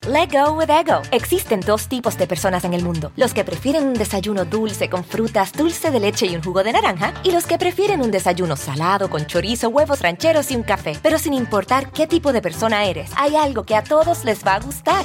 Let 0.07 0.29
go 0.33 0.53
with 0.53 0.71
ego. 0.71 1.03
Existen 1.11 1.61
dos 1.61 1.89
tipos 1.89 2.17
de 2.17 2.27
personas 2.27 2.65
en 2.65 2.73
el 2.73 2.83
mundo: 2.83 3.13
los 3.17 3.35
que 3.35 3.45
prefieren 3.45 3.87
un 3.87 3.95
desayuno 3.95 4.45
dulce 4.45 4.89
con 4.89 5.05
frutas, 5.05 5.53
dulce 5.53 5.91
de 5.91 6.01
leche 6.01 6.27
y 6.27 6.35
un 6.35 6.43
jugo 6.43 6.63
de 6.63 6.73
naranja, 6.73 7.13
y 7.25 7.33
los 7.33 7.47
que 7.47 7.59
prefieren 7.59 8.01
un 8.01 8.11
desayuno 8.11 8.57
salado 8.57 9.11
con 9.11 9.27
chorizo, 9.27 9.69
huevos 9.69 10.01
rancheros 10.01 10.51
y 10.51 10.57
un 10.57 10.63
café. 10.63 10.97
Pero 11.03 11.19
sin 11.19 11.35
importar 11.35 11.93
qué 11.93 12.07
tipo 12.07 12.33
de 12.33 12.41
persona 12.41 12.87
eres, 12.87 13.11
hay 13.17 13.37
algo 13.37 13.65
que 13.65 13.75
a 13.75 13.83
todos 13.83 14.25
les 14.25 14.47
va 14.47 14.55
a 14.55 14.61
gustar. 14.61 15.05